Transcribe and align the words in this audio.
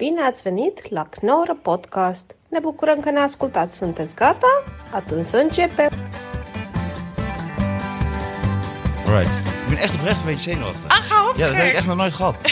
Bine 0.00 0.22
ați 0.22 0.42
venit 0.42 0.90
la 0.90 1.04
Knorr 1.04 1.50
Podcast! 1.62 2.34
Ne 2.48 2.58
bucurăm 2.58 3.00
că 3.00 3.10
ne 3.10 3.18
ascultați! 3.18 3.76
Sunteți 3.76 4.14
gata? 4.14 4.62
Atunci 4.92 5.26
să 5.26 5.36
începem! 5.36 5.90
Alright. 9.06 9.32
Ik 9.32 9.68
ben 9.68 9.78
echt 9.78 9.94
oprecht 9.94 10.20
een 10.20 10.26
beetje 10.26 10.52
zenuwachtig. 10.52 10.90
Ah, 10.90 11.02
ga 11.08 11.28
op. 11.28 11.36
Ja, 11.36 11.46
dat 11.46 11.56
heb 11.56 11.66
ik 11.66 11.74
echt 11.74 11.86
nog 11.86 11.96
nooit 11.96 12.12
gehad. 12.12 12.36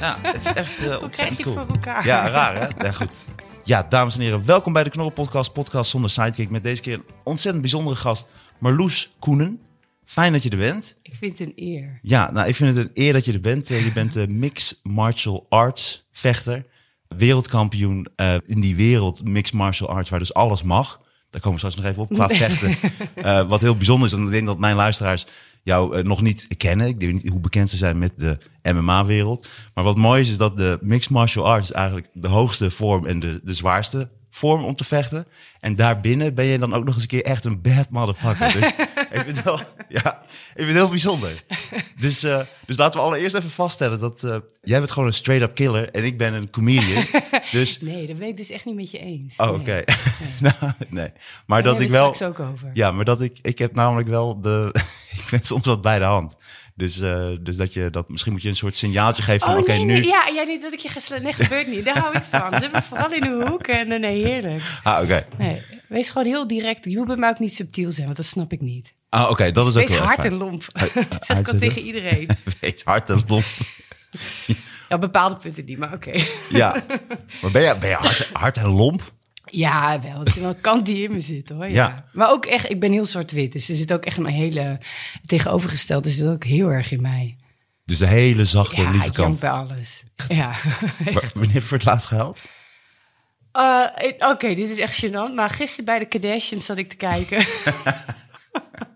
Ja, 0.00 0.16
het 0.22 0.34
is 0.34 0.52
echt 0.52 0.78
eh 0.78 0.96
Hoe 0.98 0.98
krijg 0.98 0.98
je 0.98 1.04
ontzettend 1.04 1.38
het 1.38 1.46
cool. 1.46 1.56
voor 1.56 1.74
elkaar? 1.74 2.06
Ja, 2.06 2.28
raar 2.28 2.54
hè? 2.60 2.84
Ja, 2.86 2.92
goed. 2.92 3.26
Ja, 3.64 3.86
dames 3.88 4.14
en 4.14 4.20
heren, 4.20 4.46
welkom 4.46 4.72
bij 4.72 4.84
de 4.84 4.90
Knorren 4.90 5.14
Podcast, 5.14 5.52
podcast 5.52 5.90
zonder 5.90 6.10
sidekick. 6.10 6.50
Met 6.50 6.62
deze 6.62 6.82
keer 6.82 6.94
een 6.94 7.04
ontzettend 7.24 7.62
bijzondere 7.62 7.96
gast, 7.96 8.28
Marloes 8.58 9.16
Koenen. 9.18 9.60
Fijn 10.04 10.32
dat 10.32 10.42
je 10.42 10.50
er 10.50 10.56
bent. 10.56 10.96
Ik 11.02 11.14
vind 11.14 11.38
het 11.38 11.48
een 11.48 11.52
eer. 11.56 11.98
Ja, 12.02 12.30
nou, 12.30 12.48
ik 12.48 12.54
vind 12.54 12.76
het 12.76 12.86
een 12.86 13.04
eer 13.04 13.12
dat 13.12 13.24
je 13.24 13.32
er 13.32 13.40
bent. 13.40 13.70
Eh, 13.70 13.84
je 13.84 13.92
bent 13.92 14.12
de 14.12 14.28
mixed 14.28 14.80
martial 14.82 15.46
arts 15.48 16.06
vechter. 16.10 16.64
Wereldkampioen 17.16 18.06
eh, 18.16 18.34
in 18.46 18.60
die 18.60 18.76
wereld 18.76 19.24
mixed 19.24 19.54
martial 19.54 19.88
arts, 19.88 20.10
waar 20.10 20.18
dus 20.18 20.34
alles 20.34 20.62
mag. 20.62 21.00
Daar 21.30 21.40
komen 21.40 21.60
we 21.60 21.66
straks 21.66 21.76
nog 21.76 21.92
even 21.92 22.02
op, 22.02 22.12
qua 22.12 22.28
vechten. 22.28 22.76
Eh, 23.14 23.48
wat 23.48 23.60
heel 23.60 23.76
bijzonder 23.76 24.06
is, 24.06 24.12
want 24.12 24.26
ik 24.26 24.32
denk 24.32 24.46
dat 24.46 24.58
mijn 24.58 24.76
luisteraars 24.76 25.26
jou 25.62 25.96
eh, 25.96 26.04
nog 26.04 26.22
niet 26.22 26.46
kennen. 26.56 26.86
Ik 26.86 27.00
weet 27.00 27.12
niet 27.12 27.28
hoe 27.28 27.40
bekend 27.40 27.70
ze 27.70 27.76
zijn 27.76 27.98
met 27.98 28.12
de 28.16 28.38
MMA-wereld. 28.62 29.48
Maar 29.74 29.84
wat 29.84 29.96
mooi 29.96 30.20
is, 30.20 30.30
is 30.30 30.36
dat 30.36 30.56
de 30.56 30.78
mixed 30.80 31.10
martial 31.10 31.46
arts 31.46 31.72
eigenlijk 31.72 32.08
de 32.12 32.28
hoogste 32.28 32.70
vorm 32.70 33.06
en 33.06 33.20
de, 33.20 33.40
de 33.44 33.54
zwaarste 33.54 34.08
vorm 34.30 34.64
om 34.64 34.74
te 34.74 34.84
vechten. 34.84 35.26
En 35.60 35.76
daarbinnen 35.76 36.34
ben 36.34 36.44
je 36.44 36.58
dan 36.58 36.74
ook 36.74 36.84
nog 36.84 36.94
eens 36.94 37.02
een 37.02 37.08
keer 37.08 37.24
echt 37.24 37.44
een 37.44 37.60
bad 37.60 37.90
motherfucker. 37.90 38.52
Dus 38.52 38.68
ik 39.16 39.22
vind 39.24 39.42
wel, 39.42 39.60
ja, 39.88 40.22
ik 40.30 40.52
vind 40.54 40.68
het 40.68 40.76
heel 40.76 40.88
bijzonder. 40.88 41.44
Dus, 41.98 42.22
eh, 42.22 42.40
dus 42.66 42.76
laten 42.76 43.00
we 43.00 43.06
allereerst 43.06 43.34
even 43.34 43.50
vaststellen 43.50 44.00
dat 44.00 44.24
eh, 44.24 44.36
jij 44.62 44.78
bent 44.78 44.90
gewoon 44.90 45.08
een 45.08 45.14
straight-up 45.14 45.54
killer 45.54 45.90
en 45.90 46.04
ik 46.04 46.18
ben 46.18 46.34
een 46.34 46.50
comedian. 46.50 47.04
Dus, 47.50 47.80
Nee, 47.80 48.06
dat 48.06 48.18
ben 48.18 48.28
ik 48.28 48.36
dus 48.36 48.50
echt 48.50 48.64
niet 48.64 48.74
met 48.74 48.90
je 48.90 48.98
eens. 48.98 49.36
oh, 49.36 49.46
Nee. 49.46 49.58
oké. 49.60 49.82
nou, 50.40 50.72
nee. 50.88 51.12
Maar 51.46 51.62
dat 51.62 51.80
ik 51.80 51.88
wel... 51.88 52.22
ook 52.22 52.40
over. 52.40 52.70
Ja, 52.72 52.92
maar 52.92 53.04
dat 53.04 53.22
ik, 53.22 53.38
ik 53.42 53.58
heb 53.58 53.74
namelijk 53.74 54.08
wel 54.08 54.40
de. 54.40 54.74
ik 55.12 55.26
ben 55.30 55.42
soms 55.42 55.66
wat 55.66 55.82
bij 55.82 55.98
de 55.98 56.04
hand. 56.04 56.36
Dus, 56.80 57.00
eh, 57.00 57.28
dus 57.40 57.56
dat 57.56 57.72
je 57.72 57.90
dat. 57.90 58.08
Misschien 58.08 58.32
moet 58.32 58.42
je 58.42 58.48
een 58.48 58.56
soort 58.56 58.76
signaaltje 58.76 59.22
geven 59.22 59.40
van: 59.40 59.54
Oh 59.54 59.60
oké, 59.60 59.72
nee, 59.72 59.84
nu. 59.84 60.02
ja, 60.02 60.26
ja, 60.26 60.42
niet 60.42 60.62
dat 60.62 60.72
ik 60.72 60.78
je 60.78 60.88
geslecht. 60.88 61.22
Nee, 61.22 61.32
gebeurt 61.32 61.66
niet. 61.66 61.84
Daar 61.84 61.98
hou 61.98 62.16
ik 62.16 62.22
van. 62.22 62.60
Zit 62.60 62.72
me 62.72 62.82
vooral 62.82 63.12
in 63.12 63.20
de 63.20 63.44
hoek 63.48 63.66
en 63.66 63.92
eh, 63.92 64.00
nee, 64.00 64.24
heerlijk. 64.24 64.80
Ah, 64.82 65.02
oké. 65.02 65.26
Nee, 65.38 65.62
wees 65.88 66.10
gewoon 66.10 66.26
heel 66.26 66.46
direct. 66.46 66.84
Je 66.84 66.96
moet 66.96 67.06
bij 67.06 67.16
mij 67.16 67.30
ook 67.30 67.38
niet 67.38 67.54
subtiel 67.54 67.90
zijn, 67.90 68.04
want 68.04 68.16
dat 68.16 68.26
snap 68.26 68.52
ik 68.52 68.60
niet. 68.60 68.94
Ah, 69.08 69.30
oké, 69.30 69.52
dat 69.52 69.64
is 69.64 69.70
ook 69.70 69.80
wees 69.80 69.90
heel 69.90 70.00
erg 70.00 70.08
hard 70.08 70.24
en 70.24 70.34
lomp. 70.34 70.64
Dat 71.08 71.24
zeg 71.26 71.38
ik 71.38 71.48
al 71.48 71.58
tegen 71.58 71.82
iedereen. 71.82 72.28
Wees 72.60 72.82
hard 72.84 73.10
en 73.10 73.22
lomp. 73.26 73.44
Ja, 74.88 74.94
op 74.94 75.00
bepaalde 75.00 75.36
punten 75.36 75.64
niet, 75.64 75.78
maar 75.78 75.92
oké. 75.92 76.22
Ja. 76.50 76.82
Maar 77.40 77.50
ben 77.50 77.62
je, 77.62 77.76
ben 77.78 77.88
je 77.88 77.94
hard, 77.94 78.30
hard 78.32 78.56
en 78.56 78.68
lomp? 78.68 79.12
Ja, 79.50 80.00
wel. 80.00 80.18
Het 80.18 80.28
is 80.28 80.34
wel 80.34 80.48
een 80.48 80.60
kant 80.70 80.86
die 80.86 81.04
in 81.04 81.12
me 81.12 81.20
zit, 81.20 81.48
hoor. 81.48 81.64
Ja. 81.66 81.72
Ja. 81.72 82.04
Maar 82.12 82.30
ook 82.30 82.46
echt, 82.46 82.70
ik 82.70 82.80
ben 82.80 82.92
heel 82.92 83.04
zwart-wit. 83.04 83.52
Dus 83.52 83.68
er 83.68 83.76
zit 83.76 83.92
ook 83.92 84.04
echt 84.04 84.16
een 84.16 84.26
hele 84.26 84.78
tegenovergestelde. 85.26 86.08
Er 86.08 86.14
zit 86.14 86.26
ook 86.28 86.44
heel 86.44 86.68
erg 86.68 86.90
in 86.90 87.02
mij. 87.02 87.36
Dus 87.84 87.98
de 87.98 88.06
hele 88.06 88.44
zachte, 88.44 88.80
Ja, 88.82 88.90
lieve 88.90 89.10
kant. 89.10 89.40
bij 89.40 89.50
alles. 89.50 90.02
Ja. 90.28 90.50
Wa- 91.14 91.20
Wanneer 91.34 91.52
heb 91.52 91.62
je 91.62 91.68
voor 91.68 91.76
het 91.76 91.86
laatst 91.86 92.06
gehaald? 92.06 92.38
Uh, 93.56 93.86
ik- 93.98 94.24
Oké, 94.24 94.54
dit 94.54 94.70
is 94.70 94.78
echt 94.78 95.04
gênant. 95.06 95.34
Maar 95.34 95.50
gisteren 95.50 95.84
bij 95.84 95.98
de 95.98 96.04
Kardashians 96.06 96.64
zat 96.64 96.76
ik 96.76 96.88
te 96.88 96.96
kijken. 96.96 97.38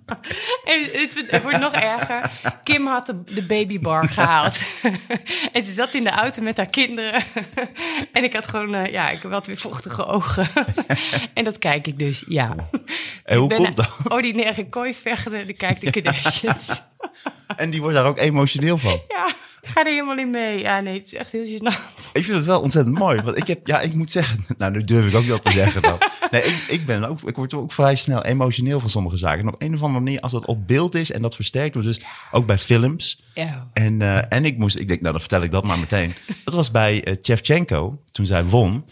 en 0.64 0.82
het, 0.82 1.24
het 1.26 1.42
wordt 1.42 1.58
nog 1.58 1.72
erger. 1.72 2.30
Kim 2.64 2.86
had 2.86 3.06
de, 3.06 3.24
de 3.24 3.46
babybar 3.46 4.08
gehaald. 4.08 4.58
en 5.52 5.64
ze 5.64 5.72
zat 5.72 5.94
in 5.94 6.04
de 6.04 6.10
auto 6.10 6.42
met 6.42 6.56
haar 6.56 6.70
kinderen. 6.70 7.22
en 8.12 8.24
ik 8.24 8.32
had 8.32 8.46
gewoon, 8.46 8.74
eh, 8.74 8.92
ja, 8.92 9.10
ik 9.10 9.22
wat 9.22 9.46
weer 9.46 9.56
vochtige 9.56 10.06
ogen. 10.06 10.48
en 11.34 11.44
dat 11.44 11.58
kijk 11.58 11.86
ik 11.86 11.98
dus, 11.98 12.24
ja. 12.28 12.54
En 13.24 13.38
hoe 13.38 13.54
komt 13.54 13.76
dat? 13.76 13.90
ordinaire 14.08 14.68
kooivechter 14.68 15.34
en 15.34 15.48
ik 15.48 15.58
kijk 15.58 15.80
de 15.80 15.90
Kardashians. 15.90 16.82
En 17.56 17.70
die 17.70 17.80
wordt 17.80 17.96
daar 17.96 18.06
ook 18.06 18.18
emotioneel 18.18 18.78
van. 18.78 19.00
ja, 19.08 19.28
ik 19.64 19.70
ga 19.70 19.80
er 19.80 19.90
helemaal 19.90 20.18
in 20.18 20.30
mee. 20.30 20.58
Ja, 20.58 20.80
nee, 20.80 20.94
het 20.94 21.06
is 21.06 21.14
echt 21.14 21.32
heel 21.32 21.46
gênant. 21.46 22.12
Ik 22.12 22.24
vind 22.24 22.36
het 22.36 22.46
wel 22.46 22.60
ontzettend 22.60 22.98
mooi. 22.98 23.20
Want 23.22 23.36
ik 23.36 23.46
heb, 23.46 23.66
ja, 23.66 23.80
ik 23.80 23.94
moet 23.94 24.10
zeggen, 24.12 24.44
nou, 24.58 24.72
nu 24.72 24.84
durf 24.84 25.06
ik 25.06 25.14
ook 25.14 25.24
wel 25.24 25.38
te 25.38 25.50
zeggen 25.50 25.82
dan. 25.82 25.98
Nee, 26.30 26.42
ik, 26.42 26.64
ik 26.68 26.86
ben 26.86 27.04
ook, 27.04 27.22
ik 27.22 27.36
word 27.36 27.54
ook 27.54 27.72
vrij 27.72 27.94
snel 27.94 28.24
emotioneel 28.24 28.80
van 28.80 28.90
sommige 28.90 29.16
zaken. 29.16 29.40
En 29.40 29.48
op 29.48 29.62
een 29.62 29.74
of 29.74 29.82
andere 29.82 30.04
manier, 30.04 30.20
als 30.20 30.32
dat 30.32 30.46
op 30.46 30.66
beeld 30.66 30.94
is 30.94 31.12
en 31.12 31.22
dat 31.22 31.34
versterkt 31.34 31.74
wordt, 31.74 31.88
dus 31.88 32.00
ook 32.30 32.46
bij 32.46 32.58
films. 32.58 33.24
Ja. 33.34 33.68
En, 33.72 34.02
eh, 34.02 34.18
en 34.28 34.44
ik 34.44 34.58
moest, 34.58 34.78
ik 34.78 34.88
denk, 34.88 35.00
nou, 35.00 35.12
dan 35.12 35.20
vertel 35.20 35.42
ik 35.42 35.50
dat 35.50 35.64
maar 35.64 35.78
meteen. 35.78 36.14
Dat 36.44 36.54
was 36.54 36.70
bij 36.70 37.04
eh 37.04 37.16
Chevchenko, 37.22 38.02
toen 38.12 38.26
zij 38.26 38.44
won. 38.44 38.84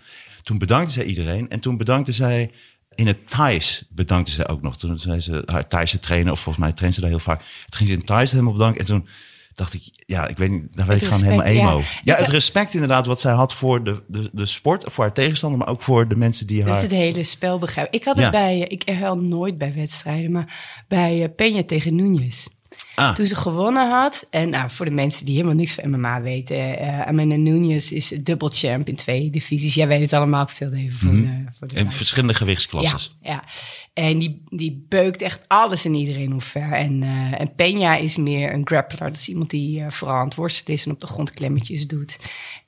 Toen 0.42 0.58
bedankte 0.58 0.92
zij 0.92 1.04
iedereen 1.04 1.50
en 1.50 1.60
toen 1.60 1.76
bedankte 1.76 2.12
zij 2.12 2.50
in 2.94 3.06
het 3.06 3.30
Thais 3.30 3.84
bedankte 3.88 4.32
zij 4.32 4.48
ook 4.48 4.62
nog. 4.62 4.76
Toen 4.76 4.98
zei 4.98 5.20
ze 5.20 5.42
haar 5.46 5.68
Thaise 5.68 5.98
trainer, 5.98 6.32
of 6.32 6.40
volgens 6.40 6.64
mij 6.64 6.74
traint 6.74 6.94
ze 6.94 7.00
daar 7.00 7.10
heel 7.10 7.18
vaak. 7.18 7.38
Toen 7.38 7.76
ging 7.76 7.88
ze 7.88 7.94
in 7.94 8.00
het 8.00 8.08
Thais 8.08 8.30
helemaal 8.30 8.52
bedanken 8.52 8.80
en 8.80 8.86
toen 8.86 9.08
dacht 9.54 9.74
ik, 9.74 9.82
ja, 10.06 10.28
ik 10.28 10.36
weet 10.38 10.50
niet, 10.50 10.62
dan 10.76 10.86
werd 10.86 11.02
ik 11.02 11.06
gewoon 11.08 11.22
helemaal 11.22 11.44
emo. 11.46 11.78
ja. 11.78 11.84
Ja, 12.02 12.16
het 12.16 12.28
respect 12.28 12.74
inderdaad 12.74 13.06
wat 13.06 13.20
zij 13.20 13.32
had 13.32 13.54
voor 13.54 13.84
de, 13.84 14.02
de, 14.06 14.30
de 14.32 14.46
sport, 14.46 14.84
voor 14.86 15.04
haar 15.04 15.12
tegenstander, 15.14 15.58
maar 15.58 15.68
ook 15.68 15.82
voor 15.82 16.08
de 16.08 16.16
mensen 16.16 16.46
die 16.46 16.64
Dat 16.64 16.72
haar... 16.72 16.82
het 16.82 16.90
hele 16.90 17.24
spel 17.24 17.58
begrijpen. 17.58 17.98
Ik 17.98 18.04
had 18.04 18.16
Ja. 18.16 18.22
het 18.22 18.30
bij, 18.30 18.62
eh, 18.62 18.64
ik 18.68 18.82
herhaal 18.84 19.16
nooit 19.16 19.58
bij 19.58 19.72
wedstrijden, 19.74 20.32
maar 20.32 20.84
bij 20.88 21.22
eh, 21.22 21.28
Peña 21.62 21.66
tegen 21.66 21.94
Núñez. 22.00 22.60
Ah. 22.94 23.14
Toen 23.14 23.26
ze 23.26 23.36
gewonnen 23.36 23.90
had, 23.90 24.26
en 24.30 24.50
nou, 24.50 24.70
voor 24.70 24.84
de 24.84 24.90
mensen 24.90 25.24
die 25.24 25.34
helemaal 25.34 25.56
niks 25.56 25.74
van 25.74 25.90
MMA 25.90 26.20
weten, 26.20 26.78
eh 26.78 27.00
Amanda 27.00 27.36
Núñez 27.36 27.92
is 27.92 28.08
dubbel 28.08 28.50
champ 28.52 28.88
in 28.88 28.96
twee 28.96 29.30
divisies. 29.30 29.74
Jij 29.74 29.88
weet 29.88 30.00
het 30.00 30.12
allemaal, 30.12 30.42
ik 30.42 30.58
het 30.58 30.72
even 30.72 30.98
voor, 30.98 31.10
de, 31.12 31.44
voor 31.58 31.68
de 31.68 31.90
verschillende 31.90 32.34
gewichtsklassen. 32.34 32.98
Ja, 33.20 33.32
ja. 33.32 33.44
En 33.92 34.18
die, 34.18 34.42
die 34.48 34.86
beukt 34.88 35.22
echt 35.22 35.40
alles 35.46 35.84
en 35.84 35.94
iedereen 35.94 36.32
omver. 36.32 36.72
En, 36.72 37.02
eh 37.02 37.40
en 37.40 37.50
Peña 37.52 38.02
is 38.02 38.16
meer 38.16 38.52
een 38.52 38.66
grappler. 38.66 39.08
Dat 39.08 39.16
is 39.16 39.28
iemand 39.28 39.50
die 39.50 39.80
eh, 39.80 39.90
vooral 39.90 40.16
aan 40.16 40.24
het 40.24 40.34
worstelen 40.34 40.76
is 40.76 40.86
en 40.86 40.92
op 40.92 41.00
de 41.00 41.06
grond 41.06 41.32
klemmetjes 41.32 41.86
doet. 41.86 42.16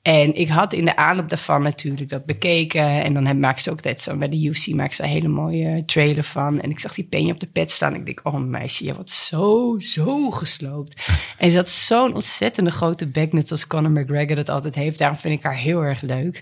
En 0.01 0.35
ik 0.35 0.47
had 0.47 0.73
in 0.73 0.85
de 0.85 0.95
aanloop 0.95 1.29
daarvan 1.29 1.61
natuurlijk 1.61 2.09
dat 2.09 2.25
bekeken. 2.25 3.03
En 3.03 3.13
dan 3.13 3.39
maken 3.39 3.61
ze 3.61 3.69
ook 3.69 3.75
altijd 3.75 4.01
zo 4.01 4.17
bij 4.17 4.29
de 4.29 4.43
UFC 4.43 4.67
maken 4.67 4.95
ze 4.95 5.03
een 5.03 5.09
hele 5.09 5.27
mooie 5.27 5.85
trailer 5.85 6.23
van. 6.23 6.61
En 6.61 6.69
ik 6.69 6.79
zag 6.79 6.93
die 6.93 7.07
Peña 7.15 7.29
op 7.29 7.39
de 7.39 7.47
pet 7.47 7.71
staan. 7.71 7.95
Ik 7.95 8.05
denk, 8.05 8.19
oh 8.23 8.35
meisje, 8.39 8.85
je 8.85 8.93
wordt 8.93 9.09
zo, 9.09 9.75
zo 9.79 10.14
gesloopt. 10.31 11.01
en 11.37 11.51
ze 11.51 11.57
had 11.57 11.69
zo'n 11.69 12.13
ontzettende 12.13 12.71
grote 12.71 13.07
bek, 13.07 13.33
net 13.33 13.47
zoals 13.47 13.67
Conor 13.67 13.91
McGregor 13.91 14.35
dat 14.35 14.49
altijd 14.49 14.75
heeft. 14.75 14.99
Daarom 14.99 15.17
vind 15.17 15.37
ik 15.37 15.43
haar 15.43 15.57
heel 15.57 15.81
erg 15.81 16.01
leuk. 16.01 16.41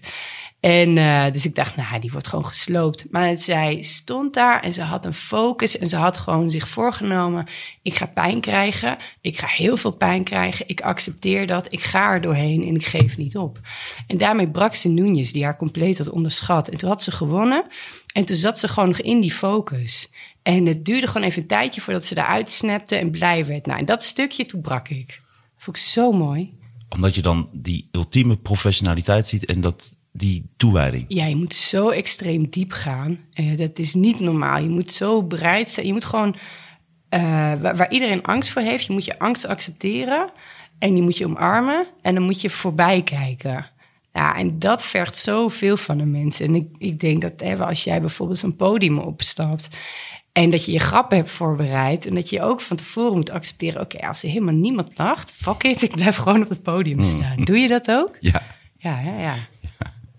En 0.63 0.97
eh, 0.97 1.31
dus 1.31 1.45
ik 1.45 1.55
dacht, 1.55 1.75
nou, 1.75 1.99
die 1.99 2.11
wordt 2.11 2.27
gewoon 2.27 2.45
gesloopt. 2.45 3.05
Maar 3.11 3.37
zij 3.37 3.81
stond 3.81 4.33
daar 4.33 4.61
en 4.61 4.73
ze 4.73 4.81
had 4.81 5.05
een 5.05 5.13
focus 5.13 5.77
en 5.77 5.87
ze 5.87 5.95
had 5.95 6.17
gewoon 6.17 6.51
zich 6.51 6.67
voorgenomen: 6.67 7.47
ik 7.81 7.95
ga 7.95 8.05
pijn 8.05 8.41
krijgen, 8.41 8.97
ik 9.21 9.37
ga 9.37 9.47
heel 9.47 9.77
veel 9.77 9.91
pijn 9.91 10.23
krijgen, 10.23 10.67
ik 10.67 10.81
accepteer 10.81 11.47
dat, 11.47 11.73
ik 11.73 11.81
ga 11.81 12.11
er 12.11 12.21
doorheen 12.21 12.63
en 12.67 12.75
ik 12.75 12.85
geef 12.85 13.17
niet 13.17 13.37
op. 13.37 13.59
En 14.07 14.17
daarmee 14.17 14.49
brak 14.49 14.75
ze 14.75 14.89
Núñez, 14.89 15.31
die 15.31 15.43
haar 15.43 15.57
compleet 15.57 15.97
had 15.97 16.09
onderschat. 16.09 16.67
En 16.67 16.77
toen 16.77 16.89
had 16.89 17.03
ze 17.03 17.11
gewonnen 17.11 17.65
en 18.13 18.25
toen 18.25 18.35
zat 18.35 18.59
ze 18.59 18.67
gewoon 18.67 18.89
nog 18.89 19.01
in 19.01 19.19
die 19.19 19.33
focus. 19.33 20.09
En 20.43 20.65
het 20.65 20.85
duurde 20.85 21.07
gewoon 21.07 21.27
even 21.27 21.41
een 21.41 21.47
tijdje 21.47 21.81
voordat 21.81 22.05
ze 22.05 22.17
eruit 22.17 22.51
snapte 22.51 22.95
en 22.95 23.11
blij 23.11 23.45
werd. 23.45 23.65
Nou, 23.65 23.79
en 23.79 23.85
dat 23.85 24.03
stukje, 24.03 24.45
toen 24.45 24.61
brak 24.61 24.89
ik. 24.89 25.07
Dat 25.07 25.63
vond 25.63 25.77
ik 25.77 25.83
zo 25.83 26.11
mooi. 26.11 26.53
Omdat 26.89 27.15
je 27.15 27.21
dan 27.21 27.49
die 27.51 27.89
ultieme 27.91 28.37
professionaliteit 28.37 29.27
ziet 29.27 29.45
en 29.45 29.61
dat, 29.61 29.95
die 30.11 30.49
toewijding. 30.57 31.05
Ja, 31.07 31.25
je 31.25 31.35
moet 31.35 31.55
zo 31.55 31.89
extreem 31.89 32.49
diep 32.49 32.71
gaan. 32.71 33.19
Eh, 33.33 33.57
dat 33.57 33.79
is 33.79 33.93
niet 33.93 34.19
normaal. 34.19 34.59
Je 34.59 34.69
moet 34.69 34.91
zo 34.91 35.23
bereid 35.23 35.69
zijn. 35.69 35.85
Je 35.85 35.93
moet 35.93 36.05
gewoon, 36.05 36.35
eh, 37.09 37.21
waar, 37.61 37.75
waar 37.75 37.91
iedereen 37.91 38.23
angst 38.23 38.51
voor 38.51 38.61
heeft, 38.61 38.85
je 38.85 38.93
moet 38.93 39.05
je 39.05 39.19
angst 39.19 39.47
accepteren. 39.47 40.31
En 40.79 40.93
die 40.93 41.03
moet 41.03 41.17
je 41.17 41.25
omarmen. 41.25 41.87
En 42.01 42.13
dan 42.13 42.23
moet 42.23 42.41
je 42.41 42.49
voorbij 42.49 43.03
kijken. 43.03 43.71
Ja, 44.13 44.35
en 44.35 44.59
dat 44.59 44.83
vergt 44.83 45.17
zoveel 45.17 45.77
van 45.77 45.97
de 45.97 46.05
mensen. 46.05 46.45
En 46.45 46.55
ik, 46.55 46.67
ik 46.77 46.99
denk 46.99 47.21
dat 47.21 47.39
hè, 47.39 47.57
als 47.57 47.83
jij 47.83 48.01
bijvoorbeeld 48.01 48.39
zo'n 48.39 48.55
podium 48.55 48.99
opstapt. 48.99 49.69
En 50.33 50.49
dat 50.49 50.65
je 50.65 50.71
je 50.71 50.79
grappen 50.79 51.17
hebt 51.17 51.29
voorbereid. 51.29 52.05
En 52.05 52.15
dat 52.15 52.29
je 52.29 52.41
ook 52.41 52.61
van 52.61 52.77
tevoren 52.77 53.13
moet 53.13 53.29
accepteren: 53.29 53.81
oké, 53.81 54.07
als 54.07 54.23
er 54.23 54.29
helemaal 54.29 54.53
niemand 54.53 54.97
lacht, 54.97 55.31
fuck 55.31 55.63
it, 55.63 55.81
ik 55.81 55.91
blijf 55.91 56.15
gewoon 56.15 56.41
op 56.41 56.49
het 56.49 56.63
podium 56.63 57.03
staan. 57.03 57.37
Doe 57.43 57.57
je 57.57 57.67
dat 57.67 57.91
ook? 57.91 58.17
Ja. 58.19 58.43
Ja, 58.77 58.99
ja, 58.99 59.19
ja. 59.19 59.35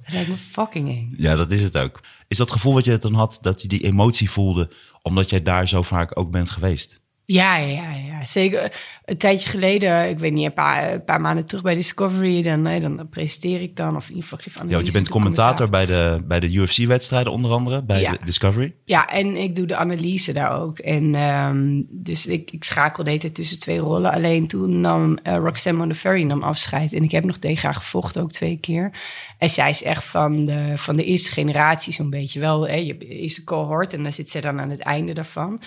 Dat 0.05 0.13
lijkt 0.13 0.29
me 0.29 0.37
fucking 0.37 0.89
eng. 0.89 1.15
Ja, 1.17 1.35
dat 1.35 1.51
is 1.51 1.63
het 1.63 1.79
ook. 1.79 2.01
Is 2.29 2.37
dat 2.37 2.51
gevoel 2.51 2.75
wat 2.75 2.85
je 2.85 2.99
dan 2.99 3.15
had, 3.15 3.39
dat 3.41 3.63
je 3.63 3.69
die 3.69 3.85
emotie 3.85 4.31
voelde, 4.31 4.71
omdat 5.03 5.31
jij 5.31 5.43
daar 5.43 5.69
zo 5.69 5.83
vaak 5.83 6.19
ook 6.19 6.31
bent 6.31 6.51
geweest? 6.51 7.01
Ja, 7.27 7.57
ja, 7.57 7.91
ja, 7.91 8.25
zeker. 8.25 8.73
Een 9.05 9.17
tijdje 9.17 9.49
geleden, 9.49 10.09
ik 10.09 10.19
weet 10.19 10.33
niet, 10.33 10.45
een 10.45 10.53
paar, 10.53 10.93
een 10.93 11.05
paar 11.05 11.21
maanden 11.21 11.47
terug 11.47 11.63
bij 11.63 11.75
Discovery, 11.75 12.43
dan, 12.43 12.63
nee, 12.63 12.81
dan 12.81 13.09
presenteer 13.11 13.61
ik 13.61 13.77
dan 13.77 13.97
of 13.97 14.09
in 14.09 14.15
ieder 14.15 14.23
geval 14.23 14.39
geef 14.39 14.63
Ja, 14.63 14.75
want 14.75 14.87
je 14.87 14.93
bent 14.93 15.09
commentator 15.09 15.71
bij 15.71 15.87
de, 15.87 16.23
bij 16.25 16.41
de 16.41 16.53
UFC-wedstrijden 16.53 17.33
onder 17.33 17.51
andere, 17.51 17.83
bij 17.85 18.01
Ja. 18.01 18.17
Discovery. 18.25 18.75
Ja, 18.85 19.09
en 19.09 19.37
ik 19.37 19.55
doe 19.55 19.67
de 19.67 19.77
analyse 19.77 20.33
daar 20.33 20.61
ook. 20.61 20.79
En 20.79 21.15
ehm, 21.15 21.83
dus 21.89 22.27
ik, 22.27 22.51
ik 22.51 22.65
schakel 22.65 23.05
de 23.05 23.33
tussen 23.33 23.59
twee 23.59 23.79
rollen. 23.79 24.13
Alleen 24.13 24.47
toen 24.47 24.81
nam 24.81 25.17
eh, 25.17 25.37
Roxanne 25.37 25.79
Modafferi 25.79 26.25
nam 26.25 26.43
afscheid. 26.43 26.93
En 26.93 27.03
ik 27.03 27.11
heb 27.11 27.25
nog 27.25 27.37
tegen 27.37 27.65
haar 27.65 27.75
gevochten, 27.75 28.23
ook 28.23 28.33
twee 28.33 28.57
keer. 28.57 28.93
En 29.39 29.51
zij 29.51 29.71
is 29.71 29.83
echt 29.83 30.05
van 30.05 30.45
de, 30.45 30.73
van 30.75 30.97
de 30.97 31.05
eerste 31.05 31.31
generatie 31.31 31.93
zo'n 31.93 32.11
beetje. 32.11 32.41
Wel, 32.41 32.69
hè, 32.69 32.75
je 32.75 32.99
eerste 32.99 33.45
cohort 33.45 33.93
en 33.93 34.03
dan 34.03 34.13
zit 34.13 34.31
zij 34.31 34.41
dan 34.41 34.61
aan 34.61 34.71
het 34.71 34.81
einde 34.81 35.13
daarvan. 35.13 35.61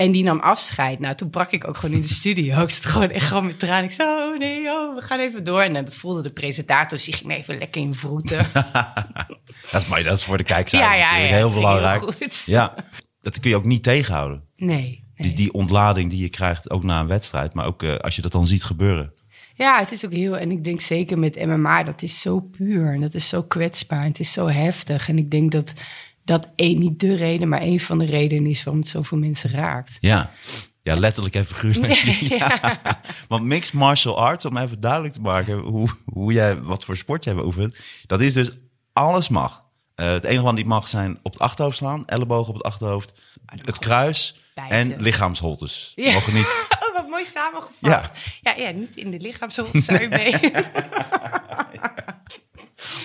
En 0.00 0.10
die 0.10 0.24
nam 0.24 0.40
afscheid. 0.40 0.98
Nou, 0.98 1.14
toen 1.14 1.30
brak 1.30 1.52
ik 1.52 1.68
ook 1.68 1.76
gewoon 1.76 1.94
in 1.94 2.00
de 2.00 2.08
studio. 2.08 2.62
Ik 2.62 2.70
zat 2.70 2.84
gewoon 2.84 3.10
echt 3.10 3.26
gewoon 3.26 3.46
met 3.46 3.58
tranen. 3.58 3.84
Ik 3.84 3.92
zei, 3.92 4.08
oh 4.08 4.38
nee, 4.38 4.68
oh, 4.68 4.94
we 4.94 5.00
gaan 5.00 5.18
even 5.18 5.44
door. 5.44 5.60
En 5.60 5.72
dat 5.72 5.94
voelde 5.94 6.22
de 6.22 6.30
presentator. 6.30 6.88
Dus 6.88 7.04
die 7.04 7.14
ging 7.14 7.26
me 7.26 7.34
even 7.34 7.58
lekker 7.58 7.82
in 7.82 7.94
vroeten. 7.94 8.46
Dat 9.70 9.82
is, 9.82 9.88
maar 9.88 10.02
dat 10.02 10.18
is 10.18 10.24
voor 10.24 10.36
de 10.36 10.44
kijkcijfers 10.44 11.10
Ja, 11.10 11.16
ja, 11.16 11.34
heel 11.34 11.50
belangrijk. 11.50 12.14
Ja, 12.44 12.74
dat 13.20 13.40
kun 13.40 13.50
je 13.50 13.56
ook 13.56 13.64
niet 13.64 13.82
tegenhouden. 13.82 14.44
Nee. 14.56 15.04
Dus 15.16 15.26
nee. 15.26 15.34
die 15.34 15.52
ontlading 15.52 16.10
die 16.10 16.20
je 16.20 16.28
krijgt 16.28 16.70
ook 16.70 16.82
na 16.82 17.00
een 17.00 17.06
wedstrijd, 17.06 17.54
maar 17.54 17.66
ook 17.66 17.82
eh, 17.82 17.94
als 17.94 18.16
je 18.16 18.22
dat 18.22 18.32
dan 18.32 18.46
ziet 18.46 18.64
gebeuren. 18.64 19.12
Ja, 19.54 19.78
het 19.78 19.92
is 19.92 20.04
ook 20.04 20.12
heel. 20.12 20.36
En 20.38 20.50
ik 20.50 20.64
denk 20.64 20.80
zeker 20.80 21.18
met 21.18 21.46
MMA, 21.46 21.82
dat 21.82 22.02
is 22.02 22.20
zo 22.20 22.40
puur. 22.40 22.92
En 22.92 23.00
dat 23.00 23.14
is 23.14 23.28
zo 23.28 23.42
kwetsbaar. 23.42 24.00
En 24.00 24.08
het 24.08 24.20
is 24.20 24.32
zo 24.32 24.48
heftig. 24.48 25.08
En 25.08 25.18
ik 25.18 25.30
denk 25.30 25.52
dat 25.52 25.72
dat 26.30 26.48
één, 26.54 26.78
niet 26.78 27.00
de 27.00 27.14
reden, 27.14 27.48
maar 27.48 27.62
een 27.62 27.80
van 27.80 27.98
de 27.98 28.04
redenen 28.04 28.50
is 28.50 28.62
waarom 28.62 28.82
het 28.82 28.90
zoveel 28.90 29.18
mensen 29.18 29.50
raakt. 29.50 29.96
Ja, 30.00 30.30
ja 30.82 30.96
letterlijk 30.96 31.34
en 31.34 31.46
figuurlijk. 31.46 31.94
ja. 32.38 32.70
Want 33.28 33.44
mixed 33.44 33.74
martial 33.74 34.18
arts, 34.18 34.44
om 34.44 34.56
even 34.56 34.80
duidelijk 34.80 35.12
te 35.12 35.20
maken 35.20 35.58
hoe, 35.58 35.88
hoe 36.04 36.32
jij, 36.32 36.60
wat 36.60 36.84
voor 36.84 36.96
sport 36.96 37.24
jij 37.24 37.34
beoefent, 37.34 37.76
dat 38.06 38.20
is 38.20 38.32
dus 38.32 38.50
alles 38.92 39.28
mag. 39.28 39.64
Eh, 39.94 40.10
het 40.10 40.24
enige 40.24 40.42
wat 40.42 40.54
niet 40.54 40.66
mag 40.66 40.88
zijn 40.88 41.18
op 41.22 41.32
het 41.32 41.40
achterhoofd 41.40 41.76
slaan, 41.76 42.06
ellebogen 42.06 42.48
op 42.48 42.54
het 42.54 42.64
achterhoofd, 42.64 43.12
het 43.46 43.78
kruis 43.78 44.40
bijten. 44.54 44.76
en 44.76 45.00
lichaamsholtes. 45.00 45.92
Ja. 45.94 46.12
Mogen 46.12 46.34
niet. 46.34 46.58
Oh, 46.90 46.96
wat 46.96 47.08
mooi 47.08 47.24
samengevat. 47.24 47.74
Ja. 47.80 48.10
Ja, 48.40 48.54
ja, 48.56 48.70
niet 48.70 48.96
in 48.96 49.10
de 49.10 49.20
lichaamsholte 49.20 49.80
zou 49.80 50.00
je 50.00 50.08
mee. 50.08 50.34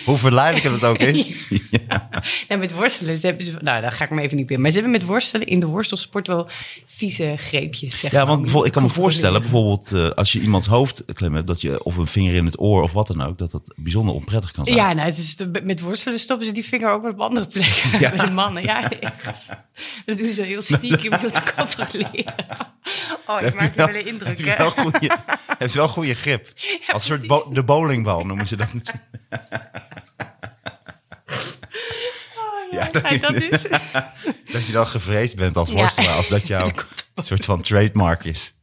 Hoe 0.06 0.18
verleidelijk 0.18 0.76
het 0.76 0.84
ook 0.86 0.98
is. 0.98 1.32
Ja. 1.88 2.10
nou, 2.48 2.60
met 2.60 2.74
worstelen 2.74 3.18
ze 3.18 3.26
hebben 3.26 3.46
ze... 3.46 3.52
Nou, 3.60 3.82
daar 3.82 3.92
ga 3.92 4.04
ik 4.04 4.10
me 4.10 4.22
even 4.22 4.38
niet 4.38 4.52
in. 4.52 4.62
Maar 4.62 4.72
ze 4.72 4.80
hebben 4.80 5.00
met 5.00 5.06
worstelen 5.08 5.48
in 5.48 5.60
de 5.60 5.66
worstelsport 5.66 6.28
wel 6.28 6.48
vieze 6.86 7.34
greepjes, 7.38 8.00
zeg 8.00 8.12
Ja, 8.12 8.26
want 8.26 8.66
ik 8.66 8.72
kan 8.72 8.84
me 8.84 8.88
te 8.88 8.94
voorstellen, 8.94 9.42
bijvoorbeeld 9.42 9.92
eh, 9.92 10.10
als 10.10 10.32
je 10.32 10.40
iemands 10.40 10.68
hoofd 10.68 11.04
klem 11.14 11.34
hebt, 11.34 11.48
dat 11.48 11.62
je 11.62 11.84
of 11.84 11.98
een 11.98 12.08
vinger 12.08 12.36
in 12.36 12.46
het 12.46 12.60
oor 12.60 12.82
of 12.84 12.92
wat 12.92 13.08
dan 13.08 13.22
ook, 13.22 13.38
dat 13.38 13.52
dat 13.52 13.74
bijzonder 13.76 14.16
onprettig 14.16 14.52
kan 14.52 14.66
zijn. 14.66 14.78
Ja, 14.78 14.94
nou, 14.94 15.08
het 15.08 15.18
is, 15.18 15.36
met 15.64 15.80
worstelen 15.80 16.20
stoppen 16.20 16.48
ze 16.48 16.54
die 16.54 16.66
vinger 16.66 16.92
ook 16.92 17.06
op 17.06 17.20
andere 17.20 17.46
plekken. 17.46 18.00
Ja. 18.00 18.12
Bij 18.16 18.26
de 18.26 18.32
mannen, 18.32 18.64
ja. 18.64 18.92
echt. 18.92 19.48
Dat 20.06 20.18
doen 20.18 20.32
ze 20.32 20.44
heel 20.44 20.62
stiekem 20.62 21.14
om 21.14 21.32
te 21.32 21.42
controleren. 21.56 22.34
Oh, 23.28 23.42
ik 23.42 23.54
maak 23.54 23.76
wel 23.76 23.90
een 23.90 24.08
indruk, 24.08 24.46
hè? 24.46 24.58
wel 24.58 24.70
goede, 24.70 25.18
heeft 25.60 25.74
wel 25.74 25.88
goede 25.88 26.14
grip. 26.14 26.48
Als 26.88 27.06
soort 27.06 27.28
bo- 27.28 27.50
de 27.54 27.64
bowlingbal 27.64 28.26
noemen 28.26 28.48
ze 28.48 28.56
dat. 28.56 28.74
Oh, 32.38 32.72
ja, 32.72 32.90
Ja, 33.04 33.18
dat 33.18 33.38
dus? 33.38 33.62
Dat 34.54 34.66
je 34.66 34.72
dan 34.72 34.86
gevreesd 34.86 35.36
bent 35.36 35.58
als 35.58 35.70
Ja. 35.70 35.76
worstelaar, 35.76 36.16
als 36.16 36.28
dat 36.28 36.48
jouw 36.48 36.70
soort 37.16 37.46
van 37.46 37.62
trademark 37.62 38.24
is. 38.24 38.56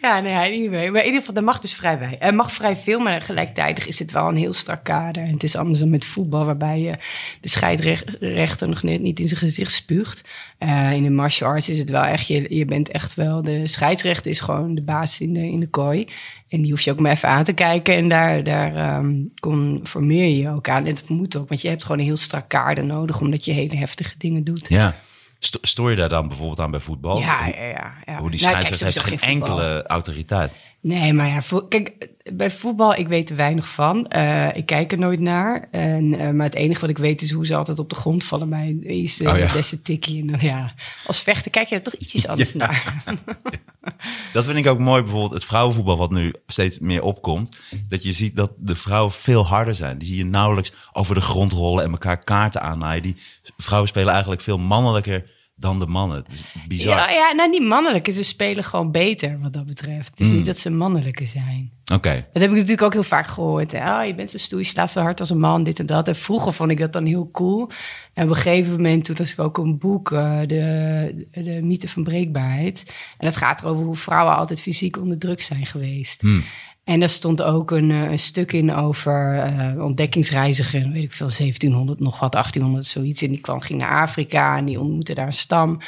Ja, 0.00 0.20
nee, 0.20 0.32
ja, 0.32 0.44
anyway. 0.44 0.90
Maar 0.90 1.00
in 1.00 1.06
ieder 1.06 1.20
geval, 1.20 1.34
dat 1.34 1.44
mag 1.44 1.58
dus 1.58 1.74
vrij 1.74 1.98
wij. 1.98 2.18
Er 2.18 2.34
mag 2.34 2.52
vrij 2.52 2.76
veel, 2.76 2.98
maar 3.00 3.22
gelijktijdig 3.22 3.86
is 3.86 3.98
het 3.98 4.10
wel 4.12 4.28
een 4.28 4.36
heel 4.36 4.52
strak 4.52 4.84
kader. 4.84 5.22
En 5.22 5.32
het 5.32 5.42
is 5.42 5.56
anders 5.56 5.78
dan 5.78 5.90
met 5.90 6.04
voetbal, 6.04 6.44
waarbij 6.44 6.80
je 6.80 6.94
de 7.40 7.48
scheidrechter 7.48 8.68
nog 8.68 8.82
net 8.82 9.00
niet 9.00 9.20
in 9.20 9.28
zijn 9.28 9.40
gezicht 9.40 9.72
spuugt. 9.72 10.20
Eh, 10.58 10.92
in 10.92 11.02
de 11.02 11.10
martial 11.10 11.48
arts 11.50 11.68
is 11.68 11.78
het 11.78 11.90
wel 11.90 12.02
echt, 12.02 12.26
je, 12.26 12.54
je 12.56 12.64
bent 12.64 12.88
echt 12.90 13.14
wel, 13.14 13.42
de 13.42 13.66
scheidsrechter 13.66 14.30
is 14.30 14.40
gewoon 14.40 14.74
de 14.74 14.82
baas 14.82 15.20
in 15.20 15.32
de, 15.32 15.50
in 15.50 15.60
de 15.60 15.68
kooi. 15.68 16.06
En 16.48 16.62
die 16.62 16.70
hoef 16.70 16.80
je 16.80 16.90
ook 16.90 17.00
maar 17.00 17.12
even 17.12 17.28
aan 17.28 17.44
te 17.44 17.52
kijken. 17.52 17.94
En 17.94 18.08
daar, 18.08 18.42
daar 18.44 18.74
ehm, 18.76 19.14
conformeer 19.40 20.24
je 20.24 20.36
je 20.36 20.50
ook 20.50 20.68
aan. 20.68 20.86
En 20.86 20.94
dat 20.94 21.08
moet 21.08 21.36
ook, 21.36 21.48
want 21.48 21.60
je 21.62 21.68
hebt 21.68 21.82
gewoon 21.82 21.98
een 21.98 22.04
heel 22.04 22.16
strak 22.16 22.48
kader 22.48 22.84
nodig, 22.84 23.20
omdat 23.20 23.44
je 23.44 23.52
hele 23.52 23.76
heftige 23.76 24.14
dingen 24.18 24.44
doet. 24.44 24.68
Ja. 24.68 24.96
Sto- 25.38 25.58
Stoor 25.62 25.90
je 25.90 25.96
daar 25.96 26.08
dan 26.08 26.28
bijvoorbeeld 26.28 26.60
aan 26.60 26.70
bij 26.70 26.80
voetbal? 26.80 27.18
Ja, 27.18 27.46
ja, 27.46 27.64
ja. 27.64 27.92
ja. 28.06 28.18
Hoe 28.18 28.30
die 28.30 28.40
Nou, 28.40 28.52
scheidsrechter 28.52 29.04
heeft 29.10 29.22
geen 29.24 29.38
voetbal. 29.38 29.60
enkele 29.60 29.86
autoriteit. 29.86 30.52
Nee, 30.80 31.12
maar 31.12 31.28
ja, 31.28 31.42
voor, 31.42 31.68
kijk, 31.68 32.08
bij 32.32 32.50
voetbal, 32.50 32.94
ik 32.94 33.08
weet 33.08 33.30
er 33.30 33.36
weinig 33.36 33.68
van. 33.68 34.06
Eh, 34.06 34.56
ik 34.56 34.66
kijk 34.66 34.92
er 34.92 34.98
nooit 34.98 35.20
naar. 35.20 35.68
En, 35.70 36.18
eh, 36.18 36.30
maar 36.30 36.46
het 36.46 36.54
enige 36.54 36.80
wat 36.80 36.90
ik 36.90 36.98
weet 36.98 37.22
is 37.22 37.30
hoe 37.30 37.46
ze 37.46 37.56
altijd 37.56 37.78
op 37.78 37.90
de 37.90 37.96
grond 37.96 38.24
vallen 38.24 38.48
bij 38.48 38.78
eerste, 38.82 39.30
Oh 39.30 39.38
ja. 39.38 39.52
beste 39.52 39.82
tikkie. 39.82 40.20
En 40.20 40.26
dan, 40.26 40.38
ja, 40.40 40.74
als 41.06 41.22
vechter 41.22 41.50
kijk 41.50 41.68
je 41.68 41.74
er 41.74 41.82
toch 41.82 41.94
ietsjes 41.94 42.26
anders 42.26 42.54
naar. 42.54 43.04
Dat 44.32 44.44
vind 44.44 44.56
ik 44.58 44.66
ook 44.66 44.78
mooi, 44.78 45.02
bijvoorbeeld 45.02 45.32
het 45.32 45.44
vrouwenvoetbal 45.44 45.96
wat 45.96 46.10
nu 46.10 46.34
steeds 46.46 46.78
meer 46.78 47.02
opkomt. 47.02 47.58
Dat 47.88 48.02
je 48.02 48.12
ziet 48.12 48.36
dat 48.36 48.52
de 48.58 48.76
vrouwen 48.76 49.12
veel 49.12 49.46
harder 49.46 49.74
zijn. 49.74 49.98
Die 49.98 50.08
zie 50.08 50.16
je 50.16 50.24
nauwelijks 50.24 50.72
over 50.92 51.14
de 51.14 51.20
grond 51.20 51.52
rollen 51.52 51.84
en 51.84 51.90
elkaar 51.90 52.24
kaarten 52.24 52.62
aannaaien. 52.62 53.02
Die 53.02 53.16
vrouwen 53.56 53.88
spelen 53.88 54.12
eigenlijk 54.12 54.40
veel 54.42 54.58
mannelijker 54.58 55.35
dan 55.58 55.78
de 55.78 55.86
mannen. 55.86 56.16
Het 56.16 56.32
is 56.32 56.44
bizar. 56.68 56.96
Ja, 56.96 57.10
ja, 57.10 57.32
nou 57.32 57.50
niet 57.50 57.62
mannelijke. 57.62 58.10
Ze 58.10 58.22
spelen 58.24 58.64
gewoon 58.64 58.90
beter 58.90 59.38
wat 59.40 59.52
dat 59.52 59.66
betreft. 59.66 60.08
Het 60.10 60.20
is 60.20 60.26
Mm. 60.28 60.34
niet 60.36 60.46
dat 60.46 60.58
ze 60.58 60.70
mannelijker 60.70 61.26
zijn. 61.26 61.70
Oké. 61.94 62.14
Dat 62.32 62.42
heb 62.42 62.50
ik 62.50 62.56
natuurlijk 62.56 62.82
ook 62.82 62.92
heel 62.92 63.02
vaak 63.02 63.26
gehoord. 63.26 63.72
Hè? 63.72 64.00
Oh, 64.00 64.06
je 64.06 64.14
bent 64.14 64.30
zo 64.30 64.38
stoer, 64.38 64.58
je 64.58 64.64
slaat 64.64 64.92
zo 64.92 65.00
hard 65.00 65.20
als 65.20 65.30
een 65.30 65.38
man, 65.38 65.62
dit 65.62 65.78
en 65.78 65.86
dat. 65.86 66.08
En 66.08 66.16
vroeger 66.16 66.52
vond 66.52 66.70
ik 66.70 66.78
dat 66.78 66.92
dan 66.92 67.04
heel 67.06 67.30
cool. 67.30 67.70
En 68.14 68.24
op 68.24 68.28
een 68.30 68.36
gegeven 68.36 68.70
moment, 68.72 69.04
toen 69.04 69.16
las 69.18 69.32
ik 69.32 69.38
ook 69.38 69.58
een 69.58 69.78
boek, 69.78 70.12
eh, 70.12 70.38
de, 70.46 71.26
de 71.30 71.60
mythe 71.62 71.88
van 71.88 72.04
breekbaarheid. 72.04 72.82
En 73.18 73.26
dat 73.26 73.36
gaat 73.36 73.62
erover 73.62 73.84
hoe 73.84 73.96
vrouwen 73.96 74.36
altijd 74.36 74.62
fysiek 74.62 74.96
onder 74.98 75.18
druk 75.18 75.40
zijn 75.40 75.66
geweest. 75.66 76.22
En 76.86 77.00
daar 77.00 77.08
stond 77.08 77.42
ook 77.42 77.70
een, 77.70 77.90
eh, 77.90 78.16
stuk 78.16 78.52
in 78.52 78.74
over 78.74 79.38
eh 79.38 79.84
ontdekkingsreiziger, 79.84 80.90
weet 80.90 81.04
ik 81.04 81.12
veel, 81.12 81.30
1700 81.30 82.00
nog 82.00 82.20
wat, 82.20 82.34
1800 82.34 82.84
zoiets. 82.84 83.22
En 83.22 83.28
die 83.28 83.40
kwam, 83.40 83.60
ging 83.60 83.78
naar 83.78 84.00
Afrika 84.00 84.56
en 84.56 84.64
die 84.64 84.80
ontmoette 84.80 85.14
daar 85.14 85.26
een 85.26 85.32
stam. 85.32 85.78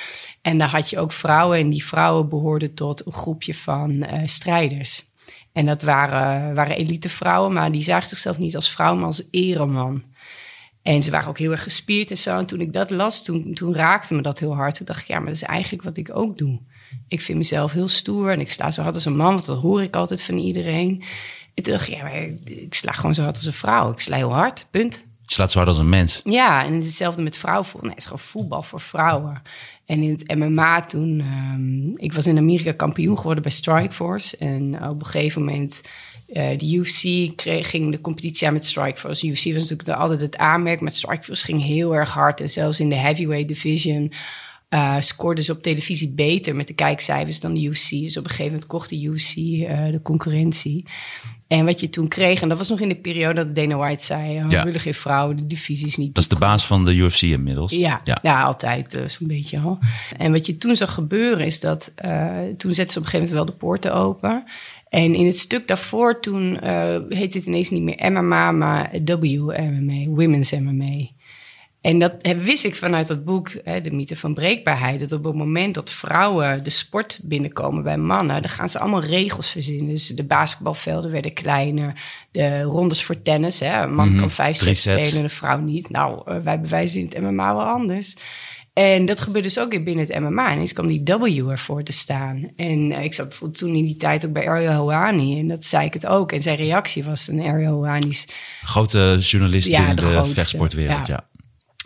En 0.42 0.58
daar 0.58 0.68
had 0.68 0.90
je 0.90 0.98
ook 0.98 1.12
vrouwen 1.12 1.58
en 1.58 1.68
die 1.68 1.84
vrouwen 1.84 2.28
behoorden 2.28 2.74
tot 2.74 3.06
een 3.06 3.12
groepje 3.12 3.54
van 3.54 4.02
eh, 4.02 4.20
strijders. 4.24 5.04
En 5.52 5.66
dat 5.66 5.82
waren, 5.82 6.54
waren 6.54 6.76
elite 6.76 7.08
vrouwen, 7.08 7.52
maar 7.52 7.72
die 7.72 7.82
zagen 7.82 8.08
zichzelf 8.08 8.38
niet 8.38 8.54
als 8.54 8.70
vrouw, 8.70 8.94
maar 8.94 9.04
als 9.04 9.28
ereman. 9.30 10.02
En 10.82 11.02
ze 11.02 11.10
waren 11.10 11.28
ook 11.28 11.38
heel 11.38 11.50
erg 11.50 11.62
gespierd 11.62 12.10
en 12.10 12.18
zo. 12.18 12.38
En 12.38 12.46
toen 12.46 12.60
ik 12.60 12.72
dat 12.72 12.90
las, 12.90 13.24
toen, 13.24 13.54
toen 13.54 13.74
raakte 13.74 14.14
me 14.14 14.22
dat 14.22 14.38
heel 14.38 14.54
hard. 14.54 14.74
Toen 14.74 14.86
dacht 14.86 15.00
ik, 15.00 15.06
ja, 15.06 15.16
maar 15.16 15.26
dat 15.26 15.34
is 15.34 15.42
eigenlijk 15.42 15.82
wat 15.82 15.96
ik 15.96 16.16
ook 16.16 16.38
doe. 16.38 16.60
Ik 17.08 17.20
vind 17.20 17.38
mezelf 17.38 17.72
heel 17.72 17.88
stoer 17.88 18.30
en 18.30 18.40
ik 18.40 18.50
sla 18.50 18.70
zo 18.70 18.82
hard 18.82 18.94
als 18.94 19.04
een 19.04 19.16
man, 19.16 19.34
want 19.34 19.46
dat 19.46 19.60
hoor 19.60 19.82
ik 19.82 19.96
altijd 19.96 20.22
van 20.22 20.38
iedereen. 20.38 21.02
En 21.54 21.62
toen 21.62 21.72
dacht 21.72 21.88
ik, 21.88 21.94
ja, 21.94 22.02
maar 22.02 22.22
ik 22.44 22.74
sla 22.74 22.92
gewoon 22.92 23.14
zo 23.14 23.22
hard 23.22 23.36
als 23.36 23.46
een 23.46 23.52
vrouw. 23.52 23.90
Ik 23.90 24.00
sla 24.00 24.16
heel 24.16 24.32
hard, 24.32 24.66
punt. 24.70 25.06
Je 25.26 25.34
slaat 25.34 25.50
zo 25.50 25.58
hard 25.58 25.70
als 25.70 25.78
een 25.78 25.88
mens. 25.88 26.20
Ja, 26.24 26.64
en 26.64 26.74
hetzelfde 26.74 27.22
met 27.22 27.36
vrouwenvoetbal. 27.36 27.82
Nee, 27.82 27.90
het 27.90 27.98
is 27.98 28.04
gewoon 28.04 28.26
voetbal 28.26 28.62
voor 28.62 28.80
vrouwen. 28.80 29.42
En 29.86 30.02
in 30.02 30.10
het 30.10 30.36
MMA 30.38 30.84
toen... 30.84 31.20
ehm, 31.20 32.04
ik 32.04 32.12
was 32.12 32.26
in 32.26 32.38
Amerika 32.38 32.72
kampioen 32.72 33.16
geworden 33.16 33.42
bij 33.42 33.52
Strikeforce. 33.52 34.36
En 34.36 34.88
op 34.88 35.00
een 35.00 35.06
gegeven 35.06 35.44
moment... 35.44 35.82
eh, 36.28 36.58
de 36.58 36.74
UFC 36.74 37.36
kreeg, 37.36 37.70
ging 37.70 37.90
de 37.90 38.00
competitie 38.00 38.46
aan 38.46 38.52
met 38.52 38.66
Strikeforce. 38.66 39.26
UFC 39.26 39.44
was 39.44 39.62
natuurlijk 39.62 39.88
altijd 39.88 40.20
het 40.20 40.36
aanmerk, 40.36 40.80
maar 40.80 40.90
Strikeforce 40.90 41.44
ging 41.44 41.62
heel 41.62 41.94
erg 41.94 42.10
hard. 42.10 42.40
En 42.40 42.48
zelfs 42.48 42.80
in 42.80 42.88
de 42.88 42.96
heavyweight 42.96 43.48
division 43.48 44.12
eh 44.68 44.96
scoorden 44.98 45.44
ze 45.44 45.52
op 45.52 45.62
televisie 45.62 46.12
beter 46.12 46.56
met 46.56 46.66
de 46.66 46.72
kijkcijfers 46.72 47.40
dan 47.40 47.54
de 47.54 47.62
UFC. 47.62 47.90
Dus 47.90 48.16
op 48.16 48.24
een 48.24 48.30
gegeven 48.30 48.52
moment 48.52 48.66
kocht 48.66 48.90
de 48.90 49.00
UFC 49.00 49.36
eh, 49.36 49.90
de 49.90 50.00
concurrentie. 50.02 50.84
En 51.46 51.64
wat 51.64 51.80
je 51.80 51.90
toen 51.90 52.08
kreeg, 52.08 52.40
en 52.42 52.48
dat 52.48 52.58
was 52.58 52.68
nog 52.68 52.80
in 52.80 52.88
de 52.88 52.96
periode 52.96 53.34
dat 53.34 53.54
Dana 53.54 53.76
White 53.76 54.04
zei... 54.04 54.44
Oh, 54.44 54.50
Ja. 54.50 54.64
willen 54.64 54.80
geen 54.80 54.94
vrouwen, 54.94 55.36
de 55.36 55.46
divisies 55.46 55.96
niet. 55.96 56.14
Dat 56.14 56.22
is 56.22 56.28
de 56.28 56.38
baas 56.38 56.66
van 56.66 56.84
de 56.84 56.94
UFC 56.94 57.22
inmiddels. 57.22 57.72
Ja, 57.72 58.00
ja. 58.04 58.18
ja. 58.22 58.42
altijd 58.42 58.94
eh, 58.94 59.06
zo'n 59.06 59.26
beetje 59.26 59.58
al. 59.58 59.78
En 60.16 60.32
wat 60.32 60.46
je 60.46 60.58
toen 60.58 60.76
zag 60.76 60.94
gebeuren 60.94 61.46
is 61.46 61.60
dat... 61.60 61.92
toen 62.56 62.74
zetten 62.74 62.92
ze 62.92 62.98
op 62.98 63.04
een 63.04 63.10
gegeven 63.10 63.18
moment 63.18 63.30
wel 63.30 63.44
de 63.44 63.52
poorten 63.52 63.94
open. 63.94 64.44
En 64.88 65.14
in 65.14 65.26
het 65.26 65.38
stuk 65.38 65.68
daarvoor 65.68 66.20
toen 66.20 66.60
eh 66.60 66.96
heet 67.08 67.34
het 67.34 67.44
ineens 67.44 67.70
niet 67.70 67.82
meer 67.82 68.12
MMA... 68.12 68.52
maar 68.52 68.90
WMMA, 69.04 70.04
Women's 70.06 70.52
MMA. 70.52 71.06
En 71.88 71.98
dat 71.98 72.12
wist 72.42 72.64
ik 72.64 72.74
vanuit 72.76 73.06
dat 73.06 73.24
boek, 73.24 73.50
hè, 73.64 73.80
De 73.80 73.92
Mythe 73.92 74.16
van 74.16 74.34
Breekbaarheid... 74.34 75.00
dat 75.00 75.12
op 75.12 75.24
het 75.24 75.34
moment 75.34 75.74
dat 75.74 75.90
vrouwen 75.90 76.64
de 76.64 76.70
sport 76.70 77.20
binnenkomen 77.22 77.82
bij 77.82 77.96
mannen... 77.96 78.42
dan 78.42 78.50
gaan 78.50 78.68
ze 78.68 78.78
allemaal 78.78 79.00
regels 79.04 79.50
verzinnen. 79.50 79.88
Dus 79.88 80.06
de 80.06 80.24
basketbalvelden 80.24 81.10
werden 81.10 81.32
kleiner. 81.32 82.00
De 82.30 82.62
rondes 82.62 83.04
voor 83.04 83.22
tennis, 83.22 83.60
hè. 83.60 83.82
een 83.82 83.94
man 83.94 84.16
kan 84.16 84.30
vijf 84.30 84.56
Mhm. 84.56 84.64
Sets 84.64 84.80
spelen 84.80 85.16
en 85.16 85.22
een 85.22 85.30
vrouw 85.30 85.58
niet. 85.58 85.90
Nou, 85.90 86.22
eh, 86.24 86.36
wij 86.36 86.60
bewijzen 86.60 87.00
in 87.00 87.06
het 87.06 87.20
MMA 87.20 87.54
wel 87.54 87.64
anders. 87.66 88.16
En 88.72 89.04
dat 89.04 89.20
gebeurde 89.20 89.48
dus 89.48 89.58
ook 89.58 89.70
binnen 89.70 90.06
het 90.06 90.20
MMA. 90.20 90.48
En 90.48 90.54
ineens 90.54 90.72
kwam 90.72 90.88
die 90.88 91.02
W 91.04 91.50
ervoor 91.50 91.82
te 91.82 91.92
staan. 91.92 92.50
En 92.56 92.92
eh, 92.92 93.04
ik 93.04 93.14
zat 93.14 93.28
bijvoorbeeld 93.28 93.58
toen 93.60 93.74
in 93.74 93.84
die 93.84 93.96
tijd 93.96 94.26
ook 94.26 94.32
bij 94.32 94.48
Ariel 94.48 94.72
Houani. 94.72 95.38
En 95.38 95.48
dat 95.48 95.64
zei 95.64 95.86
ik 95.86 95.92
het 95.92 96.06
ook. 96.06 96.32
En 96.32 96.42
zijn 96.42 96.56
reactie 96.56 97.04
was 97.04 97.28
een 97.28 97.40
Ariel 97.42 97.72
Houani's... 97.72 98.26
Grote 98.62 99.16
journalist 99.20 99.68
Ja, 99.68 99.88
in 99.88 99.96
de 99.96 100.24
vechtsportwereld, 100.24 101.06
Ja. 101.06 101.14
ja. 101.14 101.37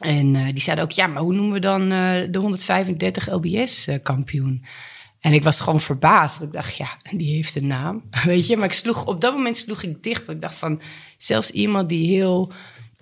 En 0.03 0.37
eh, 0.37 0.45
die 0.45 0.61
zeiden 0.61 0.85
ook, 0.85 0.91
ja, 0.91 1.07
maar 1.07 1.23
hoe 1.23 1.35
noemen 1.35 1.53
we 1.53 1.59
dan 1.59 1.83
eh, 1.83 2.31
de 2.31 2.39
135 2.39 3.31
LBS-kampioen? 3.31 4.65
En 5.21 5.33
ik 5.33 5.43
was 5.43 5.61
gewoon 5.61 5.81
verbaasd. 5.81 6.43
Ik 6.43 6.53
dacht, 6.53 6.77
ja, 6.77 6.89
die 7.17 7.35
heeft 7.35 7.55
een 7.55 7.67
naam, 7.67 8.03
weet 8.25 8.47
je. 8.47 8.57
Maar 8.57 8.65
ik 8.65 8.73
sloeg, 8.73 9.07
op 9.07 9.21
dat 9.21 9.33
moment 9.35 9.57
sloeg 9.57 9.83
ik 9.83 10.03
dicht. 10.03 10.27
Want 10.27 10.39
ik 10.39 10.43
dacht 10.43 10.55
van, 10.55 10.81
zelfs 11.19 11.51
iemand 11.51 11.89
die 11.89 12.07
heel 12.07 12.53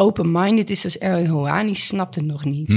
open-minded 0.00 0.70
is 0.70 0.84
als 0.84 0.98
Erwin 0.98 1.26
Hoani 1.26 1.74
snapt 1.74 2.14
het 2.14 2.24
nog 2.24 2.44
niet. 2.44 2.68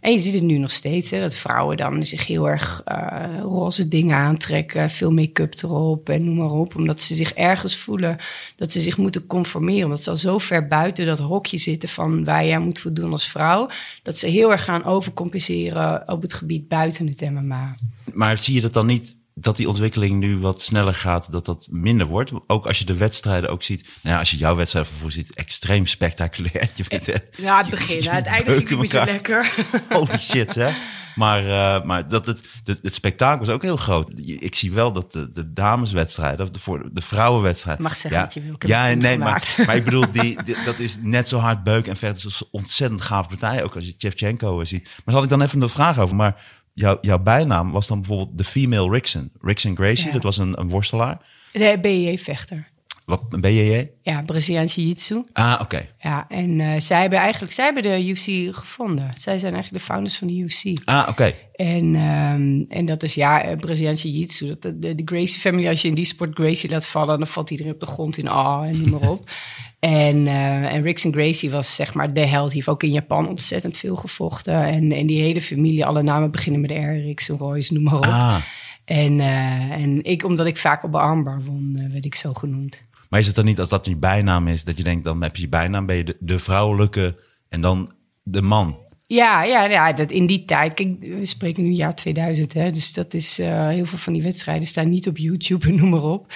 En 0.00 0.12
je 0.12 0.18
ziet 0.18 0.34
het 0.34 0.42
nu 0.42 0.58
nog 0.58 0.70
steeds, 0.70 1.10
hè, 1.10 1.20
dat 1.20 1.34
vrouwen 1.34 1.76
dan 1.76 2.04
zich 2.04 2.26
heel 2.26 2.48
erg 2.48 2.82
eh, 2.84 3.40
roze 3.40 3.88
dingen 3.88 4.16
aantrekken, 4.16 4.90
veel 4.90 5.12
make-up 5.12 5.54
erop 5.62 6.08
en 6.08 6.24
noem 6.24 6.36
maar 6.36 6.50
op, 6.50 6.76
omdat 6.76 7.00
ze 7.00 7.14
zich 7.14 7.32
ergens 7.32 7.76
voelen 7.76 8.16
dat 8.56 8.72
ze 8.72 8.80
zich 8.80 8.96
moeten 8.96 9.26
conformeren, 9.26 9.84
omdat 9.84 10.02
ze 10.02 10.10
al 10.10 10.16
zo 10.16 10.38
ver 10.38 10.66
buiten 10.66 11.06
dat 11.06 11.18
hokje 11.18 11.58
zitten 11.58 11.88
van 11.88 12.24
waar 12.24 12.46
jij 12.46 12.58
moet 12.58 12.78
voldoen 12.78 13.10
als 13.10 13.28
vrouw, 13.28 13.68
dat 14.02 14.18
ze 14.18 14.26
heel 14.26 14.52
erg 14.52 14.64
gaan 14.64 14.84
overcompenseren 14.84 16.08
op 16.08 16.22
het 16.22 16.32
gebied 16.32 16.68
buiten 16.68 17.06
het 17.06 17.20
MMA. 17.20 17.76
Maar 18.12 18.38
zie 18.38 18.54
je 18.54 18.60
dat 18.60 18.72
dan 18.72 18.86
niet 18.86 19.18
dat 19.38 19.56
die 19.56 19.68
ontwikkeling 19.68 20.18
nu 20.18 20.38
wat 20.38 20.60
sneller 20.60 20.94
gaat, 20.94 21.32
dat 21.32 21.44
dat 21.44 21.66
minder 21.70 22.06
wordt? 22.06 22.30
Ook 22.46 22.66
als 22.66 22.78
je 22.78 22.84
de 22.84 22.94
wedstrijden 22.94 23.50
ook 23.50 23.62
ziet. 23.62 23.82
Nou 23.82 24.14
ja, 24.14 24.18
als 24.18 24.30
je 24.30 24.36
jouw 24.36 24.56
wedstrijd 24.56 24.86
vervoer 24.86 25.12
ziet, 25.12 25.34
extreem 25.34 25.86
spectaculair. 25.86 26.70
Je 26.74 26.84
weet, 26.88 27.22
Ja, 27.36 27.58
het 27.58 27.70
begin, 27.70 28.02
je 28.02 28.10
het 28.10 28.26
einde 28.26 28.50
ging 28.50 28.58
beuken 28.58 28.78
niet 28.78 28.90
zo 28.90 29.04
lekker. 29.04 29.52
Holy 29.88 30.18
shit, 30.18 30.54
hè? 30.54 30.70
Maar, 31.14 31.38
eh, 31.48 31.84
maar 31.84 32.08
dat 32.08 32.26
het, 32.26 32.42
het, 32.64 32.78
het 32.82 32.94
spektakel 32.94 33.46
is 33.46 33.52
ook 33.52 33.62
heel 33.62 33.76
groot. 33.76 34.10
Ik 34.24 34.54
zie 34.54 34.72
wel 34.72 34.92
dat 34.92 35.12
de, 35.12 35.32
de 35.32 35.52
dameswedstrijden, 35.52 36.44
of 36.44 36.50
de, 36.50 36.58
voor 36.58 36.88
de 36.92 37.02
vrouwenwedstrijd. 37.02 37.78
Mag 37.78 37.96
zeggen 37.96 38.20
ja, 38.20 38.24
wat 38.24 38.34
je 38.34 38.42
wil, 38.42 38.54
ik 38.54 38.66
Ja, 38.66 38.94
nee, 38.94 39.18
maar, 39.18 39.54
maar 39.66 39.76
ik 39.76 39.84
bedoel, 39.84 40.12
die, 40.12 40.38
die- 40.44 40.56
dat 40.64 40.78
is 40.78 40.98
net 41.00 41.28
zo 41.28 41.38
hard 41.38 41.64
beuken 41.64 41.92
en. 41.92 42.08
Dat 42.08 42.16
is 42.16 42.24
een 42.24 42.46
ontzettend 42.50 43.00
gaaf 43.00 43.28
partij. 43.28 43.64
Ook 43.64 43.74
als 43.74 43.84
je 43.84 43.94
Chevchenko 43.98 44.60
eh, 44.60 44.66
ziet. 44.66 44.84
Maar 44.84 44.92
daar 45.04 45.14
had 45.14 45.24
ik 45.24 45.30
dan 45.30 45.42
even 45.42 45.60
een 45.62 45.68
vraag 45.68 45.98
over. 45.98 46.16
Maar 46.16 46.42
jouw, 46.76 46.98
jouw 47.00 47.18
bijnaam 47.18 47.70
was 47.72 47.86
dan 47.86 47.98
bijvoorbeeld 47.98 48.38
de 48.38 48.44
female 48.44 48.90
Rickson. 48.90 49.30
Rickson 49.40 49.76
Gracie, 49.76 50.06
Ja. 50.06 50.12
dat 50.12 50.22
was 50.22 50.36
een, 50.36 50.60
een 50.60 50.68
worstelaar. 50.68 51.18
De 51.52 51.78
BJJ-vechter. 51.82 52.68
Wat, 53.04 53.22
een 53.30 53.40
BJJ? 53.40 53.90
Ja, 54.02 54.22
Braziliaans 54.22 54.74
Jiu-Jitsu. 54.74 55.24
Ah, 55.32 55.58
oké. 55.62 55.86
Ja, 55.98 56.24
en 56.28 56.60
eh, 56.60 56.80
zij 56.80 57.00
hebben 57.00 57.18
eigenlijk 57.18 57.52
zij 57.52 57.64
hebben 57.64 57.82
de 57.82 58.06
UFC 58.08 58.56
gevonden. 58.56 59.10
Zij 59.18 59.38
zijn 59.38 59.52
eigenlijk 59.52 59.82
de 59.84 59.90
founders 59.90 60.16
van 60.16 60.26
de 60.26 60.34
UFC. 60.34 60.64
Ah, 60.84 61.06
oké. 61.08 61.32
En, 61.54 61.94
ehm, 61.94 62.64
en 62.78 62.84
dat 62.84 63.02
is 63.02 63.14
ja, 63.14 63.42
eh, 63.42 63.56
Braziliaans 63.56 64.02
Jiu-Jitsu. 64.02 64.46
Dat- 64.46 64.62
De, 64.62 64.78
de, 64.78 64.94
de 64.94 65.02
Gracie 65.04 65.40
family, 65.40 65.68
als 65.68 65.82
je 65.82 65.88
in 65.88 65.94
die 65.94 66.04
sport 66.04 66.34
Gracie 66.34 66.70
laat 66.70 66.86
vallen, 66.86 67.18
dan 67.18 67.26
valt 67.26 67.50
iedereen 67.50 67.72
op 67.72 67.80
de 67.80 67.86
grond 67.86 68.16
in 68.18 68.28
ah 68.28 68.66
en 68.68 68.80
noem 68.80 68.90
maar 68.90 69.08
op. 69.10 69.30
en, 69.86 70.26
eh 70.26 70.74
en 70.74 70.82
Rickson 70.82 71.12
Gracie 71.12 71.50
was 71.50 71.74
zeg 71.74 71.94
maar 71.94 72.12
de 72.12 72.26
held. 72.26 72.46
Die 72.46 72.56
heeft 72.56 72.68
ook 72.68 72.82
in 72.82 72.90
Japan 72.90 73.28
ontzettend 73.28 73.76
veel 73.76 73.96
gevochten. 73.96 74.62
En, 74.62 74.92
en 74.92 75.06
die 75.06 75.22
hele 75.22 75.40
familie, 75.40 75.86
alle 75.86 76.02
namen 76.02 76.30
beginnen 76.30 76.60
met 76.60 76.70
R, 76.70 77.04
Rickson, 77.04 77.38
Royce, 77.38 77.72
noem 77.72 77.82
maar 77.82 77.96
op. 77.96 78.04
Ah. 78.04 78.36
En, 78.84 79.20
eh, 79.20 79.70
en 79.70 80.04
ik, 80.04 80.24
omdat 80.24 80.46
ik 80.46 80.56
vaak 80.56 80.84
op 80.84 80.92
de 80.92 80.98
armbar 80.98 81.42
won, 81.44 81.76
eh, 81.78 81.92
werd 81.92 82.04
ik 82.04 82.14
zo 82.14 82.32
genoemd. 82.34 82.82
Maar 83.08 83.20
is 83.20 83.26
het 83.26 83.36
dan 83.36 83.44
niet 83.44 83.58
als 83.58 83.68
dat 83.68 83.86
je 83.86 83.96
bijnaam 83.96 84.48
is, 84.48 84.64
dat 84.64 84.76
je 84.76 84.82
denkt, 84.82 85.04
dan 85.04 85.22
heb 85.22 85.36
je 85.36 85.42
je 85.42 85.48
bijnaam, 85.48 85.86
ben 85.86 85.96
je 85.96 86.04
de, 86.04 86.16
de 86.20 86.38
vrouwelijke 86.38 87.18
en 87.48 87.60
dan 87.60 87.92
de 88.22 88.42
man? 88.42 88.78
Ja, 89.06 89.42
ja, 89.42 89.64
ja 89.64 89.92
dat 89.92 90.10
in 90.10 90.26
die 90.26 90.44
tijd. 90.44 90.74
Kijk, 90.74 90.96
we 91.00 91.26
spreken 91.26 91.64
nu 91.64 91.70
jaar 91.70 91.94
2000, 91.94 92.52
hè, 92.52 92.70
dus 92.70 92.92
dat 92.92 93.14
is 93.14 93.36
heel 93.36 93.86
veel 93.86 93.98
van 93.98 94.12
die 94.12 94.22
wedstrijden 94.22 94.68
staan 94.68 94.88
niet 94.88 95.08
op 95.08 95.16
YouTube 95.16 95.68
en 95.68 95.74
noem 95.80 95.88
maar 95.88 96.02
op. 96.02 96.32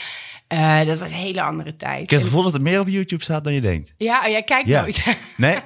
Eh, 0.50 0.84
dat 0.86 0.98
was 0.98 1.08
een 1.10 1.14
hele 1.16 1.42
andere 1.42 1.76
tijd. 1.76 2.02
Ik 2.02 2.10
heb 2.10 2.18
het 2.20 2.28
gevoel 2.28 2.42
dat 2.44 2.54
er 2.54 2.62
meer 2.62 2.80
op 2.80 2.88
YouTube 2.88 3.22
staat 3.22 3.44
dan 3.44 3.52
je 3.52 3.60
denkt. 3.60 3.94
Ja, 3.96 4.20
oh, 4.24 4.28
jij 4.28 4.42
kijkt 4.42 4.68
Ja. 4.68 4.80
nooit. 4.80 5.04
Nee? 5.36 5.56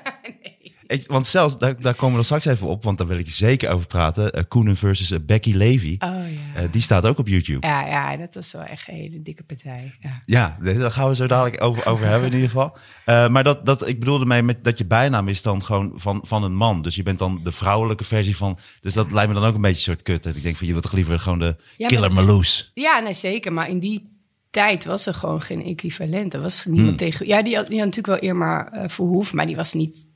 Ik, 0.87 1.05
want 1.07 1.27
zelfs, 1.27 1.59
daar, 1.59 1.81
daar 1.81 1.95
komen 1.95 2.13
we 2.13 2.19
er 2.19 2.25
straks 2.25 2.45
even 2.45 2.67
op, 2.67 2.85
want 2.85 2.99
daar 2.99 3.07
wil 3.07 3.19
ik 3.19 3.31
zeker 3.31 3.71
over 3.71 3.87
praten. 3.87 4.33
Eh 4.33 4.43
Koenen 4.49 4.77
versus 4.77 5.11
eh, 5.11 5.19
Becky 5.23 5.53
Levy. 5.53 5.97
Oh 5.99 6.09
ja. 6.11 6.61
Eh, 6.63 6.69
die 6.71 6.83
staat 6.83 7.07
ook 7.07 7.19
op 7.19 7.29
YouTube. 7.29 7.67
Ja, 7.67 7.87
ja, 7.87 8.17
dat 8.17 8.35
was 8.35 8.53
wel 8.53 8.63
echt 8.63 8.89
een 8.89 8.95
hele 8.95 9.23
dikke 9.23 9.43
partij. 9.43 9.95
Ja. 10.01 10.23
Ja, 10.25 10.57
daar 10.63 10.91
gaan 10.91 11.09
we 11.09 11.15
zo 11.15 11.27
dadelijk 11.27 11.63
over, 11.63 11.87
over 11.87 12.07
hebben 12.07 12.29
in 12.29 12.35
ieder 12.35 12.49
geval. 12.51 12.77
Eh, 13.05 13.29
maar 13.29 13.45
dat, 13.45 13.67
dat, 13.67 13.89
ik 13.89 13.99
bedoelde 13.99 14.27
mee 14.27 14.43
met 14.43 14.65
dat 14.65 14.79
je 14.79 14.85
bijnaam 14.87 15.29
is 15.29 15.43
dan 15.43 15.63
gewoon 15.63 15.93
van, 15.97 16.21
van 16.27 16.43
een 16.45 16.55
man. 16.57 16.83
Dus 16.83 16.95
je 16.95 17.03
bent 17.03 17.19
dan 17.19 17.41
de 17.45 17.53
vrouwelijke 17.53 18.05
versie 18.05 18.37
van... 18.37 18.59
Dus 18.81 18.93
dat 18.95 19.13
lijkt 19.13 19.29
me 19.33 19.35
dan 19.41 19.49
ook 19.49 19.55
een 19.55 19.61
beetje 19.61 19.77
een 19.77 19.83
soort 19.83 20.03
kut. 20.03 20.23
Dat 20.23 20.37
ik 20.37 20.43
denk 20.43 20.57
van, 20.57 20.67
je 20.67 20.73
wilt 20.73 20.85
toch 20.85 20.95
liever 20.95 21.21
gewoon 21.21 21.39
de 21.39 21.57
killer 21.77 22.13
maar- 22.13 22.25
Marloes. 22.25 22.71
ja, 22.75 22.99
nee, 22.99 23.15
zeker. 23.15 23.53
Maar 23.53 23.69
in 23.69 23.79
die 23.79 24.13
tijd 24.55 24.85
was 24.85 25.07
er 25.07 25.15
gewoon 25.15 25.41
geen 25.41 25.65
equivalent. 25.65 26.35
Er 26.35 26.41
was 26.41 26.65
niemand 26.65 26.89
Hmm. 26.89 26.97
tegen... 26.97 27.27
Ja, 27.27 27.43
die 27.43 27.57
had, 27.57 27.67
die 27.67 27.79
had 27.79 27.87
natuurlijk 27.87 28.21
wel 28.21 28.31
Irma 28.31 28.73
eh 28.73 28.83
Verhoef, 28.89 29.33
maar 29.33 29.47
die 29.47 29.57
was 29.57 29.73
niet 29.73 30.07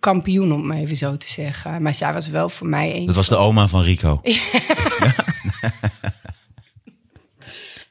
kampioen, 0.00 0.52
om 0.52 0.58
het 0.58 0.66
maar 0.66 0.76
even 0.76 0.96
zo 0.96 1.16
te 1.16 1.28
zeggen. 1.28 1.82
Maar 1.82 1.94
zij 1.94 2.12
was 2.12 2.28
wel 2.28 2.48
voor 2.48 2.66
mij 2.66 2.96
een 2.96 3.06
Dat 3.06 3.14
was 3.14 3.28
de 3.28 3.36
oma 3.36 3.68
van 3.68 3.82
Rico. 3.82 4.20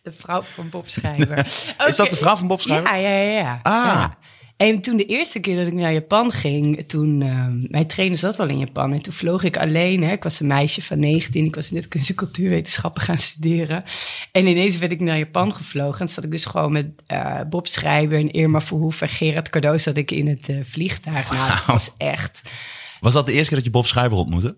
De 0.02 0.12
vrouw 0.12 0.42
van 0.42 0.70
Bob 0.70 0.88
Schrijver. 0.90 1.38
Is 1.88 1.96
dat 1.96 2.10
de 2.10 2.16
vrouw 2.16 2.36
van 2.36 2.48
Bob 2.48 2.62
Schrijver? 2.62 2.96
Ja, 2.98 3.10
ja, 3.10 3.10
ja. 3.10 3.32
ja. 3.32 3.60
Ah. 3.64 4.10
En 4.60 4.82
toen 4.82 4.98
de 4.98 5.06
eerste 5.06 5.40
keer 5.40 5.56
dat 5.56 5.68
ik 5.68 5.74
naar 5.74 5.94
Japan 5.94 6.32
ging, 6.32 6.84
toen, 6.88 7.22
ehm, 7.22 7.58
mijn 7.70 7.88
trainer 7.88 8.18
zat 8.18 8.40
al 8.40 8.48
in 8.48 8.58
Japan. 8.58 8.94
En 8.94 9.02
toen 9.02 9.14
vloog 9.14 9.44
ik 9.44 9.58
alleen, 9.58 10.04
hè. 10.04 10.12
ik 10.12 10.24
was 10.24 10.40
een 10.40 10.48
meisje 10.48 10.82
van 10.84 11.00
19, 11.00 11.46
ik 11.46 11.56
was 11.56 11.72
net 11.72 11.88
kunst- 11.88 12.10
en 12.10 12.16
cultuurwetenschappen 12.16 13.02
gaan 13.02 13.18
studeren. 13.18 13.84
En 14.32 14.48
ineens 14.48 14.78
werd 14.78 14.92
ik 14.92 15.00
naar 15.00 15.18
Japan 15.18 15.54
gevlogen. 15.54 16.02
En 16.02 16.10
zat 16.10 16.24
ik 16.24 16.32
dus 16.32 16.46
gewoon 16.46 16.72
met 16.72 16.86
eh, 17.08 17.42
Bob 17.50 17.68
Schrijver 17.68 18.18
en 18.18 18.32
Irma 18.32 18.62
Verhoef 18.62 19.02
en 19.02 19.10
Gerard 19.10 19.50
Cadeau 19.50 19.80
zat 19.80 19.98
ik 19.98 20.12
in 20.12 20.28
het 20.28 20.50
eh, 20.50 20.56
vliegtuig. 20.64 21.32
Nou, 21.32 21.52
dat 21.52 21.66
was 21.66 21.92
echt... 21.98 22.42
Was 23.00 23.14
dat 23.14 23.26
de 23.26 23.32
eerste 23.32 23.48
keer 23.48 23.58
dat 23.58 23.66
je 23.66 23.72
Bob 23.72 23.88
Schrijver 23.88 24.18
ontmoette? 24.18 24.56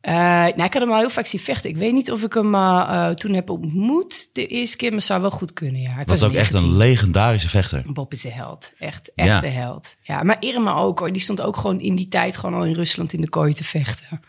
Eh, 0.00 0.14
nou, 0.14 0.62
ik 0.62 0.72
had 0.72 0.82
hem 0.82 0.90
al 0.90 0.98
heel 0.98 1.10
vaak 1.10 1.26
zien 1.26 1.40
vechten. 1.40 1.70
Ik 1.70 1.76
weet 1.76 1.92
niet 1.92 2.12
of 2.12 2.22
ik 2.22 2.32
hem 2.32 2.54
eh, 2.54 3.08
toen 3.08 3.32
heb 3.32 3.50
ontmoet 3.50 4.30
de 4.32 4.46
eerste 4.46 4.76
keer, 4.76 4.92
maar 4.92 5.02
zou 5.02 5.20
wel 5.20 5.30
goed 5.30 5.52
kunnen, 5.52 5.80
ja. 5.80 5.90
Ik 5.92 6.06
is 6.06 6.20
was 6.20 6.22
ook 6.22 6.32
echt 6.32 6.52
19. 6.52 6.70
een 6.70 6.76
legendarische 6.76 7.48
vechter. 7.48 7.82
Bob 7.86 8.12
is 8.12 8.24
een 8.24 8.32
held. 8.32 8.72
Echt, 8.78 9.10
echt 9.14 9.28
Ja. 9.28 9.44
een 9.44 9.52
held. 9.52 9.96
Ja, 10.02 10.22
maar 10.22 10.36
Irma 10.40 10.74
ook 10.74 10.98
hoor. 10.98 11.12
Die 11.12 11.22
stond 11.22 11.40
ook 11.40 11.56
gewoon 11.56 11.80
in 11.80 11.94
die 11.94 12.08
tijd 12.08 12.36
gewoon 12.36 12.54
al 12.54 12.64
in 12.64 12.74
Rusland 12.74 13.12
in 13.12 13.20
de 13.20 13.28
kooi 13.28 13.52
te 13.52 13.64
vechten. 13.64 14.20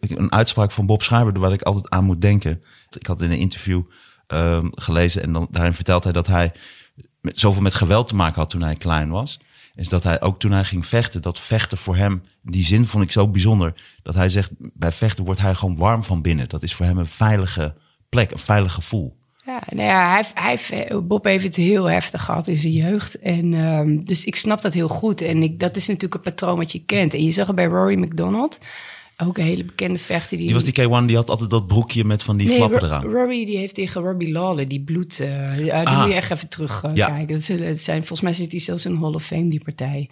Een 0.00 0.32
uitspraak 0.32 0.72
van 0.72 0.86
Bob 0.86 1.02
Schrijver 1.02 1.38
waar 1.38 1.52
ik 1.52 1.62
altijd 1.62 1.90
aan 1.90 2.04
moet 2.04 2.20
denken. 2.20 2.62
Ik 2.90 3.06
had 3.06 3.22
in 3.22 3.30
een 3.30 3.38
interview 3.38 3.82
ehm, 4.26 4.68
gelezen 4.70 5.22
en 5.22 5.32
dan, 5.32 5.48
daarin 5.50 5.74
vertelt 5.74 6.04
hij 6.04 6.12
dat 6.12 6.26
hij 6.26 6.52
met, 7.20 7.38
zoveel 7.38 7.62
met 7.62 7.74
geweld 7.74 8.08
te 8.08 8.14
maken 8.14 8.40
had 8.40 8.50
toen 8.50 8.62
hij 8.62 8.74
klein 8.74 9.10
was. 9.10 9.38
Is 9.74 9.88
dat 9.88 10.02
hij 10.02 10.20
ook 10.20 10.38
toen 10.38 10.52
hij 10.52 10.64
ging 10.64 10.86
vechten, 10.86 11.22
dat 11.22 11.40
vechten 11.40 11.78
voor 11.78 11.96
hem, 11.96 12.22
die 12.42 12.64
zin 12.64 12.86
vond 12.86 13.04
ik 13.04 13.12
zo 13.12 13.28
bijzonder. 13.28 13.74
Dat 14.02 14.14
hij 14.14 14.28
zegt, 14.28 14.50
bij 14.58 14.92
vechten 14.92 15.24
wordt 15.24 15.40
hij 15.40 15.54
gewoon 15.54 15.76
warm 15.76 16.04
van 16.04 16.22
binnen. 16.22 16.48
Dat 16.48 16.62
is 16.62 16.74
voor 16.74 16.86
hem 16.86 16.98
een 16.98 17.06
veilige 17.06 17.74
plek, 18.08 18.30
een 18.30 18.38
veilig 18.38 18.72
gevoel. 18.72 19.16
Ja, 19.46 19.62
nou 19.68 19.88
ja, 19.88 20.22
hij, 20.34 20.58
hij, 20.68 21.02
Bob 21.02 21.24
heeft 21.24 21.44
het 21.44 21.56
heel 21.56 21.84
heftig 21.84 22.24
gehad 22.24 22.46
in 22.46 22.56
zijn 22.56 22.72
jeugd. 22.72 23.18
En, 23.18 23.54
ehm, 23.54 24.04
dus 24.04 24.24
ik 24.24 24.36
snap 24.36 24.60
dat 24.60 24.74
heel 24.74 24.88
goed. 24.88 25.20
En 25.20 25.42
ik, 25.42 25.60
dat 25.60 25.76
is 25.76 25.86
natuurlijk 25.86 26.14
een 26.14 26.32
patroon 26.32 26.56
wat 26.56 26.72
je 26.72 26.84
kent. 26.84 27.14
En 27.14 27.24
je 27.24 27.30
zag 27.30 27.46
het 27.46 27.56
bij 27.56 27.64
Rory 27.64 27.98
McDonald. 27.98 28.58
Ook 29.16 29.38
een 29.38 29.44
hele 29.44 29.64
bekende 29.64 29.98
vechter. 29.98 30.36
Die, 30.36 30.46
Die 30.46 30.54
was 30.54 30.64
die 30.64 30.72
K1, 31.02 31.06
die 31.06 31.16
had 31.16 31.30
altijd 31.30 31.50
dat 31.50 31.66
broekje 31.66 32.04
met 32.04 32.22
van 32.22 32.36
die 32.36 32.46
Nee, 32.46 32.56
flappen 32.56 32.82
eraan. 32.82 33.04
Rory 33.04 33.44
die 33.44 33.56
heeft 33.56 33.74
tegen 33.74 34.02
Robbie 34.02 34.32
Lawler 34.32 34.68
die 34.68 34.80
bloed. 34.80 35.16
die 35.56 35.74
Ah. 35.74 35.98
moet 35.98 36.08
je 36.08 36.14
echt 36.14 36.30
even 36.30 36.48
terug 36.48 36.82
eh, 36.84 36.90
Ja. 36.94 37.06
kijken. 37.08 37.34
Dat 37.66 37.78
zijn, 37.78 37.98
volgens 37.98 38.20
mij 38.20 38.32
zit 38.32 38.50
hij 38.50 38.60
zelfs 38.60 38.84
in 38.86 38.94
Hall 38.96 39.12
of 39.12 39.24
Fame, 39.24 39.48
die 39.48 39.64
partij. 39.64 40.08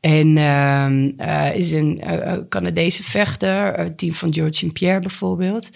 En 0.00 0.36
ehm, 0.38 1.10
eh, 1.16 1.56
is 1.56 1.72
een 1.72 2.00
Canadese 2.48 3.02
vechter, 3.02 3.72
het 3.74 3.98
team 3.98 4.12
van 4.12 4.34
George 4.34 4.54
St. 4.54 4.72
Pierre 4.72 5.00
bijvoorbeeld. 5.00 5.68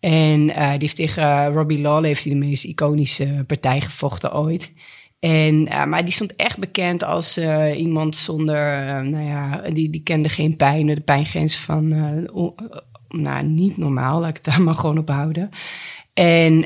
En 0.00 0.46
die 0.46 0.54
heeft 0.78 0.96
tegen 0.96 1.46
Robbie 1.52 1.80
Lawler 1.80 2.04
heeft 2.06 2.24
hij 2.24 2.32
de 2.32 2.38
meest 2.38 2.64
iconische 2.64 3.44
partij 3.46 3.80
gevochten 3.80 4.34
ooit. 4.34 4.72
En, 5.20 5.68
eh, 5.68 5.84
maar 5.84 6.04
die 6.04 6.14
stond 6.14 6.36
echt 6.36 6.58
bekend 6.58 7.04
als 7.04 7.36
eh, 7.36 7.78
iemand 7.78 8.16
zonder, 8.16 8.86
eh, 8.86 9.00
nou 9.00 9.24
ja, 9.24 9.62
die, 9.70 9.90
die 9.90 10.02
kende 10.02 10.28
geen 10.28 10.56
pijn, 10.56 10.86
de 10.86 11.00
pijngrens 11.00 11.56
van, 11.56 11.88
nou, 13.08 13.44
niet 13.44 13.76
normaal, 13.76 14.20
laat 14.20 14.28
ik 14.28 14.36
het 14.36 14.44
daar 14.44 14.62
maar 14.66 14.74
gewoon 14.74 14.98
op 14.98 15.08
houden. 15.08 15.50
En 16.14 16.64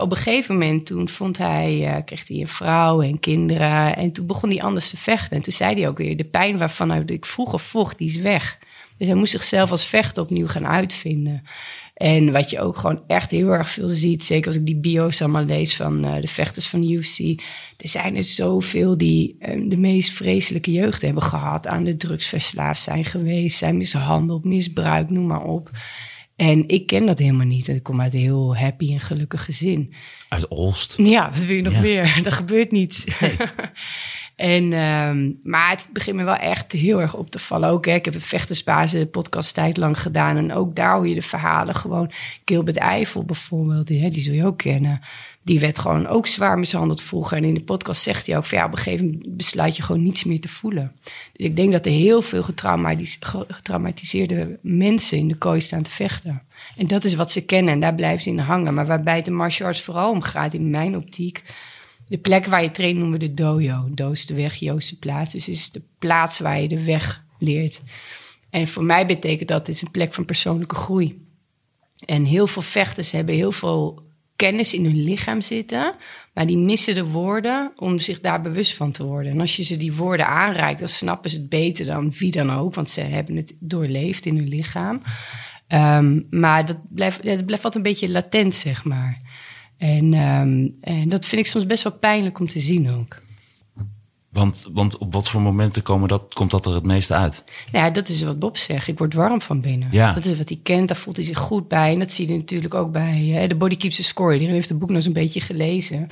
op 0.00 0.10
een 0.10 0.16
gegeven 0.16 0.54
moment 0.54 0.86
toen 0.86 1.08
vond 1.08 1.38
hij, 1.38 2.02
kreeg 2.04 2.28
hij 2.28 2.40
een 2.40 2.48
vrouw 2.48 3.02
en 3.02 3.20
kinderen. 3.20 3.96
En 3.96 4.12
toen 4.12 4.26
begon 4.26 4.50
hij 4.50 4.62
anders 4.62 4.90
te 4.90 4.96
vechten. 4.96 5.36
En 5.36 5.42
toen 5.42 5.52
zei 5.52 5.74
hij 5.74 5.88
ook 5.88 5.98
weer, 5.98 6.16
de 6.16 6.24
pijn 6.24 6.58
waarvan 6.58 7.08
ik 7.08 7.24
vroeger 7.24 7.60
vocht, 7.60 7.98
die 7.98 8.08
is 8.08 8.16
weg. 8.16 8.58
Dus 8.98 9.06
hij 9.06 9.16
moest 9.16 9.32
zichzelf 9.32 9.70
als 9.70 9.86
vechter 9.86 10.22
opnieuw 10.22 10.46
gaan 10.46 10.66
uitvinden. 10.66 11.42
En 11.94 12.32
wat 12.32 12.50
je 12.50 12.60
ook 12.60 12.76
gewoon 12.76 13.02
echt 13.06 13.30
heel 13.30 13.48
erg 13.48 13.70
veel 13.70 13.88
ziet, 13.88 14.24
zeker 14.24 14.46
als 14.46 14.56
ik 14.56 14.66
die 14.66 14.76
bio's 14.76 15.22
allemaal 15.22 15.44
lees 15.44 15.76
van 15.76 16.06
uh, 16.06 16.20
de 16.20 16.26
vechters 16.26 16.66
van 16.66 16.80
de 16.80 16.92
UFC. 16.92 17.18
Er 17.76 17.88
zijn 17.88 18.16
er 18.16 18.24
zoveel 18.24 18.98
die 18.98 19.36
uh, 19.38 19.70
de 19.70 19.76
meest 19.76 20.12
vreselijke 20.12 20.72
jeugd 20.72 21.02
hebben 21.02 21.22
gehad, 21.22 21.66
aan 21.66 21.84
de 21.84 21.96
drugsverslaafd 21.96 22.80
zijn 22.80 23.04
geweest, 23.04 23.58
zijn 23.58 23.76
mishandeld, 23.76 24.44
misbruikt, 24.44 25.10
noem 25.10 25.26
maar 25.26 25.44
op. 25.44 25.70
En 26.36 26.68
ik 26.68 26.86
ken 26.86 27.06
dat 27.06 27.18
helemaal 27.18 27.46
niet. 27.46 27.68
Ik 27.68 27.82
kom 27.82 28.00
uit 28.00 28.14
een 28.14 28.20
heel 28.20 28.56
happy 28.56 28.92
en 28.92 29.00
gelukkig 29.00 29.44
gezin. 29.44 29.92
Uit 30.28 30.48
Olst. 30.48 30.94
Ja, 30.96 31.30
wat 31.30 31.44
wil 31.44 31.56
je 31.56 31.62
nog 31.62 31.72
ja. 31.72 31.80
meer? 31.80 32.18
Dat 32.22 32.32
gebeurt 32.32 32.70
niet. 32.70 33.16
Nee. 33.20 33.36
en, 34.36 34.72
um, 34.72 35.38
maar 35.42 35.70
het 35.70 35.86
begint 35.92 36.16
me 36.16 36.24
wel 36.24 36.36
echt 36.36 36.72
heel 36.72 37.00
erg 37.00 37.14
op 37.14 37.30
te 37.30 37.38
vallen. 37.38 37.68
Ook, 37.68 37.86
hè, 37.86 37.94
ik 37.94 38.04
heb 38.04 38.14
een 38.14 38.20
vechtersbasis 38.20 39.04
podcast 39.10 39.54
tijd 39.54 39.76
lang 39.76 40.00
gedaan. 40.00 40.36
En 40.36 40.52
ook 40.52 40.74
daar 40.74 40.94
hoor 40.94 41.08
je 41.08 41.14
de 41.14 41.22
verhalen 41.22 41.74
gewoon. 41.74 42.10
Gilbert 42.44 42.76
Eiffel 42.76 43.24
bijvoorbeeld, 43.24 43.86
die, 43.86 44.02
hè, 44.02 44.08
die 44.08 44.22
zul 44.22 44.34
je 44.34 44.46
ook 44.46 44.58
kennen. 44.58 45.00
Die 45.42 45.60
werd 45.60 45.78
gewoon 45.78 46.06
ook 46.06 46.26
zwaar 46.26 46.58
mishandeld 46.58 47.02
vroeger. 47.02 47.36
En 47.36 47.44
in 47.44 47.54
de 47.54 47.62
podcast 47.62 48.02
zegt 48.02 48.26
hij 48.26 48.36
ook 48.36 48.44
van 48.44 48.58
ja, 48.58 48.64
op 48.64 48.72
een 48.72 48.78
gegeven 48.78 49.06
moment 49.06 49.36
besluit 49.36 49.76
je 49.76 49.82
gewoon 49.82 50.02
niets 50.02 50.24
meer 50.24 50.40
te 50.40 50.48
voelen. 50.48 50.92
Dus 51.32 51.46
ik 51.46 51.56
denk 51.56 51.72
dat 51.72 51.86
er 51.86 51.92
heel 51.92 52.22
veel 52.22 52.42
getraumatiseerde 53.48 54.58
mensen 54.62 55.18
in 55.18 55.28
de 55.28 55.36
kooi 55.36 55.60
staan 55.60 55.82
te 55.82 55.90
vechten. 55.90 56.42
En 56.76 56.86
dat 56.86 57.04
is 57.04 57.14
wat 57.14 57.30
ze 57.30 57.44
kennen 57.44 57.72
en 57.72 57.80
daar 57.80 57.94
blijven 57.94 58.22
ze 58.22 58.30
in 58.30 58.38
hangen. 58.38 58.74
Maar 58.74 58.86
waarbij 58.86 59.22
de 59.22 59.30
martial 59.30 59.68
arts 59.68 59.82
vooral 59.82 60.10
om 60.10 60.20
gaat 60.22 60.54
in 60.54 60.70
mijn 60.70 60.96
optiek. 60.96 61.42
De 62.06 62.18
plek 62.18 62.46
waar 62.46 62.62
je 62.62 62.70
traint 62.70 62.98
noemen 62.98 63.18
we 63.18 63.26
de 63.26 63.34
dojo. 63.34 63.88
Doos 63.90 64.26
de 64.26 64.34
weg, 64.34 64.54
Joost 64.54 64.98
plaats. 64.98 65.32
Dus 65.32 65.48
is 65.48 65.70
de 65.70 65.82
plaats 65.98 66.38
waar 66.38 66.60
je 66.60 66.68
de 66.68 66.84
weg 66.84 67.24
leert. 67.38 67.82
En 68.50 68.66
voor 68.66 68.84
mij 68.84 69.06
betekent 69.06 69.48
dat, 69.48 69.66
het 69.66 69.76
is 69.76 69.82
een 69.82 69.90
plek 69.90 70.14
van 70.14 70.24
persoonlijke 70.24 70.74
groei. 70.74 71.24
En 72.06 72.24
heel 72.24 72.46
veel 72.46 72.62
vechters 72.62 73.10
hebben 73.10 73.34
heel 73.34 73.52
veel 73.52 74.04
kennis 74.36 74.74
in 74.74 74.84
hun 74.84 75.02
lichaam 75.02 75.40
zitten, 75.40 75.94
maar 76.34 76.46
die 76.46 76.56
missen 76.56 76.94
de 76.94 77.04
woorden 77.04 77.72
om 77.76 77.98
zich 77.98 78.20
daar 78.20 78.40
bewust 78.40 78.74
van 78.74 78.92
te 78.92 79.04
worden. 79.04 79.32
En 79.32 79.40
als 79.40 79.56
je 79.56 79.62
ze 79.62 79.76
die 79.76 79.94
woorden 79.94 80.26
aanreikt, 80.26 80.78
dan 80.78 80.88
snappen 80.88 81.30
ze 81.30 81.36
het 81.36 81.48
beter 81.48 81.86
dan 81.86 82.12
wie 82.18 82.30
dan 82.30 82.50
ook, 82.52 82.74
want 82.74 82.90
ze 82.90 83.00
hebben 83.00 83.36
het 83.36 83.56
doorleefd 83.60 84.26
in 84.26 84.36
hun 84.36 84.48
lichaam. 84.48 85.02
Um, 85.68 86.26
maar 86.30 86.66
dat 86.66 86.78
blijft, 86.88 87.24
dat 87.24 87.46
blijft 87.46 87.62
wat 87.62 87.74
een 87.74 87.82
beetje 87.82 88.10
latent, 88.10 88.54
zeg 88.54 88.84
maar. 88.84 89.20
En, 89.78 90.14
um, 90.14 90.76
en 90.80 91.08
dat 91.08 91.26
vind 91.26 91.40
ik 91.40 91.46
soms 91.46 91.66
best 91.66 91.82
wel 91.82 91.98
pijnlijk 91.98 92.38
om 92.38 92.48
te 92.48 92.60
zien 92.60 92.90
ook. 92.90 93.24
Want, 94.36 94.68
want 94.72 94.98
op 94.98 95.12
wat 95.12 95.28
voor 95.28 95.40
momenten 95.40 95.82
komen 95.82 96.08
dat, 96.08 96.34
komt 96.34 96.50
dat 96.50 96.66
er 96.66 96.74
het 96.74 96.84
meeste 96.84 97.14
uit? 97.14 97.44
Nou 97.72 97.84
ja, 97.84 97.90
dat 97.90 98.08
is 98.08 98.22
wat 98.22 98.38
Bob 98.38 98.56
zegt. 98.56 98.88
Ik 98.88 98.98
word 98.98 99.14
warm 99.14 99.40
van 99.40 99.60
binnen. 99.60 99.88
Ja. 99.90 100.12
Dat 100.12 100.24
is 100.24 100.36
wat 100.36 100.48
hij 100.48 100.60
kent, 100.62 100.88
daar 100.88 100.96
voelt 100.96 101.16
hij 101.16 101.26
zich 101.26 101.38
goed 101.38 101.68
bij. 101.68 101.92
En 101.92 101.98
dat 101.98 102.12
zie 102.12 102.28
je 102.28 102.36
natuurlijk 102.36 102.74
ook 102.74 102.92
bij 102.92 103.42
uh, 103.42 103.48
de 103.48 103.54
Body 103.54 103.76
Keeps 103.76 104.06
Score. 104.06 104.32
Iedereen 104.32 104.54
heeft 104.54 104.68
het 104.68 104.78
boek 104.78 104.88
nog 104.88 104.96
eens 104.96 105.06
een 105.06 105.12
beetje 105.12 105.40
gelezen. 105.40 106.08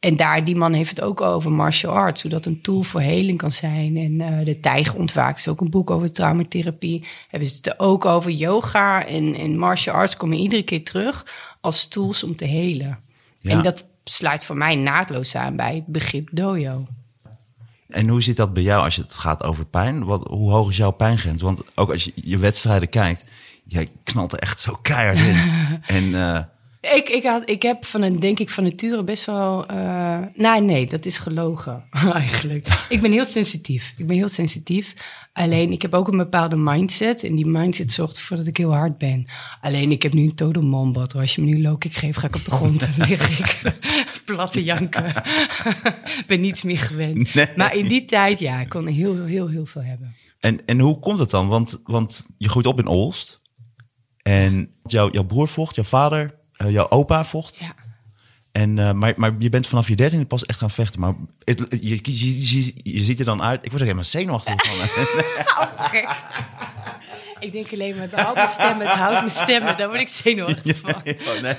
En 0.00 0.16
daar, 0.16 0.44
die 0.44 0.56
man 0.56 0.72
heeft 0.72 0.90
het 0.90 1.00
ook 1.00 1.20
over 1.20 1.52
martial 1.52 1.92
arts. 1.92 2.22
Hoe 2.22 2.30
dat 2.30 2.46
een 2.46 2.60
tool 2.60 2.82
voor 2.82 3.00
heling 3.00 3.38
kan 3.38 3.50
zijn. 3.50 3.96
En 3.96 4.12
uh, 4.12 4.44
De 4.44 4.60
Tijger 4.60 4.96
ontwaakt 4.96 5.38
is 5.38 5.48
ook 5.48 5.60
een 5.60 5.70
boek 5.70 5.90
over 5.90 6.12
traumatherapie. 6.12 7.04
Hebben 7.28 7.48
ze 7.48 7.56
het 7.56 7.80
ook 7.80 8.04
over 8.04 8.30
yoga 8.30 9.06
en, 9.06 9.34
en 9.34 9.58
martial 9.58 9.94
arts 9.94 10.16
komen 10.16 10.38
iedere 10.38 10.62
keer 10.62 10.84
terug 10.84 11.26
als 11.60 11.88
tools 11.88 12.22
om 12.22 12.36
te 12.36 12.44
helen. 12.44 12.98
Ja. 13.46 13.52
En 13.52 13.62
dat 13.62 13.84
sluit 14.04 14.44
voor 14.44 14.56
mij 14.56 14.74
naadloos 14.74 15.34
aan 15.34 15.56
bij 15.56 15.74
het 15.74 15.86
begrip 15.86 16.28
dojo. 16.32 16.86
En 17.88 18.08
hoe 18.08 18.22
zit 18.22 18.36
dat 18.36 18.54
bij 18.54 18.62
jou 18.62 18.84
als 18.84 18.96
het 18.96 19.14
gaat 19.14 19.42
over 19.42 19.66
pijn? 19.66 20.04
Wat, 20.04 20.26
hoe 20.28 20.50
hoog 20.50 20.70
is 20.70 20.76
jouw 20.76 20.90
pijngrens? 20.90 21.42
Want 21.42 21.62
ook 21.74 21.90
als 21.90 22.04
je 22.04 22.12
je 22.14 22.38
wedstrijden 22.38 22.88
kijkt, 22.88 23.24
jij 23.64 23.88
knalt 24.04 24.32
er 24.32 24.38
echt 24.38 24.60
zo 24.60 24.78
keihard 24.82 25.18
in. 25.18 25.36
en 25.96 26.04
uh, 26.04 26.40
ik, 26.80 27.08
ik, 27.08 27.22
had, 27.22 27.50
ik 27.50 27.62
heb 27.62 27.84
van 27.84 28.02
een, 28.02 28.20
denk 28.20 28.38
ik, 28.38 28.50
van 28.50 28.64
nature 28.64 29.04
best 29.04 29.24
wel. 29.24 29.70
Uh, 29.70 30.18
nee, 30.34 30.60
nee, 30.60 30.86
dat 30.86 31.06
is 31.06 31.18
gelogen 31.18 31.84
eigenlijk. 32.12 32.86
ik 32.88 33.00
ben 33.00 33.12
heel 33.12 33.24
sensitief. 33.24 33.94
Ik 33.96 34.06
ben 34.06 34.16
heel 34.16 34.28
sensitief. 34.28 34.94
Alleen 35.36 35.72
ik 35.72 35.82
heb 35.82 35.94
ook 35.94 36.08
een 36.08 36.16
bepaalde 36.16 36.56
mindset. 36.56 37.24
En 37.24 37.34
die 37.34 37.46
mindset 37.46 37.92
zorgt 37.92 38.16
ervoor 38.16 38.36
dat 38.36 38.46
ik 38.46 38.56
heel 38.56 38.74
hard 38.74 38.98
ben. 38.98 39.26
Alleen 39.60 39.90
ik 39.90 40.02
heb 40.02 40.12
nu 40.12 40.22
een 40.22 40.34
total 40.34 40.62
mombat. 40.62 41.14
Als 41.14 41.34
je 41.34 41.42
me 41.42 41.46
nu 41.46 41.62
low 41.62 41.76
geeft, 41.78 42.16
ga 42.16 42.26
ik 42.26 42.36
op 42.36 42.44
de 42.44 42.50
grond. 42.50 42.80
Dan 42.96 43.08
lig 43.08 43.38
ik 43.38 43.74
platte 44.26 44.64
janken. 44.64 45.12
ben 46.26 46.40
niets 46.40 46.62
meer 46.62 46.78
gewend. 46.78 47.34
Nee. 47.34 47.46
Maar 47.56 47.74
in 47.74 47.88
die 47.88 48.04
tijd, 48.04 48.38
ja, 48.38 48.60
ik 48.60 48.68
kon 48.68 48.86
heel, 48.86 49.24
heel, 49.24 49.48
heel 49.48 49.66
veel 49.66 49.82
hebben. 49.82 50.14
En, 50.40 50.66
en 50.66 50.80
hoe 50.80 50.98
komt 50.98 51.18
het 51.18 51.30
dan? 51.30 51.48
Want, 51.48 51.80
want 51.84 52.26
je 52.38 52.48
groeit 52.48 52.66
op 52.66 52.78
in 52.78 52.86
Olst. 52.86 53.42
En 54.22 54.70
jouw, 54.82 55.10
jouw 55.10 55.24
broer 55.24 55.48
vocht, 55.48 55.74
jouw 55.74 55.84
vader 55.84 56.34
uh, 56.58 56.70
jouw 56.70 56.88
opa 56.88 57.24
vocht. 57.24 57.56
Ja. 57.56 57.74
En, 58.56 58.76
uh, 58.76 58.92
maar, 58.92 59.12
maar 59.16 59.34
je 59.38 59.48
bent 59.48 59.66
vanaf 59.66 59.88
je 59.88 59.96
dertiende 59.96 60.26
pas 60.26 60.46
echt 60.46 60.58
gaan 60.58 60.70
vechten. 60.70 61.00
Maar 61.00 61.14
het, 61.44 61.66
je, 61.70 61.98
je, 62.02 62.58
je, 62.58 62.72
je, 62.82 63.02
ziet 63.02 63.18
er 63.18 63.24
dan 63.24 63.42
uit. 63.42 63.64
Ik 63.64 63.70
word 63.70 63.74
er 63.74 63.80
helemaal 63.80 64.04
zenuwachtig 64.04 64.54
van. 64.66 64.74
oh, 65.62 65.84
gek. 65.88 66.08
Ik 67.38 67.52
denk 67.52 67.72
alleen 67.72 67.96
maar, 67.96 68.10
het 68.10 68.20
houdt 68.20 68.36
mijn 68.36 68.48
stemmen, 68.48 68.86
het 68.86 68.96
houdt 68.96 69.18
mijn 69.18 69.30
stemmen. 69.30 69.76
Daar 69.76 69.88
word 69.88 70.00
ik 70.00 70.08
zenuwachtig 70.08 70.78
van. 70.78 70.94
Nee, 71.04 71.18
oh, 71.18 71.42
nee. 71.42 71.56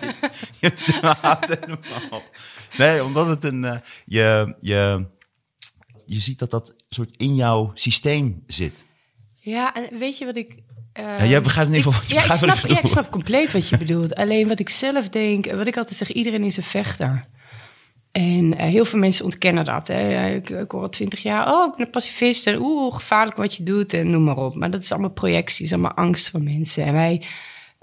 je 0.60 0.72
stem 0.74 1.04
houdt 1.22 1.48
helemaal 1.48 2.22
Nee, 2.78 3.04
omdat 3.04 3.28
het 3.28 3.43
een... 3.43 3.63
Uh, 3.63 3.78
je, 4.06 4.56
je, 4.60 5.08
je 6.06 6.19
ziet 6.19 6.39
dat 6.39 6.52
dat 6.52 6.76
soort 6.89 7.17
in 7.17 7.36
jouw 7.36 7.72
systeem 7.74 8.43
zit. 8.48 8.86
Ja, 9.34 9.74
en 9.74 9.98
weet 9.98 10.17
je 10.17 10.26
wat 10.26 10.36
ik 10.36 10.56
ja, 10.98 11.26
jij 11.26 11.42
begrijpt 11.42 11.70
in 11.72 11.78
ieder 11.78 11.94
geval 11.94 12.18
ja, 12.18 12.24
ik 12.24 12.32
snap, 12.32 12.58
ja, 12.58 12.80
ik 12.80 12.88
snap 12.88 13.12
compleet 13.12 13.52
wat 13.52 13.70
je 13.70 13.78
bedoelt. 13.78 14.16
Alleen 14.16 14.48
wat 14.48 14.60
ik 14.60 14.70
zelf 14.70 15.10
denk, 15.10 15.52
wat 15.52 15.68
ik 15.68 15.78
altijd 15.78 15.98
zeg, 15.98 16.12
iedereen 16.12 16.44
is 16.44 16.58
een 16.58 16.64
vechter. 16.64 17.26
En 18.12 18.54
uh, 18.54 18.60
heel 18.60 18.86
veel 18.86 19.00
mensen 19.00 19.26
ontkennen 19.26 19.66
dat. 19.66 19.88
Hè. 19.88 20.34
Ik, 20.36 20.50
ik 20.50 20.72
hoor 20.72 20.82
al 20.82 20.90
twintig 20.90 21.20
jaar, 21.20 21.54
oh, 21.54 21.66
ik 21.66 21.76
ben 21.76 21.86
een 21.86 21.92
pacifist. 21.92 22.48
En 22.48 22.62
oeh, 22.62 22.96
gevaarlijk 22.96 23.38
wat 23.38 23.56
je 23.56 23.64
doet 23.64 23.94
en 23.94 24.10
noem 24.10 24.24
maar 24.24 24.38
op. 24.38 24.56
Maar 24.56 24.72
dat 24.72 24.82
is 24.82 24.92
allemaal 24.92 25.10
projecties, 25.10 25.74
allemaal 25.74 25.94
angst 25.94 26.30
van 26.30 26.44
mensen. 26.44 26.86
En 26.86 26.94
wij 26.94 27.22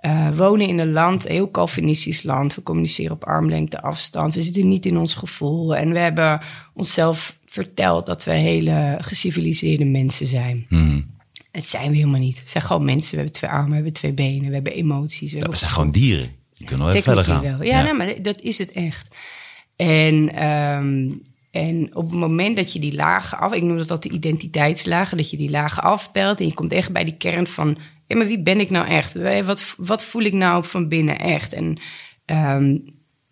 uh, 0.00 0.28
wonen 0.36 0.68
in 0.68 0.78
een 0.78 0.92
land, 0.92 1.24
een 1.24 1.32
heel 1.32 1.50
Calvinistisch 1.50 2.22
land. 2.22 2.54
We 2.54 2.62
communiceren 2.62 3.12
op 3.12 3.24
armlengte 3.24 3.82
afstand. 3.82 4.34
We 4.34 4.42
zitten 4.42 4.68
niet 4.68 4.86
in 4.86 4.98
ons 4.98 5.14
gevoel. 5.14 5.76
En 5.76 5.92
we 5.92 5.98
hebben 5.98 6.40
onszelf 6.74 7.38
verteld 7.46 8.06
dat 8.06 8.24
we 8.24 8.32
hele 8.32 8.98
geciviliseerde 9.00 9.84
mensen 9.84 10.26
zijn. 10.26 10.66
Mm. 10.68 11.13
Het 11.54 11.68
zijn 11.68 11.90
we 11.90 11.96
helemaal 11.96 12.20
niet. 12.20 12.42
We 12.42 12.50
zijn 12.50 12.64
gewoon 12.64 12.84
mensen. 12.84 13.10
We 13.10 13.16
hebben 13.16 13.34
twee 13.34 13.50
armen, 13.50 13.68
we 13.68 13.74
hebben 13.74 13.92
twee 13.92 14.12
benen, 14.12 14.48
we 14.48 14.54
hebben 14.54 14.72
emoties. 14.72 15.32
We, 15.32 15.38
ja, 15.38 15.48
we 15.48 15.56
zijn 15.56 15.70
gewoon 15.70 15.90
dieren. 15.90 16.30
Je 16.52 16.64
kunt 16.64 16.80
nog 16.80 16.88
even 16.88 17.02
verder 17.02 17.24
gaan. 17.24 17.42
Wel. 17.42 17.62
Ja, 17.62 17.78
ja. 17.78 17.82
Nou, 17.82 17.96
maar 17.96 18.22
dat 18.22 18.40
is 18.40 18.58
het 18.58 18.72
echt. 18.72 19.14
En, 19.76 20.46
um, 20.46 21.22
en 21.50 21.96
op 21.96 22.10
het 22.10 22.18
moment 22.18 22.56
dat 22.56 22.72
je 22.72 22.78
die 22.78 22.94
lagen 22.94 23.38
af... 23.38 23.52
Ik 23.52 23.62
noem 23.62 23.76
dat 23.76 23.90
altijd 23.90 24.12
de 24.12 24.18
identiteitslagen. 24.18 25.16
Dat 25.16 25.30
je 25.30 25.36
die 25.36 25.50
lagen 25.50 25.82
afpelt 25.82 26.40
en 26.40 26.46
je 26.46 26.54
komt 26.54 26.72
echt 26.72 26.92
bij 26.92 27.04
die 27.04 27.16
kern 27.16 27.46
van... 27.46 27.76
Ja, 28.06 28.16
maar 28.16 28.26
wie 28.26 28.42
ben 28.42 28.60
ik 28.60 28.70
nou 28.70 28.86
echt? 28.86 29.44
Wat, 29.44 29.74
wat 29.76 30.04
voel 30.04 30.22
ik 30.22 30.32
nou 30.32 30.64
van 30.64 30.88
binnen 30.88 31.18
echt? 31.18 31.52
En 31.52 31.78
um, 32.26 32.84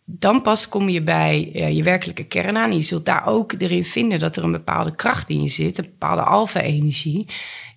dan 0.04 0.42
pas 0.42 0.68
kom 0.68 0.88
je 0.88 1.02
bij 1.02 1.50
uh, 1.54 1.70
je 1.70 1.82
werkelijke 1.82 2.24
kern 2.24 2.56
aan. 2.56 2.70
En 2.70 2.76
je 2.76 2.82
zult 2.82 3.04
daar 3.04 3.26
ook 3.26 3.54
erin 3.58 3.84
vinden 3.84 4.18
dat 4.18 4.36
er 4.36 4.44
een 4.44 4.52
bepaalde 4.52 4.96
kracht 4.96 5.28
in 5.30 5.42
je 5.42 5.48
zit. 5.48 5.78
Een 5.78 5.84
bepaalde 5.84 6.22
alfa-energie 6.22 7.26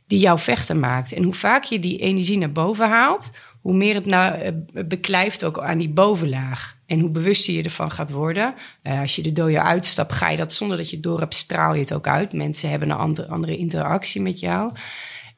die 0.08 0.20
jou 0.20 0.39
vechter 0.39 0.78
maakt. 0.78 1.13
En 1.13 1.24
hoe 1.24 1.34
vaak 1.34 1.63
je 1.63 1.80
die 1.80 1.98
energie 1.98 2.38
naar 2.38 2.52
boven 2.52 2.89
haalt, 2.89 3.32
hoe 3.62 3.74
meer 3.74 3.94
het 3.94 4.06
nou 4.06 4.39
uh, 4.44 4.84
beklijft 4.86 5.44
ook 5.44 5.60
aan 5.60 5.78
die 5.78 5.89
bovenlaag. 5.89 6.78
En 6.86 7.00
hoe 7.00 7.10
bewuster 7.10 7.54
je 7.54 7.63
ervan 7.63 7.91
gaat 7.91 8.12
worden. 8.12 8.54
Uh, 8.84 9.02
als 9.02 9.15
je 9.15 9.22
de 9.22 9.32
dojo 9.32 9.60
uitstapt, 9.60 10.12
ga 10.12 10.30
je 10.30 10.38
dat 10.38 10.54
zonder 10.54 10.78
dat 10.78 10.89
je 10.89 11.00
door 11.00 11.20
hebt, 11.20 11.34
straal 11.34 11.74
je 11.74 11.80
het 11.80 11.94
ook 11.94 12.08
uit. 12.08 12.34
Mensen 12.34 12.70
hebben 12.70 12.89
een 12.89 12.98
andere, 12.98 13.28
andere 13.28 13.58
interactie 13.58 14.22
met 14.22 14.39
jou. 14.39 14.72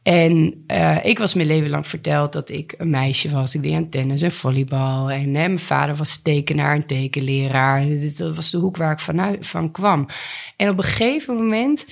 En 0.04 0.64
uh, 0.68 1.06
ik 1.06 1.18
was 1.18 1.34
mijn 1.34 1.48
leven 1.48 1.70
lang 1.70 1.88
verteld 1.88 2.34
dat 2.34 2.50
ik 2.50 2.76
een 2.78 2.90
meisje 2.90 3.30
was. 3.30 3.56
Ik 3.56 3.64
deed 3.64 3.74
aan 3.74 3.90
tennis 3.90 4.22
en 4.22 4.32
volleybal. 4.32 5.12
En 5.12 5.32
mijn 5.32 5.60
vader 5.60 5.96
was 5.96 6.18
tekenaar 6.18 6.76
en 6.76 6.86
tekenleraar. 6.86 7.86
Dat 8.18 8.36
was 8.36 8.52
de 8.52 8.58
hoek 8.58 8.78
waar 8.78 8.92
ik 8.92 9.00
vanuit, 9.00 9.48
van 9.48 9.72
kwam. 9.72 10.08
En 10.56 10.70
op 10.70 10.78
een 10.78 10.84
gegeven 10.84 11.36
moment 11.36 11.86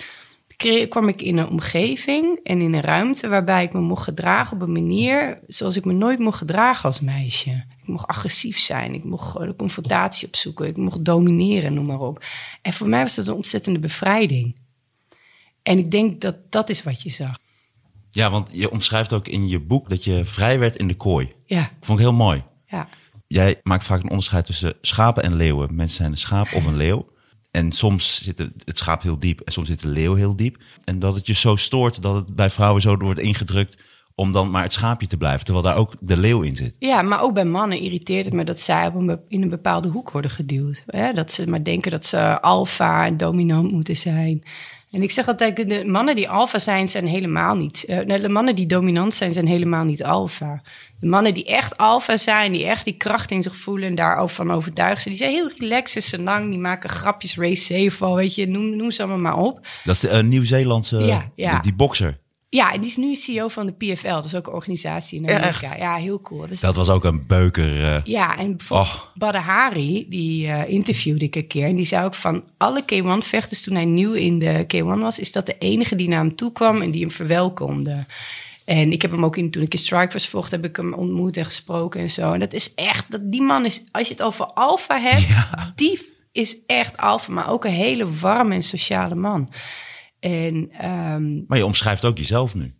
kwam 0.89 1.07
ik 1.07 1.21
in 1.21 1.37
een 1.37 1.47
omgeving 1.47 2.39
en 2.43 2.61
in 2.61 2.73
een 2.73 2.81
ruimte 2.81 3.27
waarbij 3.27 3.63
ik 3.63 3.73
me 3.73 3.79
mocht 3.79 4.03
gedragen 4.03 4.55
op 4.55 4.61
een 4.61 4.71
manier 4.71 5.39
zoals 5.47 5.77
ik 5.77 5.85
me 5.85 5.93
nooit 5.93 6.19
mocht 6.19 6.37
gedragen 6.37 6.85
als 6.85 6.99
meisje. 6.99 7.65
Ik 7.81 7.87
mocht 7.87 8.07
agressief 8.07 8.59
zijn, 8.59 8.93
ik 8.93 9.03
mocht 9.03 9.33
de 9.33 9.55
confrontatie 9.57 10.27
opzoeken, 10.27 10.67
ik 10.67 10.77
mocht 10.77 11.05
domineren, 11.05 11.73
noem 11.73 11.85
maar 11.85 11.99
op. 11.99 12.23
En 12.61 12.73
voor 12.73 12.89
mij 12.89 13.01
was 13.01 13.15
dat 13.15 13.27
een 13.27 13.33
ontzettende 13.33 13.79
bevrijding. 13.79 14.55
En 15.63 15.77
ik 15.77 15.91
denk 15.91 16.21
dat 16.21 16.35
dat 16.49 16.69
is 16.69 16.83
wat 16.83 17.01
je 17.01 17.09
zag. 17.09 17.37
Ja, 18.11 18.31
want 18.31 18.49
je 18.51 18.71
omschrijft 18.71 19.13
ook 19.13 19.27
in 19.27 19.47
je 19.47 19.59
boek 19.59 19.89
dat 19.89 20.03
je 20.03 20.25
vrij 20.25 20.59
werd 20.59 20.75
in 20.75 20.87
de 20.87 20.95
kooi. 20.95 21.33
Ja. 21.45 21.61
Dat 21.61 21.85
vond 21.85 21.99
ik 21.99 22.05
heel 22.05 22.13
mooi. 22.13 22.43
Ja. 22.65 22.87
Jij 23.27 23.59
maakt 23.63 23.83
vaak 23.83 24.03
een 24.03 24.09
onderscheid 24.09 24.45
tussen 24.45 24.73
schapen 24.81 25.23
en 25.23 25.35
leeuwen. 25.35 25.75
Mensen 25.75 25.97
zijn 25.97 26.11
een 26.11 26.17
schaap 26.17 26.53
of 26.53 26.65
een 26.65 26.75
leeuw. 26.75 27.13
En 27.55 27.71
soms 27.71 28.23
zit 28.23 28.37
het 28.37 28.77
schaap 28.77 29.01
heel 29.01 29.19
diep 29.19 29.39
en 29.39 29.51
soms 29.51 29.67
zit 29.67 29.81
de 29.81 29.87
leeuw 29.87 30.13
heel 30.13 30.35
diep. 30.35 30.57
En 30.83 30.99
dat 30.99 31.15
het 31.15 31.27
je 31.27 31.33
zo 31.33 31.55
stoort 31.55 32.01
dat 32.01 32.15
het 32.15 32.35
bij 32.35 32.49
vrouwen 32.49 32.81
zo 32.81 32.97
wordt 32.97 33.19
ingedrukt 33.19 33.83
om 34.15 34.31
dan 34.31 34.49
maar 34.49 34.63
het 34.63 34.73
schaapje 34.73 35.07
te 35.07 35.17
blijven. 35.17 35.45
Terwijl 35.45 35.65
daar 35.65 35.75
ook 35.75 35.93
de 35.99 36.17
leeuw 36.17 36.41
in 36.41 36.55
zit. 36.55 36.75
Ja, 36.79 37.01
maar 37.01 37.21
ook 37.21 37.33
bij 37.33 37.45
mannen 37.45 37.79
irriteert 37.79 38.25
het 38.25 38.33
me 38.33 38.43
dat 38.43 38.59
zij 38.59 38.87
op 38.87 38.95
een, 38.95 39.19
in 39.27 39.41
een 39.41 39.49
bepaalde 39.49 39.87
hoek 39.87 40.11
worden 40.11 40.31
geduwd. 40.31 40.83
Dat 41.13 41.31
ze 41.31 41.49
maar 41.49 41.63
denken 41.63 41.91
dat 41.91 42.05
ze 42.05 42.41
alfa 42.41 43.05
en 43.05 43.17
dominant 43.17 43.71
moeten 43.71 43.97
zijn. 43.97 44.43
En 44.95 45.01
ik 45.01 45.11
zeg 45.11 45.27
altijd, 45.27 45.69
de 45.69 45.85
mannen 45.85 46.15
die 46.15 46.29
alfa 46.29 46.59
zijn, 46.59 46.87
zijn 46.87 47.07
helemaal 47.07 47.55
niet... 47.55 47.85
eh, 47.85 48.21
de 48.21 48.29
mannen 48.29 48.55
die 48.55 48.65
dominant 48.65 49.13
zijn, 49.13 49.31
zijn 49.31 49.47
helemaal 49.47 49.83
niet 49.83 50.03
alfa. 50.03 50.61
De 50.99 51.07
mannen 51.07 51.33
die 51.33 51.45
echt 51.45 51.77
alfa 51.77 52.17
zijn, 52.17 52.51
die 52.51 52.65
echt 52.65 52.83
die 52.85 52.93
kracht 52.97 53.31
in 53.31 53.43
zich 53.43 53.55
voelen... 53.55 53.89
en 53.89 53.95
daarover 53.95 54.35
van 54.35 54.51
overtuigd 54.51 55.01
zijn, 55.01 55.15
die 55.15 55.23
zijn 55.23 55.35
heel 55.35 55.51
relaxed 55.57 55.95
en 55.95 56.09
senang. 56.09 56.49
Die 56.49 56.59
maken 56.59 56.89
grapjes, 56.89 57.37
race 57.37 57.63
safe, 57.63 58.05
al, 58.05 58.15
weet 58.15 58.35
je, 58.35 58.47
noem, 58.47 58.75
noem 58.75 58.91
ze 58.91 59.01
allemaal 59.03 59.33
maar 59.33 59.43
op. 59.43 59.67
Dat 59.83 59.95
is 59.95 60.01
de 60.01 60.09
eh, 60.09 60.23
Nieuw-Zeelandse, 60.23 60.97
Ja, 60.97 61.31
ja. 61.35 61.51
Die, 61.51 61.61
die 61.61 61.73
bokser. 61.73 62.17
Ja, 62.55 62.73
en 62.73 62.81
die 62.81 62.89
is 62.89 62.97
nu 62.97 63.15
CEO 63.15 63.47
van 63.47 63.65
de 63.65 63.71
PFL. 63.73 64.07
Dat 64.07 64.25
is 64.25 64.35
ook 64.35 64.47
een 64.47 64.53
organisatie 64.53 65.17
in 65.21 65.27
Ja, 65.27 65.37
Amerika. 65.37 65.67
echt? 65.67 65.77
Ja, 65.77 65.95
heel 65.95 66.21
cool. 66.21 66.47
Dus 66.47 66.59
Dat 66.59 66.75
was 66.75 66.89
ook 66.89 67.03
een 67.03 67.23
beuker. 67.27 67.83
eh, 67.83 68.01
Ja, 68.03 68.37
en 68.37 68.57
bijvoorbeeld 68.57 68.89
Och. 68.89 69.11
Badr 69.15 69.37
Hari, 69.37 70.05
die 70.09 70.47
eh, 70.47 70.69
interviewde 70.73 71.25
ik 71.25 71.35
een 71.35 71.47
keer. 71.47 71.67
En 71.67 71.75
die 71.75 71.85
zei 71.85 72.05
ook 72.05 72.15
van 72.15 72.43
alle 72.57 72.81
K1-vechters 72.93 73.61
toen 73.61 73.75
hij 73.75 73.85
nieuw 73.85 74.13
in 74.13 74.39
de 74.39 74.65
K1 74.75 74.99
was... 74.99 75.19
is 75.19 75.31
dat 75.31 75.45
de 75.45 75.55
enige 75.59 75.95
die 75.95 76.07
naar 76.07 76.19
hem 76.19 76.35
toe 76.35 76.51
kwam 76.51 76.81
en 76.81 76.91
die 76.91 77.01
hem 77.01 77.11
verwelkomde. 77.11 78.05
En 78.65 78.91
ik 78.91 79.01
heb 79.01 79.11
hem 79.11 79.25
ook 79.25 79.37
in, 79.37 79.51
toen 79.51 79.63
ik 79.63 79.73
in 79.73 79.79
Strikers 79.79 80.27
vocht, 80.27 80.51
heb 80.51 80.65
ik 80.65 80.75
hem 80.75 80.93
ontmoet 80.93 81.37
en 81.37 81.45
gesproken 81.45 82.01
en 82.01 82.09
zo. 82.09 82.33
En 82.33 82.39
dat 82.39 82.53
is 82.53 82.73
echt, 82.73 83.11
dat, 83.11 83.31
die 83.31 83.41
man 83.41 83.65
is, 83.65 83.81
als 83.91 84.07
je 84.07 84.13
het 84.13 84.23
over 84.23 84.45
alfa 84.45 84.99
hebt, 84.99 85.25
die 85.75 86.13
is 86.31 86.57
echt 86.65 86.97
alfa. 86.97 87.31
Maar 87.31 87.49
ook 87.49 87.65
een 87.65 87.71
hele 87.71 88.07
warme 88.19 88.53
en 88.55 88.61
sociale 88.61 89.15
man. 89.15 89.51
En 90.25 90.69
ehm, 90.71 91.45
Maar 91.47 91.57
je 91.57 91.65
omschrijft 91.65 92.05
ook 92.05 92.17
jezelf 92.17 92.55
nu. 92.55 92.73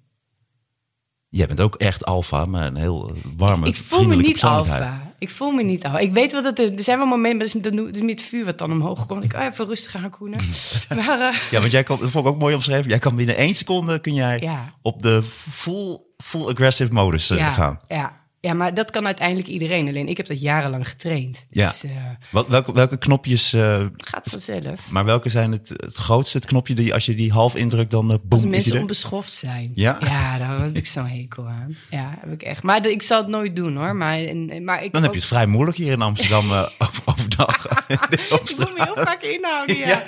Jij 1.30 1.48
bent 1.48 1.62
ook 1.62 1.76
echt 1.76 2.06
alfa, 2.06 2.46
maar 2.46 2.66
een 2.66 2.76
heel 2.76 3.10
eh, 3.10 3.16
warme, 3.38 3.68
Ik 3.68 3.76
voel 3.76 4.08
me 4.08 4.16
niet 4.16 4.44
alfa. 4.44 5.14
Ik 5.20 5.30
voel 5.30 5.52
me 5.52 5.64
niet 5.64 5.86
alfa. 5.86 6.00
Ik 6.00 6.12
weet 6.12 6.32
wel 6.32 6.44
dat 6.44 6.60
er, 6.60 6.74
er 6.74 6.84
zijn 6.84 6.98
wel 6.98 7.08
momenten, 7.08 7.62
dat 7.62 7.96
is, 7.96 8.02
met 8.02 8.22
vuur 8.22 8.46
wat 8.46 8.58
dan 8.58 8.72
omhoog 8.72 9.06
komt. 9.06 9.24
Ik, 9.24 9.34
oh, 9.34 9.44
even 9.44 9.66
rustig 9.66 9.96
aan 9.96 10.10
koenen. 10.10 10.40
maar 10.96 11.20
eh, 11.20 11.36
Ja, 11.52 11.60
want 11.60 11.72
jij 11.72 11.84
kan, 11.84 12.00
dat 12.00 12.10
vond 12.10 12.26
ik 12.26 12.32
ook 12.32 12.40
mooi 12.40 12.56
omschreven. 12.56 12.90
Jij 12.90 13.00
kan 13.00 13.16
binnen 13.16 13.36
één 13.36 13.56
seconde 13.56 14.00
kun 14.00 14.14
jij 14.14 14.40
Ja. 14.40 14.74
op 14.82 15.02
de 15.02 15.24
full, 15.50 15.98
full 16.18 16.50
aggressive 16.50 16.94
modus 16.94 17.30
eh, 17.30 17.38
ja, 17.38 17.52
gaan. 17.52 17.78
ja, 17.88 18.25
ja, 18.46 18.54
maar 18.54 18.74
dat 18.74 18.92
kan 18.92 19.06
uiteindelijk 19.06 19.48
iedereen. 19.48 19.88
Alleen 19.88 20.08
ik 20.08 20.18
heb 20.18 20.26
dat 20.28 20.42
jarenlang 20.42 20.88
getraind. 20.88 21.46
Ja. 21.50 21.68
Dus 21.70 21.84
eh, 21.84 21.92
Wat, 22.32 22.48
welke, 22.48 22.74
welke 22.74 22.98
knopjes, 22.98 23.54
eh, 23.54 23.86
gaat 23.98 24.28
vanzelf. 24.30 24.80
maar 24.90 25.06
welke 25.06 25.30
zijn 25.30 25.52
het, 25.52 25.70
het 25.70 25.96
grootste, 25.96 26.38
het 26.38 26.48
knopje 26.48 26.74
die 26.76 26.94
als 26.94 27.06
je 27.06 27.16
die 27.16 27.32
half 27.32 27.56
indrukt, 27.56 27.92
dan 27.92 28.06
uh, 28.06 28.12
Als 28.12 28.20
boem, 28.24 28.40
is 28.40 28.46
mensen 28.50 28.80
onbeschoft 28.80 29.34
zijn. 29.34 29.72
Ja? 29.76 29.98
Ja, 30.02 30.38
daar 30.38 30.60
heb 30.62 30.76
ik 30.76 30.86
zo'n 30.86 31.08
hekel 31.08 31.48
aan. 31.48 31.76
Ja, 31.90 32.18
heb 32.20 32.32
ik 32.34 32.42
echt. 32.42 32.64
Maar 32.64 32.88
ik 32.88 33.02
zal 33.02 33.18
het 33.18 33.28
nooit 33.28 33.56
doen 33.56 33.76
hoor. 33.76 33.96
Maar, 33.96 34.18
en, 34.18 34.64
maar 34.64 34.84
ik 34.84 34.94
Dan 34.94 35.02
heb 35.02 35.10
ook- 35.12 35.16
je 35.16 35.22
het 35.24 35.30
vrij 35.30 35.46
moeilijk 35.48 35.78
hier 35.78 35.92
in 35.92 36.02
Amsterdam 36.02 36.52
eh, 36.52 36.58
over- 36.80 37.04
overdag. 37.06 37.66
Ik 37.88 38.58
moet 38.58 38.74
me 38.78 38.84
heel 38.84 39.04
vaak 39.04 39.22
inhouden, 39.24 39.78
ja. 39.78 40.04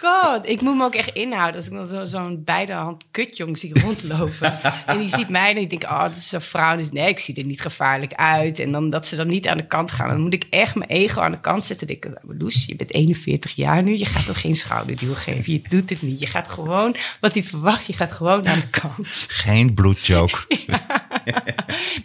God, 0.00 0.48
ik 0.48 0.60
moet 0.60 0.76
me 0.76 0.84
ook 0.84 0.94
echt 0.94 1.08
inhouden. 1.08 1.54
Als 1.54 1.66
ik 1.66 1.72
dan 1.72 1.86
zo- 1.86 2.04
zo'n 2.04 2.42
beide 2.44 2.72
hand 2.72 3.04
kutjong 3.10 3.58
zie 3.58 3.80
rondlopen. 3.80 4.58
en 4.86 4.98
die 4.98 5.08
ziet 5.08 5.28
mij 5.28 5.50
en 5.50 5.56
ik 5.56 5.70
denk, 5.70 5.82
oh, 5.82 6.02
dat 6.02 6.16
is 6.16 6.32
een 6.32 6.40
vrouw. 6.40 6.76
Dus 6.76 6.90
nee, 6.90 7.08
ik 7.08 7.18
zie 7.18 7.34
er 7.34 7.44
niet 7.44 7.60
gevaarlijk 7.60 8.14
uit. 8.14 8.58
En 8.58 8.72
dan 8.72 8.90
dat 8.90 9.06
ze 9.06 9.16
dan 9.16 9.26
niet 9.26 9.48
aan 9.48 9.56
de 9.56 9.66
kant 9.66 9.90
gaan. 9.90 10.08
Dan 10.08 10.20
moet 10.20 10.34
ik 10.34 10.46
echt 10.50 10.74
mijn 10.74 10.90
ego 10.90 11.20
aan 11.20 11.30
de 11.30 11.40
kant 11.40 11.64
zetten. 11.64 11.86
Dan 11.86 11.96
denk 12.00 12.14
ik, 12.14 12.22
nou, 12.24 12.38
Loes, 12.38 12.64
je 12.64 12.76
bent 12.76 12.92
41 12.94 13.54
jaar 13.54 13.82
nu. 13.82 13.98
Je 13.98 14.04
gaat 14.04 14.26
toch 14.26 14.40
geen 14.40 14.54
schouderduw 14.54 15.14
geven? 15.14 15.52
Je 15.52 15.60
doet 15.68 15.90
het 15.90 16.02
niet. 16.02 16.20
Je 16.20 16.26
gaat 16.26 16.48
gewoon, 16.48 16.96
wat 17.20 17.34
hij 17.34 17.42
verwacht, 17.42 17.86
je 17.86 17.92
gaat 17.92 18.12
gewoon 18.12 18.46
aan 18.48 18.60
de 18.60 18.70
kant. 18.80 19.06
Geen 19.28 19.74
bloedjoke. 19.74 20.44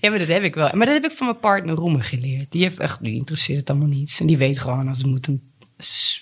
Ja, 0.01 0.09
maar 0.09 0.19
dat 0.19 0.27
heb 0.27 0.43
ik 0.43 0.55
wel. 0.55 0.69
Maar 0.73 0.85
dat 0.85 1.01
heb 1.01 1.11
ik 1.11 1.17
van 1.17 1.27
mijn 1.27 1.39
partner 1.39 1.75
Roemer 1.75 2.03
geleerd. 2.03 2.51
Die 2.51 2.61
heeft 2.61 2.79
echt, 2.79 3.03
die 3.03 3.13
interesseert 3.15 3.59
het 3.59 3.69
allemaal 3.69 3.87
niets. 3.87 4.19
En 4.19 4.25
die 4.27 4.37
weet 4.37 4.59
gewoon, 4.59 4.87
als 4.87 4.97
het 4.97 5.07
moet, 5.07 5.25
dan 5.25 5.41
s- 5.77 6.20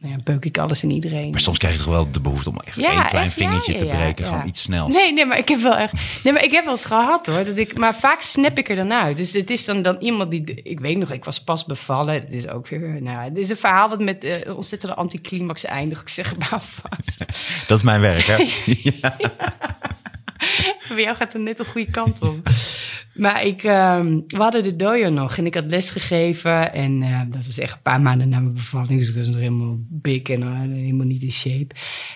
nou 0.00 0.12
ja, 0.12 0.18
beuk 0.24 0.44
ik 0.44 0.58
alles 0.58 0.82
en 0.82 0.90
iedereen. 0.90 1.30
Maar 1.30 1.40
soms 1.40 1.58
krijg 1.58 1.74
je 1.74 1.80
toch 1.80 1.88
wel 1.92 2.10
de 2.10 2.20
behoefte 2.20 2.50
om 2.50 2.56
even 2.64 2.82
Ja, 2.82 2.90
één 2.92 3.06
klein 3.06 3.26
echt, 3.26 3.36
ja, 3.36 3.46
vingertje 3.46 3.72
ja, 3.72 3.78
te 3.78 3.86
ja, 3.86 3.96
breken. 3.96 4.24
ja. 4.24 4.30
Gewoon 4.30 4.46
iets 4.46 4.62
snels. 4.62 4.92
Nee, 4.92 5.12
nee, 5.12 5.26
maar 5.26 5.38
ik 5.38 5.48
heb 5.48 5.60
wel 5.60 5.76
echt. 5.76 5.92
Nee, 6.24 6.32
maar 6.32 6.44
ik 6.44 6.50
heb 6.50 6.64
wel 6.64 6.72
eens 6.72 6.84
gehad 6.84 7.26
hoor. 7.26 7.44
Dat 7.44 7.56
ik, 7.56 7.78
maar 7.78 7.94
vaak 7.94 8.20
snap 8.20 8.58
ik 8.58 8.68
er 8.68 8.76
dan 8.76 8.92
uit. 8.92 9.16
Dus 9.16 9.32
het 9.32 9.50
is 9.50 9.64
dan, 9.64 9.82
dan 9.82 9.96
iemand 10.00 10.30
die. 10.30 10.62
Ik 10.62 10.80
weet 10.80 10.96
nog, 10.96 11.12
ik 11.12 11.24
was 11.24 11.44
pas 11.44 11.64
bevallen. 11.64 12.14
Het 12.14 12.30
is 12.30 12.48
ook 12.48 12.68
weer. 12.68 13.02
Nou, 13.02 13.18
het 13.24 13.36
is 13.36 13.50
een 13.50 13.56
verhaal 13.56 13.88
wat 13.88 14.00
met 14.00 14.24
eh 14.24 14.56
ontzettende 14.56 14.94
anticlimax 14.94 15.64
eindigt. 15.64 16.02
Ik 16.02 16.08
zeg 16.08 16.36
maar 16.38 16.62
vast. 16.62 17.18
Dat 17.68 17.78
is 17.78 17.84
mijn 17.84 18.00
werk, 18.00 18.24
hè? 18.24 18.36
Bij 20.94 21.02
jou 21.02 21.16
gaat 21.16 21.32
het 21.32 21.42
net 21.42 21.56
de 21.56 21.64
goede 21.64 21.90
kant 21.90 22.22
op. 22.22 22.48
Maar 23.18 23.44
ik, 23.44 23.62
ehm, 23.62 24.20
we 24.26 24.36
hadden 24.36 24.62
de 24.62 24.76
dojo 24.76 25.10
nog 25.10 25.36
en 25.36 25.46
ik 25.46 25.54
had 25.54 25.64
les 25.66 25.90
gegeven. 25.90 26.72
En 26.72 27.02
eh, 27.02 27.20
dat 27.28 27.46
was 27.46 27.58
echt 27.58 27.72
een 27.72 27.82
paar 27.82 28.00
maanden 28.00 28.28
na 28.28 28.40
mijn 28.40 28.54
bevalling. 28.54 28.98
Dus 28.98 29.08
ik 29.08 29.14
was 29.14 29.26
nog 29.26 29.36
helemaal 29.36 29.76
big 29.78 30.22
en 30.22 30.42
eh, 30.42 30.60
helemaal 30.60 31.06
niet 31.06 31.22
in 31.22 31.32
shape. 31.32 31.74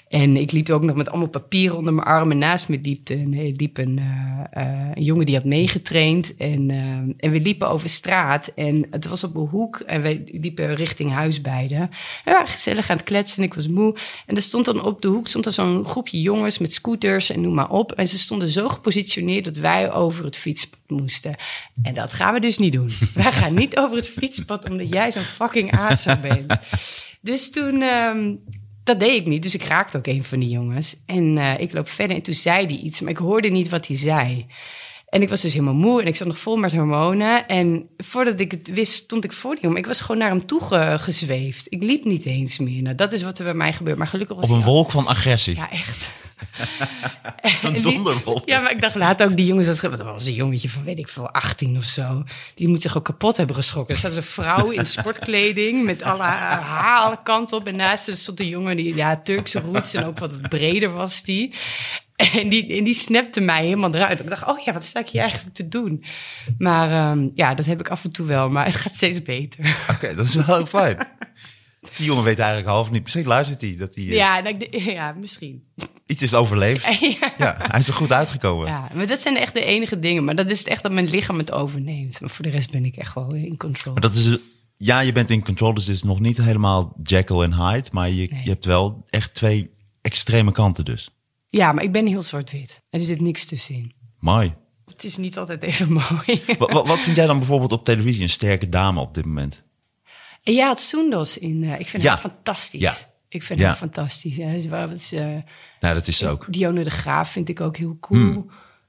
En 0.09 0.37
ik 0.37 0.53
liep 0.53 0.71
ook 0.71 0.85
nog 0.85 0.97
met 0.97 1.09
allemaal 1.09 1.29
papieren 1.29 1.77
onder 1.77 1.95
mijn 1.95 2.07
armen. 2.07 2.39
Naast 2.39 2.69
me 2.69 2.79
liep 2.83 3.09
een, 3.09 3.55
liep 3.57 3.79
een, 3.79 3.99
eh, 4.51 4.65
een 4.95 5.03
jongen 5.03 5.27
die 5.27 5.35
had 5.35 5.45
meegetraind. 5.45 6.37
En, 6.37 6.71
en 7.17 7.31
we 7.31 7.41
liepen 7.41 7.69
over 7.71 7.89
straat. 7.89 8.53
En 8.55 8.87
het 8.91 9.07
was 9.07 9.25
op 9.25 9.35
een 9.35 9.49
hoek. 9.49 9.77
En 9.77 10.03
we 10.03 10.23
liepen 10.41 10.75
richting 10.75 11.11
huis 11.11 11.41
beide. 11.41 11.89
Ja, 12.25 12.45
gezellig 12.45 12.91
aan 12.91 12.97
het 12.97 13.07
kletsen. 13.07 13.39
En 13.39 13.49
ik 13.49 13.55
was 13.55 13.69
moe. 13.69 13.97
En 14.27 14.37
er 14.37 14.43
stond 14.43 14.65
dan 14.65 14.85
op 14.85 15.03
de 15.03 15.09
hoek 15.09 15.29
zo'n 15.29 15.85
groepje 15.85 16.21
jongens 16.21 16.59
met 16.59 16.73
scooters 16.73 17.31
en 17.31 17.41
noem 17.41 17.55
maar 17.55 17.71
op. 17.71 17.93
En 17.93 18.09
ze 18.09 18.19
stonden 18.19 18.49
zo 18.49 18.69
gepositioneerd 18.69 19.45
dat 19.45 19.57
wij 19.57 19.93
over 19.93 20.25
het 20.25 20.37
fietspad 20.37 20.81
moesten. 20.93 21.35
En 21.83 21.95
dat 21.95 22.13
gaan 22.13 22.35
we 22.35 22.41
dus 22.41 22.59
niet 22.59 22.73
doen. 22.73 22.91
wij 23.15 23.33
gaan 23.33 23.55
niet 23.55 23.77
over 23.77 23.97
het 23.97 24.09
fietspad 24.09 24.71
omdat 24.71 24.93
jij 24.93 25.11
zo'n 25.11 25.23
fucking 25.23 25.77
aso 25.79 26.17
bent. 26.17 26.59
Dus 27.21 27.51
toen, 27.51 27.83
ehm, 27.83 28.35
dat 28.85 29.01
deed 29.01 29.21
ik 29.21 29.27
niet. 29.27 29.43
Dus 29.43 29.55
ik 29.55 29.63
raakte 29.63 29.97
ook 29.97 30.07
een 30.07 30.23
van 30.23 30.39
die 30.39 30.49
jongens. 30.49 30.97
En 31.07 31.39
eh, 31.39 31.61
ik 31.61 31.73
loop 31.73 31.89
verder 31.89 32.17
en 32.17 32.23
toen 32.23 32.35
zei 32.35 32.67
hij 32.67 32.77
iets, 32.77 33.01
maar 33.01 33.11
ik 33.11 33.17
hoorde 33.17 33.49
niet 33.49 33.69
wat 33.69 33.87
hij 33.87 33.97
zei. 33.97 34.47
En 35.13 35.23
ik 35.23 35.29
was 35.29 35.41
dus 35.41 35.53
helemaal 35.53 35.75
moe 35.75 36.01
en 36.01 36.07
ik 36.07 36.17
zat 36.17 36.27
nog 36.27 36.39
vol 36.39 36.57
met 36.57 36.73
hormonen. 36.73 37.49
En 37.49 37.89
voordat 37.97 38.41
ik 38.41 38.51
het 38.51 38.69
wist, 38.75 38.93
stond 38.93 39.25
ik 39.25 39.33
voor 39.33 39.55
die 39.55 39.63
jongen. 39.63 39.79
Ik 39.79 39.87
was 39.87 40.01
gewoon 40.01 40.19
naar 40.19 40.29
hem 40.29 40.47
toe 40.47 40.61
ge- 40.65 40.95
gezweefd. 40.99 41.67
Ik 41.69 41.83
liep 41.83 42.05
niet 42.05 42.25
eens 42.25 42.59
meer. 42.59 42.83
Nou, 42.83 42.95
dat 42.95 43.13
is 43.13 43.23
wat 43.23 43.39
er 43.39 43.45
bij 43.45 43.55
mij 43.55 43.73
gebeurt. 43.73 43.99
Maar 43.99 44.07
gelukkig 44.07 44.37
was 44.37 44.51
Op 44.51 44.57
een 44.57 44.63
wolk 44.63 44.91
van 44.91 45.07
agressie. 45.07 45.57
ja, 45.57 45.71
echt. 45.71 46.11
Zo'n 47.61 47.81
donderwolk. 47.83 48.49
Ja, 48.49 48.61
maar 48.61 48.71
ik 48.71 48.81
dacht 48.81 48.95
later 48.95 49.31
ook 49.31 49.37
die 49.37 49.47
jongens, 49.47 49.67
dat 49.67 49.81
dat 49.81 50.01
was 50.03 50.27
een 50.27 50.35
jongetje 50.35 50.69
van 50.69 50.85
weet 50.85 50.99
ik 50.99 51.09
veel, 51.09 51.31
18 51.31 51.77
of 51.77 51.85
zo. 51.85 52.25
Die 52.55 52.69
moet 52.69 52.83
zich 52.83 52.97
ook 52.97 53.05
kapot 53.05 53.37
hebben 53.37 53.57
geschrokken. 53.57 53.95
Er 53.95 54.01
zat 54.01 54.17
een 54.17 54.23
vrouw 54.23 54.71
in 54.71 54.87
sportkleding 54.87 55.85
met 55.85 56.03
alle 56.03 56.23
haar 56.23 57.01
alle 57.01 57.19
kanten 57.25 57.57
op. 57.59 57.67
En 57.67 57.77
naast 57.77 58.17
stond 58.19 58.41
een 58.41 58.49
jongen 58.49 58.77
die, 58.77 58.95
ja, 58.95 59.17
Turkse 59.25 59.61
roots 59.61 59.95
en 59.95 60.05
ook 60.05 60.19
wat 60.19 60.49
breder 60.49 60.93
was 60.93 61.23
die. 61.23 61.53
En 62.41 62.49
die, 62.49 62.77
en 62.77 62.85
die 62.85 62.95
snapte 62.95 63.41
mij 63.41 63.65
helemaal 63.65 63.95
eruit. 63.95 64.21
Ik 64.21 64.29
dacht, 64.29 64.47
oh 64.47 64.59
ja, 64.65 64.73
wat 64.73 64.85
sta 64.85 65.01
ik 65.01 65.09
hier 65.09 65.21
eigenlijk 65.21 65.55
te 65.55 65.69
doen? 65.69 66.05
Maar 66.59 66.91
ehm, 66.91 67.29
ja, 67.35 67.55
dat 67.55 67.65
heb 67.67 67.81
ik 67.81 67.89
af 67.89 68.05
en 68.05 68.11
toe 68.13 68.27
wel. 68.27 68.49
Maar 68.49 68.65
het 68.65 68.75
gaat 68.75 68.95
steeds 68.95 69.23
beter. 69.23 69.77
Oké, 69.91 70.15
dat 70.15 70.27
is 70.27 70.35
wel 70.35 70.57
heel 70.57 70.67
fijn. 70.67 70.97
Die 71.97 72.07
jongen 72.07 72.25
weet 72.25 72.39
eigenlijk 72.39 72.69
half 72.69 72.91
niet. 72.91 73.03
Misschien 73.03 73.27
luistert 73.27 73.61
hij 73.61 73.77
dat 73.77 73.95
hij 73.95 74.05
eh, 74.05 74.13
Ja, 74.13 74.41
nou, 74.41 74.57
ik 74.59 74.83
ja 74.99 75.13
misschien. 75.13 75.63
iets 76.07 76.21
heeft 76.21 76.35
overleefd. 76.35 76.87
Ja, 77.39 77.57
hij 77.59 77.79
is 77.79 77.89
er 77.89 77.95
goed 77.95 78.13
uitgekomen. 78.13 78.67
Ja, 78.67 78.91
maar 78.95 79.07
dat 79.07 79.21
zijn 79.21 79.37
echt 79.37 79.55
de 79.55 79.65
enige 79.65 79.99
dingen. 79.99 80.25
Maar 80.25 80.35
dat 80.35 80.51
is 80.51 80.59
het 80.59 80.69
echt 80.69 80.83
dat 80.83 80.93
mijn 80.93 81.09
lichaam 81.09 81.39
het 81.39 81.53
overneemt. 81.53 82.21
Maar 82.21 82.31
voor 82.31 82.45
de 82.45 82.51
rest 82.51 82.71
ben 82.71 82.85
ik 82.85 82.97
echt 82.97 83.15
wel 83.15 83.35
in 83.35 83.57
control. 83.57 83.93
Maar 83.93 84.03
dat 84.03 84.15
is, 84.15 84.37
ja, 84.77 85.01
je 85.01 85.13
bent 85.13 85.31
in 85.31 85.45
control, 85.45 85.75
dus 85.75 85.87
het 85.87 85.95
is 85.95 86.03
nog 86.03 86.21
niet 86.21 86.37
helemaal 86.37 86.97
Jekyll 87.03 87.41
en 87.43 87.55
Hyde. 87.55 87.89
Maar 87.93 88.11
je, 88.11 88.23
je 88.23 88.51
hebt 88.51 88.65
wel 88.65 89.05
echt 89.09 89.35
twee 89.35 89.71
extreme 90.01 90.53
kanten 90.53 90.85
dus. 90.85 91.11
Ja, 91.55 91.73
maar 91.73 91.85
ik 91.85 91.93
ben 91.93 92.07
heel 92.07 92.23
zwart-wit. 92.23 92.83
Er 92.91 93.01
zit 93.01 93.21
niks 93.21 93.45
tussenin. 93.47 93.93
Mooi. 94.19 94.55
Het 94.85 95.05
is 95.05 95.17
niet 95.17 95.39
altijd 95.39 95.63
even 95.63 95.93
mooi. 96.11 96.43
Wat, 96.59 96.73
wat, 96.73 96.87
wat 96.87 96.99
vind 97.01 97.17
jij 97.17 97.27
dan 97.27 97.39
bijvoorbeeld 97.39 97.73
op 97.73 97.85
televisie 97.85 98.23
een 98.23 98.29
sterke 98.31 98.69
dame 98.69 99.01
op 99.01 99.15
dit 99.15 99.25
moment? 99.25 99.65
En 100.43 100.53
ja, 100.55 100.69
het 100.69 100.81
Soendos 100.81 101.39
in. 101.39 101.65
eh, 101.65 101.81
ik 101.81 101.87
vind 101.87 102.03
Ja. 102.03 102.09
haar 102.09 102.19
fantastisch. 102.19 102.81
Ja. 102.81 102.95
Ik 103.29 103.43
vind 103.43 103.59
Ja. 103.61 103.67
haar 103.67 103.77
fantastisch. 103.77 104.37
Ja, 104.37 104.53
dus 104.53 104.67
waar- 104.67 104.89
wat 104.89 104.97
is, 104.97 105.13
eh, 105.13 105.21
Nou, 105.81 105.95
dat 105.95 106.07
is 106.09 106.17
ze 106.19 106.29
ook. 106.29 106.47
Dionne 106.53 106.85
de 106.85 106.91
Graaf 106.91 107.31
vind 107.31 107.49
ik 107.49 107.61
ook 107.61 107.77
heel 107.77 107.97
cool. 108.01 108.47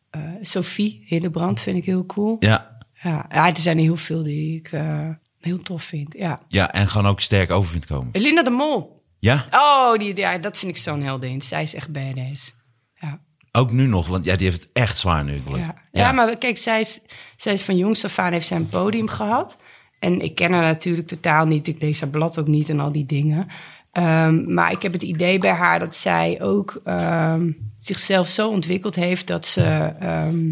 Eh, 0.10 0.21
Sophie 0.41 1.04
Hillebrand 1.06 1.60
vind 1.60 1.78
ik 1.78 1.86
heel 1.86 2.06
cool. 2.06 2.36
Ja. 2.39 2.78
Ja, 3.04 3.26
ja, 3.30 3.47
er 3.49 3.58
zijn 3.58 3.78
er 3.78 3.84
heel 3.84 3.95
veel 3.95 4.23
die 4.23 4.58
ik 4.58 4.71
eh, 4.71 5.10
heel 5.39 5.62
tof 5.62 5.84
vind. 5.84 6.13
Ja. 6.17 6.41
ja, 6.47 6.71
en 6.71 6.88
gewoon 6.88 7.08
ook 7.12 7.19
sterk 7.21 7.52
over 7.52 7.71
vindt 7.71 7.86
komen. 7.86 8.10
Linda 8.21 8.43
de 8.43 8.49
Mol. 8.49 8.92
Ja, 9.23 9.45
Oh, 9.51 9.97
die, 9.97 10.17
ja, 10.17 10.38
dat 10.38 10.57
vind 10.57 10.71
ik 10.71 10.81
zo'n 10.81 11.01
heldin. 11.01 11.41
Zij 11.41 11.63
is 11.63 11.75
echt 11.75 11.91
badass. 11.91 12.53
Ja. 12.95 13.19
ook 13.51 13.71
nu 13.71 13.88
nog, 13.88 14.07
want 14.07 14.25
ja, 14.25 14.36
die 14.36 14.47
heeft 14.47 14.62
het 14.62 14.71
echt 14.73 14.97
zwaar 14.97 15.23
nu. 15.23 15.39
Ja. 15.55 15.75
Ja. 15.91 16.12
maar 16.12 16.38
kijk, 16.38 16.57
zij 16.57 16.79
is, 16.79 17.01
zij 17.36 17.53
is 17.53 17.63
van 17.63 17.77
jongs 17.77 18.05
af 18.05 18.19
aan 18.19 18.31
heeft 18.31 18.47
zij 18.47 18.57
een 18.57 18.69
podium 18.69 19.07
gehad. 19.07 19.59
En 19.99 20.21
ik 20.21 20.36
ken 20.36 20.51
haar 20.51 20.62
natuurlijk 20.62 21.07
totaal 21.07 21.45
niet. 21.45 21.67
Ik 21.67 21.81
lees 21.81 22.01
haar 22.01 22.09
blad 22.09 22.39
ook 22.39 22.47
niet 22.47 22.69
en 22.69 22.79
al 22.79 22.91
die 22.91 23.05
dingen. 23.05 23.47
Ehm, 23.91 24.53
maar 24.53 24.71
ik 24.71 24.81
heb 24.81 24.93
het 24.93 25.03
idee 25.03 25.38
bij 25.39 25.51
haar 25.51 25.79
dat 25.79 25.95
zij 25.95 26.41
ook 26.41 26.81
ehm, 26.83 27.51
zichzelf 27.79 28.27
zo 28.27 28.49
ontwikkeld 28.49 28.95
heeft 28.95 29.27
dat 29.27 29.45
ze, 29.45 29.93
ehm, 29.99 30.51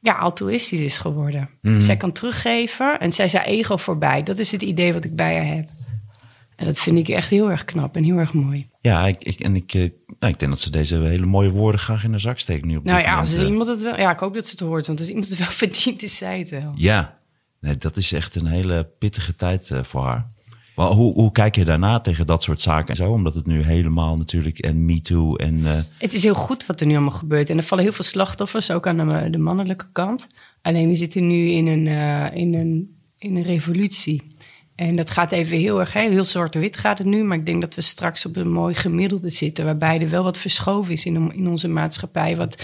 ja, 0.00 0.12
altruïstisch 0.12 0.80
is 0.80 0.98
geworden. 0.98 1.50
Mhm. 1.60 1.80
Zij 1.80 1.96
kan 1.96 2.12
teruggeven 2.12 3.00
en 3.00 3.12
zij 3.12 3.24
is 3.24 3.32
haar 3.32 3.44
ego 3.44 3.76
voorbij. 3.76 4.22
Dat 4.22 4.38
is 4.38 4.52
het 4.52 4.62
idee 4.62 4.92
wat 4.92 5.04
ik 5.04 5.16
bij 5.16 5.36
haar 5.36 5.54
heb. 5.54 5.68
En 6.56 6.66
dat 6.66 6.78
vind 6.78 6.98
ik 6.98 7.08
echt 7.08 7.30
heel 7.30 7.50
erg 7.50 7.64
knap 7.64 7.96
en 7.96 8.04
heel 8.04 8.16
erg 8.16 8.32
mooi. 8.32 8.68
Ja, 8.80 9.06
ik, 9.06 9.24
ik, 9.24 9.40
en 9.40 9.56
ik, 9.56 9.74
eh, 9.74 9.80
nou, 10.18 10.32
ik 10.32 10.38
denk 10.38 10.52
dat 10.52 10.60
ze 10.60 10.70
deze 10.70 10.96
hele 10.96 11.26
mooie 11.26 11.50
woorden 11.50 11.80
graag 11.80 12.04
in 12.04 12.10
haar 12.10 12.20
zak 12.20 12.38
steekt 12.38 12.64
nu 12.64 12.76
op 12.76 12.84
Nou 12.84 13.00
ja, 13.00 13.18
als 13.18 13.36
eh. 13.36 13.46
iemand 13.46 13.66
het 13.66 13.82
wel... 13.82 13.98
Ja, 13.98 14.10
ik 14.10 14.18
hoop 14.18 14.34
dat 14.34 14.44
ze 14.44 14.50
het 14.50 14.60
hoort. 14.60 14.86
Want 14.86 14.98
als 14.98 15.08
iemand 15.08 15.28
het 15.28 15.38
wel 15.38 15.46
verdient, 15.66 16.02
is 16.02 16.16
zij 16.16 16.38
het 16.38 16.50
wel. 16.50 16.72
Ja, 16.74 17.12
nee, 17.60 17.76
dat 17.76 17.96
is 17.96 18.12
echt 18.12 18.36
een 18.36 18.46
hele 18.46 18.90
pittige 18.98 19.36
tijd 19.36 19.70
eh, 19.70 19.82
voor 19.82 20.04
haar. 20.04 20.32
Maar 20.76 20.86
hoe, 20.86 21.12
hoe 21.12 21.32
kijk 21.32 21.56
je 21.56 21.64
daarna 21.64 22.00
tegen 22.00 22.26
dat 22.26 22.42
soort 22.42 22.60
zaken 22.60 22.88
en 22.88 22.96
zo? 22.96 23.10
Omdat 23.10 23.34
het 23.34 23.46
nu 23.46 23.62
helemaal 23.62 24.16
natuurlijk 24.16 24.58
en 24.58 24.84
Me 24.84 25.00
Too 25.00 25.36
en... 25.36 25.86
Het 25.98 26.14
is 26.14 26.22
heel 26.22 26.34
goed 26.34 26.66
wat 26.66 26.80
er 26.80 26.86
nu 26.86 26.92
allemaal 26.92 27.10
gebeurt. 27.10 27.50
En 27.50 27.56
er 27.56 27.62
vallen 27.62 27.84
heel 27.84 27.92
veel 27.92 28.04
slachtoffers, 28.04 28.70
ook 28.70 28.86
aan 28.86 28.96
de, 28.96 29.30
de 29.30 29.38
mannelijke 29.38 29.86
kant. 29.92 30.28
Alleen 30.62 30.88
we 30.88 30.94
zitten 30.94 31.26
nu 31.26 31.48
in 31.48 31.66
een, 31.66 31.86
in 32.32 32.54
een, 32.54 32.98
in 33.18 33.36
een 33.36 33.42
revolutie. 33.42 34.33
En 34.74 34.96
dat 34.96 35.10
gaat 35.10 35.32
even 35.32 35.58
heel 35.58 35.80
erg, 35.80 35.92
heel 35.92 36.24
zwart-wit 36.24 36.76
gaat 36.76 36.98
het 36.98 37.06
nu. 37.06 37.24
Maar 37.24 37.38
ik 37.38 37.46
denk 37.46 37.60
dat 37.60 37.74
we 37.74 37.80
straks 37.80 38.26
op 38.26 38.36
een 38.36 38.52
mooi 38.52 38.74
gemiddelde 38.74 39.30
zitten. 39.30 39.64
Waarbij 39.64 40.00
er 40.00 40.10
wel 40.10 40.22
wat 40.22 40.38
verschoven 40.38 40.92
is 40.92 41.04
in, 41.04 41.32
in 41.34 41.48
onze 41.48 41.68
maatschappij. 41.68 42.36
Wat 42.36 42.62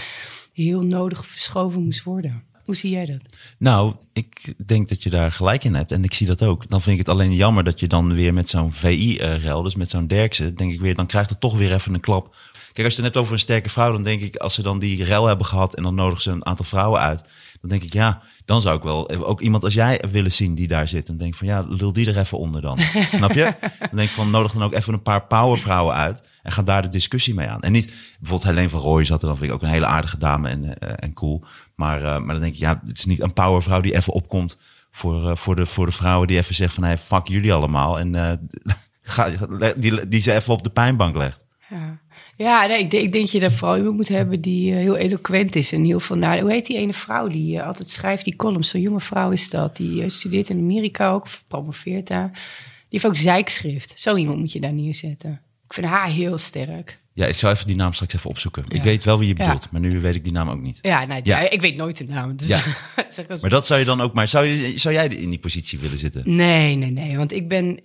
heel 0.53 0.81
nodig 0.81 1.27
verschoven 1.27 1.83
moest 1.83 2.03
worden. 2.03 2.43
Hoe 2.65 2.75
zie 2.75 2.89
jij 2.89 3.05
dat? 3.05 3.35
Nou, 3.57 3.95
ik 4.13 4.53
denk 4.65 4.89
dat 4.89 5.03
je 5.03 5.09
daar 5.09 5.31
gelijk 5.31 5.63
in 5.63 5.75
hebt. 5.75 5.91
En 5.91 6.03
ik 6.03 6.13
zie 6.13 6.27
dat 6.27 6.43
ook. 6.43 6.69
Dan 6.69 6.81
vind 6.81 6.99
ik 6.99 7.05
het 7.05 7.15
alleen 7.15 7.33
jammer 7.33 7.63
dat 7.63 7.79
je 7.79 7.87
dan 7.87 8.13
weer 8.13 8.33
met 8.33 8.49
zo'n 8.49 8.73
VI-rel, 8.73 9.61
dus 9.61 9.75
met 9.75 9.89
zo'n 9.89 10.07
Derksen, 10.07 10.55
denk 10.55 10.73
ik 10.73 10.81
weer, 10.81 10.95
dan 10.95 11.07
krijgt 11.07 11.29
het 11.29 11.39
toch 11.39 11.57
weer 11.57 11.73
even 11.73 11.93
een 11.93 11.99
klap. 11.99 12.35
Kijk, 12.73 12.87
als 12.87 12.95
je 12.95 13.03
het 13.03 13.13
hebt 13.13 13.17
over 13.17 13.33
een 13.33 13.39
sterke 13.39 13.69
vrouw, 13.69 13.91
dan 13.91 14.03
denk 14.03 14.21
ik, 14.21 14.35
als 14.35 14.53
ze 14.53 14.63
dan 14.63 14.79
die 14.79 15.03
rel 15.03 15.25
hebben 15.25 15.45
gehad 15.45 15.75
en 15.75 15.83
dan 15.83 15.95
nodigen 15.95 16.21
ze 16.21 16.31
een 16.31 16.45
aantal 16.45 16.65
vrouwen 16.65 16.99
uit, 16.99 17.23
dan 17.61 17.69
denk 17.69 17.83
ik, 17.83 17.93
ja, 17.93 18.21
dan 18.45 18.61
zou 18.61 18.77
ik 18.77 18.83
wel 18.83 19.09
ook 19.09 19.41
iemand 19.41 19.63
als 19.63 19.73
jij 19.73 20.03
willen 20.11 20.31
zien 20.31 20.55
die 20.55 20.67
daar 20.67 20.87
zit. 20.87 21.09
En 21.09 21.17
denk 21.17 21.35
van, 21.35 21.47
ja, 21.47 21.65
lul 21.69 21.93
die 21.93 22.07
er 22.07 22.17
even 22.17 22.37
onder 22.37 22.61
dan. 22.61 22.79
Snap 23.17 23.31
je? 23.31 23.53
Dan 23.79 23.89
denk 23.91 24.09
ik 24.09 24.15
van, 24.15 24.29
nodig 24.29 24.51
dan 24.51 24.63
ook 24.63 24.73
even 24.73 24.93
een 24.93 25.01
paar 25.01 25.27
powervrouwen 25.27 25.95
uit 25.95 26.23
en 26.43 26.51
ga 26.51 26.61
daar 26.61 26.81
de 26.81 26.89
discussie 26.89 27.33
mee 27.33 27.47
aan. 27.47 27.61
En 27.61 27.71
niet, 27.71 27.93
bijvoorbeeld 28.19 28.49
Helene 28.49 28.69
van 28.69 28.79
Rooij 28.79 29.03
zat 29.03 29.21
er 29.21 29.27
dan, 29.27 29.37
vind 29.37 29.49
ik 29.49 29.55
ook 29.55 29.61
een 29.61 29.69
hele 29.69 29.85
aardige 29.85 30.17
dame 30.17 30.49
en, 30.49 30.77
eh, 30.77 30.93
en 30.95 31.13
cool. 31.13 31.43
Maar, 31.75 32.03
eh, 32.03 32.17
maar 32.17 32.33
dan 32.33 32.39
denk 32.39 32.53
ik, 32.53 32.59
ja, 32.59 32.81
het 32.87 32.97
is 32.97 33.05
niet 33.05 33.21
een 33.21 33.33
powervrouw 33.33 33.81
die 33.81 33.95
even 33.95 34.13
opkomt 34.13 34.57
voor, 34.91 35.29
eh, 35.29 35.35
voor, 35.35 35.55
de, 35.55 35.65
voor 35.65 35.85
de 35.85 35.91
vrouwen 35.91 36.27
die 36.27 36.37
even 36.37 36.55
zegt 36.55 36.73
van, 36.73 36.83
hey, 36.83 36.97
fuck 36.97 37.27
jullie 37.27 37.53
allemaal. 37.53 37.99
En 37.99 38.15
eh, 38.15 38.33
ga, 39.01 39.29
die, 39.77 40.07
die 40.07 40.21
ze 40.21 40.33
even 40.33 40.53
op 40.53 40.63
de 40.63 40.69
pijnbank 40.69 41.15
legt. 41.15 41.43
Ja, 41.69 41.99
ja 42.41 42.65
nee, 42.65 42.79
ik, 42.79 42.91
denk, 42.91 43.03
ik 43.03 43.11
denk 43.11 43.23
dat 43.23 43.31
je 43.33 43.39
daar 43.39 43.51
vooral 43.51 43.77
iemand 43.77 43.95
moet 43.95 44.07
hebben 44.07 44.39
die 44.41 44.71
eh, 44.71 44.77
heel 44.77 44.95
eloquent 44.95 45.55
is. 45.55 45.71
En 45.71 45.83
heel 45.83 45.99
veel 45.99 46.15
naar. 46.15 46.39
Hoe 46.39 46.51
heet 46.51 46.65
die 46.65 46.77
ene 46.77 46.93
vrouw 46.93 47.27
die 47.27 47.57
eh, 47.57 47.67
altijd 47.67 47.89
schrijft 47.89 48.23
die 48.23 48.35
columns? 48.35 48.69
Zo'n 48.69 48.81
jonge 48.81 48.99
vrouw 49.01 49.31
is 49.31 49.49
dat. 49.49 49.77
Die 49.77 50.03
eh, 50.03 50.09
studeert 50.09 50.49
in 50.49 50.57
Amerika 50.57 51.11
ook, 51.11 51.23
of 51.23 51.43
promoveert 51.47 52.07
daar. 52.07 52.29
Die 52.31 52.99
heeft 52.99 53.05
ook 53.05 53.17
zeikschrift. 53.17 53.99
Zo 53.99 54.15
iemand 54.15 54.37
moet 54.39 54.51
je 54.51 54.59
daar 54.59 54.73
neerzetten. 54.73 55.41
Ik 55.65 55.73
vind 55.73 55.87
haar 55.87 56.09
heel 56.09 56.37
sterk. 56.37 56.99
Ja, 57.13 57.25
ik 57.25 57.33
zou 57.35 57.53
even 57.53 57.67
die 57.67 57.75
naam 57.75 57.93
straks 57.93 58.13
even 58.15 58.29
opzoeken. 58.29 58.63
Ik 58.67 58.83
weet 58.83 59.03
wel 59.03 59.19
wie 59.19 59.27
je 59.27 59.33
Ja. 59.37 59.43
bedoelt, 59.45 59.71
maar 59.71 59.81
nu 59.81 59.99
weet 59.99 60.15
ik 60.15 60.23
die 60.23 60.33
naam 60.33 60.49
ook 60.49 60.61
niet. 60.61 60.79
Ja, 60.81 61.05
nee, 61.05 61.19
Ja. 61.23 61.49
ik 61.49 61.61
weet 61.61 61.75
nooit 61.75 61.97
de 61.97 62.05
naam. 62.05 62.35
Dus 62.35 62.47
Maar 63.41 63.49
dat 63.49 63.65
zou 63.65 63.79
je 63.79 63.85
dan 63.85 64.01
ook 64.01 64.13
maar. 64.13 64.27
Zou, 64.27 64.45
je, 64.45 64.77
zou 64.77 64.95
jij 64.95 65.07
in 65.07 65.29
die 65.29 65.39
positie 65.39 65.79
willen 65.79 65.99
zitten? 65.99 66.35
Nee, 66.35 66.75
nee, 66.75 66.91
nee. 66.91 67.17
Want 67.17 67.31
ik 67.31 67.47
ben. 67.47 67.79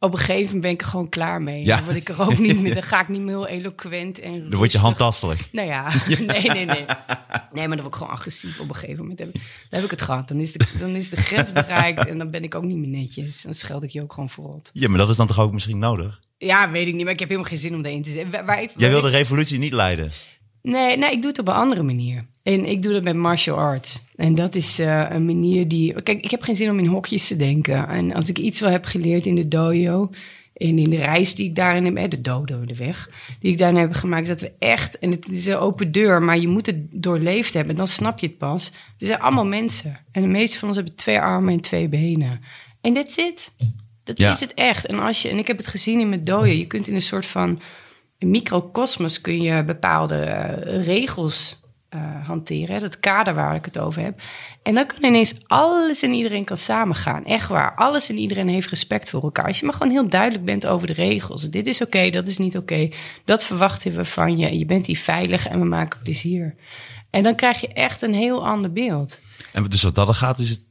Op 0.00 0.12
een 0.12 0.18
gegeven 0.18 0.44
moment 0.44 0.62
ben 0.62 0.70
ik 0.70 0.80
er 0.80 0.86
gewoon 0.86 1.08
klaar 1.08 1.42
mee. 1.42 1.64
Ja. 1.64 1.76
Dan 1.76 1.84
word 1.84 1.96
ik 1.96 2.08
er 2.08 2.20
ook 2.20 2.38
niet 2.38 2.60
meer. 2.60 2.74
Dan 2.80 2.82
ga 2.82 3.00
ik 3.00 3.08
niet 3.08 3.20
meer 3.20 3.28
heel 3.28 3.46
eloquent 3.46 4.18
en. 4.18 4.50
Dan 4.50 4.58
word 4.58 4.72
je 4.72 4.78
handtastelijk. 4.78 5.48
Nou 5.52 5.68
ja, 5.76 5.92
nee, 6.06 6.26
nee, 6.26 6.64
nee. 6.64 6.84
Nee, 7.52 7.68
maar 7.68 7.76
dan 7.76 7.80
word 7.80 7.86
ik 7.86 7.94
gewoon 7.94 8.12
agressief 8.12 8.60
op 8.60 8.68
een 8.68 8.74
gegeven 8.74 9.00
moment. 9.00 9.18
Dan 9.18 9.32
heb 9.70 9.84
ik 9.84 9.90
het 9.90 10.02
gehad. 10.02 10.28
Dan 10.28 10.40
is, 10.40 10.52
de, 10.52 10.76
dan 10.78 10.88
is 10.88 11.10
de 11.10 11.16
grens 11.16 11.52
bereikt 11.62 12.06
en 12.06 12.18
dan 12.18 12.30
ben 12.30 12.42
ik 12.42 12.54
ook 12.54 12.62
niet 12.62 12.76
meer 12.76 12.88
netjes. 12.88 13.42
Dan 13.42 13.54
scheld 13.54 13.82
ik 13.82 13.90
je 13.90 14.02
ook 14.02 14.12
gewoon 14.12 14.30
voor. 14.30 14.60
Ja, 14.72 14.88
maar 14.88 14.98
dat 14.98 15.10
is 15.10 15.16
dan 15.16 15.26
toch 15.26 15.38
ook 15.38 15.52
misschien 15.52 15.78
nodig? 15.78 16.20
Ja, 16.38 16.70
weet 16.70 16.86
ik 16.86 16.94
niet, 16.94 17.04
maar 17.04 17.12
ik 17.12 17.18
heb 17.18 17.28
helemaal 17.28 17.50
geen 17.50 17.60
zin 17.60 17.74
om 17.74 17.82
daarin 17.82 18.02
te 18.02 18.10
zitten. 18.10 18.70
Jij 18.76 18.90
wil 18.90 19.00
de 19.00 19.08
revolutie 19.08 19.58
niet 19.58 19.72
leiden. 19.72 20.10
Nee, 20.62 20.96
nee, 20.96 21.12
ik 21.12 21.20
doe 21.20 21.30
het 21.30 21.40
op 21.40 21.48
een 21.48 21.54
andere 21.54 21.82
manier. 21.82 22.26
En 22.42 22.64
ik 22.64 22.82
doe 22.82 22.92
dat 22.92 23.02
met 23.02 23.16
martial 23.16 23.56
arts. 23.56 24.02
En 24.16 24.34
dat 24.34 24.54
is 24.54 24.78
eh, 24.78 25.06
een 25.10 25.24
manier 25.24 25.68
die... 25.68 26.02
Kijk, 26.02 26.24
ik 26.24 26.30
heb 26.30 26.42
geen 26.42 26.56
zin 26.56 26.70
om 26.70 26.78
in 26.78 26.86
hokjes 26.86 27.26
te 27.26 27.36
denken. 27.36 27.88
En 27.88 28.14
als 28.14 28.28
ik 28.28 28.38
iets 28.38 28.60
wel 28.60 28.70
heb 28.70 28.84
geleerd 28.84 29.26
in 29.26 29.34
de 29.34 29.48
dojo... 29.48 30.10
en 30.54 30.78
in 30.78 30.90
de 30.90 30.96
reis 30.96 31.34
die 31.34 31.46
ik 31.46 31.54
daarin 31.54 31.96
heb... 31.96 32.10
de 32.10 32.20
dodo, 32.20 32.64
de 32.64 32.76
weg, 32.76 33.10
die 33.40 33.52
ik 33.52 33.58
daarin 33.58 33.80
heb 33.80 33.92
gemaakt... 33.92 34.22
is 34.22 34.28
dat 34.28 34.40
we 34.40 34.52
echt... 34.58 34.98
en 34.98 35.10
het 35.10 35.28
is 35.28 35.46
een 35.46 35.56
open 35.56 35.92
deur, 35.92 36.22
maar 36.22 36.38
je 36.38 36.48
moet 36.48 36.66
het 36.66 36.76
doorleefd 36.90 37.54
hebben. 37.54 37.76
Dan 37.76 37.86
snap 37.88 38.18
je 38.18 38.26
het 38.26 38.38
pas. 38.38 38.70
We 38.98 39.06
zijn 39.06 39.20
allemaal 39.20 39.46
mensen. 39.46 39.98
En 40.12 40.22
de 40.22 40.28
meeste 40.28 40.58
van 40.58 40.68
ons 40.68 40.76
hebben 40.76 40.94
twee 40.96 41.20
armen 41.20 41.52
en 41.52 41.60
twee 41.60 41.88
benen. 41.88 42.40
En 42.80 42.92
that's 42.92 43.16
it. 43.16 43.52
Dat 44.04 44.18
Ja. 44.18 44.30
is 44.30 44.40
het 44.40 44.54
echt. 44.54 44.86
En, 44.86 44.98
als 44.98 45.22
je, 45.22 45.28
en 45.28 45.38
ik 45.38 45.46
heb 45.46 45.56
het 45.56 45.66
gezien 45.66 46.00
in 46.00 46.08
mijn 46.08 46.24
dojo. 46.24 46.44
Je 46.44 46.66
kunt 46.66 46.88
in 46.88 46.94
een 46.94 47.02
soort 47.02 47.26
van 47.26 47.60
microcosmos 48.18 49.20
kun 49.20 49.42
je 49.42 49.64
bepaalde 49.64 50.16
eh, 50.16 50.84
regels 50.86 51.59
eh, 51.90 52.26
hanteren. 52.26 52.80
Dat 52.80 53.00
kader 53.00 53.34
waar 53.34 53.54
ik 53.54 53.64
het 53.64 53.78
over 53.78 54.02
heb. 54.02 54.20
En 54.62 54.74
dan 54.74 54.86
kan 54.86 55.04
ineens 55.04 55.34
alles 55.46 56.02
en 56.02 56.12
iedereen 56.12 56.44
kan 56.44 56.56
samengaan. 56.56 57.24
Echt 57.24 57.48
waar. 57.48 57.74
Alles 57.74 58.10
en 58.10 58.18
iedereen 58.18 58.48
heeft 58.48 58.68
respect 58.68 59.10
voor 59.10 59.22
elkaar. 59.22 59.46
Als 59.46 59.58
je 59.60 59.66
maar 59.66 59.74
gewoon 59.74 59.92
heel 59.92 60.08
duidelijk 60.08 60.44
bent 60.44 60.66
over 60.66 60.86
de 60.86 60.92
regels. 60.92 61.50
Dit 61.50 61.66
is 61.66 61.82
oké, 61.82 62.10
dat 62.10 62.28
is 62.28 62.38
niet 62.38 62.56
oké. 62.56 62.88
Dat 63.24 63.44
verwachten 63.44 63.96
we 63.96 64.04
van 64.04 64.36
je. 64.36 64.58
Je 64.58 64.66
bent 64.66 64.86
hier 64.86 64.98
veilig 64.98 65.46
en 65.46 65.58
we 65.58 65.64
maken 65.64 66.00
plezier. 66.02 66.54
En 67.10 67.22
dan 67.22 67.34
krijg 67.34 67.60
je 67.60 67.68
echt 67.68 68.02
een 68.02 68.14
heel 68.14 68.46
ander 68.46 68.72
beeld. 68.72 69.20
En 69.52 69.64
dus 69.64 69.82
wat 69.82 69.94
dat 69.94 70.16
gaat, 70.16 70.38
is 70.38 70.50
het 70.50 70.62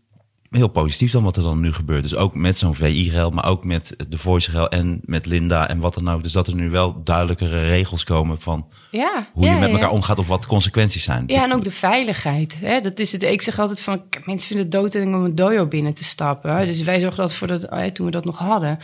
heel 0.49 0.67
positief 0.67 1.11
dan 1.11 1.23
wat 1.23 1.37
er 1.37 1.43
dan 1.43 1.59
nu 1.59 1.73
gebeurt. 1.73 2.03
Dus 2.03 2.15
ook 2.15 2.35
met 2.35 2.57
zo'n 2.57 2.75
VI-rel, 2.75 3.29
maar 3.29 3.45
ook 3.45 3.65
met 3.65 3.95
de 4.09 4.17
Voice-rel 4.17 4.69
en 4.69 4.99
met 5.03 5.25
Linda 5.25 5.69
en 5.69 5.79
wat 5.79 5.93
dan 5.93 6.09
ook. 6.09 6.23
Dus 6.23 6.31
dat 6.31 6.47
er 6.47 6.55
nu 6.55 6.69
wel 6.69 7.03
duidelijkere 7.03 7.65
regels 7.65 8.03
komen 8.03 8.41
van 8.41 8.67
Ja, 8.91 9.29
hoe 9.33 9.45
ja, 9.45 9.53
je 9.53 9.59
met 9.59 9.69
ja. 9.69 9.75
elkaar 9.75 9.91
omgaat 9.91 10.19
of 10.19 10.27
wat 10.27 10.47
consequenties 10.47 11.03
zijn. 11.03 11.23
Ja, 11.27 11.43
en 11.43 11.53
ook 11.53 11.63
de 11.63 11.71
veiligheid. 11.71 12.59
Hè? 12.59 12.79
Dat 12.79 12.99
is 12.99 13.11
het. 13.11 13.23
Ik 13.23 13.41
zeg 13.41 13.59
altijd 13.59 13.81
van, 13.81 14.01
mensen 14.25 14.47
vinden 14.47 14.65
het 14.65 14.71
doodeng 14.71 15.15
om 15.15 15.23
een 15.23 15.35
dojo 15.35 15.67
binnen 15.67 15.93
te 15.93 16.03
stappen. 16.03 16.65
Dus 16.65 16.81
wij 16.81 16.99
zorgden 16.99 17.25
dat 17.25 17.35
voor 17.35 17.47
dat, 17.47 17.95
toen 17.95 18.05
we 18.05 18.11
dat 18.11 18.25
nog 18.25 18.37
hadden, 18.37 18.79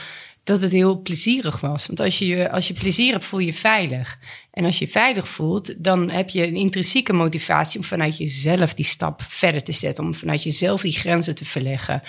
dat 0.45 0.62
het 0.62 0.71
heel 0.71 1.01
plezierig 1.01 1.60
was. 1.60 1.88
Want 1.88 1.99
als 1.99 2.19
je, 2.19 2.51
als 2.51 2.67
je 2.67 2.73
plezier 2.73 3.12
hebt, 3.12 3.25
voel 3.25 3.39
je 3.39 3.45
je 3.45 3.53
veilig. 3.53 4.19
En 4.51 4.65
als 4.65 4.79
je 4.79 4.86
je 4.86 4.91
veilig 4.91 5.27
voelt, 5.27 5.84
dan 5.84 6.10
heb 6.10 6.29
je 6.29 6.47
een 6.47 6.55
intrinsieke 6.55 7.13
motivatie 7.13 7.79
om 7.79 7.86
vanuit 7.86 8.17
jezelf 8.17 8.73
die 8.73 8.86
stap 8.86 9.21
verder 9.27 9.63
te 9.63 9.71
zetten. 9.71 10.03
Om 10.03 10.13
vanuit 10.13 10.43
jezelf 10.43 10.81
die 10.81 10.91
grenzen 10.91 11.36
te 11.36 11.45
verleggen. 11.45 12.01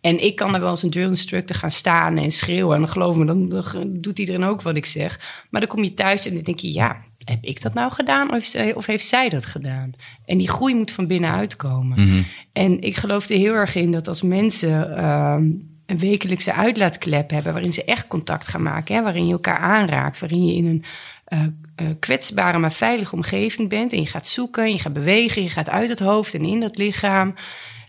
En 0.00 0.24
ik 0.24 0.36
kan 0.36 0.54
er 0.54 0.60
wel 0.60 0.68
als 0.68 0.82
een 0.82 0.90
drill 0.90 1.06
instructor 1.06 1.56
gaan 1.56 1.70
staan 1.70 2.16
en 2.16 2.30
schreeuwen. 2.30 2.74
En 2.74 2.80
dan 2.80 2.90
geloof 2.90 3.16
me, 3.16 3.24
dan, 3.24 3.48
dan 3.48 3.88
doet 3.92 4.18
iedereen 4.18 4.44
ook 4.44 4.62
wat 4.62 4.76
ik 4.76 4.86
zeg. 4.86 5.44
Maar 5.50 5.60
dan 5.60 5.70
kom 5.70 5.82
je 5.82 5.94
thuis 5.94 6.26
en 6.26 6.34
dan 6.34 6.42
denk 6.42 6.58
je, 6.58 6.72
ja, 6.72 7.04
heb 7.24 7.44
ik 7.44 7.62
dat 7.62 7.74
nou 7.74 7.92
gedaan 7.92 8.26
of 8.26 8.32
heeft, 8.32 8.50
zij, 8.50 8.74
of 8.74 8.86
heeft 8.86 9.06
zij 9.06 9.28
dat 9.28 9.46
gedaan? 9.46 9.92
En 10.24 10.38
die 10.38 10.48
groei 10.48 10.74
moet 10.74 10.90
van 10.90 11.06
binnenuit 11.06 11.56
komen. 11.56 12.26
En 12.52 12.80
ik 12.80 12.96
geloof 12.96 13.28
er 13.28 13.36
heel 13.36 13.54
erg 13.54 13.74
in 13.74 13.90
dat 13.90 14.08
als 14.08 14.22
mensen 14.22 14.96
ehm, 14.96 15.44
een 15.88 15.98
wekelijkse 15.98 16.52
uitlaatklep 16.52 17.30
hebben... 17.30 17.52
waarin 17.52 17.72
ze 17.72 17.84
echt 17.84 18.06
contact 18.06 18.48
gaan 18.48 18.62
maken, 18.62 18.94
hè, 18.94 19.02
waarin 19.02 19.26
je 19.26 19.32
elkaar 19.32 19.58
aanraakt... 19.58 20.18
waarin 20.18 20.46
je 20.46 20.54
in 20.54 20.66
een 20.66 20.84
eh, 21.24 21.40
eh, 21.76 21.94
kwetsbare 21.98 22.58
maar 22.58 22.72
veilige 22.72 23.14
omgeving 23.14 23.68
bent... 23.68 23.92
en 23.92 24.00
je 24.00 24.06
gaat 24.06 24.26
zoeken, 24.26 24.70
je 24.70 24.78
gaat 24.78 24.92
bewegen, 24.92 25.42
je 25.42 25.50
gaat 25.50 25.70
uit 25.70 25.88
het 25.88 25.98
hoofd 25.98 26.34
en 26.34 26.44
in 26.44 26.60
dat 26.60 26.76
lichaam... 26.76 27.34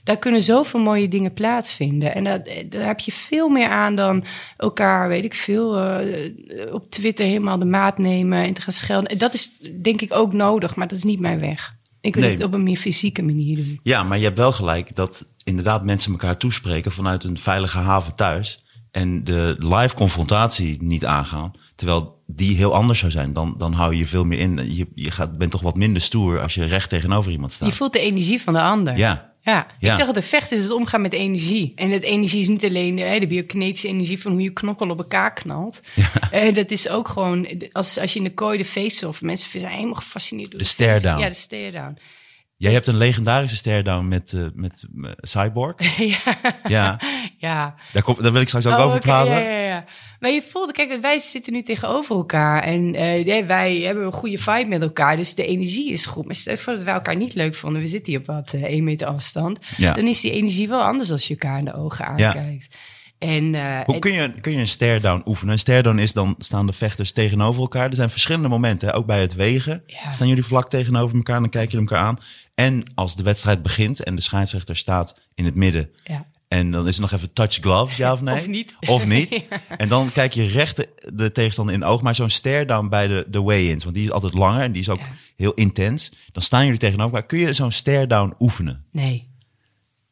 Daar 0.04 0.18
kunnen 0.18 0.42
zoveel 0.42 0.80
mooie 0.80 1.08
dingen 1.08 1.34
plaatsvinden. 1.34 2.16
En 2.16 2.24
dat, 2.24 2.46
daar 2.70 2.86
heb 2.86 3.00
je 3.00 3.12
veel 3.12 3.50
meer 3.50 3.68
aan 3.68 3.96
dan 3.96 4.24
elkaar, 4.58 5.08
weet 5.08 5.26
ik 5.26 5.34
veel, 5.34 5.78
eh, 5.78 6.74
op 6.74 6.90
Twitter 6.90 7.26
helemaal 7.26 7.60
de 7.60 7.66
maat 7.66 7.98
nemen 7.98 8.44
en 8.44 8.54
te 8.54 8.62
gaan 8.62 8.74
schelden. 8.74 9.18
Dat 9.18 9.34
is 9.34 9.52
denk 9.82 10.02
ik 10.02 10.14
ook 10.14 10.34
nodig, 10.34 10.76
maar 10.76 10.88
dat 10.88 10.98
is 10.98 11.04
niet 11.04 11.20
mijn 11.20 11.40
weg. 11.40 11.78
Ik 12.02 12.14
wil 12.16 12.24
Nee. 12.24 12.34
het 12.34 12.44
op 12.44 12.54
een 12.54 12.64
meer 12.64 12.78
fysieke 12.78 13.22
manier 13.24 13.56
doen. 13.56 13.80
Ja, 13.84 14.04
maar 14.04 14.18
je 14.18 14.24
hebt 14.24 14.38
wel 14.38 14.52
gelijk 14.52 14.96
dat 14.96 15.28
inderdaad 15.44 15.84
mensen 15.84 16.12
elkaar 16.12 16.38
toespreken 16.38 16.92
vanuit 16.92 17.24
een 17.24 17.38
veilige 17.38 17.78
haven 17.78 18.16
thuis. 18.16 18.64
En 18.92 19.24
de 19.24 19.56
live 19.58 19.96
confrontatie 19.96 20.78
niet 20.84 21.06
aangaan. 21.06 21.52
Terwijl 21.76 22.24
die 22.28 22.56
heel 22.58 22.74
anders 22.74 23.00
zou 23.00 23.12
zijn. 23.12 23.34
Dan, 23.34 23.56
dan 23.58 23.74
hou 23.74 23.94
je 23.94 24.00
je 24.00 24.08
veel 24.08 24.26
meer 24.26 24.40
in. 24.40 24.76
Je, 24.76 24.88
je 24.96 25.12
gaat, 25.12 25.38
bent 25.38 25.52
toch 25.52 25.62
wat 25.62 25.76
minder 25.76 26.02
stoer 26.02 26.42
als 26.42 26.54
je 26.54 26.64
recht 26.66 26.90
tegenover 26.90 27.32
iemand 27.32 27.52
staat. 27.52 27.68
Je 27.70 27.76
voelt 27.76 27.94
de 27.94 28.00
energie 28.00 28.42
van 28.42 28.54
de 28.54 28.62
ander. 28.62 28.98
Ja, 28.98 29.29
Ja, 29.42 29.68
Ja. 29.80 29.90
ik 29.92 29.98
zeg 29.98 30.08
altijd, 30.08 30.26
vechten 30.26 30.58
is 30.58 30.64
het 30.64 30.72
omgaan 30.72 31.02
met 31.02 31.14
energie. 31.14 31.72
En 31.76 31.92
dat 31.92 32.02
energie 32.02 32.42
is 32.42 32.48
niet 32.48 32.66
alleen 32.66 32.96
de, 32.96 33.02
hè, 33.02 33.20
de 33.20 33.28
biokinetische 33.28 33.88
energie 33.88 34.22
van 34.22 34.32
hoe 34.32 34.42
je 34.42 34.54
knokkel 34.54 34.90
op 34.90 34.98
elkaar 35.00 35.34
knalt. 35.34 35.82
Eh, 36.32 36.54
dat 36.54 36.72
is 36.72 36.90
ook 36.90 37.08
gewoon, 37.08 37.48
als, 37.72 38.00
als 38.00 38.14
je 38.14 38.20
in 38.20 38.26
de 38.26 38.34
kooi 38.34 38.58
de 38.58 38.66
face-off, 38.66 39.22
mensen 39.22 39.60
zijn 39.60 39.72
helemaal 39.74 39.94
gefascineerd 39.96 40.52
door 40.52 40.60
De 40.60 40.66
stare 40.66 41.00
down. 41.00 41.20
Ja, 41.22 41.28
de 41.28 41.34
stare 41.36 41.72
down. 41.72 41.98
Jij 42.58 42.72
hebt 42.74 42.88
een 42.88 42.98
legendarische 42.98 43.58
stare-down 43.58 44.08
met, 44.08 44.34
eh, 44.34 44.46
met 44.54 44.84
eh, 45.04 45.12
Cyborg. 45.18 45.98
ja. 46.14 46.18
Ja, 46.68 47.00
ja. 47.38 47.76
daar, 47.94 48.04
kom, 48.04 48.16
daar 48.20 48.32
wil 48.32 48.42
ik 48.42 48.48
straks 48.48 48.66
ook 48.66 48.78
Oh, 48.80 48.86
over 48.86 49.00
praten. 49.00 49.34
Ja, 49.34 49.40
ja, 49.40 49.58
ja. 49.68 49.86
Maar 50.20 50.32
je 50.32 50.42
voelde, 50.42 50.72
kijk, 50.74 51.02
wij 51.02 51.20
zitten 51.20 51.54
nu 51.54 51.62
tegenover 51.62 52.16
elkaar 52.16 52.64
en 52.64 52.96
eh, 52.96 53.26
ja, 53.26 53.46
wij 53.46 53.76
hebben 53.78 54.06
een 54.06 54.12
goede 54.12 54.38
vibe 54.38 54.66
met 54.66 54.82
elkaar, 54.82 55.18
dus 55.18 55.36
de 55.36 55.46
energie 55.46 55.92
is 55.92 56.06
goed. 56.06 56.26
Maar 56.26 56.36
stel 56.36 56.54
je 56.54 56.60
voor 56.60 56.74
dat 56.74 56.84
wij 56.84 56.94
elkaar 56.94 57.16
niet 57.16 57.34
leuk 57.34 57.56
vonden, 57.56 57.82
we 57.82 57.88
zitten 57.88 58.12
hier 58.14 58.22
op 58.22 58.28
wat 58.28 58.54
eh, 58.54 58.64
één 58.64 58.84
meter 58.84 59.08
afstand, 59.08 59.60
Ja. 59.78 59.94
dan 59.94 60.08
is 60.08 60.22
die 60.22 60.32
energie 60.32 60.68
wel 60.68 60.82
anders 60.82 61.12
als 61.12 61.28
je 61.28 61.34
elkaar 61.34 61.58
in 61.60 61.66
de 61.66 61.74
ogen 61.74 62.06
Ja. 62.18 62.28
aankijkt. 62.28 62.76
En, 63.20 63.56
eh, 63.56 63.80
Hoe 63.86 63.94
en- 63.94 64.00
kun 64.00 64.12
je, 64.14 64.32
kun 64.42 64.52
je 64.52 64.58
een 64.58 64.68
stare-down 64.68 65.22
oefenen? 65.26 65.54
Een 65.54 65.60
stare-down 65.60 65.98
is 65.98 66.14
dan 66.14 66.36
staan 66.38 66.66
de 66.66 66.74
vechters 66.74 67.12
tegenover 67.12 67.62
elkaar. 67.62 67.90
Er 67.90 67.96
zijn 67.96 68.10
verschillende 68.10 68.48
momenten, 68.48 68.88
hè? 68.88 68.96
ook 68.96 69.06
bij 69.06 69.22
het 69.22 69.36
wegen. 69.36 69.84
Ja. 69.86 70.12
Staan 70.12 70.28
jullie 70.28 70.44
vlak 70.46 70.70
tegenover 70.70 71.16
elkaar 71.16 71.36
en 71.36 71.42
dan 71.42 71.50
kijken 71.52 71.72
jullie 71.72 71.88
elkaar 71.90 72.06
aan. 72.06 72.18
En 72.56 72.84
als 72.96 73.16
de 73.16 73.24
wedstrijd 73.24 73.62
begint 73.64 74.04
en 74.04 74.16
de 74.16 74.22
scheidsrechter 74.22 74.76
staat 74.78 75.16
in 75.36 75.46
het 75.46 75.56
midden... 75.56 75.90
ja. 76.04 76.26
En 76.50 76.72
dan 76.72 76.88
is 76.88 76.96
er 76.96 77.02
nog 77.02 77.12
even 77.12 77.34
touch 77.34 77.54
gloves, 77.54 77.96
ja 77.98 78.14
of 78.14 78.22
nee? 78.22 78.36
Of 78.36 78.48
niet. 78.48 78.76
Of 78.88 79.06
niet. 79.06 79.44
En 79.78 79.88
dan 79.90 80.12
kijk 80.12 80.34
je 80.34 80.44
recht 80.44 80.76
de, 80.76 80.90
de 81.14 81.32
tegenstander 81.32 81.76
in 81.76 81.84
oog. 81.84 82.02
Maar 82.02 82.16
zo'n 82.16 82.30
stare 82.30 82.66
down 82.66 82.88
bij 82.88 83.08
de, 83.08 83.26
de 83.28 83.44
weigh-ins, 83.44 83.84
want 83.84 83.96
die 83.96 84.06
is 84.06 84.12
altijd 84.12 84.34
langer 84.34 84.62
en 84.62 84.72
die 84.72 84.82
is 84.82 84.90
ook 84.90 85.00
Ja. 85.00 85.06
heel 85.36 85.54
intens. 85.54 86.12
Dan 86.32 86.42
staan 86.44 86.64
jullie 86.66 86.80
tegenover 86.80 87.14
elkaar. 87.14 87.28
Kun 87.30 87.40
je 87.40 87.54
zo'n 87.54 87.72
stare 87.72 88.08
down 88.08 88.34
oefenen? 88.40 88.86
Nee. 88.92 89.28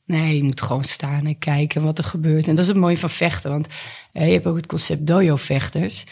Nee, 0.05 0.35
je 0.37 0.43
moet 0.43 0.61
gewoon 0.61 0.83
staan 0.83 1.25
en 1.25 1.37
kijken 1.37 1.83
wat 1.83 1.97
er 1.97 2.03
gebeurt. 2.03 2.47
En 2.47 2.55
dat 2.55 2.63
is 2.63 2.69
het 2.69 2.79
mooie 2.79 2.97
van 2.97 3.09
vechten. 3.09 3.51
Want 3.51 3.67
eh, 4.13 4.25
je 4.27 4.33
hebt 4.33 4.45
ook 4.45 4.55
het 4.55 4.65
concept 4.65 5.07
dojo-vechters. 5.07 6.03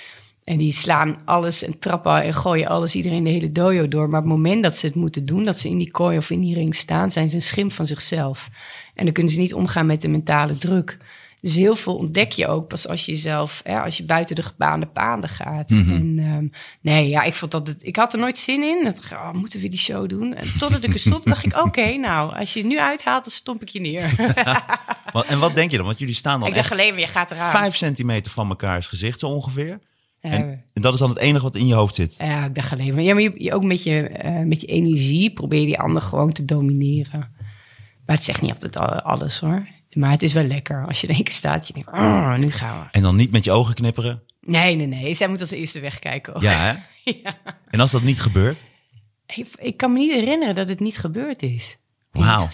En 0.44 0.58
die 0.58 0.74
slaan 0.74 1.18
alles 1.26 1.64
en 1.64 1.80
trappen 1.80 2.24
en 2.24 2.34
gooien 2.34 2.68
alles, 2.68 2.96
iedereen 2.96 3.24
de 3.24 3.30
hele 3.30 3.52
dojo 3.52 3.88
door. 3.88 4.10
Maar 4.10 4.20
op 4.22 4.26
het 4.26 4.36
moment 4.36 4.64
dat 4.64 4.78
ze 4.78 4.86
het 4.86 4.96
moeten 4.96 5.26
doen, 5.26 5.44
dat 5.44 5.60
ze 5.60 5.70
in 5.70 5.78
die 5.78 5.92
kooi 5.92 6.18
of 6.18 6.30
in 6.30 6.42
die 6.42 6.56
ring 6.56 6.76
staan, 6.76 7.12
zijn 7.12 7.30
ze 7.30 7.36
een 7.36 7.42
schim 7.42 7.72
van 7.72 7.86
zichzelf. 7.86 8.50
En 8.96 9.04
dan 9.06 9.14
kunnen 9.14 9.34
ze 9.34 9.40
niet 9.40 9.54
omgaan 9.54 9.86
met 9.86 10.02
de 10.02 10.08
mentale 10.08 10.58
druk. 10.58 10.98
Dus 11.42 11.56
heel 11.56 11.76
veel 11.76 11.96
ontdek 11.96 12.32
je 12.32 12.48
ook 12.48 12.68
pas 12.68 12.88
als 12.88 13.06
je 13.06 13.12
jezelf, 13.12 13.62
hè, 13.64 13.80
als 13.80 13.98
je 13.98 14.06
buiten 14.06 14.36
de 14.36 14.44
gebaande 14.44 14.86
paden 14.86 15.30
gaat. 15.30 15.72
En 15.72 16.16
ehm, 16.20 16.48
nee, 16.82 17.10
ja, 17.10 17.24
ik 17.24 17.34
vond 17.34 17.52
dat 17.52 17.68
het, 17.68 17.84
ik 17.84 17.96
had 17.96 18.14
er 18.14 18.20
nooit 18.20 18.38
zin 18.38 18.64
in. 18.64 18.84
Dat, 18.84 19.00
oh, 19.12 19.34
moeten 19.34 19.60
we 19.60 19.68
die 19.68 19.80
show 19.80 20.10
doen? 20.10 20.34
En 20.34 20.48
totdat 20.58 20.84
ik 20.84 20.94
er 20.94 21.00
stond, 21.00 21.26
dacht 21.26 21.46
ik, 21.46 21.58
oké, 21.58 21.96
nou, 21.96 22.36
als 22.36 22.54
je 22.54 22.60
het 22.60 22.68
nu 22.68 22.80
uithaalt, 22.80 23.24
dan 23.24 23.34
stomp 23.34 23.62
ik 23.62 23.70
je 23.70 23.80
neer. 23.80 24.16
En 25.28 25.40
wat 25.40 25.56
denk 25.56 25.72
je 25.72 25.78
dan? 25.78 25.86
Want 25.86 26.00
jullie 26.00 26.14
staan 26.14 26.40
dan 26.40 26.50
ik 26.50 26.56
dacht 26.56 26.72
alleen 26.72 26.90
maar, 26.90 27.00
je 27.00 27.08
gaat 27.08 27.32
eraan. 27.32 27.52
vijf 27.52 27.76
centimeter 27.76 28.32
van 28.32 28.48
mekaars 28.48 28.88
gezicht 28.88 29.20
zo 29.20 29.28
ongeveer. 29.28 29.80
En, 30.22 30.64
en 30.74 30.82
dat 30.82 30.94
is 30.94 31.00
dan 31.00 31.10
het 31.10 31.18
enige 31.18 31.44
wat 31.44 31.56
in 31.56 31.68
je 31.68 31.74
hoofd 31.74 31.96
zit. 31.96 32.16
Ja, 32.18 32.46
ik 32.46 32.56
dacht 32.56 32.72
alleen 32.72 32.94
maar. 32.94 33.04
Ja, 33.04 33.14
maar 33.14 33.24
je, 33.24 33.34
je 33.38 33.54
ook 33.54 33.64
met 33.64 33.84
je, 33.84 34.08
eh, 34.08 34.40
met 34.40 34.62
je 34.62 34.68
energie 34.68 35.34
probeer 35.34 35.60
je 35.60 35.66
die 35.66 35.80
ander 35.80 36.02
gewoon 36.02 36.32
te 36.32 36.46
domineren. 36.46 37.35
Maar 38.06 38.16
het 38.16 38.26
zegt 38.26 38.42
niet 38.42 38.52
altijd 38.52 38.78
al- 38.78 39.02
alles 39.02 39.40
hoor. 39.40 39.68
Maar 39.94 40.12
het 40.12 40.22
is 40.24 40.34
wel 40.34 40.44
lekker 40.44 40.86
als 40.88 41.02
je 41.02 41.08
in 41.08 41.14
één 41.16 41.24
keer 41.24 41.34
staat. 41.34 41.68
Je 41.68 41.74
denkt, 41.74 41.90
oh, 41.92 42.36
nu 42.38 42.52
gaan 42.52 42.80
we. 42.80 42.86
En 42.92 43.02
dan 43.02 43.16
niet 43.16 43.32
met 43.32 43.44
je 43.44 43.52
ogen 43.52 43.74
knipperen. 43.74 44.24
Nee, 44.42 44.76
nee, 44.76 44.88
nee. 44.88 45.14
Zij 45.14 45.28
moet 45.28 45.40
als 45.42 45.52
eerste 45.52 45.80
wegkijken. 45.80 46.36
Ook. 46.36 46.42
Ja, 46.42 46.52
hè? 47.04 47.12
Ja. 47.12 47.38
En 47.70 47.80
als 47.80 47.92
dat 47.92 48.02
niet 48.02 48.22
gebeurt, 48.22 48.64
Ik, 49.36 49.48
ik 49.58 49.78
kan 49.78 49.94
me 49.94 50.00
niet 50.00 50.14
herinneren 50.14 50.56
dat 50.56 50.70
het 50.70 50.80
niet 50.80 50.98
gebeurd 50.98 51.42
is. 51.42 51.78
Wauw. 52.12 52.48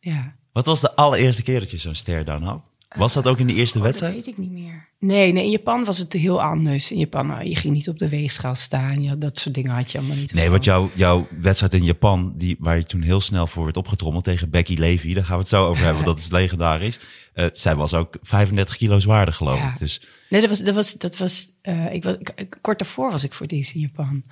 Ja. 0.00 0.34
wat 0.52 0.66
was 0.66 0.80
de 0.80 0.94
allereerste 0.96 1.42
keer 1.42 1.60
dat 1.60 1.70
je 1.70 1.78
zo'n 1.78 1.94
stare 1.94 2.24
down 2.24 2.42
had? 2.44 2.70
Was 2.96 3.14
dat 3.14 3.26
ook 3.26 3.38
in 3.38 3.46
de 3.46 3.54
eerste 3.54 3.78
Oh, 3.78 3.84
dat 3.84 3.92
wedstrijd? 3.92 4.14
weet 4.14 4.26
ik 4.34 4.38
niet 4.38 4.50
meer. 4.50 4.88
Nee, 4.98 5.32
nee, 5.32 5.44
in 5.44 5.50
Japan 5.50 5.84
was 5.84 5.98
het 5.98 6.12
heel 6.12 6.42
anders. 6.42 6.90
In 6.90 6.98
Japan, 6.98 7.26
nou, 7.26 7.44
je 7.44 7.56
ging 7.56 7.74
niet 7.74 7.88
op 7.88 7.98
de 7.98 8.08
weegschaal 8.08 8.54
staan. 8.54 9.02
Ja, 9.02 9.14
dat 9.14 9.38
soort 9.38 9.54
dingen 9.54 9.70
had 9.70 9.92
je 9.92 9.98
allemaal 9.98 10.16
niet. 10.16 10.34
Nee, 10.34 10.50
want 10.50 10.64
jouw, 10.64 10.90
jouw 10.94 11.26
wedstrijd 11.40 11.74
in 11.74 11.84
Japan, 11.84 12.32
die, 12.36 12.56
waar 12.58 12.76
je 12.76 12.84
toen 12.84 13.02
heel 13.02 13.20
snel 13.20 13.46
voor 13.46 13.64
werd 13.64 13.76
opgetrommeld 13.76 14.24
tegen 14.24 14.50
Becky 14.50 14.74
Levy, 14.74 15.14
daar 15.14 15.24
gaan 15.24 15.34
we 15.34 15.40
het 15.40 15.48
zo 15.48 15.66
over 15.66 15.84
hebben, 15.84 16.04
want 16.04 16.16
dat 16.16 16.24
is 16.24 16.30
legendarisch. 16.30 16.98
Eh, 17.32 17.46
zij 17.52 17.76
was 17.76 17.94
ook 17.94 18.16
35 18.22 18.76
kilo 18.76 18.98
zwaarder, 18.98 19.34
geloof 19.34 19.58
Ja. 19.58 19.70
ik. 19.72 19.78
Dus 19.78 20.06
Nee, 20.28 20.40
dat 20.40 20.50
was, 20.50 20.58
dat 20.60 20.74
was, 20.74 20.92
dat 20.94 21.16
was 21.16 21.46
eh, 21.62 21.92
ik 21.92 22.02
was 22.04 22.14
ik- 22.18 22.32
ik- 22.36 22.58
kort 22.60 22.78
daarvoor 22.78 23.10
was 23.10 23.24
ik 23.24 23.32
voor 23.32 23.46
het 23.46 23.54
eerst 23.54 23.74
in 23.74 23.80
Japan. 23.80 24.22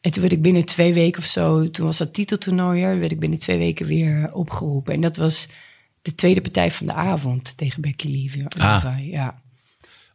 En 0.00 0.10
toen 0.10 0.20
werd 0.20 0.34
ik 0.34 0.42
binnen 0.42 0.64
twee 0.64 0.92
weken 0.94 1.20
of 1.22 1.28
zo, 1.28 1.70
toen 1.70 1.86
was 1.86 1.98
dat 1.98 2.14
titeltoernooi, 2.14 2.82
er, 2.82 2.98
werd 2.98 3.12
ik 3.12 3.20
binnen 3.20 3.38
twee 3.38 3.58
weken 3.58 3.86
weer 3.86 4.30
opgeroepen. 4.32 4.94
En 4.94 5.00
dat 5.00 5.16
was 5.16 5.48
de 6.02 6.14
tweede 6.14 6.40
partij 6.40 6.70
van 6.70 6.86
de 6.86 6.92
avond 6.92 7.56
tegen 7.56 7.80
Becky 7.82 8.06
Levy. 8.08 8.44
Ah. 8.58 8.84
Ja. 9.00 9.42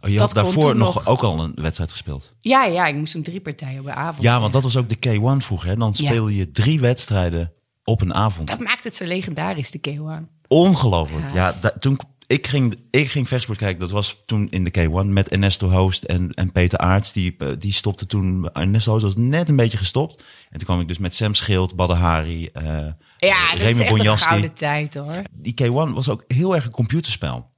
oh, 0.02 0.10
je 0.10 0.18
Dat 0.18 0.34
had 0.34 0.44
daarvoor 0.44 0.76
nog, 0.76 0.94
nog. 0.96 1.08
ook 1.08 1.22
al 1.22 1.40
een 1.44 1.52
wedstrijd 1.56 1.92
gespeeld. 1.92 2.34
ja, 2.42 2.66
ja, 2.66 2.86
ik 2.88 2.96
moest 2.96 3.12
toen 3.14 3.22
drie 3.24 3.42
partijen 3.42 3.80
op 3.80 3.86
de 3.86 3.92
avond. 3.94 4.24
Ja, 4.24 4.40
want 4.40 4.54
dat 4.54 4.64
was 4.64 4.78
ook 4.78 4.90
de 4.90 4.96
K1 5.10 5.44
vroeger. 5.46 5.70
Hè? 5.70 5.76
Dan 5.76 5.94
Ja. 5.96 6.10
speelde 6.10 6.36
je 6.36 6.52
drie 6.52 6.80
wedstrijden 6.80 7.54
op 7.84 8.02
een 8.02 8.14
avond. 8.14 8.48
Dat 8.48 8.60
maakt 8.60 8.84
het 8.84 8.96
zo 8.96 9.06
legendarisch, 9.06 9.72
de 9.72 9.80
K1. 9.90 10.28
Ongelooflijk. 10.48 11.26
Ja. 11.34 11.36
Ja, 11.48 11.54
da- 11.62 11.74
toen 11.80 12.00
ik 12.28 12.48
ging, 12.48 12.76
ik 12.90 13.10
ging 13.10 13.28
vechtsport 13.28 13.58
kijken. 13.58 13.80
Dat 13.80 13.92
was 13.92 14.22
toen 14.26 14.50
in 14.50 14.64
de 14.64 14.74
K1 14.80 15.06
met 15.06 15.30
Ernesto 15.30 15.70
Hoost 15.70 16.04
en, 16.04 16.32
en 16.32 16.52
Peter 16.52 16.80
Aarts. 16.80 17.12
Die, 17.12 17.36
eh, 17.38 17.48
die 17.60 17.74
stopte 17.74 18.06
toen. 18.06 18.50
Ernesto 18.54 18.92
Hoost 18.92 19.04
was 19.04 19.16
net 19.16 19.50
een 19.50 19.56
beetje 19.56 19.78
gestopt. 19.78 20.24
En 20.50 20.58
toen 20.58 20.68
kwam 20.68 20.80
ik 20.80 20.88
dus 20.88 20.98
met 20.98 21.16
Sam 21.16 21.34
Schild, 21.34 21.76
Badahari, 21.76 22.50
eh 22.54 22.64
Ja, 22.64 22.94
eh, 23.18 23.52
dat 23.52 23.60
is 23.60 23.78
Remy 23.78 24.00
echt 24.00 24.08
een 24.08 24.18
gouden 24.18 24.54
tijd 24.54 24.94
hoor. 24.94 25.22
Die 25.32 25.54
K1 25.64 25.94
was 25.94 26.10
ook 26.10 26.24
heel 26.28 26.56
erg 26.56 26.66
een 26.66 26.72
computerspel. 26.72 27.56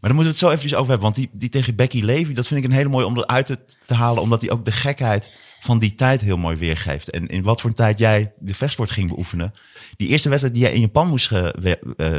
Maar 0.00 0.10
daar 0.10 0.20
moeten 0.20 0.38
we 0.38 0.38
het 0.38 0.38
zo 0.38 0.46
eventjes 0.46 0.74
over 0.74 0.90
hebben. 0.90 1.12
Want 1.12 1.14
die, 1.14 1.30
die 1.32 1.48
tegen 1.48 1.74
Becky 1.74 2.00
Levy, 2.00 2.32
dat 2.32 2.46
vind 2.46 2.60
ik 2.60 2.70
een 2.70 2.76
hele 2.76 2.88
mooie 2.88 3.06
om 3.06 3.18
eruit 3.18 3.46
te, 3.46 3.58
te 3.86 3.94
halen. 3.94 4.22
Omdat 4.22 4.40
die 4.40 4.50
ook 4.50 4.64
de 4.64 4.72
gekheid 4.72 5.30
van 5.60 5.78
die 5.78 5.94
tijd 5.94 6.20
heel 6.20 6.36
mooi 6.36 6.56
weergeeft. 6.56 7.10
En 7.10 7.26
in 7.26 7.42
wat 7.42 7.60
voor 7.60 7.70
een 7.70 7.76
tijd 7.76 7.98
jij 7.98 8.32
de 8.38 8.54
vechtsport 8.54 8.90
ging 8.90 9.08
beoefenen. 9.08 9.52
Die 9.96 10.08
eerste 10.08 10.28
wedstrijd 10.28 10.54
die 10.54 10.64
jij 10.64 10.72
in 10.72 10.80
Japan 10.80 11.08
moest 11.08 11.32
eh, 11.32 11.48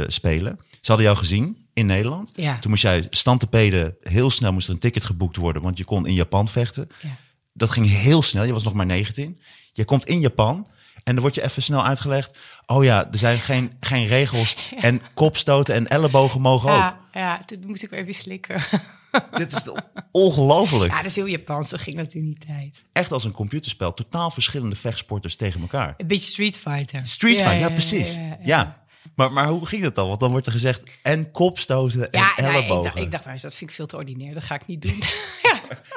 spelen. 0.06 0.58
Ze 0.70 0.78
hadden 0.86 1.06
jou 1.06 1.18
gezien 1.18 1.66
in 1.72 1.86
Nederland. 1.86 2.32
Ja. 2.36 2.58
Toen 2.58 2.70
moest 2.70 2.82
jij 2.82 3.06
stand 3.10 3.40
te 3.40 3.46
peden. 3.46 3.96
Heel 4.02 4.30
snel 4.30 4.52
moest 4.52 4.68
er 4.68 4.74
een 4.74 4.80
ticket 4.80 5.04
geboekt 5.04 5.36
worden. 5.36 5.62
Want 5.62 5.78
je 5.78 5.84
kon 5.84 6.06
in 6.06 6.14
Japan 6.14 6.48
vechten. 6.48 6.88
Ja. 7.02 7.16
Dat 7.52 7.70
ging 7.70 7.88
heel 7.88 8.22
snel. 8.22 8.44
Je 8.44 8.52
was 8.52 8.64
nog 8.64 8.74
maar 8.74 8.86
19. 8.86 9.38
Je 9.72 9.84
komt 9.84 10.04
in 10.04 10.20
Japan. 10.20 10.66
En 11.04 11.12
dan 11.12 11.20
wordt 11.20 11.34
je 11.34 11.42
even 11.42 11.62
snel 11.62 11.84
uitgelegd. 11.84 12.38
Oh 12.66 12.84
ja, 12.84 13.08
er 13.10 13.18
zijn 13.18 13.38
geen, 13.40 13.72
geen 13.80 14.06
regels. 14.06 14.56
En 14.80 15.02
kopstoten 15.14 15.74
en 15.74 15.88
ellebogen 15.88 16.40
mogen 16.40 16.70
ook. 16.70 16.76
Ja, 16.78 16.98
ja, 17.12 17.40
toen 17.46 17.62
moest 17.66 17.82
ik 17.82 17.90
weer 17.90 18.00
even 18.00 18.14
slikken. 18.14 18.62
Dit 19.32 19.52
is 19.52 19.62
ongelooflijk. 20.12 20.90
Ja, 20.92 20.96
dat 20.96 21.06
is 21.10 21.16
heel 21.16 21.26
Japans, 21.26 21.68
zo 21.68 21.76
ging 21.80 21.96
dat 21.96 22.14
in 22.14 22.24
die 22.24 22.38
tijd. 22.46 22.84
Echt 22.92 23.12
als 23.12 23.24
een 23.24 23.32
computerspel. 23.32 23.94
Totaal 23.94 24.30
verschillende 24.30 24.76
vechtsporters 24.76 25.36
tegen 25.36 25.60
elkaar. 25.60 25.94
Een 25.96 26.06
beetje 26.06 26.30
Street 26.30 26.56
Fighter. 26.56 27.06
Street 27.06 27.38
Ja, 27.38 27.42
Fighter, 27.42 27.60
ja, 27.60 27.66
ja, 27.66 27.72
precies. 27.72 28.14
ja, 28.14 28.22
Ja, 28.22 28.36
ja. 28.42 28.80
Maar, 29.14 29.32
maar 29.32 29.46
hoe 29.46 29.66
ging 29.66 29.82
dat 29.82 29.94
dan? 29.94 30.08
Want 30.08 30.20
dan 30.20 30.30
wordt 30.30 30.46
er 30.46 30.52
gezegd 30.52 30.80
en 31.02 31.30
kopstoten 31.30 32.10
en 32.12 32.20
Ja, 32.20 32.32
nou, 32.36 32.48
ik, 32.48 32.54
ellebogen. 32.54 32.82
dacht, 32.84 32.96
ik 32.96 33.10
dacht, 33.10 33.24
nou, 33.24 33.38
dat 33.40 33.54
vind 33.54 33.70
ik 33.70 33.76
veel 33.76 33.86
te 33.86 33.96
ordinair. 33.96 34.34
Dat 34.34 34.42
ga 34.42 34.54
ik 34.54 34.66
niet 34.66 34.82
doen. 34.82 35.02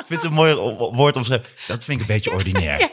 Ik 0.05 0.11
vind 0.11 0.21
het 0.21 0.31
een 0.31 0.35
mooi 0.37 0.55
woord 0.95 1.15
omschrijven. 1.15 1.47
Dat 1.67 1.83
vind 1.85 2.01
ik 2.01 2.07
een 2.07 2.13
beetje 2.15 2.31
ordinair. 2.33 2.89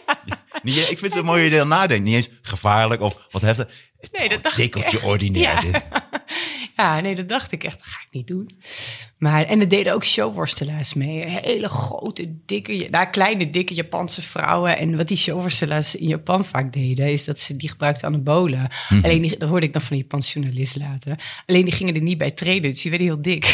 Niet, 0.62 0.76
ik 0.76 0.84
vind 0.98 1.00
het 1.00 1.16
een 1.16 1.24
mooie 1.24 1.46
idee 1.46 1.62
om 1.62 1.68
nadenken. 1.68 2.04
Niet 2.04 2.14
eens 2.14 2.28
gevaarlijk 2.42 3.00
of 3.00 3.28
wat 3.30 3.42
heftig. 3.42 3.66
Het 4.00 4.12
Nee, 4.18 4.28
dat 4.28 4.36
is 4.36 4.42
dacht 4.42 4.58
een 4.58 4.64
ik 4.64 4.72
tikkeltje 4.72 4.98
echt. 4.98 5.06
ordinair 5.06 5.42
Ja. 5.42 5.60
dit. 5.60 5.82
ja, 6.76 7.00
nee, 7.00 7.14
dat 7.14 7.28
dacht 7.28 7.52
ik 7.52 7.64
echt. 7.64 7.78
Dat 7.78 7.86
ga 7.86 8.00
ik 8.00 8.08
niet 8.10 8.26
doen. 8.26 8.60
Maar, 9.18 9.44
en 9.44 9.60
er 9.60 9.68
deden 9.68 9.92
ook 9.94 10.04
showworstelaars 10.04 10.94
mee. 10.94 11.24
Hele 11.24 11.68
grote, 11.68 12.34
dikke, 12.46 12.86
nou, 12.90 13.06
kleine, 13.06 13.50
dikke 13.50 13.74
Japanse 13.74 14.22
vrouwen. 14.22 14.78
En 14.78 14.96
wat 14.96 15.08
die 15.08 15.16
showworstelaars 15.16 15.94
in 15.94 16.06
Japan 16.08 16.44
vaak 16.44 16.72
deden, 16.72 17.12
is 17.12 17.24
dat 17.24 17.40
ze 17.40 17.56
die 17.56 17.68
gebruikten 17.68 18.08
anabolen. 18.08 18.68
Mhm. 18.88 19.04
Alleen, 19.04 19.22
die, 19.22 19.38
dat 19.38 19.48
hoorde 19.48 19.66
ik 19.66 19.72
dan 19.72 19.82
van 19.82 19.96
die 19.96 20.02
Japanse 20.02 20.32
journalist 20.38 20.76
later. 20.76 21.42
Alleen 21.46 21.64
die 21.64 21.74
gingen 21.74 21.94
er 21.94 22.02
niet 22.02 22.18
bij 22.18 22.30
trainen, 22.30 22.70
dus 22.70 22.80
die 22.82 22.90
werden 22.90 23.08
heel 23.08 23.22
dik. 23.22 23.44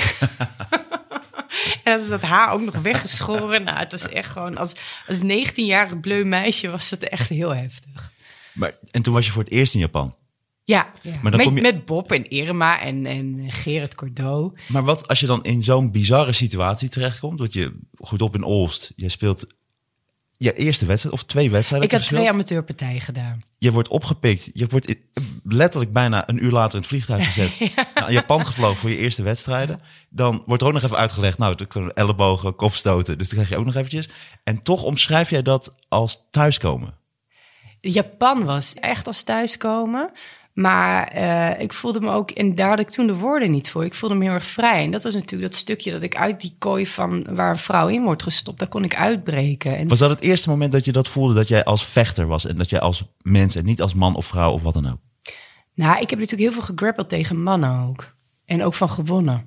En 1.84 1.92
dan 1.92 2.00
is 2.00 2.08
dat 2.08 2.22
haar 2.22 2.52
ook 2.52 2.60
nog 2.60 2.74
weggeschoren. 2.78 3.64
Nou, 3.64 3.78
het 3.78 3.92
was 3.92 4.08
echt 4.08 4.30
gewoon, 4.30 4.56
als, 4.56 4.74
als 5.06 5.18
19-jarig 5.22 6.00
bleu 6.00 6.24
meisje 6.24 6.70
was 6.70 6.88
dat 6.88 7.02
echt 7.02 7.28
heel 7.28 7.54
heftig. 7.54 8.12
Maar, 8.54 8.72
en 8.90 9.02
toen 9.02 9.14
was 9.14 9.26
je 9.26 9.32
voor 9.32 9.42
het 9.42 9.52
eerst 9.52 9.74
in 9.74 9.80
Japan. 9.80 10.14
Ja, 10.64 10.86
ja. 11.02 11.10
Maar 11.22 11.30
dan 11.30 11.36
met, 11.40 11.46
kom 11.46 11.56
je- 11.56 11.62
met 11.62 11.84
Bob 11.84 12.12
en 12.12 12.28
Irma 12.30 12.80
en, 12.80 13.06
en 13.06 13.44
Gerrit 13.48 13.94
Cordeau. 13.94 14.52
Maar 14.68 14.84
wat 14.84 15.08
als 15.08 15.20
je 15.20 15.26
dan 15.26 15.42
in 15.44 15.62
zo'n 15.62 15.90
bizarre 15.90 16.32
situatie 16.32 16.88
terechtkomt? 16.88 17.38
Want 17.38 17.52
je 17.52 17.78
goed 17.98 18.22
op 18.22 18.34
in 18.34 18.42
Olst. 18.42 18.92
Je 18.96 19.08
speelt 19.08 19.46
je 20.38 20.52
eerste 20.52 20.86
wedstrijd 20.86 21.14
of 21.14 21.24
twee 21.24 21.50
wedstrijden. 21.50 21.88
Ik 21.88 21.94
had 21.94 22.04
heb 22.04 22.10
twee 22.10 22.30
amateurpartijen 22.30 23.00
gedaan. 23.00 23.42
Je 23.58 23.72
wordt 23.72 23.88
opgepikt. 23.88 24.50
Je 24.52 24.66
wordt 24.66 24.94
letterlijk 25.44 25.92
bijna 25.92 26.28
een 26.28 26.44
uur 26.44 26.50
later 26.50 26.72
in 26.72 26.78
het 26.78 26.88
vliegtuig 26.88 27.24
gezet. 27.32 27.72
Naar 27.94 28.12
Japan 28.12 28.46
gevlogen 28.46 28.76
voor 28.76 28.90
je 28.90 28.96
eerste 28.96 29.22
wedstrijden. 29.22 29.80
Dan 30.10 30.42
wordt 30.46 30.62
er 30.62 30.68
ook 30.68 30.74
nog 30.74 30.82
even 30.82 30.96
uitgelegd. 30.96 31.38
Nou, 31.38 31.54
er 31.56 31.66
kunnen 31.66 31.94
ellebogen, 31.94 32.56
kopstoten. 32.56 33.18
Dus 33.18 33.26
dat 33.26 33.34
krijg 33.34 33.48
je 33.48 33.56
ook 33.56 33.64
nog 33.64 33.74
eventjes. 33.74 34.08
En 34.44 34.62
toch 34.62 34.82
omschrijf 34.82 35.30
jij 35.30 35.42
dat 35.42 35.74
als 35.88 36.26
thuiskomen. 36.30 36.94
Japan 37.80 38.44
was 38.44 38.74
echt 38.74 39.06
als 39.06 39.22
thuiskomen. 39.22 40.10
Maar 40.58 41.08
eh, 41.08 41.60
ik 41.60 41.72
voelde 41.72 42.00
me 42.00 42.10
ook, 42.10 42.30
en 42.30 42.54
daar 42.54 42.68
had 42.68 42.78
ik 42.78 42.90
toen 42.90 43.06
de 43.06 43.14
woorden 43.14 43.50
niet 43.50 43.70
voor. 43.70 43.84
Ik 43.84 43.94
voelde 43.94 44.14
me 44.14 44.24
heel 44.24 44.32
erg 44.32 44.46
vrij. 44.46 44.84
En 44.84 44.90
dat 44.90 45.02
was 45.02 45.14
natuurlijk 45.14 45.50
dat 45.50 45.60
stukje 45.60 45.92
dat 45.92 46.02
ik 46.02 46.16
uit 46.16 46.40
die 46.40 46.54
kooi 46.58 46.86
van 46.86 47.26
waar 47.34 47.50
een 47.50 47.58
vrouw 47.58 47.88
in 47.88 48.02
wordt 48.02 48.22
gestopt, 48.22 48.58
daar 48.58 48.68
kon 48.68 48.84
ik 48.84 48.96
uitbreken. 48.96 49.76
En 49.76 49.88
Was 49.88 49.98
dat 49.98 50.10
het 50.10 50.20
eerste 50.20 50.48
moment 50.48 50.72
dat 50.72 50.84
je 50.84 50.92
dat 50.92 51.08
voelde 51.08 51.34
dat 51.34 51.48
jij 51.48 51.64
als 51.64 51.86
vechter 51.86 52.26
was 52.26 52.46
en 52.46 52.56
dat 52.56 52.70
jij 52.70 52.80
als 52.80 53.04
mens 53.22 53.56
en 53.56 53.64
niet 53.64 53.82
als 53.82 53.94
man 53.94 54.16
of 54.16 54.26
vrouw 54.26 54.52
of 54.52 54.62
wat 54.62 54.74
dan 54.74 54.90
ook? 54.90 54.98
Nou, 55.74 56.00
ik 56.00 56.10
heb 56.10 56.18
natuurlijk 56.18 56.50
heel 56.50 56.62
veel 56.62 56.74
gegrappeld 56.74 57.08
tegen 57.08 57.42
mannen 57.42 57.88
ook. 57.88 58.14
En 58.44 58.64
ook 58.64 58.74
van 58.74 58.90
gewonnen. 58.90 59.46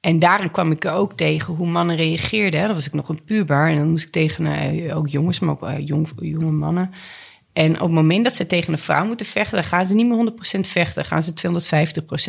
En 0.00 0.18
daarin 0.18 0.50
kwam 0.50 0.70
ik 0.70 0.84
ook 0.84 1.12
tegen 1.12 1.54
hoe 1.54 1.66
mannen 1.66 1.96
reageerden. 1.96 2.62
Dan 2.62 2.74
was 2.74 2.86
ik 2.86 2.92
nog 2.92 3.08
een 3.08 3.24
puber 3.24 3.68
en 3.68 3.78
dan 3.78 3.90
moest 3.90 4.04
ik 4.04 4.12
tegen 4.12 4.46
eh, 4.46 4.96
ook 4.96 5.08
jongens, 5.08 5.38
maar 5.38 5.54
ook 5.54 5.62
eh, 5.62 5.86
jong, 5.86 6.08
jonge 6.16 6.52
mannen. 6.52 6.90
En 7.54 7.74
op 7.74 7.80
het 7.80 7.90
moment 7.90 8.24
dat 8.24 8.34
ze 8.34 8.46
tegen 8.46 8.72
een 8.72 8.78
vrouw 8.78 9.06
moeten 9.06 9.26
vechten, 9.26 9.54
dan 9.54 9.64
gaan 9.64 9.86
ze 9.86 9.94
niet 9.94 10.06
meer 10.06 10.32
100% 10.32 10.60
vechten, 10.60 10.94
dan 10.94 11.04
gaan 11.04 11.22
ze 11.22 11.32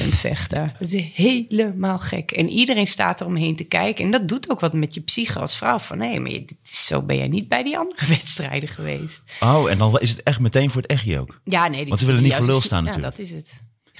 250% 0.05 0.09
vechten. 0.09 0.73
Dat 0.79 0.93
is 0.93 1.01
helemaal 1.13 1.99
gek. 1.99 2.31
En 2.31 2.49
iedereen 2.49 2.87
staat 2.87 3.19
er 3.19 3.25
omheen 3.25 3.55
te 3.55 3.63
kijken. 3.63 4.05
En 4.05 4.11
dat 4.11 4.27
doet 4.27 4.49
ook 4.49 4.59
wat 4.59 4.73
met 4.73 4.93
je 4.93 5.01
psyche 5.01 5.39
als 5.39 5.57
vrouw. 5.57 5.79
Van 5.79 5.97
nee, 5.97 6.19
maar 6.19 6.31
zo 6.63 7.01
ben 7.01 7.17
jij 7.17 7.27
niet 7.27 7.47
bij 7.47 7.63
die 7.63 7.77
andere 7.77 8.07
wedstrijden 8.17 8.69
geweest. 8.69 9.23
Oh, 9.39 9.69
en 9.71 9.77
dan 9.77 9.99
is 9.99 10.09
het 10.09 10.23
echt 10.23 10.39
meteen 10.39 10.71
voor 10.71 10.81
het 10.81 10.91
echtje 10.91 11.19
ook. 11.19 11.39
Ja, 11.43 11.67
nee. 11.67 11.79
die- 11.79 11.87
Want 11.87 11.99
ze 11.99 12.05
willen 12.05 12.21
niet 12.21 12.31
ja, 12.31 12.37
voor 12.37 12.45
lul 12.47 12.61
staan 12.61 12.83
ja, 12.83 12.89
natuurlijk. 12.89 13.17
dat 13.17 13.25
is 13.25 13.31
het. 13.31 13.49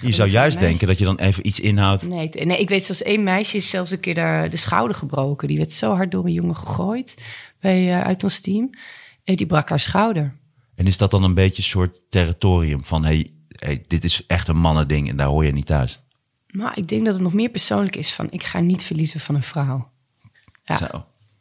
Je 0.01 0.11
zou 0.11 0.30
juist 0.30 0.59
denken 0.59 0.88
dat 0.88 0.97
je 0.97 1.05
dan 1.05 1.19
even 1.19 1.47
iets 1.47 1.59
inhoudt. 1.59 2.07
Nee, 2.07 2.30
nee, 2.30 2.57
ik 2.59 2.69
weet 2.69 2.86
zelfs 2.86 3.03
één 3.03 3.23
meisje 3.23 3.57
is 3.57 3.69
zelfs 3.69 3.91
een 3.91 3.99
keer 3.99 4.13
de, 4.13 4.47
de 4.49 4.57
schouder 4.57 4.95
gebroken. 4.95 5.47
Die 5.47 5.57
werd 5.57 5.71
zo 5.71 5.95
hard 5.95 6.11
door 6.11 6.26
een 6.26 6.34
jongen 6.34 6.55
gegooid 6.55 7.13
bij, 7.59 7.93
eh, 7.93 8.01
uit 8.05 8.23
ons 8.23 8.39
team. 8.39 8.69
En 9.23 9.36
die 9.36 9.45
brak 9.45 9.69
haar 9.69 9.80
schouder. 9.80 10.36
En 10.76 10.88
is 10.88 10.97
dat 10.97 11.11
dan 11.11 11.23
een 11.23 11.34
beetje 11.34 11.57
een 11.57 11.63
soort 11.69 12.01
territorium 12.09 12.84
van... 12.86 13.05
Hey, 13.05 13.28
hey, 13.47 13.84
dit 13.88 14.03
is 14.03 14.26
echt 14.28 14.47
een 14.47 14.57
mannending 14.57 15.09
en 15.09 15.17
daar 15.17 15.28
hoor 15.28 15.45
je 15.45 15.51
niet 15.53 15.65
thuis. 15.65 15.99
Maar 16.47 16.78
ik 16.78 16.88
denk 16.88 17.05
dat 17.05 17.13
het 17.13 17.23
nog 17.23 17.34
meer 17.34 17.49
persoonlijk 17.49 17.95
is 17.95 18.13
van... 18.13 18.28
ik 18.30 18.43
ga 18.43 18.59
niet 18.59 18.84
verliezen 18.84 19.19
van 19.19 19.36
een 19.36 19.43
vrouw. 19.43 19.91
Ja, 20.63 20.76
Zo. 20.76 20.86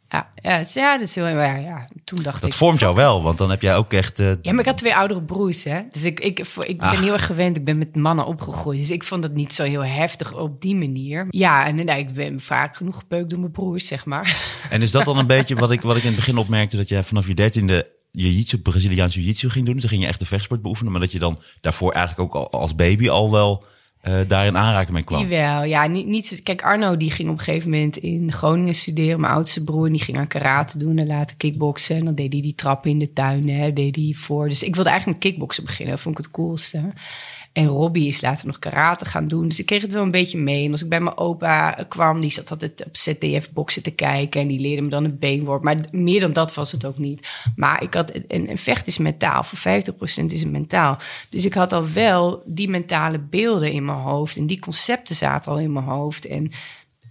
ja, 0.09 0.31
ja, 0.35 0.51
het 0.57 0.67
is- 0.67 0.73
ja, 0.73 0.97
dat 0.97 1.07
is 1.07 1.15
heel... 1.15 1.27
Ja, 1.27 1.55
ja, 1.55 1.89
toen 2.03 2.23
dacht 2.23 2.41
Dat 2.41 2.49
ik... 2.49 2.55
vormt 2.55 2.79
jou 2.79 2.95
wel, 2.95 3.23
want 3.23 3.37
dan 3.37 3.49
heb 3.49 3.61
jij 3.61 3.75
ook 3.75 3.93
echt... 3.93 4.19
eh, 4.19 4.31
Ja, 4.41 4.51
maar 4.51 4.59
ik 4.59 4.65
had 4.65 4.77
twee 4.77 4.95
oudere 4.95 5.23
broers, 5.23 5.63
hè. 5.63 5.81
Dus 5.91 6.03
ik, 6.03 6.19
ik, 6.19 6.39
ik 6.39 6.77
ben 6.79 6.89
Ah. 6.89 6.99
heel 6.99 7.13
erg 7.13 7.25
gewend. 7.25 7.57
Ik 7.57 7.65
ben 7.65 7.77
met 7.77 7.95
mannen 7.95 8.25
opgegroeid. 8.25 8.79
Dus 8.79 8.91
ik 8.91 9.03
vond 9.03 9.23
het 9.23 9.33
niet 9.33 9.53
zo 9.53 9.63
heel 9.63 9.85
heftig 9.85 10.33
op 10.33 10.61
die 10.61 10.75
manier. 10.75 11.27
Ja, 11.29 11.65
en 11.67 11.75
nee, 11.75 11.99
ik 11.99 12.13
ben 12.13 12.39
vaak 12.39 12.75
genoeg 12.75 12.97
gepeukt 12.97 13.29
door 13.29 13.39
mijn 13.39 13.51
broers, 13.51 13.87
zeg 13.87 14.05
maar. 14.05 14.57
En 14.69 14.81
is 14.81 14.91
dat 14.91 15.05
dan 15.05 15.17
een 15.17 15.27
beetje 15.27 15.55
wat 15.55 15.71
ik, 15.71 15.81
wat 15.81 15.95
ik 15.95 16.01
in 16.01 16.07
het 16.07 16.15
begin 16.15 16.37
opmerkte... 16.37 16.77
dat 16.77 16.89
jij 16.89 17.03
vanaf 17.03 17.27
je 17.27 17.33
dertiende 17.33 17.93
jiu-jitsu, 18.15 18.57
Braziliaans 18.57 19.15
jiu-jitsu 19.15 19.49
ging 19.49 19.65
doen. 19.65 19.77
Dan 19.77 19.89
ging 19.89 20.01
je 20.01 20.07
echt 20.07 20.19
de 20.19 20.25
vechtsport 20.25 20.61
beoefenen. 20.61 20.91
Maar 20.91 21.01
dat 21.01 21.11
je 21.11 21.19
dan 21.19 21.39
daarvoor 21.61 21.91
eigenlijk 21.91 22.35
ook 22.35 22.51
al, 22.51 22.59
als 22.59 22.75
baby 22.75 23.09
al 23.09 23.31
wel 23.31 23.63
eh 24.01 24.19
daar 24.27 24.45
in 24.45 24.57
aanraking 24.57 24.93
mee 24.93 25.03
kwam. 25.03 25.21
Jawel, 25.21 25.63
ja. 25.63 25.87
Niet, 25.87 26.07
niet, 26.07 26.39
kijk, 26.43 26.61
Arno 26.61 26.97
die 26.97 27.11
ging 27.11 27.29
op 27.29 27.37
een 27.37 27.43
gegeven 27.43 27.69
moment 27.69 27.97
in 27.97 28.31
Groningen 28.31 28.75
studeren. 28.75 29.19
Mijn 29.19 29.33
oudste 29.33 29.63
broer, 29.63 29.89
die 29.89 30.03
ging 30.03 30.17
aan 30.17 30.27
karate 30.27 30.77
doen 30.77 30.97
en 30.97 31.07
later 31.07 31.37
kickboksen. 31.37 31.95
En 31.95 32.05
dan 32.05 32.15
deed 32.15 32.33
hij 32.33 32.41
die 32.41 32.55
trappen 32.55 32.89
in 32.89 32.99
de 32.99 33.13
tuin, 33.13 33.49
hè, 33.49 33.73
deed 33.73 33.95
hij 33.95 34.13
voor. 34.17 34.49
Dus 34.49 34.63
ik 34.63 34.75
wilde 34.75 34.89
eigenlijk 34.89 35.19
met 35.19 35.29
kickboksen 35.31 35.63
beginnen. 35.63 35.93
Dat 35.93 36.03
vond 36.03 36.17
ik 36.17 36.25
het 36.25 36.33
coolste. 36.33 36.93
En 37.55 37.67
Robbie 37.67 38.07
is 38.07 38.21
later 38.21 38.47
nog 38.47 38.59
karate 38.59 39.05
gaan 39.05 39.25
doen. 39.25 39.47
Dus 39.47 39.59
ik 39.59 39.65
kreeg 39.65 39.81
het 39.81 39.91
wel 39.91 40.03
een 40.03 40.11
beetje 40.11 40.37
mee. 40.37 40.65
En 40.65 40.71
als 40.71 40.83
ik 40.83 40.89
bij 40.89 40.99
mijn 40.99 41.17
opa 41.17 41.71
kwam, 41.87 42.21
die 42.21 42.29
zat 42.29 42.51
altijd 42.51 42.85
op 42.85 42.97
ZDF-boksen 42.97 43.83
te 43.83 43.91
kijken. 43.91 44.41
En 44.41 44.47
die 44.47 44.59
leerde 44.59 44.81
me 44.81 44.89
dan 44.89 45.03
een 45.03 45.19
beenworp. 45.19 45.63
Maar 45.63 45.77
meer 45.91 46.19
dan 46.19 46.33
dat 46.33 46.53
was 46.53 46.71
het 46.71 46.85
ook 46.85 46.97
niet. 46.97 47.27
Maar 47.55 47.83
ik 47.83 47.93
had, 47.93 48.11
en, 48.11 48.47
en 48.47 48.57
vecht 48.57 48.87
is 48.87 48.97
mentaal. 48.97 49.43
Voor 49.43 49.57
50% 49.57 50.25
is 50.25 50.41
het 50.41 50.51
mentaal. 50.51 50.97
Dus 51.29 51.45
ik 51.45 51.53
had 51.53 51.73
al 51.73 51.91
wel 51.93 52.43
die 52.45 52.69
mentale 52.69 53.19
beelden 53.19 53.71
in 53.71 53.85
mijn 53.85 53.97
hoofd. 53.97 54.37
En 54.37 54.47
die 54.47 54.59
concepten 54.59 55.15
zaten 55.15 55.51
al 55.51 55.59
in 55.59 55.73
mijn 55.73 55.85
hoofd. 55.85 56.27
En 56.27 56.51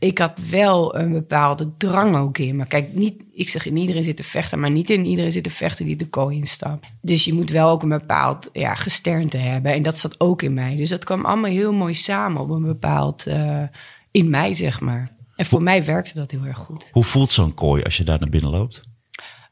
ik 0.04 0.18
had 0.18 0.40
wel 0.50 0.96
een 0.96 1.12
bepaalde 1.12 1.76
drang 1.76 2.16
ook 2.16 2.38
in. 2.38 2.56
Maar 2.56 2.66
kijk, 2.66 2.94
niet, 2.94 3.24
ik 3.32 3.48
zeg 3.48 3.66
in 3.66 3.76
iedereen 3.76 4.04
zit 4.04 4.16
te 4.16 4.22
vechten, 4.22 4.60
maar 4.60 4.70
niet 4.70 4.90
in 4.90 5.04
iedereen 5.04 5.32
zit 5.32 5.44
te 5.44 5.50
vechten 5.50 5.86
die 5.86 5.96
de 5.96 6.08
kooi 6.08 6.36
instapt. 6.36 6.86
Dus 7.00 7.24
je 7.24 7.32
moet 7.32 7.50
wel 7.50 7.70
ook 7.70 7.82
een 7.82 7.88
bepaald 7.88 8.50
ja, 8.52 8.74
gesternte 8.74 9.36
hebben. 9.36 9.72
En 9.72 9.82
dat 9.82 9.98
zat 9.98 10.20
ook 10.20 10.42
in 10.42 10.54
mij. 10.54 10.76
Dus 10.76 10.88
dat 10.88 11.04
kwam 11.04 11.24
allemaal 11.24 11.50
heel 11.50 11.72
mooi 11.72 11.94
samen 11.94 12.40
op 12.40 12.50
een 12.50 12.62
bepaald, 12.62 13.26
eh, 13.26 13.62
in 14.10 14.30
mij 14.30 14.52
zeg 14.52 14.80
maar. 14.80 15.16
En 15.36 15.46
voor 15.46 15.62
mij 15.62 15.84
werkte 15.84 16.14
dat 16.14 16.30
heel 16.30 16.44
erg 16.44 16.58
goed. 16.58 16.88
Hoe 16.92 17.04
voelt 17.04 17.30
zo'n 17.30 17.54
kooi 17.54 17.82
als 17.82 17.96
je 17.96 18.04
daar 18.04 18.18
naar 18.20 18.28
binnen 18.28 18.50
loopt? 18.50 18.80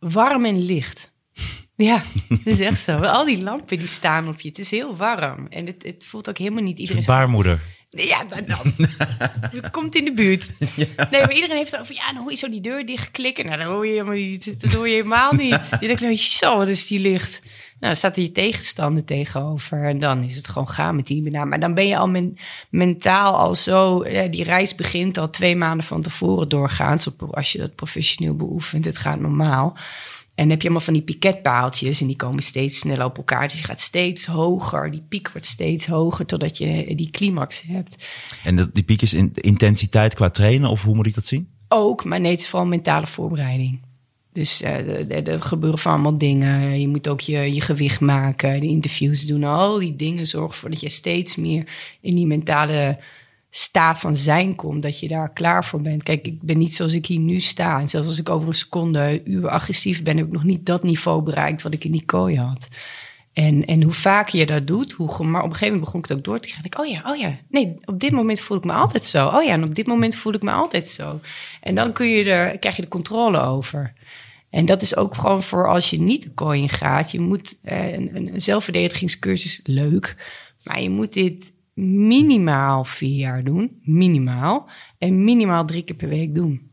Warm 0.00 0.44
en 0.44 0.58
licht. 0.58 1.10
Ja, 1.76 2.02
dat 2.28 2.38
is 2.44 2.60
echt 2.60 2.80
zo. 2.80 2.92
Al 2.92 3.24
die 3.24 3.42
lampen 3.42 3.76
die 3.76 3.86
staan 3.86 4.28
op 4.28 4.40
je. 4.40 4.48
Het 4.48 4.58
is 4.58 4.70
heel 4.70 4.96
warm. 4.96 5.46
En 5.46 5.66
het, 5.66 5.82
het 5.82 6.04
voelt 6.04 6.28
ook 6.28 6.38
helemaal 6.38 6.62
niet 6.62 6.78
iedereen. 6.78 7.04
Baarmoeder. 7.04 7.60
Ja, 7.94 8.24
dan, 8.24 8.40
dan. 8.46 8.72
Je 9.52 9.70
komt 9.70 9.94
in 9.94 10.04
de 10.04 10.12
buurt. 10.12 10.52
Nee, 11.10 11.20
maar 11.20 11.32
iedereen 11.32 11.56
heeft 11.56 11.70
het 11.70 11.80
over... 11.80 11.94
Ja, 11.94 12.12
dan 12.12 12.22
hoor 12.22 12.30
je 12.30 12.36
zo 12.36 12.48
die 12.50 12.60
deur 12.60 12.86
dichtklikken. 12.86 13.46
Nou, 13.46 13.58
dat 13.58 13.66
hoor 13.66 13.86
je 13.86 13.92
helemaal 13.92 14.14
niet. 14.14 14.60
Dat 14.60 14.72
hoor 14.72 14.88
je 14.88 14.94
helemaal 14.94 15.32
niet. 15.32 15.58
Je 15.80 15.86
denkt, 15.86 16.00
nou, 16.00 16.16
zo, 16.16 16.56
wat 16.56 16.68
is 16.68 16.86
die 16.86 16.98
licht? 17.00 17.40
Nou, 17.42 17.50
dan 17.78 17.96
staat 17.96 18.16
er 18.16 18.22
je 18.22 18.32
tegenstander 18.32 19.04
tegenover. 19.04 19.84
En 19.84 19.98
dan 19.98 20.24
is 20.24 20.36
het 20.36 20.48
gewoon 20.48 20.68
gaan 20.68 20.94
met 20.94 21.06
die 21.06 21.22
banaan. 21.22 21.48
Maar 21.48 21.60
dan 21.60 21.74
ben 21.74 21.86
je 21.86 21.96
al 21.96 22.08
men- 22.08 22.36
mentaal 22.70 23.36
al 23.36 23.54
zo... 23.54 24.08
Ja, 24.08 24.26
die 24.26 24.44
reis 24.44 24.74
begint 24.74 25.18
al 25.18 25.30
twee 25.30 25.56
maanden 25.56 25.86
van 25.86 26.02
tevoren 26.02 26.48
doorgaans. 26.48 27.08
Als 27.30 27.52
je 27.52 27.58
dat 27.58 27.74
professioneel 27.74 28.36
beoefent. 28.36 28.84
Het 28.84 28.98
gaat 28.98 29.20
normaal. 29.20 29.76
En 30.34 30.42
dan 30.42 30.50
heb 30.50 30.60
je 30.62 30.68
allemaal 30.68 30.84
van 30.86 30.92
die 30.94 31.02
piketpaaltjes 31.02 32.00
en 32.00 32.06
die 32.06 32.16
komen 32.16 32.42
steeds 32.42 32.78
sneller 32.78 33.04
op 33.04 33.16
elkaar. 33.16 33.48
Dus 33.48 33.58
je 33.58 33.64
gaat 33.64 33.80
steeds 33.80 34.26
hoger. 34.26 34.90
Die 34.90 35.04
piek 35.08 35.30
wordt 35.32 35.46
steeds 35.46 35.86
hoger 35.86 36.26
totdat 36.26 36.58
je 36.58 36.94
die 36.94 37.10
climax 37.10 37.62
hebt. 37.66 38.08
En 38.44 38.56
dat, 38.56 38.74
die 38.74 38.82
piek 38.82 39.02
is 39.02 39.14
in, 39.14 39.30
intensiteit 39.34 40.14
qua 40.14 40.30
trainen 40.30 40.70
of 40.70 40.82
hoe 40.82 40.94
moet 40.94 41.06
ik 41.06 41.14
dat 41.14 41.26
zien? 41.26 41.48
Ook, 41.68 42.04
maar 42.04 42.20
nee, 42.20 42.30
het 42.30 42.40
is 42.40 42.48
vooral 42.48 42.68
mentale 42.68 43.06
voorbereiding. 43.06 43.80
Dus 44.32 44.62
eh, 44.62 45.28
er- 45.28 45.42
gebeuren 45.42 45.78
van 45.78 45.92
allemaal 45.92 46.18
dingen. 46.18 46.80
Je 46.80 46.88
moet 46.88 47.08
ook 47.08 47.20
je, 47.20 47.54
je 47.54 47.60
gewicht 47.60 48.00
maken, 48.00 48.60
de 48.60 48.66
interviews 48.66 49.26
doen. 49.26 49.44
Al 49.44 49.78
die 49.78 49.96
dingen 49.96 50.26
zorgen 50.26 50.50
ervoor 50.52 50.70
dat 50.70 50.80
je 50.80 50.88
steeds 50.88 51.36
meer 51.36 51.66
in 52.00 52.14
die 52.14 52.26
mentale 52.26 52.98
staat 53.54 54.00
van 54.00 54.16
zijn 54.16 54.54
komt. 54.54 54.82
Dat 54.82 55.00
je 55.00 55.08
daar 55.08 55.32
klaar 55.32 55.64
voor 55.64 55.82
bent. 55.82 56.02
Kijk, 56.02 56.26
ik 56.26 56.42
ben 56.42 56.58
niet 56.58 56.74
zoals 56.74 56.94
ik 56.94 57.06
hier 57.06 57.18
nu 57.18 57.40
sta. 57.40 57.80
En 57.80 57.88
zelfs 57.88 58.08
als 58.08 58.18
ik 58.18 58.28
over 58.28 58.48
een 58.48 58.54
seconde 58.54 59.22
uur 59.24 59.48
agressief 59.48 60.02
ben... 60.02 60.16
heb 60.16 60.26
ik 60.26 60.32
nog 60.32 60.44
niet 60.44 60.66
dat 60.66 60.82
niveau 60.82 61.22
bereikt 61.22 61.62
wat 61.62 61.72
ik 61.72 61.84
in 61.84 61.92
die 61.92 62.04
kooi 62.04 62.38
had. 62.38 62.68
En, 63.32 63.64
en 63.64 63.82
hoe 63.82 63.92
vaker 63.92 64.38
je 64.38 64.46
dat 64.46 64.66
doet, 64.66 64.92
hoe, 64.92 65.06
maar 65.06 65.42
op 65.42 65.46
een 65.46 65.52
gegeven 65.52 65.66
moment 65.66 65.84
begon 65.84 66.00
ik 66.00 66.08
het 66.08 66.16
ook 66.16 66.24
door 66.24 66.40
te 66.40 66.48
krijgen. 66.48 66.66
Ik, 66.66 66.78
oh 66.78 66.86
ja, 66.86 67.12
oh 67.12 67.16
ja, 67.16 67.36
nee, 67.48 67.76
op 67.84 68.00
dit 68.00 68.10
moment 68.10 68.40
voel 68.40 68.56
ik 68.56 68.64
me 68.64 68.72
altijd 68.72 69.04
zo. 69.04 69.28
Oh 69.28 69.42
ja, 69.42 69.52
en 69.52 69.64
op 69.64 69.74
dit 69.74 69.86
moment 69.86 70.16
voel 70.16 70.32
ik 70.32 70.42
me 70.42 70.50
altijd 70.50 70.88
zo. 70.88 71.20
En 71.60 71.74
dan 71.74 71.92
kun 71.92 72.06
je 72.06 72.24
er, 72.24 72.58
krijg 72.58 72.76
je 72.76 72.82
de 72.82 72.88
controle 72.88 73.40
over. 73.40 73.92
En 74.50 74.64
dat 74.64 74.82
is 74.82 74.96
ook 74.96 75.14
gewoon 75.14 75.42
voor 75.42 75.68
als 75.68 75.90
je 75.90 76.00
niet 76.00 76.22
de 76.22 76.30
kooi 76.30 76.68
gaat. 76.68 77.10
Je 77.10 77.20
moet 77.20 77.58
eh, 77.62 77.92
een, 77.92 78.16
een 78.16 78.40
zelfverdedigingscursus 78.40 79.60
leuk, 79.64 80.16
maar 80.64 80.82
je 80.82 80.90
moet 80.90 81.12
dit 81.12 81.52
minimaal 81.74 82.84
vier 82.84 83.16
jaar 83.16 83.44
doen, 83.44 83.80
minimaal, 83.82 84.68
en 84.98 85.24
minimaal 85.24 85.64
drie 85.64 85.82
keer 85.82 85.96
per 85.96 86.08
week 86.08 86.34
doen. 86.34 86.70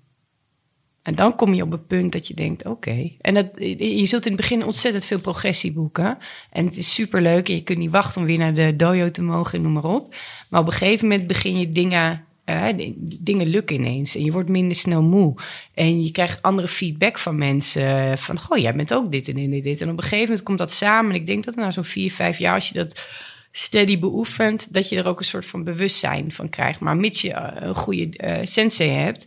En 1.01 1.15
dan 1.15 1.35
kom 1.35 1.53
je 1.53 1.63
op 1.63 1.71
het 1.71 1.87
punt 1.87 2.11
dat 2.11 2.27
je 2.27 2.33
denkt, 2.33 2.65
oké. 2.65 3.11
En 3.21 3.33
dat, 3.33 3.47
je 3.77 4.05
zult 4.05 4.25
in 4.25 4.31
het 4.31 4.41
begin 4.41 4.65
ontzettend 4.65 5.05
veel 5.05 5.19
progressie 5.19 5.71
boeken. 5.73 6.17
En 6.51 6.65
het 6.65 6.77
is 6.77 6.93
superleuk 6.93 7.49
en 7.49 7.55
je 7.55 7.63
kunt 7.63 7.77
niet 7.77 7.91
wachten 7.91 8.21
om 8.21 8.27
weer 8.27 8.37
naar 8.37 8.53
de 8.53 8.75
dojo 8.75 9.09
te 9.09 9.23
mogen 9.23 9.57
en 9.57 9.61
noem 9.63 9.73
maar 9.73 9.83
op. 9.83 10.15
Maar 10.49 10.61
op 10.61 10.65
een 10.65 10.71
gegeven 10.73 11.07
moment 11.07 11.27
begin 11.27 11.59
je 11.59 11.71
dingen... 11.71 12.25
eh, 12.45 12.91
dingen 13.19 13.47
lukken 13.47 13.75
ineens 13.75 14.15
en 14.15 14.23
je 14.23 14.31
wordt 14.31 14.49
minder 14.49 14.77
snel 14.77 15.03
moe. 15.03 15.35
En 15.73 16.03
je 16.03 16.11
krijgt 16.11 16.41
andere 16.41 16.67
feedback 16.67 17.17
van 17.17 17.37
mensen. 17.37 18.17
Van, 18.17 18.39
goh, 18.39 18.57
jij 18.57 18.75
bent 18.75 18.93
ook 18.93 19.11
dit 19.11 19.27
en 19.27 19.35
dit 19.35 19.51
en 19.53 19.61
dit. 19.61 19.81
En 19.81 19.89
op 19.89 19.97
een 19.97 20.03
gegeven 20.03 20.25
moment 20.25 20.43
komt 20.43 20.57
dat 20.57 20.71
samen. 20.71 21.11
En 21.11 21.19
ik 21.19 21.25
denk 21.25 21.43
dat 21.43 21.55
na 21.55 21.71
zo'n 21.71 21.83
vier, 21.83 22.11
vijf 22.11 22.37
jaar, 22.37 22.53
als 22.53 22.67
je 22.67 22.73
dat 22.73 23.07
steady 23.51 23.99
beoefent... 23.99 24.73
dat 24.73 24.89
je 24.89 24.97
er 24.97 25.07
ook 25.07 25.19
een 25.19 25.25
soort 25.25 25.45
van 25.45 25.63
bewustzijn 25.63 26.31
van 26.31 26.49
krijgt. 26.49 26.79
Maar 26.79 26.97
mits 26.97 27.21
je 27.21 27.33
eh, 27.33 27.67
een 27.67 27.75
goede 27.75 28.17
eh, 28.17 28.45
sensei 28.45 28.89
hebt 28.89 29.25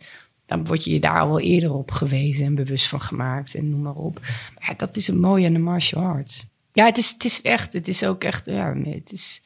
dan 0.53 0.66
word 0.66 0.85
je 0.85 0.93
je 0.93 1.01
daar 1.01 1.20
al 1.20 1.29
wel 1.29 1.41
eerder 1.41 1.75
op 1.75 1.91
gewezen 1.91 2.47
en 2.47 2.55
bewust 2.55 2.89
van 2.89 3.01
gemaakt 3.01 3.55
en 3.55 3.70
noem 3.70 3.83
maar 3.83 3.95
op. 3.95 4.20
Ja, 4.59 4.75
dat 4.77 4.97
is 4.97 5.07
het 5.07 5.16
mooie 5.16 5.47
aan 5.47 5.53
de 5.53 5.59
martial 5.59 6.03
arts. 6.03 6.47
Ja, 6.73 6.85
het 6.85 6.99
is, 6.99 7.11
het 7.11 7.25
is 7.25 7.43
echt, 7.43 7.73
het 7.73 7.89
is 7.89 8.05
ook 8.05 8.25
echt, 8.25 8.47
ja, 8.47 8.75
het 8.77 9.12
is, 9.12 9.43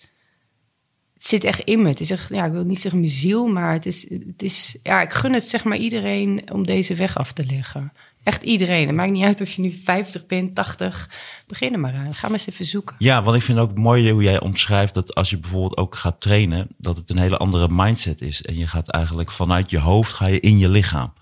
het 1.14 1.24
zit 1.24 1.44
echt 1.44 1.60
in 1.60 1.82
me. 1.82 1.88
Het 1.88 2.00
is 2.00 2.10
echt, 2.10 2.28
ja, 2.28 2.44
ik 2.44 2.52
wil 2.52 2.64
niet 2.64 2.78
zeggen 2.78 3.00
mijn 3.00 3.12
ziel, 3.12 3.46
maar 3.46 3.72
het 3.72 3.86
is, 3.86 4.10
het 4.10 4.42
is, 4.42 4.76
ja, 4.82 5.02
ik 5.02 5.12
gun 5.12 5.32
het 5.32 5.48
zeg 5.48 5.64
maar 5.64 5.76
iedereen 5.76 6.52
om 6.52 6.66
deze 6.66 6.94
weg 6.94 7.18
af 7.18 7.32
te 7.32 7.44
leggen. 7.44 7.92
Echt 8.26 8.42
iedereen. 8.42 8.86
Het 8.86 8.96
maakt 8.96 9.10
niet 9.10 9.24
uit 9.24 9.40
of 9.40 9.52
je 9.52 9.62
nu 9.62 9.70
50 9.70 10.26
bent, 10.26 10.54
80. 10.54 11.10
Begin 11.46 11.72
er 11.72 11.80
maar 11.80 11.94
aan. 11.94 12.14
Ga 12.14 12.28
maar 12.28 12.38
eens 12.38 12.48
even 12.48 12.64
zoeken. 12.64 12.96
Ja, 12.98 13.22
want 13.22 13.36
ik 13.36 13.42
vind 13.42 13.58
ook 13.58 13.74
mooi 13.74 14.10
hoe 14.10 14.22
jij 14.22 14.40
omschrijft 14.40 14.94
dat 14.94 15.14
als 15.14 15.30
je 15.30 15.38
bijvoorbeeld 15.38 15.76
ook 15.76 15.94
gaat 15.94 16.20
trainen, 16.20 16.68
dat 16.78 16.96
het 16.96 17.10
een 17.10 17.18
hele 17.18 17.36
andere 17.36 17.68
mindset 17.70 18.20
is. 18.20 18.42
En 18.42 18.56
je 18.56 18.66
gaat 18.66 18.88
eigenlijk 18.88 19.30
vanuit 19.30 19.70
je 19.70 19.78
hoofd 19.78 20.12
ga 20.12 20.26
je 20.26 20.40
in 20.40 20.58
je 20.58 20.68
lichaam. 20.68 21.12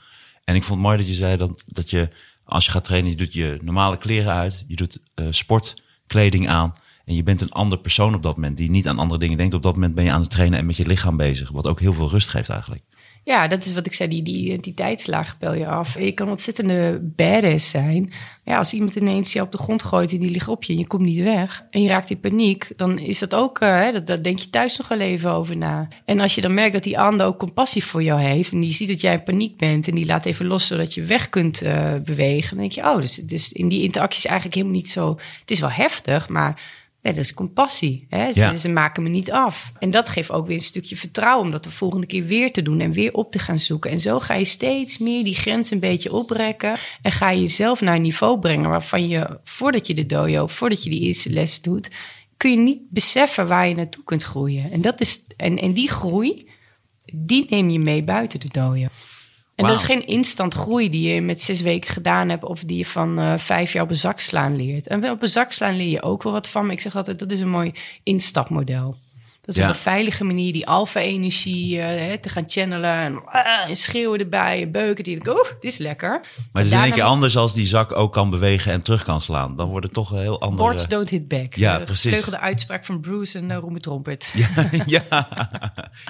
En 0.45 0.55
ik 0.55 0.63
vond 0.63 0.79
het 0.79 0.87
mooi 0.87 0.99
dat 0.99 1.07
je 1.07 1.15
zei 1.15 1.37
dat, 1.37 1.65
dat 1.67 1.91
je 1.91 2.09
als 2.45 2.65
je 2.65 2.71
gaat 2.71 2.85
trainen, 2.85 3.11
je 3.11 3.17
doet 3.17 3.33
je 3.33 3.59
normale 3.63 3.99
kleren 3.99 4.33
uit, 4.33 4.65
je 4.67 4.77
doet 4.77 4.99
eh, 5.15 5.27
sportkleding 5.31 6.49
aan. 6.49 6.75
En 7.05 7.15
je 7.15 7.23
bent 7.23 7.41
een 7.41 7.53
ander 7.53 7.79
persoon 7.79 8.15
op 8.15 8.23
dat 8.23 8.37
moment 8.37 8.57
die 8.57 8.71
niet 8.71 8.89
aan 8.89 8.99
andere 8.99 9.21
dingen 9.21 9.39
denkt. 9.39 9.55
Op 9.55 9.63
dat 9.63 9.75
moment 9.75 9.95
ben 9.95 10.05
je 10.05 10.13
aan 10.13 10.21
het 10.21 10.31
trainen 10.31 10.59
en 10.59 10.67
met 10.67 10.77
je 10.77 10.87
lichaam 10.87 11.17
bezig. 11.17 11.51
Wat 11.51 11.67
ook 11.67 11.81
heel 11.81 11.95
veel 11.95 12.11
rust 12.11 12.29
geeft 12.29 12.49
eigenlijk. 12.49 12.83
Ja, 13.25 13.49
dat 13.49 13.65
is 13.65 13.73
wat 13.73 13.87
ik 13.87 13.95
zei, 13.95 14.09
die, 14.09 14.23
die 14.23 14.45
identiteitslaag 14.45 15.39
pel 15.39 15.55
je 15.55 15.67
af. 15.67 15.99
Je 15.99 16.13
kan 16.13 16.29
ontzettende 16.29 17.01
badass 17.03 17.71
zijn. 17.71 18.13
Ja, 18.45 18.59
als 18.59 18.73
iemand 18.73 18.95
ineens 18.95 19.33
je 19.33 19.41
op 19.41 19.53
de 19.53 19.59
grond 19.59 19.83
gooit 19.83 20.13
en 20.13 20.19
die 20.19 20.31
ligt 20.31 20.49
op 20.49 20.65
je 20.65 20.73
en 20.73 20.79
je 20.79 20.87
komt 20.87 21.03
niet 21.03 21.23
weg... 21.23 21.65
en 21.69 21.83
je 21.83 21.89
raakt 21.89 22.11
in 22.11 22.21
paniek, 22.21 22.69
dan 22.77 22.99
is 22.99 23.19
dat 23.19 23.35
ook... 23.35 23.61
Uh, 23.61 23.69
hè, 23.69 24.03
dat, 24.03 24.25
denk 24.25 24.39
je 24.39 24.51
thuis 24.51 24.77
nog 24.77 24.89
wel 24.89 25.01
even 25.01 25.31
over 25.31 25.57
na. 25.57 25.89
En 26.05 26.21
als 26.21 26.35
je 26.35 26.41
dan 26.41 26.55
merkt 26.55 26.73
dat 26.73 26.83
die 26.83 26.99
ander 26.99 27.27
ook 27.27 27.39
compassie 27.39 27.85
voor 27.85 28.03
jou 28.03 28.21
heeft... 28.21 28.53
en 28.53 28.61
die 28.61 28.73
ziet 28.73 28.89
dat 28.89 29.01
jij 29.01 29.13
in 29.13 29.23
paniek 29.23 29.57
bent 29.57 29.89
en 29.89 29.95
die 29.95 30.07
laat 30.07 30.25
even 30.25 30.47
los... 30.47 30.67
zodat 30.67 30.95
je 30.95 31.03
weg 31.03 31.29
kunt 31.29 31.63
uh, 31.63 31.95
bewegen, 32.05 32.51
dan 32.51 32.59
denk 32.59 32.73
je... 32.73 32.83
oh, 32.83 33.01
dus, 33.01 33.15
dus 33.15 33.53
in 33.53 33.69
die 33.69 33.83
interactie 33.83 34.19
is 34.19 34.27
eigenlijk 34.27 34.57
helemaal 34.57 34.77
niet 34.77 34.91
zo... 34.91 35.19
het 35.41 35.51
is 35.51 35.61
wel 35.61 35.71
heftig, 35.71 36.29
maar 36.29 36.83
Nee, 37.05 37.13
dat 37.13 37.25
is 37.25 37.35
compassie. 37.35 38.07
Hè? 38.09 38.33
Ze, 38.33 38.41
ja. 38.41 38.57
ze, 38.57 38.69
maken 38.69 39.03
me 39.03 39.09
niet 39.09 39.33
af. 39.33 39.73
En 39.79 39.91
dat 39.91 40.09
geeft 40.09 40.31
ook 40.31 40.47
weer 40.47 40.57
een 40.57 40.63
stukje 40.63 40.97
vertrouwen 40.97 41.45
om 41.45 41.51
dat 41.51 41.65
de 41.65 41.71
volgende 41.71 42.07
keer 42.07 42.25
weer 42.25 42.53
te 42.53 42.63
doen 42.63 42.81
en 42.81 42.93
weer 42.93 43.13
op 43.13 43.31
te 43.31 43.39
gaan 43.39 43.59
zoeken. 43.59 43.91
En 43.91 44.01
zo 44.01 44.21
ga 44.21 44.35
je 44.35 44.45
steeds 44.45 44.99
meer 44.99 45.25
die 45.25 45.35
grens 45.35 45.71
een 45.71 45.79
beetje 45.79 46.13
oprekken 46.13 46.77
en 47.03 47.13
ga 47.13 47.31
je 47.31 47.41
jezelf 47.41 47.81
naar 47.81 47.95
een 47.95 48.03
niveau 48.03 48.39
brengen 48.39 48.71
waarvan 48.71 49.09
je, 49.09 49.41
voordat 49.45 49.87
je 49.87 49.95
de 49.95 50.07
dojo, 50.07 50.47
voordat 50.47 50.85
je 50.85 50.91
die 50.91 51.01
eerste 51.01 51.31
les 51.31 51.61
doet, 51.61 51.91
kun 52.37 52.51
je 52.51 52.57
niet 52.57 52.91
beseffen 52.91 53.47
waar 53.47 53.69
je 53.69 53.75
naartoe 53.75 54.05
kunt 54.05 54.23
groeien. 54.23 54.71
En, 54.73 54.81
dat 54.81 55.01
is, 55.01 55.25
en, 55.37 55.59
en 55.59 55.73
die 55.73 55.91
groei, 55.91 56.49
die 57.15 57.47
neem 57.49 57.71
je 57.71 57.79
mee 57.79 58.03
buiten 58.03 58.41
de 58.41 58.49
dojo. 58.49 58.87
En 59.55 59.67
dat 59.67 59.77
is 59.77 59.83
geen 59.83 60.07
instant 60.07 60.55
groei 60.55 60.89
die 60.89 61.13
je 61.13 61.21
met 61.21 61.43
zes 61.43 61.61
weken 61.61 61.91
gedaan 61.91 62.29
hebt... 62.29 62.45
of 62.45 62.61
die 62.61 62.79
je 62.79 62.87
van 62.87 63.21
uh, 63.21 63.39
vijf 63.39 63.73
jaar 63.73 63.83
op 63.83 63.91
een 63.91 63.97
zak 63.97 64.21
slaan 64.21 64.57
leert. 64.57 64.87
En 64.87 65.11
op 65.11 65.23
een 65.23 65.29
zak 65.29 65.53
slaan 65.53 65.77
leer 65.77 65.89
je 65.89 66.03
ook 66.03 66.23
wel 66.23 66.33
wat 66.33 66.49
van. 66.49 66.65
Maar 66.65 66.75
ik 66.75 66.81
zeg 66.81 66.97
altijd, 66.97 67.19
dat 67.19 67.31
is 67.31 67.41
een 67.41 67.51
mooi 67.51 67.73
instapmodel. 68.03 68.97
Dat 69.45 69.55
is 69.55 69.63
ja. 69.63 69.69
een 69.69 69.75
veilige 69.75 70.25
manier 70.25 70.53
die 70.53 70.67
alfa-energie 70.67 71.77
uh, 71.77 72.13
te 72.13 72.29
gaan 72.29 72.45
channelen. 72.47 72.91
En, 72.91 73.13
uh, 73.13 73.69
en, 73.69 73.77
schreeuwen 73.77 74.19
erbij, 74.19 74.71
beuken. 74.71 75.05
Die 75.05 75.29
oeh, 75.29 75.49
dit 75.61 75.73
is 75.73 75.79
lekker. 75.79 76.11
Maar 76.11 76.63
het 76.63 76.67
is 76.67 76.73
in 76.73 76.83
één 76.83 76.93
keer 76.93 77.03
anders 77.03 77.37
als 77.37 77.55
die 77.55 77.67
zak 77.67 77.97
ook 77.97 78.13
kan 78.13 78.31
bewegen 78.31 78.73
en 78.73 78.83
terug 78.83 79.05
kan 79.05 79.21
slaan. 79.21 79.57
Dan 79.57 79.69
wordt 79.69 79.85
het 79.85 79.95
toch 79.95 80.11
een 80.11 80.21
heel 80.21 80.41
andere... 80.41 80.63
Words 80.63 80.89
don't 80.89 81.09
hit 81.09 81.29
back. 81.29 81.55
Ja, 81.55 81.79
de 81.79 81.85
precies. 81.85 82.25
de 82.25 82.39
uitspraak 82.39 82.85
van 82.85 83.01
Bruce 83.01 83.39
en 83.39 83.51
uh, 83.51 83.57
Roemer 83.57 83.81
Trompet. 83.81 84.33
Ja, 84.35 84.71
ja. 84.87 85.29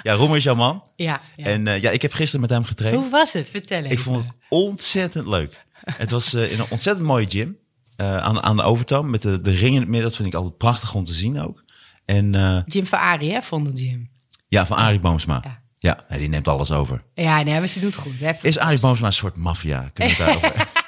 ja, 0.03 0.13
Roemer 0.13 0.37
is 0.37 0.43
jouw 0.43 0.55
man. 0.55 0.87
Ja. 0.95 1.21
ja. 1.35 1.45
En 1.45 1.65
uh, 1.65 1.81
ja, 1.81 1.89
ik 1.89 2.01
heb 2.01 2.13
gisteren 2.13 2.41
met 2.41 2.49
hem 2.49 2.63
getraind. 2.63 2.97
Hoe 2.97 3.09
was 3.09 3.33
het? 3.33 3.49
Vertel 3.49 3.77
even. 3.77 3.91
Ik 3.91 3.99
vond 3.99 4.19
het 4.19 4.29
ontzettend 4.49 5.27
leuk. 5.27 5.65
het 5.85 6.11
was 6.11 6.33
in 6.33 6.59
een 6.59 6.65
ontzettend 6.69 7.07
mooie 7.07 7.25
gym. 7.29 7.57
Aan, 7.97 8.43
aan 8.43 8.55
de 8.55 8.63
overtoom 8.63 9.09
met 9.09 9.21
de, 9.21 9.41
de 9.41 9.51
ring 9.51 9.73
in 9.73 9.79
het 9.79 9.89
midden. 9.89 10.07
Dat 10.07 10.15
vind 10.15 10.27
ik 10.27 10.33
altijd 10.33 10.57
prachtig 10.57 10.93
om 10.93 11.05
te 11.05 11.13
zien 11.13 11.41
ook. 11.41 11.63
En, 12.05 12.33
uh, 12.33 12.61
Jim 12.65 12.85
van 12.85 12.99
Arie, 12.99 13.31
hè, 13.31 13.41
vond 13.41 13.67
het 13.67 13.79
Jim. 13.79 14.09
Ja, 14.47 14.65
van 14.65 14.77
Arie 14.77 14.99
Boomsma. 14.99 15.63
Ja. 15.75 16.05
ja, 16.09 16.17
die 16.17 16.29
neemt 16.29 16.47
alles 16.47 16.71
over. 16.71 17.03
Ja, 17.13 17.43
nee, 17.43 17.59
maar 17.59 17.67
ze 17.67 17.79
doet 17.79 17.95
goed. 17.95 18.19
Hè, 18.19 18.31
is 18.41 18.57
Arie 18.57 18.79
Boomsma 18.79 19.07
een 19.07 19.13
soort 19.13 19.35
maffia? 19.35 19.91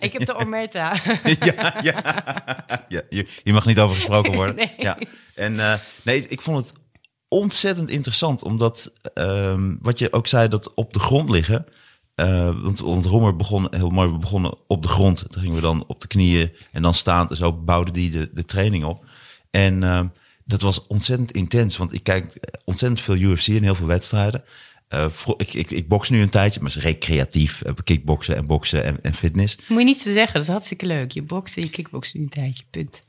Ik 0.00 0.12
heb 0.12 0.26
de 0.26 0.34
Omerta. 0.34 0.94
ja, 1.40 1.80
ja, 1.82 2.02
ja 2.88 3.02
je, 3.08 3.26
je, 3.42 3.52
mag 3.52 3.66
niet 3.66 3.78
over 3.78 3.94
gesproken 3.94 4.34
worden. 4.34 4.56
nee. 4.64 4.72
Ja. 4.78 4.98
En 5.34 5.54
uh, 5.54 5.74
nee, 6.04 6.28
ik 6.28 6.40
vond 6.40 6.56
het 6.56 6.72
ontzettend 7.28 7.88
interessant, 7.88 8.42
omdat 8.42 8.92
um, 9.14 9.78
wat 9.82 9.98
je 9.98 10.12
ook 10.12 10.26
zei, 10.26 10.48
dat 10.48 10.74
op 10.74 10.92
de 10.92 10.98
grond 10.98 11.30
liggen. 11.30 11.66
Uh, 12.16 12.62
want, 12.62 12.78
want 12.78 13.04
Roemer 13.04 13.36
begon 13.36 13.66
heel 13.70 13.90
mooi, 13.90 14.10
we 14.10 14.18
begonnen 14.18 14.54
op 14.66 14.82
de 14.82 14.88
grond. 14.88 15.30
Toen 15.30 15.42
gingen 15.42 15.56
we 15.56 15.62
dan 15.62 15.84
op 15.86 16.00
de 16.00 16.06
knieën 16.06 16.52
en 16.72 16.82
dan 16.82 16.94
staand. 16.94 17.30
En 17.30 17.36
zo 17.36 17.52
bouwde 17.52 17.90
die 17.90 18.10
de, 18.10 18.30
de 18.32 18.44
training 18.44 18.84
op. 18.84 19.09
En 19.50 19.82
uh, 19.82 20.02
dat 20.44 20.62
was 20.62 20.86
ontzettend 20.86 21.32
intens, 21.32 21.76
want 21.76 21.92
ik 21.92 22.02
kijk 22.02 22.36
ontzettend 22.64 23.00
veel 23.00 23.16
UFC 23.16 23.48
en 23.48 23.62
heel 23.62 23.74
veel 23.74 23.86
wedstrijden. 23.86 24.44
Uh, 24.94 25.06
ik, 25.36 25.54
ik, 25.54 25.70
ik 25.70 25.88
box 25.88 26.10
nu 26.10 26.20
een 26.20 26.28
tijdje, 26.28 26.60
maar 26.60 26.68
is 26.68 26.76
recreatief. 26.76 27.62
Uh, 27.66 27.72
kickboksen 27.84 28.36
en 28.36 28.46
boksen 28.46 28.84
en, 28.84 29.02
en, 29.02 29.14
fitness. 29.14 29.56
Moet 29.68 29.78
je 29.78 29.84
niet 29.84 30.00
zo 30.00 30.12
zeggen, 30.12 30.32
dat 30.32 30.42
is 30.42 30.48
hartstikke 30.48 30.86
leuk. 30.86 31.10
Je 31.10 31.22
bokst 31.22 31.56
en 31.56 31.62
je 31.62 31.70
kickbokst 31.70 32.14
nu 32.14 32.20
een 32.20 32.28
tijdje, 32.28 32.64
punt. 32.70 33.02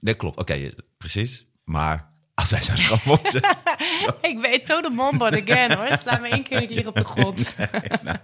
Nee, 0.00 0.14
klopt. 0.14 0.38
Oké, 0.38 0.52
okay, 0.52 0.74
precies. 0.98 1.46
Maar 1.64 2.08
als 2.34 2.50
wij 2.50 2.62
zijn 2.62 2.78
gaan 2.78 3.00
boksen. 3.16 3.42
ik 4.20 4.38
weet 4.40 4.66
total 4.66 4.90
mombot 4.90 5.42
again 5.42 5.72
hoor. 5.72 5.98
Sla 5.98 6.18
me 6.18 6.28
één 6.28 6.42
keer 6.42 6.60
niet 6.60 6.70
hier 6.70 6.86
op 6.86 6.96
de 6.96 7.04
grond. 7.04 7.56
nou, 8.02 8.16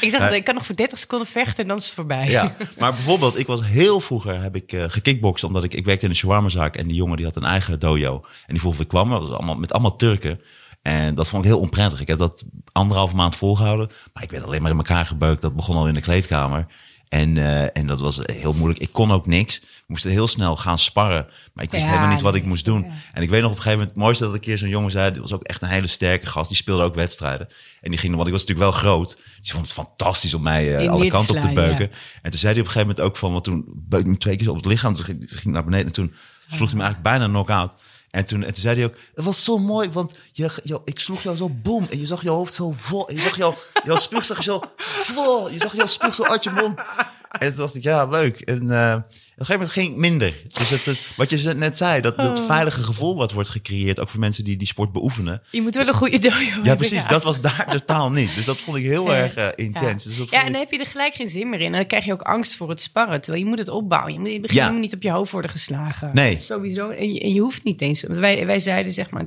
ik 0.00 0.10
zeg, 0.10 0.20
nou, 0.20 0.34
ik 0.34 0.44
kan 0.44 0.54
nog 0.54 0.66
voor 0.66 0.76
30 0.76 0.98
seconden 0.98 1.28
vechten 1.28 1.62
en 1.62 1.68
dan 1.68 1.76
is 1.76 1.84
het 1.84 1.94
voorbij. 1.94 2.28
ja, 2.28 2.54
maar 2.78 2.92
bijvoorbeeld, 2.92 3.38
ik 3.38 3.46
was 3.46 3.64
heel 3.64 4.00
vroeger 4.00 4.42
heb 4.42 4.56
ik 4.56 4.72
uh, 4.72 4.84
gekickboxd 4.88 5.44
omdat 5.44 5.64
ik, 5.64 5.74
ik 5.74 5.84
werkte 5.84 6.04
in 6.04 6.10
een 6.10 6.16
shawarmazaak 6.16 6.76
en 6.76 6.86
die 6.86 6.96
jongen 6.96 7.16
die 7.16 7.26
had 7.26 7.36
een 7.36 7.44
eigen 7.44 7.80
dojo. 7.80 8.14
En 8.46 8.52
die 8.52 8.60
vroeg 8.60 8.80
ik 8.80 8.88
kwam, 8.88 9.10
dat 9.10 9.20
was 9.20 9.30
allemaal 9.30 9.56
met 9.56 9.72
allemaal 9.72 9.96
Turken. 9.96 10.40
En 10.82 11.14
dat 11.14 11.28
vond 11.28 11.44
ik 11.44 11.50
heel 11.50 11.60
onprettig. 11.60 12.00
Ik 12.00 12.06
heb 12.06 12.18
dat 12.18 12.44
anderhalve 12.72 13.16
maand 13.16 13.36
volgehouden. 13.36 13.90
Maar 14.12 14.22
ik 14.22 14.30
werd 14.30 14.44
alleen 14.44 14.62
maar 14.62 14.70
in 14.70 14.76
elkaar 14.76 15.06
gebeukt. 15.06 15.42
Dat 15.42 15.56
begon 15.56 15.76
al 15.76 15.88
in 15.88 15.94
de 15.94 16.00
kleedkamer. 16.00 16.66
En, 17.08 17.36
uh, 17.36 17.76
en 17.76 17.86
dat 17.86 18.00
was 18.00 18.20
heel 18.22 18.52
moeilijk. 18.52 18.80
Ik 18.80 18.92
kon 18.92 19.10
ook 19.10 19.26
niks. 19.26 19.60
We 19.60 19.84
moesten 19.86 20.10
heel 20.10 20.26
snel 20.26 20.56
gaan 20.56 20.78
sparren. 20.78 21.26
Maar 21.52 21.64
ik 21.64 21.70
wist 21.70 21.84
ja, 21.84 21.90
helemaal 21.90 22.12
niet 22.12 22.20
wat 22.20 22.34
ik 22.34 22.44
moest 22.44 22.64
doen. 22.64 22.82
Ja. 22.82 22.92
En 23.12 23.22
ik 23.22 23.30
weet 23.30 23.40
nog 23.42 23.50
op 23.50 23.56
een 23.56 23.62
gegeven 23.62 23.78
moment, 23.78 23.88
het 23.88 24.04
mooiste 24.04 24.24
dat 24.24 24.34
een 24.34 24.40
keer 24.40 24.58
zo'n 24.58 24.68
jongen 24.68 24.90
zei, 24.90 25.12
die 25.12 25.20
was 25.20 25.32
ook 25.32 25.42
echt 25.42 25.62
een 25.62 25.68
hele 25.68 25.86
sterke 25.86 26.26
gast. 26.26 26.48
Die 26.48 26.56
speelde 26.56 26.82
ook 26.82 26.94
wedstrijden. 26.94 27.48
En 27.80 27.90
die 27.90 27.98
ging, 27.98 28.14
want 28.14 28.26
ik 28.26 28.32
was 28.32 28.44
natuurlijk 28.44 28.70
wel 28.70 28.80
groot. 28.80 29.16
Die 29.40 29.52
vond 29.52 29.64
het 29.64 29.74
fantastisch 29.74 30.34
om 30.34 30.42
mij 30.42 30.82
uh, 30.82 30.90
alle 30.90 31.06
kanten 31.06 31.34
op 31.34 31.40
te 31.40 31.52
beuken. 31.52 31.88
Ja. 31.90 31.96
En 32.22 32.30
toen 32.30 32.38
zei 32.38 32.52
hij 32.52 32.62
op 32.62 32.66
een 32.66 32.72
gegeven 32.72 32.88
moment 32.88 33.00
ook 33.00 33.16
van, 33.16 33.32
want 33.32 33.44
toen 33.44 33.86
ik 33.90 34.18
twee 34.18 34.36
keer 34.36 34.50
op 34.50 34.56
het 34.56 34.66
lichaam. 34.66 34.94
Toen 34.94 35.04
ging, 35.04 35.24
ging 35.26 35.54
naar 35.54 35.64
beneden 35.64 35.86
en 35.86 35.92
toen 35.92 36.14
sloeg 36.48 36.68
hij 36.68 36.76
me 36.76 36.82
eigenlijk 36.84 37.02
bijna 37.02 37.26
knock-out. 37.26 37.74
En 38.16 38.24
toen, 38.24 38.44
en 38.44 38.52
toen 38.52 38.62
zei 38.62 38.76
hij 38.76 38.84
ook, 38.84 38.94
het 39.14 39.24
was 39.24 39.44
zo 39.44 39.58
mooi, 39.58 39.90
want 39.90 40.14
je, 40.32 40.50
je, 40.62 40.80
ik 40.84 40.98
sloeg 40.98 41.22
jou 41.22 41.36
zo 41.36 41.48
boom 41.50 41.86
en 41.90 41.98
je 41.98 42.06
zag 42.06 42.22
je 42.22 42.28
hoofd 42.28 42.54
zo 42.54 42.74
vol. 42.76 43.08
En 43.08 43.14
je 43.14 43.20
zag 43.20 43.36
jou, 43.36 43.54
jouw 43.84 43.96
spuug 43.96 44.24
zo 44.24 44.60
vol. 44.76 45.50
Je 45.50 45.58
zag 45.58 45.76
jouw 45.76 45.86
spuug 45.86 46.14
zo 46.14 46.24
uit 46.24 46.44
je 46.44 46.50
mond. 46.50 46.80
En 47.30 47.48
toen 47.48 47.58
dacht 47.58 47.74
ik, 47.74 47.82
ja, 47.82 48.04
leuk. 48.06 48.40
En 48.40 48.62
op 48.62 49.04
een 49.36 49.46
gegeven 49.46 49.66
moment 49.68 49.70
ging 49.72 49.88
het 49.88 49.96
minder. 49.96 50.34
Dus 50.58 50.70
het, 50.70 50.84
het, 50.84 51.02
wat 51.16 51.30
je 51.30 51.54
net 51.54 51.76
zei, 51.76 52.00
dat, 52.00 52.16
dat 52.16 52.38
Oh. 52.38 52.46
veilige 52.46 52.82
gevoel 52.82 53.16
wat 53.16 53.32
wordt 53.32 53.48
gecreëerd, 53.48 54.00
ook 54.00 54.08
voor 54.08 54.20
mensen 54.20 54.44
die 54.44 54.56
die 54.56 54.66
sport 54.66 54.92
beoefenen. 54.92 55.42
Je 55.50 55.62
moet 55.62 55.74
wel 55.74 55.86
een 55.86 55.94
goede 55.94 56.18
dojo 56.18 56.62
Ja, 56.62 56.74
precies. 56.74 57.02
ja. 57.02 57.08
Dat 57.08 57.22
was 57.22 57.40
daar 57.40 57.66
totaal 57.70 58.10
niet. 58.10 58.34
Dus 58.34 58.44
dat 58.44 58.56
vond 58.58 58.76
ik 58.76 58.84
heel 58.84 59.06
Ja. 59.12 59.16
erg 59.16 59.36
uh, 59.38 59.48
intens. 59.54 60.02
Ja. 60.02 60.08
Dus 60.08 60.18
dat 60.18 60.30
ja, 60.30 60.44
en 60.44 60.52
dan 60.52 60.60
heb 60.60 60.70
je 60.70 60.78
er 60.78 60.86
gelijk 60.86 61.14
geen 61.14 61.28
zin 61.28 61.48
meer 61.50 61.60
in. 61.60 61.66
En 61.66 61.72
dan 61.72 61.86
krijg 61.86 62.04
je 62.04 62.12
ook 62.12 62.22
angst 62.22 62.54
voor 62.56 62.68
het 62.68 62.82
sparren. 62.82 63.20
Terwijl 63.20 63.42
je 63.42 63.48
moet 63.48 63.58
het 63.58 63.68
opbouwen. 63.68 64.12
Je 64.12 64.18
moet 64.18 64.28
in 64.28 64.42
het 64.42 64.42
begin 64.52 64.80
niet 64.80 64.94
op 64.94 65.02
je 65.02 65.10
hoofd 65.10 65.32
worden 65.32 65.50
geslagen. 65.50 66.10
Nee. 66.12 66.38
Sowieso. 66.38 66.88
En 66.90 67.12
je, 67.12 67.20
en 67.20 67.32
je 67.32 67.40
hoeft 67.40 67.64
niet 67.64 67.80
eens. 67.80 68.02
Wij, 68.02 68.46
wij 68.46 68.58
zeiden 68.58 68.92
zeg 68.92 69.10
maar 69.10 69.24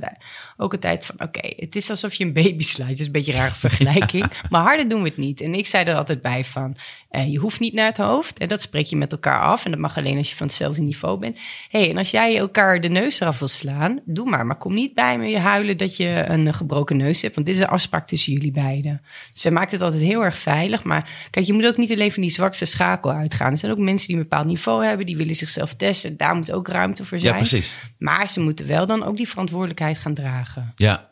ook 0.60 0.72
altijd 0.72 1.06
van... 1.06 1.14
Oké, 1.26 1.52
het 1.56 1.76
is 1.76 1.90
alsof 1.90 2.14
je 2.14 2.24
een 2.24 2.32
baby 2.32 2.62
slaat. 2.62 2.88
Dat 2.88 2.98
is 2.98 3.06
een 3.06 3.12
beetje 3.12 3.32
een 3.32 3.38
rare 3.38 3.54
vergelijking. 3.68 4.32
maar 4.50 4.62
harder 4.62 4.88
doen 4.88 5.02
we 5.02 5.08
het 5.08 5.16
niet. 5.16 5.40
En 5.40 5.54
ik 5.54 5.66
zei 5.66 5.84
er 5.84 5.94
altijd 5.94 6.20
bij 6.20 6.44
van... 6.44 6.76
eh, 7.10 7.32
je 7.32 7.38
hoeft 7.38 7.60
niet 7.60 7.72
naar 7.74 7.86
het 7.86 7.96
hoofd. 7.96 8.38
En 8.38 8.48
dat 8.48 8.60
spreek 8.60 8.86
je 8.86 8.96
met 8.96 9.12
elkaar 9.12 9.40
af. 9.40 9.64
En 9.64 9.70
dat 9.70 9.80
mag 9.80 9.96
alleen 9.96 10.16
als 10.16 10.30
je 10.30 10.36
van 10.36 10.46
hetzelfde 10.46 10.82
niveau 10.82 11.18
bent. 11.18 11.38
hey, 11.70 11.90
en 11.90 11.96
als 11.96 12.10
jij 12.10 12.36
elkaar 12.38 12.80
de 12.80 12.88
neus 12.88 13.20
eraf 13.20 13.38
wil 13.38 13.48
slaan... 13.48 14.00
Doe 14.04 14.30
maar. 14.30 14.46
Maar 14.46 14.56
kom 14.56 14.74
niet 14.74 14.94
bij 14.94 15.18
me 15.18 15.38
huilen 15.38 15.76
dat 15.76 15.96
je 15.96 16.24
een 16.28 16.54
gebroken 16.54 16.96
neus 16.96 17.22
hebt. 17.22 17.34
Want 17.34 17.46
dit 17.46 17.54
is 17.56 17.60
een 17.60 17.68
afspraak 17.68 18.06
tussen 18.06 18.32
jullie 18.32 18.52
beiden. 18.52 19.02
Dus 19.32 19.42
wij 19.42 19.52
maken 19.52 19.70
het 19.70 19.82
altijd 19.82 20.02
heel 20.02 20.24
erg 20.24 20.38
veilig. 20.38 20.84
Maar 20.84 21.28
kijk, 21.30 21.46
je 21.46 21.52
moet 21.52 21.66
ook 21.66 21.76
niet 21.76 21.92
alleen 21.92 22.12
van 22.12 22.22
die 22.22 22.30
zwakste 22.30 22.64
schakel 22.64 23.12
uitgaan. 23.12 23.50
Er 23.50 23.56
zijn 23.58 23.72
ook 23.72 23.78
mensen 23.78 24.06
die 24.06 24.16
een 24.16 24.22
bepaald 24.22 24.46
niveau 24.46 24.84
hebben. 24.84 25.06
Die 25.06 25.16
willen 25.16 25.34
zichzelf 25.34 25.74
testen. 25.74 26.16
Daar 26.16 26.34
moet 26.34 26.52
ook 26.52 26.68
ruimte 26.68 27.04
voor 27.04 27.18
zijn. 27.18 27.32
Ja, 27.32 27.38
precies. 27.38 27.78
Maar 27.98 28.28
ze 28.28 28.40
moeten 28.40 28.66
wel 28.66 28.86
dan 28.86 29.04
ook 29.04 29.16
die 29.16 29.28
verantwoordelijkheid 29.28 29.98
gaan 29.98 30.14
dragen. 30.14 30.49
Ja. 30.74 31.08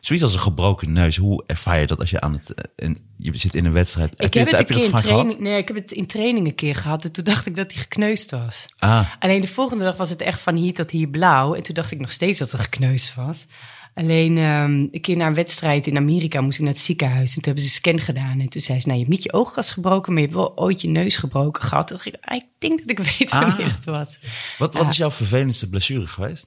Zoiets 0.00 0.24
als 0.24 0.34
een 0.34 0.40
gebroken 0.40 0.92
neus. 0.92 1.16
Hoe 1.16 1.44
ervaar 1.46 1.80
je 1.80 1.86
dat 1.86 1.98
als 2.00 2.10
je 2.10 2.20
aan 2.20 2.32
het... 2.32 2.54
eh, 2.54 2.64
in- 2.88 3.06
je 3.16 3.38
zit 3.38 3.54
in 3.54 3.64
een 3.64 3.72
wedstrijd. 3.72 4.12
ik 4.22 4.32
je 4.34 4.38
heb 4.38 4.48
het 4.50 4.58
heb 4.58 4.68
een 4.70 4.74
je 4.76 4.80
keer 4.82 4.90
dat 4.90 5.00
in 5.02 5.08
training. 5.08 5.40
Nee, 5.40 5.56
ik 5.58 5.68
heb 5.68 5.76
het 5.76 5.92
in 5.92 6.06
training 6.06 6.46
een 6.46 6.54
keer 6.54 6.74
gehad. 6.74 7.04
En 7.04 7.12
toen 7.12 7.24
dacht 7.24 7.46
ik 7.46 7.56
dat 7.56 7.72
hij 7.72 7.80
gekneusd 7.82 8.30
was. 8.30 8.66
Ah, 8.78 9.06
Alleen 9.18 9.40
de 9.40 9.46
volgende 9.46 9.84
dag 9.84 9.96
was 9.96 10.10
het 10.10 10.20
echt 10.20 10.40
van 10.40 10.54
hier 10.56 10.74
tot 10.74 10.90
hier 10.90 11.08
blauw. 11.08 11.54
En 11.54 11.62
toen 11.62 11.74
dacht 11.74 11.90
ik 11.90 12.00
nog 12.00 12.12
steeds 12.12 12.38
dat 12.38 12.52
het 12.52 12.60
gekneusd 12.60 13.14
was. 13.14 13.46
Alleen 13.94 14.36
ehm, 14.38 14.72
een 14.90 15.00
keer 15.00 15.16
na 15.16 15.26
een 15.26 15.34
wedstrijd 15.34 15.86
in 15.86 15.96
Amerika 15.96 16.40
moest 16.40 16.58
ik 16.58 16.64
naar 16.64 16.72
het 16.72 16.82
ziekenhuis. 16.82 17.28
En 17.28 17.42
toen 17.42 17.42
hebben 17.52 17.62
ze 17.62 17.68
een 17.68 17.74
scan 17.74 18.00
gedaan. 18.00 18.40
En 18.40 18.48
toen 18.48 18.60
zei 18.60 18.80
ze, 18.80 18.86
nou, 18.86 18.98
je 18.98 19.04
hebt 19.04 19.16
niet 19.16 19.24
je 19.24 19.32
oogkas 19.32 19.70
gebroken... 19.70 20.12
maar 20.12 20.20
je 20.22 20.28
hebt 20.28 20.38
wel 20.40 20.56
ooit 20.58 20.80
je 20.80 20.88
neus 20.88 21.16
gebroken 21.16 21.62
gehad. 21.62 21.86
Toen 21.86 21.96
dacht 21.96 22.08
ik, 22.08 22.16
ah, 22.20 22.36
ik 22.36 22.44
denk 22.58 22.78
dat 22.78 22.90
ik 22.90 22.98
weet 23.18 23.30
Ah. 23.30 23.40
wanneer 23.48 23.72
het 23.74 23.84
was. 23.84 24.18
wat, 24.58 24.74
wat 24.74 24.90
is 24.90 24.96
jouw 24.96 25.10
vervelendste 25.10 25.68
blessure 25.68 26.06
geweest? 26.06 26.46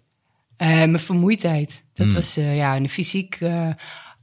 Eh, 0.61 0.67
mijn 0.69 0.99
vermoeidheid. 0.99 1.83
Dat 1.93 2.05
Hmm. 2.05 2.15
was 2.15 2.37
eh, 2.37 2.55
ja, 2.57 2.75
een 2.75 2.89
fysiek... 2.89 3.37
eh, 3.39 3.67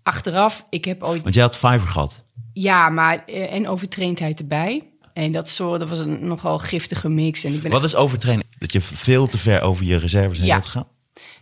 achteraf, 0.02 0.66
ik 0.70 0.84
heb 0.84 1.02
ooit... 1.02 1.22
Want 1.22 1.34
jij 1.34 1.42
had 1.42 1.56
Fiverr 1.56 1.80
gehad. 1.88 2.22
Ja, 2.52 2.88
maar 2.88 3.24
en 3.26 3.68
overtraindheid 3.68 4.38
erbij. 4.40 4.84
En 5.12 5.32
dat, 5.32 5.48
soort, 5.48 5.80
dat 5.80 5.88
was 5.88 5.98
een 5.98 6.26
nogal 6.26 6.58
giftige 6.58 7.08
mix. 7.08 7.44
En 7.44 7.52
ik 7.54 7.60
ben 7.62 7.70
Wat 7.70 7.84
is 7.84 7.94
overtrainen? 7.94 8.46
Dat 8.58 8.72
je 8.72 8.80
veel 8.80 9.26
te 9.26 9.38
ver 9.38 9.60
over 9.62 9.84
je 9.84 9.96
reserves 9.96 10.38
heen 10.38 10.46
Ja. 10.46 10.62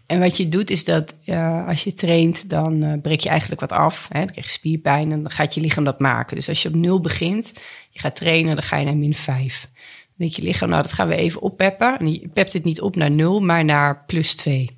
En 0.07 0.21
wat 0.21 0.37
je 0.37 0.49
doet 0.49 0.71
is 0.71 0.85
dat 0.85 1.15
als 1.67 1.85
je 1.85 1.95
traint, 1.95 2.51
dan 2.51 2.83
eh, 2.83 3.01
breek 3.03 3.21
je 3.21 3.29
eigenlijk 3.29 3.61
wat 3.61 3.73
af. 3.73 4.09
Hè? 4.13 4.19
Dan 4.19 4.31
krijg 4.31 4.47
je 4.47 4.53
spierpijn 4.53 5.13
en 5.13 5.23
dan 5.23 5.31
gaat 5.31 5.55
je 5.55 5.61
lichaam 5.61 5.85
dat 5.85 6.01
maken. 6.01 6.37
Dus 6.37 6.49
als 6.49 6.63
je 6.63 6.69
op 6.69 6.75
nul 6.75 7.01
begint, 7.01 7.53
je 7.91 8.01
gaat 8.01 8.17
trainen, 8.17 8.55
dan 8.55 8.65
ga 8.65 8.77
je 8.77 8.85
naar 8.85 8.97
min 8.97 9.15
vijf. 9.15 9.69
Dan 9.73 10.15
denkt 10.17 10.37
je 10.37 10.43
lichaam, 10.43 10.69
nou 10.69 10.83
dat 10.83 10.93
gaan 10.93 11.09
we 11.09 11.17
even 11.17 11.41
oppeppen. 11.43 11.99
En 11.99 12.13
je 12.13 12.29
pept 12.29 12.53
het 12.53 12.65
niet 12.65 12.81
op 12.81 12.97
naar 12.97 13.11
nul, 13.11 13.41
maar 13.41 13.65
naar 13.65 14.05
plus 14.07 14.35
twee. 14.35 14.76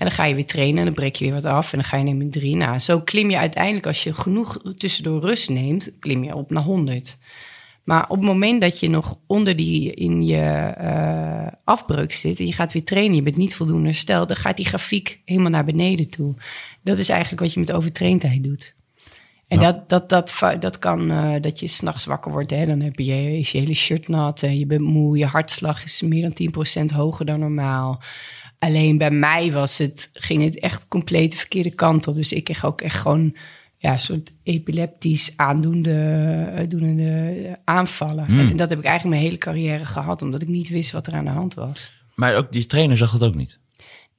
En 0.00 0.06
dan 0.06 0.14
ga 0.14 0.24
je 0.24 0.34
weer 0.34 0.46
trainen 0.46 0.78
en 0.78 0.84
dan 0.84 0.94
breek 0.94 1.16
je 1.16 1.24
weer 1.24 1.34
wat 1.34 1.44
af 1.44 1.72
en 1.72 1.78
dan 1.78 1.88
ga 1.88 1.96
je 1.96 2.04
naar 2.04 2.16
min 2.16 2.30
3. 2.30 2.56
Nou, 2.56 2.78
zo 2.78 3.00
klim 3.00 3.30
je 3.30 3.38
uiteindelijk, 3.38 3.86
als 3.86 4.02
je 4.02 4.14
genoeg 4.14 4.62
tussendoor 4.76 5.20
rust 5.20 5.50
neemt, 5.50 5.98
klim 5.98 6.24
je 6.24 6.34
op 6.34 6.50
naar 6.50 6.62
100. 6.62 7.16
Maar 7.84 8.02
op 8.08 8.16
het 8.16 8.26
moment 8.26 8.60
dat 8.60 8.80
je 8.80 8.88
nog 8.88 9.18
onder 9.26 9.56
die 9.56 9.94
in 9.94 10.24
je 10.26 10.36
eh, 10.36 11.46
afbreuk 11.64 12.12
zit 12.12 12.38
en 12.38 12.46
je 12.46 12.52
gaat 12.52 12.72
weer 12.72 12.84
trainen, 12.84 13.16
je 13.16 13.22
bent 13.22 13.36
niet 13.36 13.54
voldoende 13.54 13.88
hersteld, 13.88 14.28
dan 14.28 14.36
gaat 14.36 14.56
die 14.56 14.66
grafiek 14.66 15.20
helemaal 15.24 15.50
naar 15.50 15.64
beneden 15.64 16.10
toe. 16.10 16.34
Dat 16.82 16.98
is 16.98 17.08
eigenlijk 17.08 17.40
wat 17.40 17.52
je 17.52 17.60
met 17.60 17.72
overtraindheid 17.72 18.44
doet. 18.44 18.74
En 19.48 19.60
Ja. 19.60 19.72
dat, 19.72 19.88
dat, 19.88 20.08
dat, 20.08 20.60
dat 20.60 20.78
kan 20.78 21.10
eh, 21.10 21.34
dat 21.40 21.60
je 21.60 21.66
s'nachts 21.66 22.04
wakker 22.04 22.32
wordt. 22.32 22.50
Hè? 22.50 22.66
Dan 22.66 22.80
heb 22.80 22.98
je, 22.98 23.38
is 23.38 23.52
je 23.52 23.58
hele 23.58 23.74
shirt 23.74 24.08
nat, 24.08 24.42
en 24.42 24.58
je 24.58 24.66
bent 24.66 24.80
moe, 24.80 25.18
je 25.18 25.26
hartslag 25.26 25.84
is 25.84 26.02
meer 26.02 26.32
dan 26.32 26.52
10% 26.82 26.94
hoger 26.94 27.26
dan 27.26 27.40
normaal. 27.40 28.00
Alleen 28.60 28.98
bij 28.98 29.10
mij 29.10 29.52
was 29.52 29.78
het, 29.78 30.10
ging 30.12 30.44
het 30.44 30.58
echt 30.58 30.88
compleet 30.88 31.30
de 31.30 31.36
verkeerde 31.36 31.74
kant 31.74 32.06
op. 32.06 32.14
Dus 32.14 32.32
ik 32.32 32.44
kreeg 32.44 32.64
ook 32.64 32.80
echt 32.80 32.96
gewoon 32.96 33.36
ja, 33.76 33.92
een 33.92 33.98
soort 33.98 34.32
epileptisch 34.42 35.32
aandoende 35.36 35.92
eh, 36.54 36.68
doenende 36.68 37.58
aanvallen. 37.64 38.26
En 38.26 38.56
dat 38.56 38.70
heb 38.70 38.78
ik 38.78 38.84
eigenlijk 38.84 39.16
mijn 39.16 39.28
hele 39.28 39.38
carrière 39.38 39.84
gehad, 39.84 40.22
omdat 40.22 40.42
ik 40.42 40.48
niet 40.48 40.68
wist 40.68 40.90
wat 40.90 41.06
er 41.06 41.14
aan 41.14 41.24
de 41.24 41.30
hand 41.30 41.54
was. 41.54 41.92
Maar 42.14 42.34
ook 42.34 42.52
die 42.52 42.66
trainer 42.66 42.96
zag 42.96 43.12
dat 43.12 43.28
ook 43.28 43.34
niet. 43.34 43.59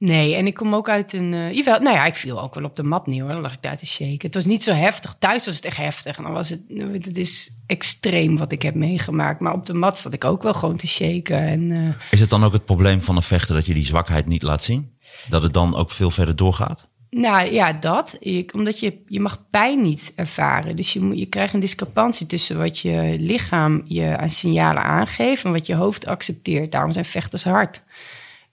Nee, 0.04 0.34
en 0.34 0.46
ik 0.46 0.54
kom 0.54 0.74
ook 0.74 0.88
uit 0.88 1.12
een... 1.12 1.34
eh 1.34 1.52
jawel, 1.52 1.80
nou 1.80 1.96
ja, 1.96 2.04
ik 2.06 2.14
viel 2.14 2.40
ook 2.42 2.54
wel 2.54 2.64
op 2.64 2.76
de 2.76 2.82
mat 2.82 3.06
neer. 3.06 3.22
Hoor. 3.22 3.32
Dan 3.32 3.40
lag 3.40 3.52
ik 3.52 3.62
daar 3.62 3.76
te 3.76 3.86
shaken. 3.86 4.18
Het 4.20 4.34
was 4.34 4.44
niet 4.44 4.62
zo 4.62 4.72
heftig. 4.72 5.14
Thuis 5.18 5.46
was 5.46 5.54
het 5.56 5.64
echt 5.64 5.76
heftig. 5.76 6.16
En 6.16 6.22
dan 6.22 6.32
was 6.32 6.48
het... 6.48 6.60
Het 6.92 7.16
is 7.16 7.50
extreem 7.66 8.36
wat 8.36 8.52
ik 8.52 8.62
heb 8.62 8.74
meegemaakt. 8.74 9.40
Maar 9.40 9.52
op 9.52 9.66
de 9.66 9.74
mat 9.74 9.98
zat 9.98 10.12
ik 10.12 10.24
ook 10.24 10.42
wel 10.42 10.54
gewoon 10.54 10.76
te 10.76 10.86
shaken. 10.86 11.38
En 11.38 11.70
eh, 11.70 11.94
Is 12.10 12.20
het 12.20 12.30
dan 12.30 12.44
ook 12.44 12.52
het 12.52 12.64
probleem 12.64 13.02
van 13.02 13.16
een 13.16 13.22
vechter 13.22 13.54
dat 13.54 13.66
je 13.66 13.74
die 13.74 13.84
zwakheid 13.86 14.26
niet 14.26 14.42
laat 14.42 14.62
zien? 14.62 14.92
Dat 15.28 15.42
het 15.42 15.52
dan 15.52 15.76
ook 15.76 15.90
veel 15.90 16.10
verder 16.10 16.36
doorgaat? 16.36 16.90
nou 17.10 17.52
ja, 17.52 17.72
dat. 17.72 18.16
Ik, 18.18 18.54
omdat 18.54 18.80
je, 18.80 18.98
je 19.06 19.20
mag 19.20 19.44
pijn 19.50 19.80
niet 19.82 20.12
ervaren. 20.16 20.76
Dus 20.76 20.92
je, 20.92 21.00
moet- 21.00 21.18
je 21.18 21.26
krijgt 21.26 21.54
een 21.54 21.60
discrepantie 21.60 22.26
tussen 22.26 22.58
wat 22.58 22.78
je 22.78 23.14
lichaam 23.18 23.82
je 23.84 24.16
aan 24.16 24.30
signalen 24.30 24.82
aangeeft... 24.82 25.44
en 25.44 25.52
wat 25.52 25.66
je 25.66 25.74
hoofd 25.74 26.06
accepteert. 26.06 26.72
Daarom 26.72 26.90
zijn 26.90 27.04
vechters 27.04 27.44
hard. 27.44 27.82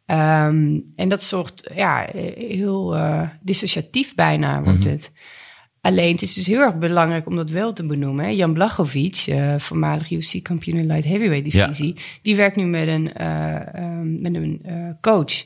Ehm, 0.10 0.80
en 0.96 1.10
dat 1.10 1.22
zorgt 1.22 1.72
ja, 1.76 2.10
heel 2.36 2.96
eh, 2.96 3.30
dissociatief 3.42 4.16
bijna 4.16 4.64
wordt 4.64 4.84
het. 4.84 5.12
Alleen 5.82 6.12
het 6.12 6.22
is 6.22 6.34
dus 6.34 6.48
heel 6.48 6.60
erg 6.60 6.78
belangrijk 6.78 7.28
om 7.28 7.36
dat 7.36 7.50
wel 7.50 7.74
te 7.74 7.86
benoemen. 7.86 8.26
Hè. 8.26 8.32
Jan 8.32 8.54
Blachowicz, 8.54 9.28
eh, 9.28 9.60
voormalig 9.60 10.12
UFC-kampioen 10.12 10.78
in 10.78 10.86
light 10.86 11.06
heavyweight 11.06 11.52
divisie... 11.52 11.96
die 12.22 12.36
werkt 12.36 12.56
nu 12.56 12.66
met 12.66 12.88
een, 12.88 13.14
eh, 13.14 13.76
ehm, 13.76 14.22
met 14.22 14.34
een 14.34 14.62
coach... 15.02 15.46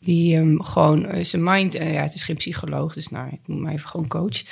die 0.00 0.34
hem 0.34 0.62
gewoon 0.62 1.24
zijn 1.24 1.42
mind... 1.42 1.72
ja, 1.72 1.80
het 1.80 2.14
is 2.14 2.24
geen 2.24 2.36
psycholoog, 2.36 2.94
dus 2.94 3.08
nou, 3.08 3.28
ik 3.28 3.40
noem 3.46 3.64
hem 3.64 3.74
even 3.74 3.88
gewoon 3.88 4.08
coach... 4.08 4.42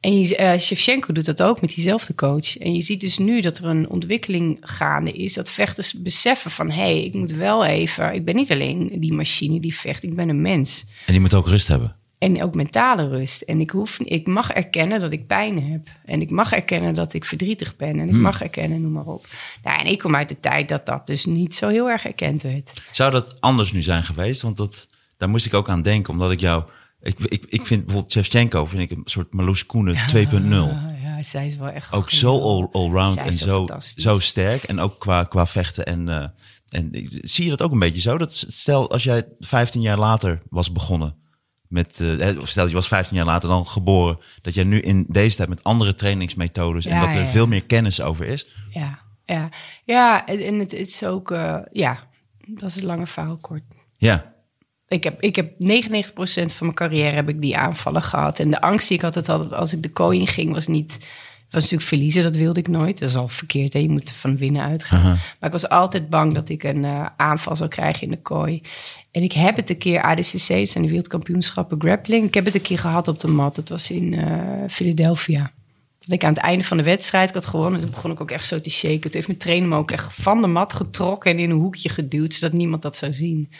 En 0.00 0.20
je, 0.20 0.36
eh, 0.36 0.58
Shevchenko 0.58 1.12
doet 1.12 1.24
dat 1.24 1.42
ook 1.42 1.60
met 1.60 1.74
diezelfde 1.74 2.14
coach. 2.14 2.58
En 2.58 2.74
je 2.74 2.80
ziet 2.80 3.00
dus 3.00 3.18
nu 3.18 3.40
dat 3.40 3.58
er 3.58 3.64
een 3.64 3.88
ontwikkeling 3.88 4.58
gaande 4.60 5.12
is. 5.12 5.34
Dat 5.34 5.50
vechters 5.50 5.92
beseffen 5.92 6.50
van... 6.50 6.70
hé, 6.70 6.82
hey, 6.82 7.04
ik 7.04 7.14
moet 7.14 7.32
wel 7.32 7.64
even... 7.64 8.14
Ik 8.14 8.24
ben 8.24 8.34
niet 8.34 8.50
alleen 8.50 8.96
die 8.98 9.12
machine 9.12 9.60
die 9.60 9.74
vecht, 9.74 10.02
ik 10.02 10.14
ben 10.14 10.28
een 10.28 10.40
mens. 10.40 10.84
En 11.06 11.12
die 11.12 11.20
moet 11.20 11.34
ook 11.34 11.46
rust 11.46 11.68
hebben. 11.68 11.96
En 12.18 12.42
ook 12.42 12.54
mentale 12.54 13.08
rust. 13.08 13.40
En 13.40 13.60
ik, 13.60 13.70
hoef, 13.70 13.98
ik 13.98 14.26
mag 14.26 14.50
erkennen 14.50 15.00
dat 15.00 15.12
ik 15.12 15.26
pijn 15.26 15.70
heb. 15.70 15.86
En 16.04 16.20
ik 16.20 16.30
mag 16.30 16.52
erkennen 16.52 16.94
dat 16.94 17.12
ik 17.12 17.24
verdrietig 17.24 17.76
ben. 17.76 17.98
En 17.98 18.08
ik 18.08 18.14
mag 18.14 18.42
erkennen, 18.42 18.80
noem 18.80 18.92
maar 18.92 19.06
op. 19.06 19.26
Nou, 19.64 19.80
en 19.80 19.86
ik 19.86 19.98
kom 19.98 20.16
uit 20.16 20.28
de 20.28 20.40
tijd 20.40 20.68
dat 20.68 20.86
dat 20.86 21.06
dus 21.06 21.24
niet 21.24 21.54
zo 21.54 21.68
heel 21.68 21.90
erg 21.90 22.04
erkend 22.04 22.42
werd. 22.42 22.72
Zou 22.90 23.10
dat 23.10 23.40
anders 23.40 23.72
nu 23.72 23.82
zijn 23.82 24.04
geweest? 24.04 24.42
Want 24.42 24.56
dat, 24.56 24.88
daar 25.16 25.28
moest 25.28 25.46
ik 25.46 25.54
ook 25.54 25.68
aan 25.68 25.82
denken, 25.82 26.12
omdat 26.12 26.30
ik 26.30 26.40
jou... 26.40 26.64
Ik, 27.02 27.18
ik, 27.18 27.44
ik 27.44 27.66
vind 27.66 27.84
bijvoorbeeld 27.84 28.12
Shevchenko 28.12 28.66
vind 28.66 28.90
ik 28.90 28.90
een 28.90 29.02
soort 29.04 29.32
Marloes 29.32 29.66
Koenen 29.66 29.94
2.0. 29.94 30.00
Ah, 30.00 31.02
ja, 31.02 31.22
zij 31.22 31.46
is 31.46 31.56
wel 31.56 31.68
echt... 31.68 31.92
Ook 31.92 32.10
zo 32.10 32.40
all, 32.40 32.68
allround 32.72 33.16
en 33.16 33.32
zo 33.32 33.66
zo, 33.96 34.18
sterk. 34.18 34.62
En 34.62 34.80
ook 34.80 34.98
qua, 34.98 35.24
qua 35.24 35.46
vechten. 35.46 35.86
En, 35.86 36.08
eh, 36.08 36.28
en 36.68 37.08
zie 37.20 37.44
je 37.44 37.50
dat 37.50 37.62
ook 37.62 37.72
een 37.72 37.78
beetje 37.78 38.00
zo? 38.00 38.18
Dat 38.18 38.44
stel, 38.48 38.90
als 38.90 39.02
jij 39.02 39.28
15 39.38 39.80
jaar 39.80 39.98
later 39.98 40.42
was 40.48 40.72
begonnen 40.72 41.16
met, 41.68 42.00
eh, 42.00 42.40
of 42.40 42.48
stel 42.48 42.66
je 42.66 42.74
was 42.74 42.88
15 42.88 43.16
jaar 43.16 43.26
later 43.26 43.48
dan 43.48 43.66
geboren, 43.66 44.18
dat 44.42 44.54
jij 44.54 44.64
nu 44.64 44.80
in 44.80 45.06
deze 45.08 45.36
tijd 45.36 45.48
met 45.48 45.64
andere 45.64 45.94
trainingsmethodes 45.94 46.86
en 46.86 47.00
dat 47.00 47.14
er 47.14 47.22
ja. 47.22 47.28
veel 47.28 47.46
meer 47.46 47.64
kennis 47.64 48.00
over 48.00 48.26
is. 48.26 48.54
Ja, 48.70 48.98
ja. 49.24 49.48
ja 49.84 50.26
en 50.26 50.58
het 50.58 50.72
is 50.72 51.04
ook... 51.04 51.30
eh, 51.30 51.58
ja, 51.72 52.08
dat 52.38 52.68
is 52.68 52.76
een 52.76 52.86
lange 52.86 53.06
verhaal 53.06 53.36
kort. 53.36 53.62
Ja, 53.96 54.34
Ik 54.90 55.04
heb, 55.04 55.20
ik 55.20 55.36
heb 55.36 55.50
99% 55.50 55.54
van 56.14 56.54
mijn 56.58 56.74
carrière 56.74 57.14
heb 57.14 57.28
ik 57.28 57.40
die 57.40 57.56
aanvallen 57.56 58.02
gehad. 58.02 58.38
En 58.38 58.50
de 58.50 58.60
angst 58.60 58.88
die 58.88 58.96
ik 58.96 59.04
altijd 59.04 59.26
had 59.26 59.52
als 59.52 59.72
ik 59.72 59.82
de 59.82 59.88
kooi 59.88 60.20
in 60.20 60.26
ging, 60.26 60.52
was 60.52 60.66
niet. 60.66 60.98
was 61.50 61.62
natuurlijk 61.62 61.88
verliezen, 61.88 62.22
dat 62.22 62.36
wilde 62.36 62.60
ik 62.60 62.68
nooit. 62.68 62.98
Dat 62.98 63.08
is 63.08 63.16
al 63.16 63.28
verkeerd, 63.28 63.72
hè? 63.72 63.78
je 63.78 63.88
moet 63.88 64.10
van 64.10 64.36
winnen 64.36 64.62
uitgaan. 64.62 65.02
Maar 65.02 65.36
ik 65.40 65.52
was 65.52 65.68
altijd 65.68 66.08
bang 66.08 66.34
dat 66.34 66.48
ik 66.48 66.62
een 66.62 66.84
eh, 66.84 67.06
aanval 67.16 67.56
zou 67.56 67.68
krijgen 67.68 68.02
in 68.02 68.10
de 68.10 68.20
kooi. 68.20 68.62
En 69.10 69.22
ik 69.22 69.32
heb 69.32 69.56
het 69.56 69.70
een 69.70 69.78
keer, 69.78 70.02
ADCC, 70.02 70.48
dat 70.48 70.68
zijn 70.68 70.82
de 70.82 70.88
wereldkampioenschappen 70.88 71.80
grappling. 71.80 72.26
Ik 72.26 72.34
heb 72.34 72.44
het 72.44 72.54
een 72.54 72.60
keer 72.60 72.78
gehad 72.78 73.08
op 73.08 73.18
de 73.18 73.28
mat. 73.28 73.54
Dat 73.54 73.68
was 73.68 73.90
in 73.90 74.14
eh, 74.14 74.68
Philadelphia. 74.68 75.52
Dat 75.98 76.12
ik 76.12 76.24
aan 76.24 76.34
het 76.34 76.42
einde 76.42 76.64
van 76.64 76.76
de 76.76 76.82
wedstrijd 76.82 77.28
ik 77.28 77.34
had 77.34 77.46
gewonnen. 77.46 77.80
Toen 77.80 77.90
begon 77.90 78.10
ik 78.10 78.20
ook 78.20 78.30
echt 78.30 78.46
zo 78.46 78.60
te 78.60 78.70
shaken. 78.70 79.00
Toen 79.00 79.10
heeft 79.12 79.26
mijn 79.26 79.38
trainer 79.38 79.68
me 79.68 79.76
ook 79.76 79.90
echt 79.90 80.14
van 80.14 80.40
de 80.40 80.46
mat 80.46 80.72
getrokken 80.72 81.30
en 81.30 81.38
in 81.38 81.50
een 81.50 81.56
hoekje 81.56 81.88
geduwd, 81.88 82.34
zodat 82.34 82.52
niemand 82.52 82.82
dat 82.82 82.96
zou 82.96 83.12
zien. 83.12 83.50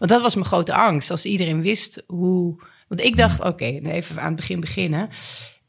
Want 0.00 0.12
dat 0.12 0.22
was 0.22 0.34
mijn 0.34 0.46
grote 0.46 0.74
angst. 0.74 1.10
Als 1.10 1.26
iedereen 1.26 1.62
wist 1.62 2.02
hoe. 2.06 2.56
Want 2.88 3.00
ik 3.00 3.16
dacht, 3.16 3.44
oké, 3.44 3.64
even 3.64 4.20
aan 4.20 4.26
het 4.26 4.36
begin 4.36 4.60
beginnen. 4.60 5.08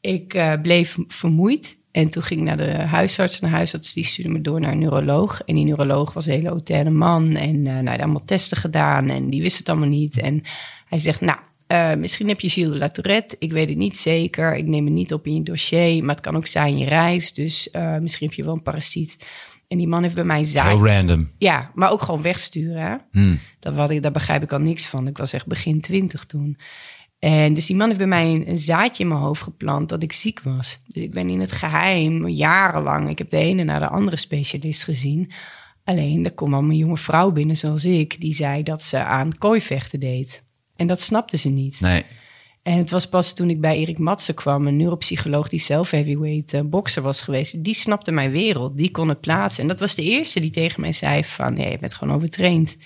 Ik 0.00 0.34
eh, 0.34 0.52
bleef 0.62 0.96
vermoeid. 1.08 1.76
En 1.90 2.10
toen 2.10 2.22
ging 2.22 2.40
ik 2.40 2.46
naar 2.46 2.56
de 2.56 2.72
huisarts. 2.72 3.40
En 3.40 3.48
de 3.48 3.54
huisarts 3.54 3.92
die 3.92 4.04
stuurde 4.04 4.30
me 4.30 4.40
door 4.40 4.60
naar 4.60 4.72
een 4.72 4.78
neuroloog. 4.78 5.42
En 5.42 5.54
die 5.54 5.64
neuroloog 5.64 6.12
was 6.12 6.26
een 6.26 6.32
hele 6.32 6.48
hautaine 6.48 6.90
man. 6.90 7.36
En 7.36 7.66
eh 7.66 7.78
nou, 7.78 7.98
allemaal 7.98 8.24
testen 8.24 8.56
gedaan. 8.56 9.08
En 9.08 9.30
die 9.30 9.42
wist 9.42 9.58
het 9.58 9.68
allemaal 9.68 9.88
niet. 9.88 10.20
En 10.20 10.42
hij 10.88 10.98
zegt, 10.98 11.20
nou, 11.20 11.38
eh, 11.66 11.94
misschien 11.94 12.28
heb 12.28 12.40
je 12.40 12.48
Gilles 12.48 12.92
de 12.92 13.02
la. 13.02 13.22
Ik 13.38 13.52
weet 13.52 13.68
het 13.68 13.78
niet 13.78 13.98
zeker. 13.98 14.56
Ik 14.56 14.66
neem 14.66 14.84
het 14.84 14.94
niet 14.94 15.12
op 15.12 15.26
in 15.26 15.34
je 15.34 15.42
dossier. 15.42 16.04
Maar 16.04 16.14
het 16.14 16.24
kan 16.24 16.36
ook 16.36 16.46
zijn 16.46 16.78
je 16.78 16.84
reis. 16.84 17.32
Dus 17.32 17.68
misschien 18.00 18.26
heb 18.26 18.36
je 18.36 18.44
wel 18.44 18.54
een 18.54 18.62
parasiet. 18.62 19.16
En 19.72 19.78
die 19.78 19.88
man 19.88 20.02
heeft 20.02 20.14
bij 20.14 20.24
mij 20.24 20.38
een 20.38 20.46
zaai. 20.46 20.68
heel 20.68 20.86
random. 20.86 21.30
Ja, 21.38 21.70
maar 21.74 21.90
ook 21.90 22.02
gewoon 22.02 22.22
wegsturen. 22.22 23.00
Hmm. 23.10 23.38
Dat 23.58 23.74
wat 23.74 23.90
ik, 23.90 24.02
daar 24.02 24.12
begrijp 24.12 24.42
ik 24.42 24.52
al 24.52 24.58
niks 24.58 24.86
van. 24.86 25.06
Ik 25.06 25.18
was 25.18 25.32
echt 25.32 25.46
begin 25.46 25.80
twintig 25.80 26.24
toen. 26.24 26.58
En 27.18 27.54
dus 27.54 27.66
die 27.66 27.76
man 27.76 27.86
heeft 27.86 27.98
bij 27.98 28.08
mij 28.08 28.34
een, 28.34 28.48
een 28.48 28.58
zaadje 28.58 29.02
in 29.02 29.08
mijn 29.08 29.20
hoofd 29.20 29.42
geplant 29.42 29.88
dat 29.88 30.02
ik 30.02 30.12
ziek 30.12 30.40
was. 30.42 30.80
Dus 30.86 31.02
ik 31.02 31.10
ben 31.10 31.28
in 31.28 31.40
het 31.40 31.52
geheim 31.52 32.28
jarenlang. 32.28 33.08
Ik 33.08 33.18
heb 33.18 33.28
de 33.28 33.36
ene 33.36 33.64
naar 33.64 33.80
de 33.80 33.88
andere 33.88 34.16
specialist 34.16 34.84
gezien. 34.84 35.30
Alleen, 35.84 36.24
er 36.24 36.32
kwam 36.32 36.54
al 36.54 36.62
een 36.62 36.76
jonge 36.76 36.96
vrouw 36.96 37.30
binnen 37.30 37.56
zoals 37.56 37.84
ik, 37.84 38.20
die 38.20 38.34
zei 38.34 38.62
dat 38.62 38.82
ze 38.82 39.04
aan 39.04 39.38
kooivechten 39.38 40.00
deed. 40.00 40.42
En 40.76 40.86
dat 40.86 41.00
snapte 41.00 41.36
ze 41.36 41.48
niet. 41.48 41.80
Nee. 41.80 42.04
En 42.62 42.78
het 42.78 42.90
was 42.90 43.08
pas 43.08 43.32
toen 43.32 43.50
ik 43.50 43.60
bij 43.60 43.76
Erik 43.76 43.98
Matsen 43.98 44.34
kwam, 44.34 44.66
een 44.66 44.76
neuropsycholoog 44.76 45.48
die 45.48 45.60
zelf 45.60 45.90
heavyweight 45.90 46.54
eh, 46.54 46.60
bokser 46.64 47.02
was 47.02 47.20
geweest. 47.20 47.64
Die 47.64 47.74
snapte 47.74 48.12
mijn 48.12 48.30
wereld, 48.30 48.76
die 48.76 48.90
kon 48.90 49.08
het 49.08 49.20
plaatsen. 49.20 49.62
En 49.62 49.68
dat 49.68 49.80
was 49.80 49.94
de 49.94 50.02
eerste 50.02 50.40
die 50.40 50.50
tegen 50.50 50.80
mij 50.80 50.92
zei 50.92 51.24
van, 51.24 51.54
nee, 51.54 51.70
je 51.70 51.78
bent 51.78 51.94
gewoon 51.94 52.14
overtraind. 52.14 52.76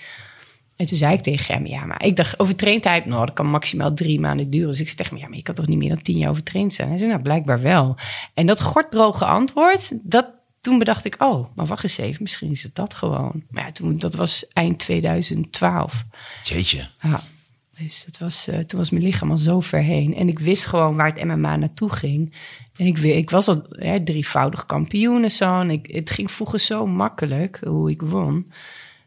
En 0.75 0.85
toen 0.85 0.97
zei 0.97 1.13
ik 1.13 1.21
tegen 1.21 1.53
hem, 1.53 1.65
ja, 1.65 1.85
maar 1.85 2.03
ik 2.03 2.15
dacht, 2.15 2.39
overtraindheid, 2.39 3.05
nou, 3.05 3.25
dat 3.25 3.35
kan 3.35 3.49
maximaal 3.49 3.93
drie 3.93 4.19
maanden 4.19 4.49
duren. 4.49 4.67
Dus 4.67 4.79
ik 4.79 4.85
zei 4.85 4.97
tegen 4.97 5.13
hem, 5.13 5.21
ja, 5.21 5.27
maar 5.27 5.37
je 5.37 5.43
kan 5.43 5.55
toch 5.55 5.67
niet 5.67 5.77
meer 5.77 5.89
dan 5.89 6.01
tien 6.01 6.17
jaar 6.17 6.29
overtraind 6.29 6.73
zijn? 6.73 6.87
Hij 6.87 6.97
zei, 6.97 7.09
nou, 7.09 7.21
blijkbaar 7.21 7.61
wel. 7.61 7.95
En 8.33 8.45
dat 8.45 8.61
gorddroge 8.61 9.25
antwoord, 9.25 9.91
dat, 10.01 10.27
toen 10.61 10.77
bedacht 10.77 11.05
ik, 11.05 11.15
oh, 11.19 11.45
maar 11.55 11.65
wacht 11.65 11.83
eens 11.83 11.97
even, 11.97 12.23
misschien 12.23 12.51
is 12.51 12.63
het 12.63 12.75
dat 12.75 12.93
gewoon. 12.93 13.43
Maar 13.49 13.65
ja, 13.65 13.71
toen, 13.71 13.97
dat 13.97 14.15
was 14.15 14.47
eind 14.53 14.79
2012. 14.79 16.03
Jeetje. 16.43 16.89
Ja, 17.01 17.21
dus 17.77 18.07
was, 18.19 18.47
eh, 18.47 18.59
toen 18.59 18.79
was 18.79 18.89
mijn 18.89 19.03
lichaam 19.03 19.31
al 19.31 19.37
zo 19.37 19.59
ver 19.59 19.81
heen. 19.81 20.15
En 20.15 20.27
ik 20.27 20.39
wist 20.39 20.65
gewoon 20.65 20.95
waar 20.95 21.13
het 21.13 21.23
MMA 21.23 21.55
naartoe 21.55 21.91
ging. 21.91 22.33
En 22.75 22.85
ik, 22.85 22.97
ik 22.97 23.29
was 23.29 23.47
al 23.47 23.65
hè, 23.69 24.03
drievoudig 24.03 24.65
kampioen 24.65 25.23
en 25.23 25.31
zo. 25.31 25.59
En 25.59 25.81
het 25.81 26.09
ging 26.09 26.31
vroeger 26.31 26.59
zo 26.59 26.87
makkelijk 26.87 27.59
hoe 27.65 27.89
ik 27.89 28.01
won. 28.01 28.47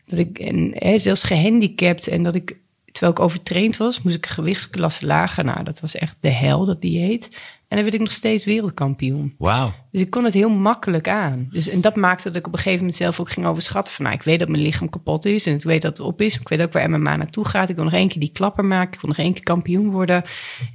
Dat 0.06 0.18
ik, 0.18 0.38
en 0.38 0.70
hè, 0.74 0.98
zelfs 0.98 1.22
gehandicapt 1.22 2.08
en 2.08 2.22
dat 2.22 2.34
ik, 2.34 2.58
terwijl 2.92 3.12
ik 3.12 3.20
overtraind 3.20 3.76
was, 3.76 4.02
moest 4.02 4.16
ik 4.16 4.26
gewichtsklasse 4.26 5.06
lager. 5.06 5.44
Nou, 5.44 5.64
dat 5.64 5.80
was 5.80 5.94
echt 5.94 6.16
de 6.20 6.30
hel, 6.30 6.64
dat 6.64 6.80
dieet. 6.80 7.28
En 7.70 7.76
dan 7.76 7.82
werd 7.82 7.94
ik 7.94 8.00
nog 8.00 8.12
steeds 8.12 8.44
wereldkampioen. 8.44 9.34
Wauw. 9.38 9.72
Dus 9.90 10.00
ik 10.00 10.10
kon 10.10 10.24
het 10.24 10.34
heel 10.34 10.50
makkelijk 10.50 11.08
aan. 11.08 11.48
Dus, 11.50 11.68
en 11.68 11.80
dat 11.80 11.96
maakte 11.96 12.28
dat 12.28 12.36
ik 12.36 12.46
op 12.46 12.52
een 12.52 12.58
gegeven 12.58 12.78
moment 12.78 12.96
zelf 12.96 13.20
ook 13.20 13.30
ging 13.30 13.46
overschatten. 13.46 13.94
Van, 13.94 14.04
nou, 14.04 14.16
ik 14.16 14.22
weet 14.22 14.38
dat 14.38 14.48
mijn 14.48 14.62
lichaam 14.62 14.88
kapot 14.88 15.24
is 15.24 15.46
en 15.46 15.54
ik 15.54 15.62
weet 15.62 15.82
dat 15.82 15.98
het 15.98 16.06
op 16.06 16.20
is. 16.20 16.38
Ik 16.38 16.48
weet 16.48 16.62
ook 16.62 16.72
waar 16.72 16.90
MMA 16.90 17.16
naartoe 17.16 17.44
gaat. 17.44 17.68
Ik 17.68 17.74
wil 17.74 17.84
nog 17.84 17.92
één 17.92 18.08
keer 18.08 18.20
die 18.20 18.32
klapper 18.32 18.64
maken. 18.64 18.94
Ik 18.94 19.00
wil 19.00 19.10
nog 19.10 19.18
één 19.18 19.32
keer 19.32 19.42
kampioen 19.42 19.90
worden. 19.90 20.22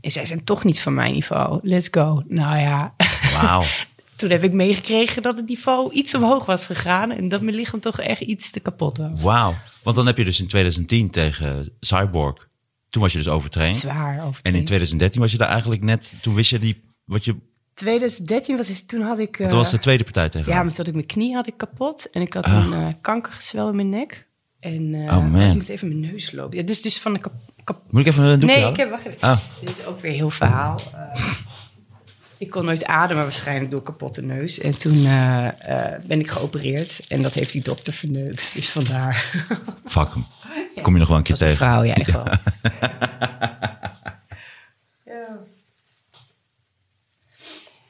En 0.01 0.11
zij 0.11 0.25
zijn 0.25 0.43
toch 0.43 0.63
niet 0.63 0.79
van 0.79 0.93
mijn 0.93 1.13
niveau. 1.13 1.59
Let's 1.61 1.87
go. 1.91 2.21
Nou 2.27 2.59
ja, 2.59 2.95
Wauw. 3.33 3.63
toen 4.15 4.29
heb 4.29 4.43
ik 4.43 4.53
meegekregen 4.53 5.21
dat 5.21 5.35
het 5.37 5.47
niveau 5.47 5.93
iets 5.93 6.15
omhoog 6.15 6.45
was 6.45 6.65
gegaan. 6.65 7.11
En 7.11 7.27
dat 7.27 7.41
mijn 7.41 7.55
lichaam 7.55 7.79
toch 7.79 7.99
echt 7.99 8.21
iets 8.21 8.51
te 8.51 8.59
kapot 8.59 8.97
was. 8.97 9.21
Wauw. 9.23 9.55
Want 9.83 9.95
dan 9.95 10.05
heb 10.05 10.17
je 10.17 10.25
dus 10.25 10.39
in 10.39 10.47
2010 10.47 11.09
tegen 11.09 11.69
Cyborg 11.79 12.47
Toen 12.89 13.01
was 13.01 13.11
je 13.11 13.17
dus 13.17 13.27
overtraind. 13.27 13.75
Zwaar 13.77 14.13
En 14.17 14.21
overtraind. 14.23 14.57
in 14.57 14.65
2013 14.65 15.21
was 15.21 15.31
je 15.31 15.37
daar 15.37 15.49
eigenlijk 15.49 15.83
net, 15.83 16.13
toen 16.21 16.35
wist 16.35 16.49
je 16.49 16.59
die, 16.59 16.83
wat 17.05 17.25
je, 17.25 17.35
2013 17.73 18.57
was 18.57 18.67
het, 18.67 18.87
toen 18.87 19.01
had 19.01 19.19
ik... 19.19 19.39
eh, 19.39 19.45
dat 19.47 19.55
was 19.55 19.71
de 19.71 19.79
tweede 19.79 20.03
partij 20.03 20.29
tegen 20.29 20.51
Ja, 20.51 20.57
maar 20.57 20.67
toen 20.67 20.77
had 20.77 20.87
ik 20.87 20.93
mijn 20.93 21.05
knie 21.05 21.33
had 21.35 21.47
ik 21.47 21.57
kapot. 21.57 22.09
En 22.11 22.21
ik 22.21 22.33
had 22.33 22.45
Ah. 22.45 22.53
een 22.65 22.73
eh, 22.73 22.87
kankergezwel 23.01 23.69
in 23.69 23.75
mijn 23.75 23.89
nek. 23.89 24.27
En 24.59 24.93
eh, 24.93 25.17
Oh, 25.17 25.31
man. 25.31 25.41
ik 25.41 25.53
moet 25.53 25.69
even 25.69 25.87
mijn 25.87 25.99
neus 25.99 26.31
lopen. 26.31 26.57
Ja, 26.57 26.61
dit 26.61 26.69
is 26.75 26.81
dus 26.81 26.97
van 26.99 27.13
de 27.13 27.19
kap... 27.19 27.33
kap- 27.63 27.81
Moet 27.89 28.01
ik 28.01 28.07
even 28.07 28.23
een 28.23 28.39
doekje 28.39 28.55
nee, 28.57 28.69
ik 28.69 28.75
heb... 28.77 28.89
Wacht 28.89 29.05
even. 29.05 29.19
Ah. 29.19 29.37
Dit 29.59 29.69
is 29.77 29.85
ook 29.85 29.99
weer 30.01 30.11
heel 30.11 30.29
verhaal. 30.29 30.79
Ik 32.37 32.49
kon 32.49 32.65
nooit 32.65 32.85
ademen 32.85 33.23
waarschijnlijk 33.23 33.71
door 33.71 33.81
kapotte 33.81 34.21
neus. 34.21 34.59
En 34.59 34.77
toen 34.77 35.05
eh, 35.05 35.47
eh, 35.47 36.01
ben 36.07 36.19
ik 36.19 36.29
geopereerd. 36.29 37.01
En 37.07 37.21
dat 37.21 37.33
heeft 37.33 37.51
die 37.51 37.61
dokter 37.61 37.93
verneukt. 37.93 38.51
Dus 38.53 38.69
vandaar. 38.69 39.45
Fuck 39.85 40.07
hem. 40.13 40.25
Kom 40.83 40.93
je 40.93 40.99
nog 40.99 41.07
wel 41.07 41.17
een 41.17 41.23
keer 41.23 41.37
Dat 41.37 41.49
is 41.49 41.51
een 41.51 41.57
tegen. 41.57 41.73
vrouw, 41.73 41.83
ja, 41.83 41.95
echt 41.95 42.11
wel. 42.11 42.25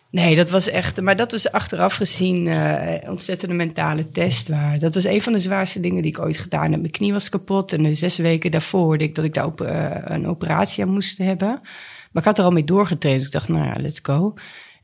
Nee, 0.10 0.36
dat 0.36 0.50
was 0.50 0.70
echt, 0.70 1.02
maar 1.02 1.16
dat 1.16 1.32
was 1.32 1.52
achteraf 1.52 1.96
gezien 1.96 2.48
eh, 2.48 3.10
ontzettende 3.10 3.56
mentale 3.56 4.12
test. 4.12 4.48
Waar. 4.48 4.80
Dat 4.80 4.94
was 4.94 5.04
een 5.04 5.22
van 5.22 5.34
de 5.34 5.40
zwaarste 5.40 5.80
dingen 5.80 6.02
die 6.02 6.12
ik 6.12 6.20
ooit 6.20 6.38
gedaan 6.38 6.72
heb. 6.72 6.80
Mijn 6.80 6.92
knie 6.92 7.12
was 7.12 7.30
kapot 7.30 7.74
en 7.74 7.84
de 7.84 7.94
zes 7.94 8.18
weken 8.18 8.52
daarvoor 8.52 8.82
hoorde 8.82 9.04
ik 9.04 9.16
dat 9.16 9.26
ik 9.26 9.34
daar 9.34 9.46
op, 9.46 9.60
een 10.06 10.28
operatie 10.28 10.84
aan 10.84 10.92
moest 10.92 11.18
hebben. 11.18 11.62
Maar 12.16 12.24
ik 12.24 12.30
had 12.30 12.38
er 12.38 12.46
al 12.46 12.52
mee 12.52 12.64
doorgetraind, 12.64 13.18
dus 13.18 13.28
ik 13.28 13.34
dacht, 13.34 13.48
nou 13.48 13.66
ja, 13.66 13.76
let's 13.82 14.00
go. 14.04 14.34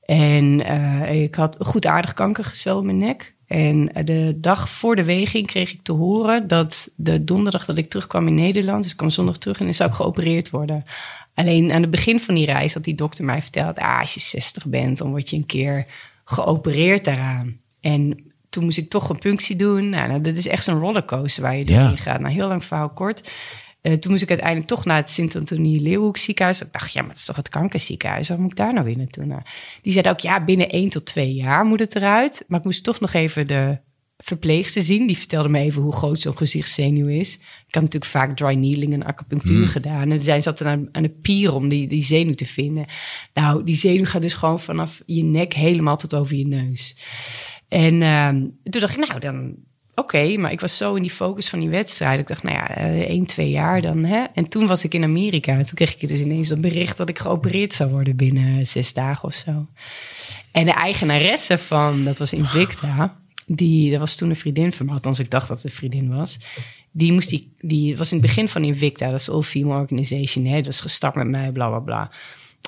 En 0.05 0.65
eh, 0.65 1.21
ik 1.23 1.35
had 1.35 1.57
goed 1.59 1.85
aardig 1.85 2.13
kankergezwel 2.13 2.79
in 2.79 2.85
mijn 2.85 2.97
nek. 2.97 3.35
En 3.45 3.93
eh, 3.93 4.05
de 4.05 4.37
dag 4.39 4.69
voor 4.69 4.95
de 4.95 5.03
weging 5.03 5.47
kreeg 5.47 5.71
ik 5.73 5.79
te 5.83 5.91
horen 5.91 6.47
dat 6.47 6.89
de 6.95 7.23
donderdag 7.23 7.65
dat 7.65 7.77
ik 7.77 7.89
terugkwam 7.89 8.27
in 8.27 8.33
Nederland, 8.33 8.81
dus 8.81 8.91
ik 8.91 8.97
kwam 8.97 9.09
zondag 9.09 9.37
terug 9.37 9.59
en 9.59 9.65
dan 9.65 9.73
zou 9.73 9.89
ik 9.89 9.95
geopereerd 9.95 10.49
worden. 10.49 10.83
Alleen 11.33 11.71
aan 11.71 11.81
het 11.81 11.91
begin 11.91 12.19
van 12.19 12.35
die 12.35 12.45
reis 12.45 12.73
had 12.73 12.83
die 12.83 12.95
dokter 12.95 13.25
mij 13.25 13.41
verteld, 13.41 13.79
ah, 13.79 13.99
als 13.99 14.13
je 14.13 14.19
60 14.19 14.65
bent, 14.67 14.97
dan 14.97 15.09
word 15.09 15.29
je 15.29 15.35
een 15.35 15.45
keer 15.45 15.85
geopereerd 16.25 17.05
daaraan. 17.05 17.57
En 17.81 18.31
toen 18.49 18.63
moest 18.63 18.77
ik 18.77 18.89
toch 18.89 19.09
een 19.09 19.17
punctie 19.19 19.55
doen. 19.55 19.89
Nou, 19.89 20.21
dat 20.21 20.37
is 20.37 20.47
echt 20.47 20.63
zo'n 20.63 20.79
rollercoaster 20.79 21.43
waar 21.43 21.57
je 21.57 21.65
Ja. 21.67 21.79
doorheen 21.79 21.97
gaat. 21.97 22.19
Nou, 22.19 22.33
heel 22.33 22.47
lang 22.47 22.65
verhaal 22.65 22.89
kort. 22.89 23.31
Eh, 23.81 23.93
toen 23.93 24.11
moest 24.11 24.23
ik 24.23 24.29
uiteindelijk 24.29 24.67
toch 24.67 24.85
naar 24.85 24.95
het 24.95 25.09
Sint-Antonie-Leeuwenhoek 25.09 26.17
ziekenhuis. 26.17 26.61
Ik 26.61 26.71
dacht, 26.73 26.93
ja, 26.93 26.99
maar 26.99 27.09
dat 27.09 27.17
is 27.17 27.25
toch 27.25 27.35
het 27.35 27.49
kankerziekenhuis? 27.49 28.29
Waar 28.29 28.39
moet 28.39 28.51
ik 28.51 28.57
daar 28.57 28.73
nou 28.73 28.85
weer 28.85 28.97
naartoe? 28.97 29.25
Nou, 29.25 29.41
die 29.81 29.93
zei 29.93 30.09
ook, 30.09 30.19
ja, 30.19 30.43
binnen 30.43 30.69
één 30.69 30.89
tot 30.89 31.05
twee 31.05 31.33
jaar 31.33 31.65
moet 31.65 31.79
het 31.79 31.95
eruit. 31.95 32.43
Maar 32.47 32.59
ik 32.59 32.65
moest 32.65 32.83
toch 32.83 32.99
nog 32.99 33.13
even 33.13 33.47
de 33.47 33.77
verpleegster 34.17 34.81
zien. 34.81 35.07
Die 35.07 35.17
vertelde 35.17 35.49
me 35.49 35.59
even 35.59 35.81
hoe 35.81 35.93
groot 35.93 36.19
zo'n 36.19 36.37
gezichtszenuw 36.37 37.07
is. 37.07 37.35
Ik 37.35 37.75
had 37.75 37.83
natuurlijk 37.83 38.11
vaak 38.11 38.37
dry 38.37 38.53
needling 38.53 38.93
en 38.93 39.03
acupunctuur 39.03 39.67
gedaan. 39.67 40.11
En 40.11 40.21
zij 40.21 40.39
zat 40.39 40.59
er 40.59 40.67
aan, 40.67 40.89
aan 40.91 41.03
de 41.03 41.09
pier 41.09 41.53
om 41.53 41.67
die, 41.67 41.87
die 41.87 42.03
zenuw 42.03 42.33
te 42.33 42.45
vinden. 42.45 42.85
Nou, 43.33 43.63
die 43.63 43.75
zenuw 43.75 44.05
gaat 44.05 44.21
dus 44.21 44.33
gewoon 44.33 44.59
vanaf 44.59 45.01
je 45.05 45.23
nek 45.23 45.53
helemaal 45.53 45.95
tot 45.97 46.13
over 46.13 46.35
je 46.35 46.47
neus. 46.47 46.95
En 47.67 48.01
ehm, 48.01 48.39
toen 48.63 48.81
dacht 48.81 48.97
ik, 48.97 49.07
nou, 49.07 49.19
dan 49.19 49.55
oké. 49.95 50.37
maar 50.37 50.51
ik 50.51 50.59
was 50.59 50.77
zo 50.77 50.95
in 50.95 51.01
die 51.01 51.11
focus 51.11 51.49
van 51.49 51.59
die 51.59 51.69
wedstrijd. 51.69 52.19
Ik 52.19 52.27
dacht, 52.27 52.43
nou 52.43 52.55
ja, 52.55 52.75
eh, 52.75 53.01
één, 53.01 53.25
twee 53.25 53.49
jaar 53.49 53.81
dan. 53.81 54.05
Hè? 54.05 54.23
En 54.33 54.49
toen 54.49 54.67
was 54.67 54.83
ik 54.83 54.93
in 54.93 55.03
Amerika. 55.03 55.55
Toen 55.55 55.75
kreeg 55.75 55.95
ik 55.95 56.07
dus 56.07 56.19
ineens 56.19 56.47
dat 56.47 56.61
bericht 56.61 56.97
dat 56.97 57.09
ik 57.09 57.19
geopereerd 57.19 57.73
zou 57.73 57.89
worden 57.91 58.15
binnen 58.15 58.65
zes 58.65 58.93
dagen 58.93 59.23
of 59.27 59.33
zo. 59.33 59.65
En 60.51 60.65
de 60.65 60.73
eigenaresse 60.73 61.57
van, 61.57 62.03
dat 62.03 62.19
was 62.19 62.33
Invicta, 62.33 63.15
die, 63.45 63.91
dat 63.91 63.99
was 63.99 64.15
toen 64.15 64.29
een 64.29 64.35
vriendin 64.35 64.71
van 64.71 64.85
me, 64.85 64.91
althans 64.91 65.19
ik 65.19 65.29
dacht 65.29 65.47
dat 65.47 65.57
het 65.57 65.65
een 65.65 65.71
vriendin 65.71 66.15
was. 66.15 66.39
Die, 66.91 67.13
moest 67.13 67.29
die, 67.29 67.53
die 67.59 67.97
was 67.97 68.11
in 68.11 68.17
het 68.17 68.27
begin 68.27 68.49
van 68.49 68.63
Invicta, 68.63 69.09
dat 69.09 69.19
is 69.19 69.29
All 69.29 69.41
Female 69.41 69.79
Organization, 69.79 70.45
hè, 70.45 70.61
dat 70.61 70.73
is 70.73 70.79
gestart 70.79 71.15
met 71.15 71.27
mij, 71.27 71.51
bla 71.51 71.67
bla 71.67 71.79
bla. 71.79 72.11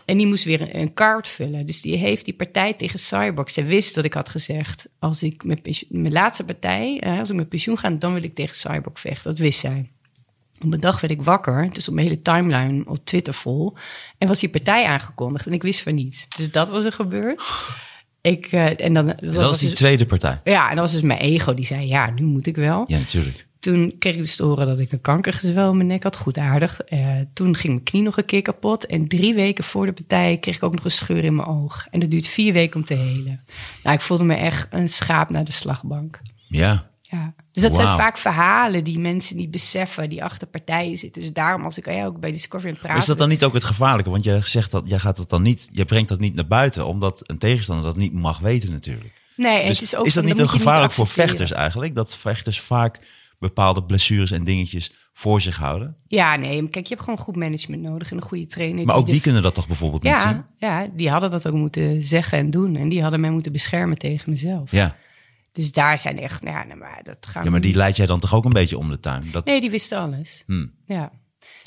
En 0.06 0.18
die 0.18 0.28
moest 0.28 0.44
weer 0.44 0.62
een, 0.62 0.80
een 0.80 0.94
kaart 0.94 1.28
vullen. 1.28 1.66
Dus 1.66 1.82
die 1.82 1.96
heeft 1.98 2.26
die 2.26 2.34
partij 2.34 2.74
tegen 2.74 3.00
Cyborg. 3.00 3.50
Zij 3.50 3.66
wist 3.66 3.96
dat 3.96 4.06
ik 4.06 4.14
had 4.14 4.30
gezegd: 4.30 4.88
als 5.00 5.24
ik 5.24 5.44
met 5.44 5.62
pensioen- 5.62 6.02
mijn 6.02 6.14
laatste 6.14 6.44
partij, 6.44 7.02
als 7.20 7.30
ik 7.30 7.36
met 7.36 7.50
pensioen 7.50 7.78
ga, 7.78 7.90
dan 7.90 8.14
wil 8.14 8.24
ik 8.24 8.36
tegen 8.36 8.56
Cyborg 8.56 9.00
vechten. 9.00 9.30
Dat 9.30 9.40
wist 9.40 9.60
zij. 9.60 9.90
Op 10.66 10.74
een 10.74 10.80
dag 10.80 11.02
werd 11.02 11.14
ik 11.14 11.22
wakker, 11.22 11.70
dus 11.74 11.88
op 11.88 11.94
mijn 11.94 12.08
hele 12.08 12.22
timeline 12.22 12.84
op 12.86 13.06
Twitter 13.06 13.34
vol. 13.34 13.76
En 14.18 14.28
was 14.28 14.40
die 14.40 14.50
partij 14.50 14.86
aangekondigd 14.86 15.46
en 15.46 15.54
ik 15.54 15.62
wist 15.62 15.82
van 15.82 15.96
niets. 15.96 16.28
Dus 16.38 16.52
dat 16.52 16.70
was 16.70 16.86
er 16.86 16.92
gebeurd. 16.92 17.44
Ik, 18.22 18.46
eh, 18.46 18.86
en 18.86 18.94
dan, 18.94 19.06
dat, 19.06 19.20
Dat 19.20 19.36
was 19.36 19.60
die 19.60 19.70
dus- 19.70 19.78
tweede 19.78 20.06
partij. 20.06 20.42
Ja, 20.44 20.64
en 20.70 20.76
dat 20.76 20.84
was 20.84 20.94
dus 20.94 21.02
mijn 21.02 21.20
ego 21.20 21.54
die 21.54 21.66
zei: 21.66 21.88
ja, 21.88 22.10
nu 22.10 22.24
moet 22.24 22.48
ik 22.48 22.56
wel. 22.56 22.84
Ja, 22.88 22.98
natuurlijk. 22.98 23.48
Toen 23.64 23.96
kreeg 24.00 24.14
ik 24.14 24.20
dus 24.20 24.36
te 24.36 24.44
horen 24.44 24.68
dat 24.68 24.80
ik 24.80 24.92
een 24.92 25.02
kankergezwel 25.02 25.70
in 25.70 25.76
mijn 25.78 25.88
nek 25.88 26.04
had. 26.04 26.16
Goed 26.16 26.38
aardig. 26.38 26.82
Eh, 26.82 27.08
toen 27.34 27.56
ging 27.56 27.74
mijn 27.74 27.86
knie 27.86 28.02
nog 28.02 28.18
een 28.18 28.26
keer 28.26 28.42
kapot. 28.42 28.86
En 28.86 29.08
drie 29.08 29.34
weken 29.34 29.64
voor 29.64 29.86
de 29.86 29.94
partij 29.94 30.38
kreeg 30.38 30.56
ik 30.56 30.64
ook 30.64 30.74
nog 30.76 30.84
een 30.84 30.92
scheur 30.92 31.24
in 31.24 31.36
mijn 31.36 31.48
oog. 31.48 31.88
En 31.92 32.00
dat 32.00 32.10
duurt 32.10 32.28
vier 32.28 32.54
weken 32.54 32.80
om 32.80 32.86
te 32.86 32.94
helen. 32.94 33.44
Nou, 33.84 33.96
ik 33.96 34.02
voelde 34.02 34.24
me 34.24 34.36
echt 34.36 34.68
een 34.72 34.90
schaap 34.90 35.30
naar 35.30 35.44
de 35.44 35.52
slagbank. 35.52 36.22
Ja. 36.48 36.90
Ja. 37.02 37.34
Dus 37.52 37.64
dat 37.64 37.76
zijn 37.76 37.98
vaak 37.98 38.18
verhalen 38.18 38.84
die 38.84 39.00
mensen 39.00 39.36
niet 39.36 39.52
beseffen, 39.52 40.10
die 40.10 40.24
achter 40.24 40.48
partijen 40.48 40.98
zitten. 40.98 41.22
Dus 41.22 41.34
daarom, 41.34 41.64
als 41.64 41.78
ik 41.78 41.86
ja, 41.86 42.06
ook 42.06 42.20
bij 42.20 42.32
Discovery 42.32 42.72
aan 42.72 42.80
praten... 42.80 42.98
Is 42.98 43.06
dat 43.06 43.18
dan 43.18 43.30
niet 43.30 43.44
ook 43.44 43.54
het 43.54 43.64
gevaarlijke? 43.64 44.12
Want 44.12 44.24
je 44.24 44.40
zegt 44.44 44.72
dat, 44.72 44.88
jij 44.88 45.00
gaat 45.00 45.18
het 45.18 45.30
dan 45.30 45.42
niet, 45.42 45.70
je 45.72 45.86
brengt 45.86 46.10
dat 46.10 46.20
niet 46.20 46.36
naar 46.36 46.48
buiten, 46.48 46.86
omdat 46.86 47.24
een 47.26 47.38
tegenstander 47.38 47.86
dat 47.86 47.96
niet 47.96 48.14
mag 48.14 48.40
weten 48.40 48.72
natuurlijk. 48.72 49.22
Nee, 49.36 49.62
en 49.62 49.68
Dus 49.68 49.80
het 49.80 49.88
is 49.88 49.96
ook 49.96 50.06
is 50.06 50.14
dat 50.14 50.24
niet 50.24 50.38
dat 50.38 50.54
een 50.54 50.60
gevaarlijk 50.60 50.94
voor 50.94 51.08
vechters 51.08 51.52
eigenlijk? 51.52 51.96
Dat 51.96 52.18
vechters 52.18 52.60
vaak 52.60 53.00
bepaalde 53.44 53.84
blessures 53.84 54.32
en 54.32 54.44
dingetjes 54.44 54.94
voor 55.14 55.42
zich 55.42 55.58
houden. 55.58 55.98
Ja, 56.08 56.36
nee, 56.36 56.68
kijk, 56.68 56.86
je 56.86 56.94
hebt 56.94 57.04
gewoon 57.04 57.20
goed 57.20 57.36
management 57.36 57.82
nodig 57.82 58.12
en 58.12 58.18
een 58.18 58.24
goede 58.24 58.46
trainer. 58.46 58.86
Maar 58.86 58.96
ook 58.96 59.06
die 59.06 59.22
kunnen 59.22 59.42
dat 59.42 59.54
toch 59.54 59.68
bijvoorbeeld 59.68 60.04
niet 60.04 60.20
zien? 60.20 60.44
Ja, 60.58 60.82
ja, 60.82 60.88
die 60.94 61.10
hadden 61.10 61.32
dat 61.32 61.48
ook 61.48 61.54
moeten 61.54 62.04
zeggen 62.04 62.38
en 62.38 62.52
doen. 62.52 62.76
En 62.76 62.90
die 62.90 63.02
hadden 63.02 63.20
mij 63.20 63.30
moeten 63.30 63.52
beschermen 63.52 63.98
tegen 63.98 64.30
mezelf. 64.30 64.72
Ja. 64.72 64.96
Dus 65.52 65.72
daar 65.72 66.00
zijn 66.00 66.20
echt, 66.20 66.42
nou 66.42 66.58
ja, 66.58 66.64
nee, 66.64 66.76
maar 66.76 67.00
dat 67.04 67.26
gaan 67.26 67.44
ja, 67.44 67.50
maar 67.50 67.62
die 67.62 67.76
leid 67.76 67.96
jij 67.96 68.06
dan 68.06 68.20
toch 68.20 68.34
ook 68.34 68.46
een 68.46 68.54
beetje 68.54 68.78
om 68.78 68.90
de 68.90 69.00
tuin? 69.00 69.30
Dat, 69.32 69.46
Nee, 69.46 69.62
die 69.62 69.70
wisten 69.70 69.98
alles. 69.98 70.44
Hmm. 70.46 70.72
Ja. 70.86 71.12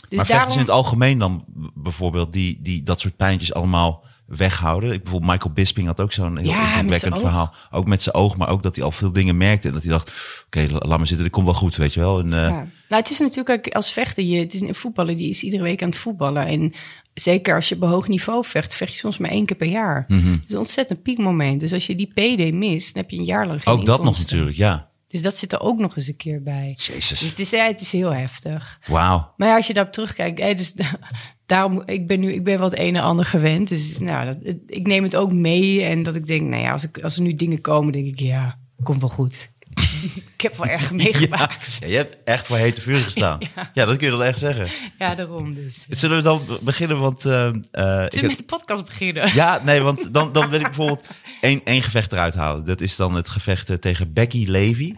Dus 0.09 0.19
maar 0.19 0.27
daarom... 0.27 0.53
in 0.53 0.59
het 0.59 0.71
algemeen 0.71 1.19
dan 1.19 1.45
bijvoorbeeld 1.75 2.33
die, 2.33 2.59
die 2.63 2.83
dat 2.83 3.01
soort 3.01 3.17
pijntjes 3.17 3.55
allemaal 3.55 4.05
weghouden. 4.27 4.93
Ik, 4.93 5.03
bijvoorbeeld 5.03 5.33
Michael 5.33 5.53
Bisping 5.55 5.87
had 5.87 6.01
ook 6.01 6.13
zo'n 6.13 6.37
heel 6.37 6.49
Ja, 6.51 6.67
indrukwekkend 6.75 7.19
verhaal. 7.19 7.55
Ook 7.71 7.87
met 7.87 8.03
zijn 8.03 8.15
oog, 8.15 8.37
maar 8.37 8.49
ook 8.49 8.63
dat 8.63 8.77
hij 8.77 8.85
al 8.85 8.91
veel 8.93 9.13
dingen 9.13 9.37
merkte. 9.37 9.69
En 9.69 9.75
dat 9.75 9.83
hij 9.83 9.93
dacht, 9.93 10.13
oké, 10.47 10.67
la- 10.71 10.79
laat 10.89 10.99
maar 10.99 11.07
zitten, 11.07 11.25
dit 11.25 11.35
komt 11.35 11.45
wel 11.47 11.55
goed, 11.55 11.77
weet 11.77 11.95
je 11.95 12.01
wel. 12.01 12.19
En, 12.19 12.33
eh, 12.33 12.39
Ja. 12.39 12.67
Nou, 12.89 13.03
het 13.03 13.11
is 13.11 13.19
natuurlijk 13.19 13.67
ook 13.67 13.75
als 13.75 13.93
vechter, 13.93 14.25
je, 14.25 14.39
het 14.39 14.55
is 14.55 14.61
een 14.61 14.75
voetballer 14.75 15.17
die 15.17 15.29
is 15.29 15.43
iedere 15.43 15.63
week 15.63 15.83
aan 15.83 15.89
het 15.89 15.99
voetballen. 15.99 16.47
En 16.47 16.73
zeker 17.15 17.55
als 17.55 17.69
je 17.69 17.75
op 17.75 17.89
hoog 17.89 18.09
niveau 18.09 18.45
vecht, 18.45 18.75
vecht 18.75 18.93
je 18.93 18.99
soms 18.99 19.19
maar 19.19 19.31
één 19.31 19.47
keer 19.47 19.57
per 19.57 19.69
jaar. 19.69 20.05
Mhm. 20.09 20.31
Het 20.33 20.43
is 20.47 20.53
een 20.53 20.59
ontzettend 20.59 21.03
piekmoment. 21.03 21.61
Dus 21.61 21.73
als 21.73 21.87
je 21.87 21.95
die 21.95 22.07
PD 22.07 22.53
mist, 22.55 22.95
dan 22.95 23.03
heb 23.03 23.11
je 23.11 23.19
een 23.19 23.25
jaar 23.25 23.47
lang 23.47 23.63
geen 23.63 23.75
ook 23.75 23.85
dat 23.87 24.05
nog 24.05 24.19
natuurlijk, 24.19 24.57
ja. 24.57 24.87
Dus 25.17 25.25
dat 25.25 25.39
zit 25.39 25.53
er 25.53 25.61
ook 25.61 25.79
nog 25.79 25.97
eens 25.97 26.09
een 26.09 26.17
keer 26.17 26.43
bij. 26.43 26.75
Jezus. 26.77 27.19
Dus 27.19 27.31
het 27.31 27.39
is, 27.39 27.51
ja, 27.51 27.67
het 27.67 27.81
is 27.81 27.93
heel 27.93 28.15
heftig. 28.15 28.81
Wauw. 28.87 29.33
Maar 29.37 29.49
ja, 29.49 29.57
als 29.57 29.67
je 29.67 29.73
daarop 29.73 29.93
terugkijkt, 29.93 30.59
dus 30.59 30.75
daarom, 31.47 31.83
ik 31.87 32.07
ben 32.07 32.21
nu, 32.21 32.33
ik 32.33 32.45
ben 32.45 32.59
wel 32.59 32.71
het 32.71 32.79
een 32.79 32.97
en 32.97 33.03
ander 33.03 33.25
gewend. 33.25 33.69
Dus 33.69 33.99
nou, 33.99 34.27
dat, 34.27 34.55
ik 34.67 34.87
neem 34.87 35.03
het 35.03 35.17
ook 35.17 35.33
mee. 35.33 35.83
En 35.83 36.03
dat 36.03 36.15
ik 36.15 36.27
denk, 36.27 36.43
nou 36.43 36.63
ja, 36.63 36.73
als, 36.73 36.85
ik, 36.85 36.99
als 36.99 37.17
er 37.17 37.23
nu 37.23 37.35
dingen 37.35 37.61
komen, 37.61 37.93
denk 37.93 38.07
ik, 38.07 38.21
ja, 38.21 38.59
komt 38.83 39.01
wel 39.01 39.09
goed. 39.09 39.49
ik 40.35 40.41
heb 40.41 40.57
wel 40.57 40.67
erg 40.67 40.93
meegemaakt. 41.03 41.77
ja, 41.81 41.87
je 41.87 41.97
hebt 41.97 42.17
echt 42.25 42.47
voor 42.47 42.57
hete 42.57 42.81
vuur 42.81 42.99
gestaan. 42.99 43.39
ja. 43.73 43.85
dat 43.85 43.97
kun 43.97 44.07
je 44.07 44.13
dan 44.13 44.23
echt 44.23 44.39
zeggen. 44.39 44.69
Ja, 44.99 45.15
daarom 45.15 45.55
dus. 45.55 45.87
Zullen 45.89 46.17
we 46.17 46.23
dan 46.23 46.43
beginnen? 46.61 46.99
Want 46.99 47.25
eh, 47.25 47.47
eh, 47.47 47.55
ik 47.55 47.63
Zullen 47.73 48.09
we 48.11 48.27
met 48.27 48.39
de 48.39 48.45
podcast 48.45 48.85
beginnen? 48.85 49.35
Ja, 49.35 49.61
nee, 49.65 49.81
want 49.81 50.15
dan, 50.15 50.33
dan 50.33 50.49
wil 50.49 50.59
ik 50.59 50.67
bijvoorbeeld 50.67 51.05
één, 51.41 51.61
één 51.65 51.83
gevecht 51.83 52.13
eruit 52.13 52.35
halen. 52.35 52.65
Dat 52.65 52.81
is 52.81 52.97
dan 52.97 53.15
het 53.15 53.29
gevecht 53.29 53.71
eh, 53.71 53.77
tegen 53.77 54.13
Becky 54.13 54.45
Levy. 54.49 54.95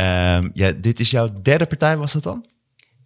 Ehm, 0.00 0.50
ja, 0.54 0.70
dit 0.72 1.00
is 1.00 1.10
jouw 1.10 1.28
derde 1.42 1.66
partij, 1.66 1.96
was 1.96 2.12
dat 2.12 2.22
dan? 2.22 2.46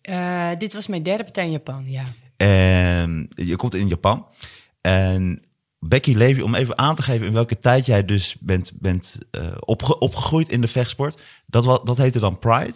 Eh, 0.03 0.51
dit 0.59 0.75
was 0.75 0.87
mijn 0.87 1.03
derde 1.03 1.23
partij 1.25 1.45
in 1.45 1.51
Japan, 1.51 1.85
ja. 1.91 2.03
En 2.37 3.29
je 3.35 3.57
komt 3.57 3.75
in 3.75 3.89
Japan. 3.89 4.27
En 4.81 5.43
Becky 5.79 6.13
Levy, 6.15 6.41
om 6.41 6.55
even 6.55 6.79
aan 6.79 6.95
te 6.95 7.03
geven 7.03 7.27
in 7.27 7.33
welke 7.33 7.59
tijd 7.59 7.87
jij 7.87 8.05
dus 8.05 8.37
bent, 8.41 8.73
bent 8.75 9.19
eh, 9.31 9.47
opge- 9.61 9.99
opgegroeid 9.99 10.49
in 10.49 10.61
de 10.61 10.69
vechtsport. 10.69 11.23
Dat, 11.47 11.65
wa- 11.65 11.81
dat 11.85 11.97
heette 11.97 12.19
dan 12.21 12.39
Pride. 12.39 12.75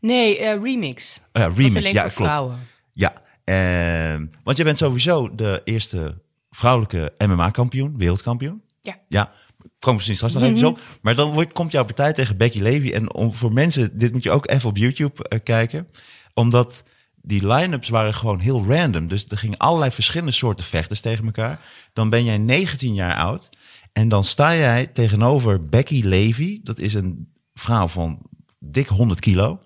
Nee, 0.00 0.38
eh, 0.38 0.62
remix. 0.62 1.20
Oh 1.32 1.42
ja, 1.42 1.52
remix. 1.56 1.90
Ja, 1.90 2.00
klopt. 2.02 2.14
vrouwen. 2.14 2.58
Ja, 2.92 3.12
ehm, 3.44 4.26
want 4.44 4.56
je 4.56 4.64
bent 4.64 4.78
sowieso 4.78 5.34
de 5.34 5.60
eerste 5.64 6.18
vrouwelijke 6.50 7.12
MMA-kampioen, 7.26 7.98
wereldkampioen. 7.98 8.62
Ja. 8.80 8.98
Ja, 9.08 9.32
komen 9.80 9.96
misschien 9.96 10.16
straks 10.16 10.34
nog 10.34 10.42
even 10.42 10.68
op. 10.68 10.80
Maar 11.02 11.14
dan 11.14 11.32
wordt, 11.32 11.52
komt 11.52 11.72
jouw 11.72 11.84
partij 11.84 12.12
tegen 12.12 12.36
Becky 12.36 12.60
Levy. 12.60 12.92
En 12.92 13.14
om, 13.14 13.34
voor 13.34 13.52
mensen, 13.52 13.98
dit 13.98 14.12
moet 14.12 14.22
je 14.22 14.30
ook 14.30 14.50
even 14.50 14.68
op 14.68 14.76
YouTube 14.76 15.28
eh, 15.28 15.38
kijken. 15.42 15.88
Omdat 16.34 16.82
die 17.22 17.46
line-ups 17.46 17.88
waren 17.88 18.14
gewoon 18.14 18.38
heel 18.38 18.64
random. 18.66 19.08
Dus 19.08 19.26
er 19.28 19.38
gingen 19.38 19.58
allerlei 19.58 19.90
verschillende 19.90 20.32
soorten 20.32 20.64
vechters 20.64 21.00
tegen 21.00 21.24
elkaar. 21.24 21.60
Dan 21.92 22.10
ben 22.10 22.24
jij 22.24 22.38
19 22.38 22.94
jaar 22.94 23.16
oud. 23.16 23.48
En 23.92 24.08
dan 24.08 24.24
sta 24.24 24.56
jij 24.56 24.86
tegenover 24.86 25.68
Becky 25.68 26.02
Levy. 26.04 26.60
Dat 26.62 26.78
is 26.78 26.94
een 26.94 27.32
vrouw 27.54 27.88
van 27.88 28.18
dik 28.58 28.86
100 28.86 29.20
kilo. 29.20 29.60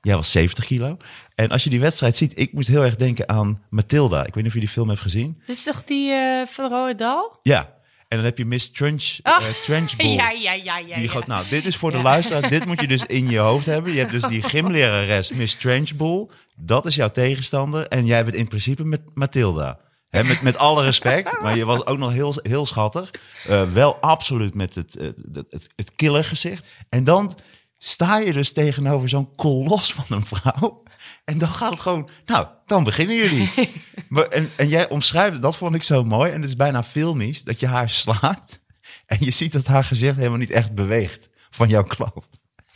Jij 0.00 0.16
was 0.16 0.30
70 0.30 0.64
kilo. 0.64 0.96
En 1.34 1.48
als 1.48 1.64
je 1.64 1.70
die 1.70 1.80
wedstrijd 1.80 2.16
ziet, 2.16 2.38
ik 2.38 2.52
moet 2.52 2.66
heel 2.66 2.84
erg 2.84 2.96
denken 2.96 3.28
aan 3.28 3.62
Matilda. 3.70 4.26
Ik 4.26 4.34
weet 4.34 4.36
niet 4.36 4.46
of 4.46 4.52
je 4.52 4.60
die 4.60 4.68
film 4.68 4.88
hebt 4.88 5.00
gezien. 5.00 5.42
Dit 5.46 5.56
is 5.56 5.62
toch 5.62 5.84
die 5.84 6.12
uh, 6.12 6.46
van 6.46 6.68
Roodal? 6.70 7.38
Ja. 7.42 7.75
En 8.08 8.16
dan 8.16 8.24
heb 8.24 8.38
je 8.38 8.44
Miss 8.44 8.70
Trench, 8.70 9.18
oh. 9.22 9.36
uh, 9.40 9.48
Trenchbull. 9.64 10.14
Ja, 10.16 10.30
ja, 10.30 10.52
ja, 10.52 10.78
ja. 10.78 10.96
Die 10.96 11.08
gaat, 11.08 11.26
nou, 11.26 11.48
dit 11.48 11.66
is 11.66 11.76
voor 11.76 11.92
de 11.92 12.02
luisteraars. 12.02 12.48
dit 12.48 12.66
moet 12.66 12.80
je 12.80 12.88
dus 12.88 13.04
in 13.18 13.30
je 13.30 13.38
hoofd 13.38 13.66
hebben. 13.66 13.92
Je 13.92 13.98
hebt 13.98 14.12
dus 14.12 14.22
die 14.22 14.42
gymlerares 14.42 15.32
Miss 15.32 15.54
Trenchbull. 15.54 16.28
Dat 16.56 16.86
is 16.86 16.94
jouw 16.94 17.08
tegenstander. 17.08 17.88
En 17.88 18.06
jij 18.06 18.24
bent 18.24 18.36
in 18.36 18.48
principe 18.48 18.84
met 18.84 19.00
Matilda. 19.14 19.78
He, 20.08 20.24
met, 20.24 20.42
met 20.42 20.58
alle 20.58 20.84
respect, 20.84 21.40
maar 21.40 21.56
je 21.56 21.64
was 21.64 21.86
ook 21.86 21.98
nog 21.98 22.12
heel, 22.12 22.34
heel 22.42 22.66
schattig. 22.66 23.10
Uh, 23.48 23.62
wel 23.72 23.96
absoluut 23.96 24.54
met 24.54 24.74
het, 24.74 24.94
het, 24.98 25.46
het, 25.50 25.68
het 25.76 25.92
killergezicht. 25.96 26.66
En 26.88 27.04
dan 27.04 27.38
sta 27.78 28.18
je 28.18 28.32
dus 28.32 28.52
tegenover 28.52 29.08
zo'n 29.08 29.34
kolos 29.34 29.92
van 29.92 30.04
een 30.08 30.26
vrouw. 30.26 30.82
En 31.24 31.38
dan 31.38 31.52
gaat 31.52 31.70
het 31.70 31.80
gewoon, 31.80 32.08
nou, 32.24 32.46
dan 32.66 32.84
beginnen 32.84 33.16
jullie. 33.16 33.50
maar, 34.08 34.28
en, 34.28 34.50
en 34.56 34.68
jij 34.68 34.88
omschrijft, 34.88 35.42
dat 35.42 35.56
vond 35.56 35.74
ik 35.74 35.82
zo 35.82 36.04
mooi. 36.04 36.30
En 36.30 36.40
het 36.40 36.48
is 36.48 36.56
bijna 36.56 36.82
filmisch, 36.82 37.44
dat 37.44 37.60
je 37.60 37.66
haar 37.66 37.90
slaat. 37.90 38.60
En 39.06 39.16
je 39.20 39.30
ziet 39.30 39.52
dat 39.52 39.66
haar 39.66 39.84
gezicht 39.84 40.16
helemaal 40.16 40.38
niet 40.38 40.50
echt 40.50 40.74
beweegt 40.74 41.30
van 41.50 41.68
jouw 41.68 41.82
klap. 41.82 42.24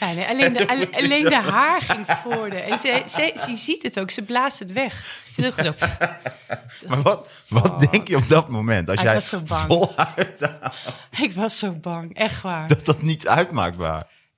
Ja, 0.01 0.13
nee, 0.13 0.27
alleen, 0.27 0.53
de, 0.53 0.69
alleen 0.93 1.25
de 1.25 1.43
haar 1.51 1.81
ging 1.81 2.07
voor 2.25 2.51
de. 2.51 2.57
En 2.57 2.79
ze, 2.79 3.03
ze, 3.07 3.33
ze 3.47 3.55
ziet 3.55 3.83
het 3.83 3.99
ook, 3.99 4.11
ze 4.11 4.23
blaast 4.23 4.59
het 4.59 4.73
weg. 4.73 5.25
Ze 5.35 5.43
doet 5.43 5.55
zo. 5.55 5.73
Maar 6.89 7.03
wat, 7.03 7.29
wat 7.49 7.71
oh. 7.71 7.79
denk 7.91 8.09
je 8.09 8.17
op 8.17 8.29
dat 8.29 8.49
moment? 8.49 8.91
Als 8.91 9.01
jij 9.01 9.21
voluit 9.21 10.51
Ik 11.25 11.33
was 11.33 11.59
zo 11.59 11.73
bang, 11.73 12.15
echt 12.17 12.43
waar. 12.43 12.69
Dat 12.69 12.85
dat 12.85 13.03
niets 13.03 13.27
uitmaakt 13.27 13.77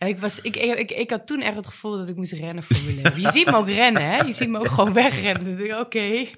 Ik, 0.07 0.19
was, 0.19 0.41
ik, 0.41 0.57
ik, 0.57 0.91
ik, 0.91 1.11
had 1.11 1.27
toen 1.27 1.41
echt 1.41 1.57
het 1.57 1.67
gevoel 1.67 1.99
dat 1.99 2.09
ik 2.09 2.17
moest 2.17 2.33
rennen 2.33 2.65
voor 2.65 2.77
mijn 2.85 2.97
leven. 2.97 3.21
Je 3.21 3.33
ziet 3.33 3.47
me 3.47 3.57
ook 3.57 3.69
rennen, 3.69 4.11
hè? 4.11 4.17
Je 4.17 4.33
ziet 4.33 4.49
me 4.49 4.59
ook 4.59 4.69
gewoon 4.69 4.93
wegrennen. 4.93 5.63
Oké, 5.63 5.79
okay. 5.81 6.31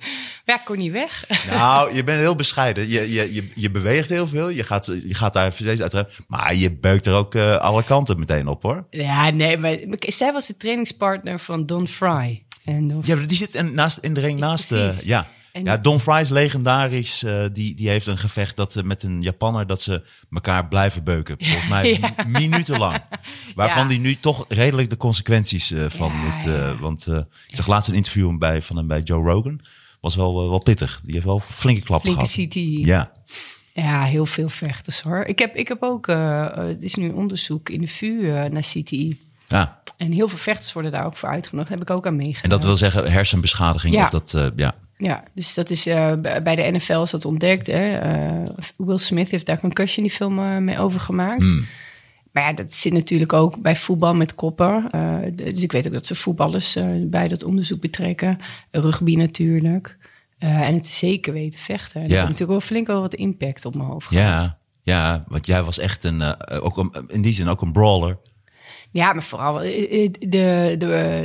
ja, 0.45 0.55
ik 0.55 0.65
kon 0.65 0.79
niet 0.79 0.93
weg. 0.93 1.27
Nou, 1.51 1.95
je 1.95 2.05
bent 2.05 2.19
heel 2.19 2.37
bescheiden. 2.37 2.89
Je, 2.89 3.13
je, 3.13 3.35
je, 3.35 3.51
je 3.55 3.71
beweegt 3.71 4.09
heel 4.09 4.27
veel. 4.27 4.49
Je 4.49 4.65
gaat, 4.65 4.87
je 4.87 5.15
gaat 5.15 5.33
daar 5.33 5.53
steeds 5.53 5.81
uit. 5.81 6.23
Maar 6.29 6.55
je 6.55 6.73
beukt 6.73 7.07
er 7.07 7.15
ook 7.15 7.35
uh, 7.35 7.57
alle 7.57 7.85
kanten 7.85 8.19
meteen 8.19 8.49
op, 8.49 8.63
hoor. 8.63 8.87
Ja, 8.91 9.31
nee, 9.31 9.59
maar 9.59 9.77
zij 9.99 10.33
was 10.33 10.47
de 10.47 10.57
trainingspartner 10.57 11.41
van 11.41 11.67
Don 11.67 11.87
Fry. 11.87 12.43
En 12.65 12.89
Don... 12.89 13.03
Ja, 13.05 13.17
die 13.17 13.37
zit 13.37 13.55
in, 13.55 13.75
naast, 13.75 13.99
in 13.99 14.15
de 14.15 14.21
ring 14.21 14.39
naast... 14.39 14.73
Uh, 14.73 15.01
ja. 15.01 15.29
Ja, 15.63 15.77
Don 15.77 16.01
Fry 16.01 16.21
is 16.21 16.29
legendarisch. 16.29 17.23
Uh, 17.23 17.45
die, 17.53 17.75
die 17.75 17.89
heeft 17.89 18.07
een 18.07 18.19
gevecht 18.19 18.57
dat, 18.57 18.77
uh, 18.77 18.83
met 18.83 19.03
een 19.03 19.23
Japanner 19.23 19.67
dat 19.67 19.83
ze 19.83 20.03
elkaar 20.31 20.69
blijven 20.69 21.05
beuken. 21.05 21.37
Volgens 21.39 21.69
mij 21.69 21.93
ja. 22.01 22.15
minutenlang. 22.27 23.03
Waarvan 23.55 23.83
ja. 23.83 23.89
die 23.89 23.99
nu 23.99 24.21
toch 24.21 24.45
redelijk 24.49 24.91
de 24.91 24.97
consequenties 24.97 25.73
uh, 25.73 25.85
van 25.89 26.13
moet. 26.17 26.79
want 26.81 27.07
ik 27.49 27.57
zag 27.57 27.67
laatst 27.67 27.89
een 27.89 27.95
interview 27.95 28.39
bij, 28.39 28.63
van 28.63 28.77
hem 28.77 28.87
bij 28.87 29.01
Joe 29.01 29.23
Rogan. 29.23 29.61
Was 30.01 30.15
wel, 30.15 30.51
wel 30.51 30.59
pittig. 30.59 31.01
Die 31.05 31.13
heeft 31.15 31.27
wel 31.27 31.41
flinke 31.41 31.83
klappen 31.83 32.13
flinke 32.13 32.31
gehad. 32.31 32.49
CT. 32.49 32.87
Ja. 32.87 33.13
Ja, 33.73 34.03
heel 34.03 34.27
veel 34.27 34.49
vechters 34.49 35.01
hoor. 35.01 35.25
Ik 35.25 35.39
heb, 35.39 35.55
ik 35.55 35.69
heb 35.69 35.83
ook, 35.83 36.07
het 36.07 36.83
is 36.83 36.95
nu 36.95 37.11
onderzoek 37.11 37.69
in 37.69 37.81
de 37.81 37.89
VU 37.89 38.23
naar 38.51 38.63
CTI. 38.63 39.21
Ja. 39.49 39.83
En 39.97 40.13
heel 40.13 40.29
veel 40.29 40.39
vechters 40.39 40.73
worden 40.73 40.93
daar 40.93 41.05
ook 41.05 41.17
voor 41.17 41.29
uitgenodigd. 41.29 41.71
Heb 41.71 41.81
ik 41.81 41.91
ook 41.91 42.07
aan 42.07 42.17
meegedaan. 42.17 42.43
En 42.43 42.51
dat 42.51 42.65
wil 42.65 42.77
zeggen 42.77 43.13
hersenbeschadiging? 43.13 43.97
Of 43.97 44.11
dat, 44.11 44.53
ja. 44.57 44.75
Ja, 44.97 45.25
dus 45.33 45.55
dat 45.55 45.71
is 45.71 45.87
uh, 45.87 46.13
bij 46.21 46.57
de 46.57 46.71
NFL 46.71 47.01
is 47.01 47.11
dat 47.11 47.25
ontdekt. 47.25 47.67
Hè? 47.67 48.03
Uh, 48.39 48.43
Will 48.77 48.99
Smith 48.99 49.31
heeft 49.31 49.47
daar 49.47 49.61
Concussion 49.61 50.07
die 50.07 50.15
film 50.15 50.39
uh, 50.39 50.59
mee 50.59 50.79
overgemaakt. 50.79 51.43
Mm. 51.43 51.67
Maar 52.33 52.43
ja, 52.43 52.53
dat 52.53 52.73
zit 52.73 52.93
natuurlijk 52.93 53.33
ook 53.33 53.63
bij 53.63 53.77
voetbal 53.77 54.15
met 54.15 54.35
koppen. 54.35 54.89
dus 55.35 55.63
ik 55.63 55.73
weet 55.73 55.87
ook 55.87 55.93
dat 55.93 56.07
ze 56.07 56.15
voetballers 56.15 56.77
bij 57.01 57.29
dat 57.29 57.45
onderzoek 57.45 57.81
betrekken. 57.81 58.39
Rugby 58.71 59.17
natuurlijk. 59.17 59.97
en 60.39 60.75
het 60.75 60.87
zeker 60.87 61.33
weten 61.33 61.61
vechten. 61.61 62.01
En 62.01 62.03
ja. 62.03 62.09
dat 62.09 62.17
heeft 62.17 62.31
natuurlijk 62.31 62.59
wel 62.59 62.69
flink 62.69 62.87
wel 62.87 63.01
wat 63.01 63.15
impact 63.15 63.65
op 63.65 63.75
mijn 63.75 63.89
hoofd 63.89 64.11
ja. 64.11 64.39
Gehad. 64.39 64.57
Ja, 64.83 65.25
want 65.29 65.47
jij 65.47 65.63
was 65.63 65.79
echt 65.79 66.05
een, 66.05 66.51
ook 66.63 66.77
een, 66.77 66.93
in 67.07 67.23
die 67.23 67.33
zin 67.33 67.49
ook 67.49 67.63
een 67.63 67.73
brawler. 67.73 68.19
Ja, 68.91 69.13
maar 69.13 69.23
vooral 69.23 69.55
de, 69.59 70.11
de, 70.19 70.77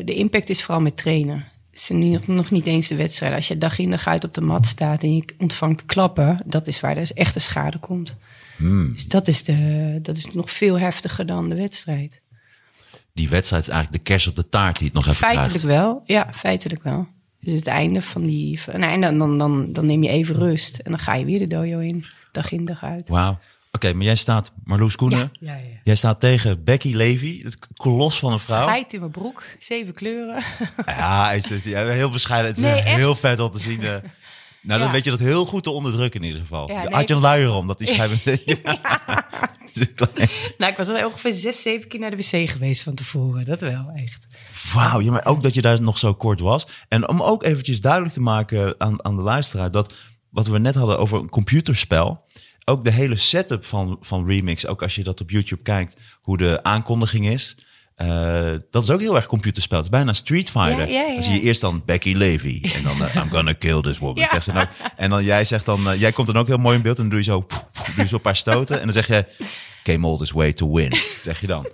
de 0.06 0.14
impact 0.14 0.50
is 0.50 0.64
vooral 0.64 0.82
met 0.82 0.98
trainen 0.98 1.46
is 1.80 1.90
nu 1.90 2.20
nog 2.26 2.52
niet 2.52 2.66
eens 2.66 2.88
de 2.88 2.96
wedstrijd. 2.96 3.36
Als 3.36 3.48
je 3.48 3.58
dag 3.58 3.80
in 3.80 3.90
dag 3.90 4.08
uit 4.08 4.24
op 4.24 4.34
de 4.34 4.42
mat 4.42 4.66
staat 4.66 5.04
en 5.04 5.16
je 5.16 5.26
ontvangt 5.38 5.86
klappen, 5.86 6.44
dat 6.46 6.68
is 6.68 6.80
waar 6.80 6.96
de 6.96 7.12
echte 7.14 7.40
schade 7.40 7.78
komt. 7.78 8.16
Hmm. 8.58 8.94
Dus 8.94 9.08
dat 9.08 9.28
is, 9.28 9.44
de, 9.44 10.00
dat 10.02 10.18
is 10.18 10.32
nog 10.32 10.52
veel 10.52 10.80
heftiger 10.80 11.26
dan 11.26 11.50
de 11.50 11.56
wedstrijd. 11.56 12.22
Die 13.14 13.30
wedstrijd 13.30 13.64
is 13.64 13.70
eigenlijk 13.70 14.06
de 14.06 14.12
kers 14.12 14.28
op 14.28 14.36
de 14.36 14.50
taart 14.50 14.78
die 14.78 14.86
het 14.86 14.96
nog 14.96 15.08
even 15.08 15.16
Feitelijk 15.16 15.64
wel, 15.64 16.02
ja, 16.06 16.28
feitelijk 16.34 16.84
wel. 16.84 17.08
Dus 17.40 17.54
het 17.54 17.68
einde 17.68 18.02
van 18.02 18.26
die. 18.26 18.62
Van, 18.62 18.80
nou, 18.80 18.94
en 18.94 19.02
dan, 19.02 19.18
dan, 19.18 19.38
dan, 19.38 19.74
dan 19.74 19.86
neem 19.86 20.04
je 20.04 20.10
even 20.10 20.36
rust 20.36 20.78
en 20.78 20.92
dan 20.92 21.00
ga 21.00 21.14
je 21.16 21.26
weer 21.26 21.40
de 21.40 21.48
dojo 21.48 21.80
in, 21.80 22.06
dag 22.32 22.52
in 22.52 22.66
dag 22.66 22.84
uit. 22.84 23.08
Wauw. 23.08 23.40
Oké, 23.72 23.94
maar 23.94 24.06
jij 24.06 24.16
staat, 24.16 24.52
Marloes 24.64 24.96
Koenen, 24.96 25.32
ja, 25.40 25.54
ja, 25.54 25.58
ja. 25.58 25.80
jij 25.84 25.96
staat 25.96 26.20
tegen 26.20 26.64
Becky 26.64 26.94
Levy, 26.94 27.44
het 27.44 27.58
kolos 27.74 28.20
van 28.20 28.34
een 28.34 28.40
vrouw. 28.40 28.62
Schijt 28.62 28.94
in 28.94 29.00
mijn 29.00 29.12
broek, 29.12 29.44
zeven 29.60 29.94
kleuren. 29.94 30.44
Ja, 30.86 31.32
is 31.32 31.50
het, 31.50 31.64
ja 31.64 31.86
heel 31.86 32.10
bescheiden. 32.10 32.50
Het 32.50 32.78
is 32.78 32.84
heel 32.84 33.16
vet 33.16 33.40
om 33.40 33.52
te 33.52 33.60
zien. 33.60 33.82
Uh, 33.82 33.96
nou, 34.62 34.80
dan 34.80 34.92
weet 34.92 35.04
je 35.04 35.10
dat 35.10 35.20
heel 35.20 35.46
goed 35.46 35.64
te 35.64 35.70
onderdrukken 35.70 36.20
in 36.20 36.26
ieder 36.26 36.42
geval. 36.42 36.72
Ja, 36.72 36.80
nee, 36.80 36.94
Had 36.94 37.08
je 37.08 37.14
een 37.14 37.20
luier 37.20 37.54
om, 37.54 37.68
dat 37.68 37.78
die 37.78 37.88
schijf... 37.88 38.26
nou, 40.58 40.72
ik 40.72 40.78
was 40.78 40.88
wel 40.88 41.08
ongeveer 41.08 41.34
zes, 41.34 41.62
zeven 41.62 41.88
keer 41.88 42.00
naar 42.00 42.12
de 42.12 42.18
wc 42.18 42.50
geweest 42.50 42.84
van 42.84 42.94
tevoren. 42.94 43.46
Dat 43.46 43.62
wel, 43.62 43.92
echt. 43.96 44.28
Wauw, 44.74 45.02
ja, 45.02 45.12
maar 45.12 45.26
ook 45.26 45.42
dat 45.42 45.54
je 45.54 45.62
daar 45.62 45.82
nog 45.82 45.98
zo 45.98 46.14
kort 46.14 46.40
was. 46.40 46.68
En 46.88 47.10
om 47.10 47.22
ook 47.22 47.44
eventjes 47.44 47.82
duidelijk 47.82 48.14
te 48.14 48.22
maken 48.22 48.76
aan, 48.78 49.06
aan 49.06 49.16
de 49.16 49.22
luisteraar... 49.22 49.72
dat 49.72 49.94
wat 50.30 50.48
we 50.48 50.60
net 50.60 50.76
hadden 50.76 51.00
over 51.00 51.20
een 51.20 51.30
computerspel 51.30 52.26
ook 52.70 52.84
de 52.84 52.92
hele 52.92 53.16
setup 53.16 53.66
van, 53.66 53.98
van 54.02 54.28
Remix, 54.28 54.68
ook 54.68 54.82
als 54.82 54.96
je 54.96 55.04
dat 55.04 55.22
op 55.22 55.30
YouTube 55.30 55.64
kijkt, 55.64 56.00
hoe 56.22 56.38
de 56.38 56.64
aankondiging 56.64 57.28
is. 57.28 57.56
Uh, 58.02 58.52
dat 58.72 58.84
is 58.84 58.90
ook 58.90 59.00
heel 59.00 59.16
erg 59.16 59.26
computerspel. 59.26 59.78
Het 59.78 59.86
is 59.86 59.92
bijna 59.92 60.14
Street 60.14 60.50
Fighter. 60.50 60.88
Ja, 60.88 61.02
ja, 61.02 61.02
ja. 61.02 61.14
Dan 61.14 61.24
zie 61.24 61.34
je 61.34 61.42
eerst 61.42 61.62
dan 61.62 61.84
Becky 61.86 62.14
Levy. 62.14 62.62
En 62.74 62.84
dan 62.84 63.02
uh, 63.02 63.16
I'm 63.16 63.30
gonna 63.30 63.54
kill 63.54 63.82
this 63.82 63.98
woman. 63.98 64.28
Zegt 64.30 64.44
ze 64.44 64.54
dan 64.54 64.62
ook. 64.62 64.70
En 64.96 65.10
dan 65.10 65.24
jij 65.24 65.44
zegt 65.44 65.66
dan, 65.66 65.92
uh, 65.92 66.00
jij 66.00 66.12
komt 66.12 66.28
dan 66.28 66.38
ook 66.38 66.48
heel 66.48 66.58
mooi 66.58 66.76
in 66.76 66.82
beeld. 66.82 66.98
En 66.98 67.02
dan 67.02 67.12
doe 67.12 67.20
je 67.20 67.26
zo, 67.26 67.46
doe 67.96 68.04
je 68.04 68.08
zo 68.08 68.16
een 68.16 68.22
paar 68.22 68.36
stoten. 68.36 68.78
En 68.80 68.84
dan 68.84 68.94
zeg 68.94 69.08
je, 69.08 69.26
came 69.84 70.08
all 70.08 70.18
this 70.18 70.32
way 70.32 70.54
to 70.54 70.74
win. 70.74 70.96
Zeg 71.22 71.42
je 71.42 71.48
dan. 71.48 71.68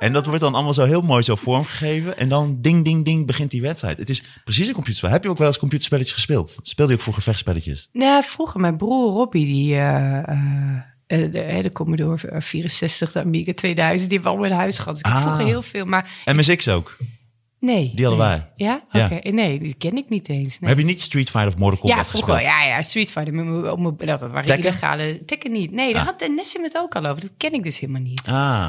En 0.00 0.12
dat 0.12 0.26
wordt 0.26 0.40
dan 0.40 0.54
allemaal 0.54 0.74
zo 0.74 0.84
heel 0.84 1.02
mooi 1.02 1.22
zo 1.22 1.34
vormgegeven. 1.34 2.18
En 2.18 2.28
dan 2.28 2.58
ding, 2.60 2.84
ding, 2.84 3.04
ding 3.04 3.26
begint 3.26 3.50
die 3.50 3.60
wedstrijd. 3.60 3.98
Het 3.98 4.10
is 4.10 4.22
precies 4.44 4.66
een 4.66 4.72
computerspel. 4.72 5.10
Heb 5.10 5.22
je 5.22 5.30
ook 5.30 5.38
wel 5.38 5.46
eens 5.46 5.58
computerspelletjes 5.58 6.14
gespeeld? 6.14 6.58
Speelde 6.62 6.90
je 6.92 6.96
ook 6.96 7.02
vroeger 7.02 7.22
vechtspelletjes? 7.22 7.88
Nou, 7.92 8.22
vroeger 8.24 8.60
mijn 8.60 8.76
broer 8.76 9.12
Robbie, 9.12 9.46
die... 9.46 9.74
Uh, 9.74 10.16
uh, 10.16 10.82
de, 11.06 11.58
de 11.62 11.72
Commodore 11.72 12.40
64, 12.40 13.12
de 13.12 13.20
Amiga 13.20 13.52
2000, 13.54 14.10
die 14.10 14.18
hebben 14.18 14.38
we 14.38 14.44
al 14.44 14.52
in 14.52 14.58
huis 14.58 14.78
gehad. 14.78 14.94
Dus 14.94 15.12
ik 15.12 15.16
ah. 15.16 15.22
vroeger 15.22 15.44
heel 15.44 15.62
veel, 15.62 15.84
maar... 15.84 16.22
MSX 16.24 16.68
ook? 16.68 16.96
Nee. 17.58 17.92
Die 17.94 18.06
hadden 18.06 18.26
wij. 18.26 18.50
Ja? 18.56 18.84
Oké. 18.92 19.30
Nee, 19.30 19.58
die 19.58 19.74
ken 19.74 19.96
ik 19.96 20.08
niet 20.08 20.28
eens. 20.28 20.58
Nee. 20.58 20.70
heb 20.70 20.78
je 20.78 20.84
niet 20.84 21.00
Street 21.00 21.30
Fighter 21.30 21.52
of 21.52 21.58
Mortal 21.58 21.80
Kombat 21.80 21.98
ja, 21.98 22.04
gespeeld? 22.04 22.40
Ja, 22.40 22.64
ja, 22.64 22.82
Street 22.82 23.12
Fighter. 23.12 23.34
Dat, 23.34 24.20
dat 24.20 24.30
waren 24.30 24.44
Tekken? 24.44 24.64
illegale... 24.64 25.22
Tekken 25.26 25.52
niet. 25.52 25.70
Nee, 25.70 25.92
daar 25.92 26.02
ah. 26.02 26.08
had 26.08 26.28
Nessim 26.28 26.62
het 26.62 26.76
ook 26.76 26.94
al 26.94 27.06
over. 27.06 27.20
Dat 27.20 27.32
ken 27.36 27.52
ik 27.52 27.62
dus 27.62 27.78
helemaal 27.78 28.02
niet. 28.02 28.28
Ah. 28.28 28.68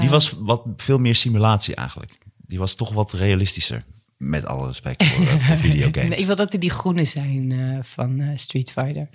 Die 0.00 0.10
was 0.10 0.34
wat 0.38 0.62
veel 0.76 0.98
meer 0.98 1.14
simulatie 1.14 1.74
eigenlijk. 1.74 2.18
Die 2.36 2.58
was 2.58 2.74
toch 2.74 2.92
wat 2.92 3.12
realistischer. 3.12 3.84
Met 4.16 4.46
alle 4.46 4.66
respect 4.66 5.04
voor, 5.04 5.24
uh, 5.24 5.46
voor 5.46 5.56
videogames. 5.68 6.08
nee, 6.08 6.18
ik 6.18 6.26
wil 6.26 6.36
dat 6.36 6.56
die 6.58 6.70
groene 6.70 7.04
zijn 7.04 7.50
uh, 7.50 7.78
van 7.82 8.18
uh, 8.18 8.30
Street 8.36 8.70
Fighter. 8.70 9.08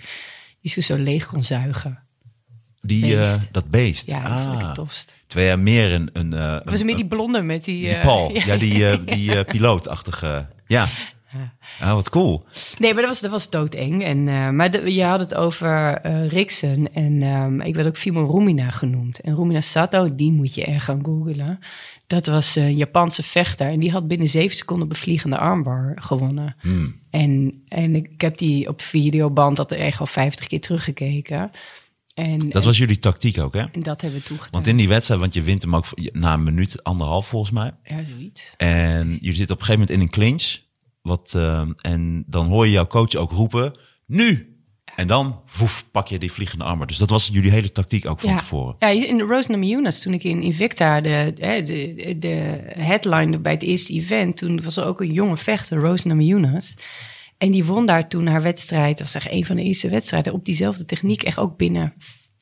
Die 0.61 0.71
zo, 0.71 0.81
zo 0.81 0.95
leeg 0.95 1.25
kon 1.25 1.43
zuigen. 1.43 1.99
Die, 2.81 3.15
beest. 3.15 3.39
dat 3.51 3.69
beest. 3.69 4.09
Ja, 4.09 4.45
dat 4.45 4.59
ik 4.59 4.65
het 4.65 4.75
tofst. 4.75 5.15
Jij 5.27 5.57
meer 5.57 5.91
een... 5.91 6.09
een, 6.13 6.31
een 6.31 6.61
was 6.65 6.83
meer 6.83 6.95
die 6.95 7.07
blonde 7.07 7.41
met 7.41 7.63
die... 7.63 7.89
Die 7.89 7.99
Paul. 7.99 8.33
ja, 8.45 8.57
die, 8.57 9.03
die 9.03 9.43
pilootachtige... 9.43 10.47
Ja. 10.67 10.87
Ah, 11.79 11.93
wat 11.93 12.09
cool. 12.09 12.45
Nee, 12.77 12.93
maar 12.93 13.01
dat 13.01 13.11
was, 13.11 13.21
dat 13.21 13.31
was 13.31 13.49
doodeng. 13.49 14.03
En, 14.03 14.27
uh, 14.27 14.49
maar 14.49 14.71
de, 14.71 14.93
je 14.93 15.03
had 15.03 15.19
het 15.19 15.35
over 15.35 16.05
uh, 16.05 16.27
Rixen. 16.27 16.93
En 16.93 17.21
um, 17.23 17.61
ik 17.61 17.75
werd 17.75 17.87
ook 17.87 17.97
Fimo 17.97 18.25
Rumina 18.25 18.69
genoemd. 18.69 19.21
En 19.21 19.35
Rumina 19.35 19.61
Sato, 19.61 20.15
die 20.15 20.31
moet 20.31 20.55
je 20.55 20.65
echt 20.65 20.83
gaan 20.83 21.05
googlen. 21.05 21.59
Dat 22.07 22.25
was 22.25 22.55
een 22.55 22.75
Japanse 22.75 23.23
vechter. 23.23 23.67
En 23.67 23.79
die 23.79 23.91
had 23.91 24.07
binnen 24.07 24.27
zeven 24.27 24.57
seconden 24.57 24.87
bevliegende 24.87 25.37
armbar 25.37 25.93
gewonnen. 25.95 26.55
Hmm. 26.59 26.99
En, 27.09 27.61
en 27.67 27.95
ik, 27.95 28.07
ik 28.11 28.21
heb 28.21 28.37
die 28.37 28.67
op 28.67 28.81
videoband 28.81 29.57
dat 29.57 29.71
er 29.71 29.79
echt 29.79 29.99
al 29.99 30.05
vijftig 30.05 30.47
keer 30.47 30.61
teruggekeken. 30.61 31.51
En, 32.13 32.49
dat 32.49 32.63
was 32.63 32.77
jullie 32.77 32.99
tactiek 32.99 33.39
ook, 33.39 33.53
hè? 33.53 33.63
En 33.71 33.83
dat 33.83 34.01
hebben 34.01 34.19
we 34.19 34.25
toegedaan. 34.25 34.51
Want 34.51 34.67
in 34.67 34.77
die 34.77 34.87
wedstrijd, 34.87 35.19
want 35.19 35.33
je 35.33 35.41
wint 35.41 35.61
hem 35.61 35.75
ook 35.75 35.85
na 36.11 36.33
een 36.33 36.43
minuut, 36.43 36.83
anderhalf 36.83 37.27
volgens 37.27 37.51
mij. 37.51 37.71
Ja, 37.83 38.03
zoiets. 38.03 38.53
En 38.57 39.17
je 39.21 39.33
zit 39.33 39.51
op 39.51 39.59
een 39.59 39.65
gegeven 39.65 39.79
moment 39.79 39.89
in 39.89 40.01
een 40.01 40.09
clinch. 40.09 40.67
Wat, 41.01 41.33
uh, 41.35 41.61
en 41.81 42.23
dan 42.27 42.47
hoor 42.47 42.65
je 42.65 42.71
jouw 42.71 42.87
coach 42.87 43.15
ook 43.15 43.31
roepen, 43.31 43.73
nu! 44.05 44.53
En 44.95 45.07
dan, 45.07 45.41
woef, 45.57 45.85
pak 45.91 46.07
je 46.07 46.19
die 46.19 46.31
vliegende 46.31 46.63
armor. 46.63 46.87
Dus 46.87 46.97
dat 46.97 47.09
was 47.09 47.29
jullie 47.31 47.51
hele 47.51 47.71
tactiek 47.71 48.05
ook 48.05 48.19
van 48.19 48.29
ja. 48.29 48.37
tevoren. 48.37 48.75
Ja, 48.79 48.87
in 48.87 49.17
de 49.17 49.23
Rose 49.23 49.51
Namajunas, 49.51 50.01
toen 50.01 50.13
ik 50.13 50.23
in 50.23 50.41
Invicta 50.41 51.01
de, 51.01 51.33
de, 51.35 51.63
de, 51.63 52.15
de 52.19 52.61
headline 52.77 53.39
bij 53.39 53.51
het 53.51 53.63
eerste 53.63 53.93
event... 53.93 54.37
toen 54.37 54.61
was 54.63 54.77
er 54.77 54.85
ook 54.85 55.01
een 55.01 55.11
jonge 55.11 55.37
vechter, 55.37 55.79
Rose 55.79 56.07
Namajunas... 56.07 56.75
En 57.39 57.51
die 57.51 57.65
won 57.65 57.85
daar 57.85 58.07
toen 58.07 58.27
haar 58.27 58.41
wedstrijd. 58.41 58.97
Dat 58.97 59.13
was 59.13 59.23
echt 59.23 59.33
een 59.33 59.45
van 59.45 59.55
de 59.55 59.63
eerste 59.63 59.89
wedstrijden. 59.89 60.33
Op 60.33 60.45
diezelfde 60.45 60.85
techniek. 60.85 61.23
Echt 61.23 61.37
ook 61.37 61.57
binnen 61.57 61.93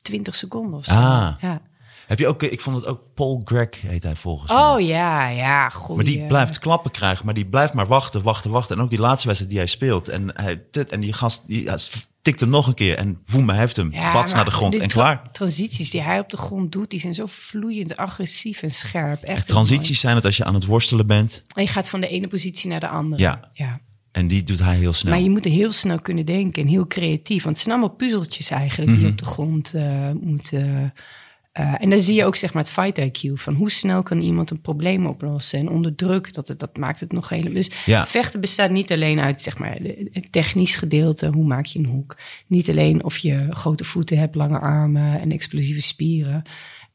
20 0.02 0.34
seconden 0.34 0.78
of 0.78 0.84
zo. 0.84 0.92
Ah. 0.92 1.34
Ja. 1.40 1.62
Heb 2.08 2.18
je 2.18 2.26
ook, 2.26 2.42
ik 2.42 2.60
vond 2.60 2.76
het 2.76 2.86
ook 2.86 3.00
Paul 3.14 3.42
Greg 3.44 3.80
heet 3.80 4.02
hij 4.02 4.16
volgens 4.16 4.52
mij. 4.52 4.60
Oh 4.60 4.80
ja, 4.80 5.28
ja. 5.28 5.68
Goeie. 5.68 5.96
Maar 5.96 6.04
die 6.04 6.26
blijft 6.26 6.58
klappen 6.58 6.90
krijgen, 6.90 7.24
maar 7.24 7.34
die 7.34 7.46
blijft 7.46 7.72
maar 7.72 7.86
wachten, 7.86 8.22
wachten, 8.22 8.50
wachten. 8.50 8.76
En 8.76 8.82
ook 8.82 8.90
die 8.90 8.98
laatste 8.98 9.26
wedstrijd 9.26 9.52
die 9.52 9.60
hij 9.62 9.68
speelt. 9.68 10.08
En, 10.08 10.30
hij, 10.34 10.62
en 10.90 11.00
die 11.00 11.12
gast 11.12 11.42
die 11.46 11.70
tikt 12.22 12.40
hem 12.40 12.48
nog 12.48 12.66
een 12.66 12.74
keer. 12.74 12.96
En 12.96 13.18
voem, 13.24 13.50
heeft 13.50 13.76
hem. 13.76 13.92
Ja, 13.92 14.12
bats 14.12 14.32
naar 14.32 14.44
de 14.44 14.50
grond 14.50 14.78
en 14.78 14.88
klaar. 14.88 15.30
Transities 15.32 15.90
die 15.90 16.02
hij 16.02 16.18
op 16.18 16.30
de 16.30 16.36
grond 16.36 16.72
doet, 16.72 16.90
die 16.90 17.00
zijn 17.00 17.14
zo 17.14 17.24
vloeiend 17.26 17.96
agressief 17.96 18.62
en 18.62 18.70
scherp. 18.70 19.22
Echt 19.22 19.48
Transities 19.48 20.00
zijn 20.00 20.14
het 20.16 20.24
als 20.24 20.36
je 20.36 20.44
aan 20.44 20.54
het 20.54 20.64
worstelen 20.64 21.06
bent. 21.06 21.42
En 21.54 21.62
je 21.62 21.68
gaat 21.68 21.88
van 21.88 22.00
de 22.00 22.08
ene 22.08 22.28
positie 22.28 22.70
naar 22.70 22.80
de 22.80 22.88
andere. 22.88 23.22
Ja. 23.22 23.50
ja. 23.52 23.80
En 24.12 24.28
die 24.28 24.42
doet 24.42 24.58
hij 24.58 24.76
heel 24.76 24.92
snel. 24.92 25.12
Maar 25.12 25.22
je 25.22 25.30
moet 25.30 25.44
er 25.44 25.50
heel 25.50 25.72
snel 25.72 26.00
kunnen 26.00 26.26
denken 26.26 26.62
en 26.62 26.68
heel 26.68 26.86
creatief. 26.86 27.42
Want 27.44 27.56
het 27.56 27.66
zijn 27.66 27.78
allemaal 27.78 27.96
puzzeltjes 27.96 28.50
eigenlijk 28.50 28.90
Mhm. 28.90 28.98
die 28.98 29.06
je 29.06 29.12
op 29.12 29.18
de 29.18 29.24
grond 29.24 29.74
eh 29.74 30.10
moeten. 30.20 30.92
Eh, 31.58 31.74
en 31.78 31.90
dan 31.90 32.00
zie 32.00 32.14
je 32.14 32.24
ook 32.24 32.36
zeg 32.36 32.52
maar 32.54 32.62
het 32.62 32.72
fight 32.72 32.98
IQ 33.00 33.32
van 33.34 33.54
hoe 33.54 33.70
snel 33.70 34.02
kan 34.02 34.20
iemand 34.20 34.50
een 34.50 34.60
probleem 34.60 35.06
oplossen 35.06 35.58
en 35.58 35.68
onder 35.68 35.94
druk. 35.94 36.32
Dat, 36.34 36.48
het- 36.48 36.58
dat 36.58 36.76
maakt 36.76 37.00
het 37.00 37.12
nog 37.12 37.28
helemaal. 37.28 37.52
Dus 37.52 37.70
Ja. 37.86 38.06
vechten 38.06 38.40
bestaat 38.40 38.70
niet 38.70 38.92
alleen 38.92 39.20
uit 39.20 39.40
zeg 39.40 39.58
maar 39.58 39.78
het 40.12 40.26
technisch 40.32 40.74
gedeelte, 40.76 41.26
hoe 41.28 41.44
maak 41.46 41.64
je 41.66 41.78
een 41.78 41.86
hoek. 41.86 42.16
Niet 42.46 42.68
alleen 42.70 43.04
of 43.04 43.18
je 43.18 43.46
grote 43.50 43.84
voeten 43.84 44.18
hebt, 44.18 44.34
lange 44.34 44.58
armen 44.58 45.20
en 45.20 45.32
explosieve 45.32 45.80
spieren. 45.82 46.42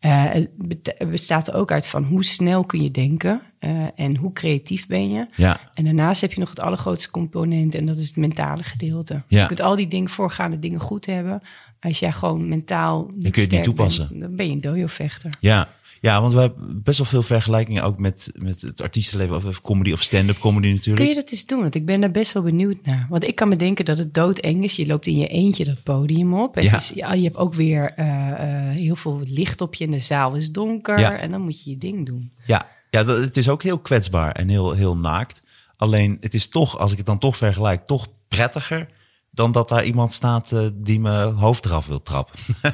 Eh, 0.04 0.32
het 0.34 1.10
bestaat 1.10 1.48
er 1.48 1.56
ook 1.56 1.72
uit 1.72 1.88
van 1.88 2.04
hoe 2.04 2.24
snel 2.24 2.64
kun 2.64 2.84
je 2.84 2.92
denken 2.92 3.42
eh, 3.60 3.72
en 3.96 4.16
hoe 4.16 4.34
creatief 4.34 4.88
ben 4.88 5.12
je. 5.12 5.26
Ja. 5.36 5.60
En 5.74 5.84
daarnaast 5.84 6.22
heb 6.22 6.34
je 6.34 6.40
nog 6.40 6.50
het 6.50 6.60
allergrootste 6.60 7.12
component 7.12 7.76
en 7.76 7.86
dat 7.86 7.98
is 7.98 8.08
het 8.08 8.16
mentale 8.16 8.64
gedeelte. 8.64 9.24
Ja. 9.28 9.42
Je 9.42 9.48
kunt 9.48 9.62
al 9.62 9.76
die 9.76 9.88
dingen, 9.88 10.10
voorgaande 10.10 10.60
dingen 10.60 10.80
goed 10.80 11.06
hebben. 11.06 11.42
Als 11.80 12.00
jij 12.00 12.12
gewoon 12.12 12.48
mentaal 12.48 13.00
niet 13.02 13.12
kun 13.12 13.22
je 13.22 13.28
het 13.28 13.36
niet 13.36 13.46
sterk 13.46 13.64
toepassen. 13.64 14.08
bent, 14.08 14.22
dan 14.22 14.36
ben 14.36 14.46
je 14.46 14.52
een 14.52 14.62
dojo-vechter. 14.62 15.32
Ja. 15.40 15.68
Ja, 16.04 16.22
want 16.22 16.34
we 16.34 16.40
hebben 16.40 16.82
best 16.84 16.98
wel 16.98 17.08
veel 17.08 17.24
vergelijkingen 17.24 17.84
ook 17.84 18.00
met, 18.00 18.32
met 18.36 18.62
het 18.62 18.82
artiestenleven. 18.82 19.36
Of 19.36 19.62
comedy 19.62 19.92
of 19.92 20.02
stand-up 20.02 20.40
comedy 20.40 20.70
natuurlijk. 20.70 20.98
Kun 20.98 21.08
je 21.08 21.22
dat 21.22 21.32
eens 21.32 21.46
doen? 21.46 21.62
Want 21.62 21.76
ik 21.76 21.86
ben 21.86 22.02
daar 22.02 22.12
best 22.12 22.32
wel 22.32 22.44
benieuwd 22.44 22.78
naar. 22.84 23.08
Want 23.10 23.24
ik 23.24 23.36
kan 23.36 23.50
me 23.50 23.56
denken 23.56 23.86
dat 23.86 23.98
het 23.98 24.14
doodeng 24.14 24.64
is. 24.64 24.76
Je 24.76 24.86
loopt 24.86 25.08
in 25.08 25.18
je 25.18 25.28
eentje 25.28 25.64
dat 25.64 25.84
podium 25.84 26.34
op. 26.34 26.58
En 26.58 26.64
Ja. 26.64 26.72
dus, 26.72 26.90
ja, 26.96 27.14
je 27.14 27.24
hebt 27.24 27.38
ook 27.38 27.54
weer 27.54 27.92
eh, 27.96 28.30
eh, 28.30 28.78
heel 28.78 28.96
veel 28.96 29.22
licht 29.26 29.62
op 29.62 29.76
je 29.76 29.86
en 29.86 29.92
de 29.92 30.00
zaal 30.00 30.36
is 30.36 30.52
donker. 30.52 31.00
Ja. 31.00 31.18
En 31.18 31.32
dan 31.32 31.42
moet 31.42 31.64
je 31.64 31.70
je 31.70 31.78
ding 31.78 32.06
doen. 32.06 32.32
Ja, 32.46 32.68
ja 32.90 33.04
dat, 33.04 33.18
het 33.18 33.38
is 33.38 33.50
ook 33.50 33.64
heel 33.64 33.80
kwetsbaar 33.80 34.32
en 34.32 34.50
heel, 34.50 34.72
heel 34.72 34.98
naakt. 34.98 35.42
Alleen 35.76 36.18
het 36.22 36.34
is 36.34 36.48
toch, 36.48 36.78
als 36.78 36.92
ik 36.92 36.98
het 36.98 37.06
dan 37.06 37.20
toch 37.20 37.38
vergelijk, 37.38 37.86
toch 37.86 38.08
prettiger 38.28 38.88
dan 39.34 39.52
dat 39.52 39.70
daar 39.70 39.86
iemand 39.86 40.14
staat 40.14 40.52
eh, 40.52 40.68
die 40.74 41.00
mijn 41.00 41.34
hoofd 41.34 41.66
eraf 41.66 41.86
wil 41.86 42.02
trappen. 42.02 42.40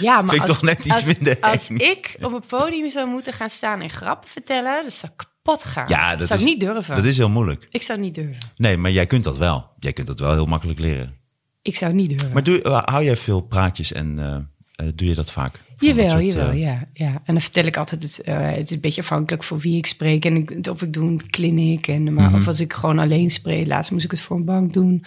Ja, 0.00 0.22
maar 0.22 0.34
Vind 0.34 0.42
ik 0.42 0.48
als, 0.48 0.50
toch 0.58 0.62
net 0.62 0.78
iets 0.84 0.94
als, 0.94 1.04
minder 1.04 1.40
als 1.40 1.68
ik 1.68 2.16
op 2.20 2.32
een 2.32 2.46
podium 2.46 2.90
zou 2.90 3.08
moeten 3.08 3.32
gaan 3.32 3.50
staan 3.50 3.80
en 3.80 3.90
grappen 3.90 4.28
vertellen, 4.28 4.82
dan 4.82 4.90
zou 4.90 5.12
ik 5.12 5.18
kapot 5.42 5.64
gaan. 5.64 5.84
Ja, 5.88 6.16
dat 6.16 6.26
zou 6.26 6.38
is, 6.40 6.46
ik 6.46 6.52
niet 6.52 6.60
durven. 6.60 6.94
Dat 6.96 7.04
is 7.04 7.16
heel 7.16 7.28
moeilijk. 7.30 7.66
Ik 7.70 7.82
zou 7.82 7.98
niet 8.00 8.14
durven. 8.14 8.38
Nee, 8.56 8.76
maar 8.76 8.90
jij 8.90 9.06
kunt 9.06 9.24
dat 9.24 9.38
wel. 9.38 9.70
Jij 9.78 9.92
kunt 9.92 10.06
dat 10.06 10.20
wel 10.20 10.32
heel 10.32 10.46
makkelijk 10.46 10.78
leren. 10.78 11.14
Ik 11.62 11.76
zou 11.76 11.92
niet 11.92 12.08
durven. 12.08 12.32
Maar 12.32 12.42
doe, 12.42 12.62
eh, 12.62 12.82
hou 12.84 13.04
jij 13.04 13.16
veel 13.16 13.40
praatjes 13.40 13.92
en 13.92 14.18
eh, 14.18 14.86
doe 14.94 15.08
je 15.08 15.14
dat 15.14 15.32
vaak? 15.32 15.52
Dat 15.52 15.88
Jawel, 15.88 16.10
soort, 16.10 16.22
jawel, 16.32 16.50
eh, 16.50 16.60
ja, 16.60 16.88
ja. 16.92 17.06
En 17.24 17.34
dan 17.34 17.40
vertel 17.40 17.64
ik 17.64 17.76
altijd, 17.76 18.02
het, 18.02 18.20
het 18.24 18.66
is 18.66 18.74
een 18.74 18.80
beetje 18.80 19.00
afhankelijk 19.02 19.42
voor 19.42 19.58
wie 19.58 19.76
ik 19.76 19.86
spreek. 19.86 20.24
En 20.24 20.36
ik, 20.36 20.66
of 20.70 20.82
ik 20.82 20.92
doe 20.92 21.04
een 21.06 21.30
clinic, 21.30 21.86
en, 21.88 22.14
maar, 22.14 22.28
Mhm. 22.30 22.38
of 22.38 22.46
als 22.46 22.60
ik 22.60 22.72
gewoon 22.72 22.98
alleen 22.98 23.30
spreek. 23.30 23.66
Laatst 23.66 23.90
moest 23.90 24.04
ik 24.04 24.10
het 24.10 24.20
voor 24.20 24.36
een 24.36 24.44
bank 24.44 24.72
doen. 24.72 25.04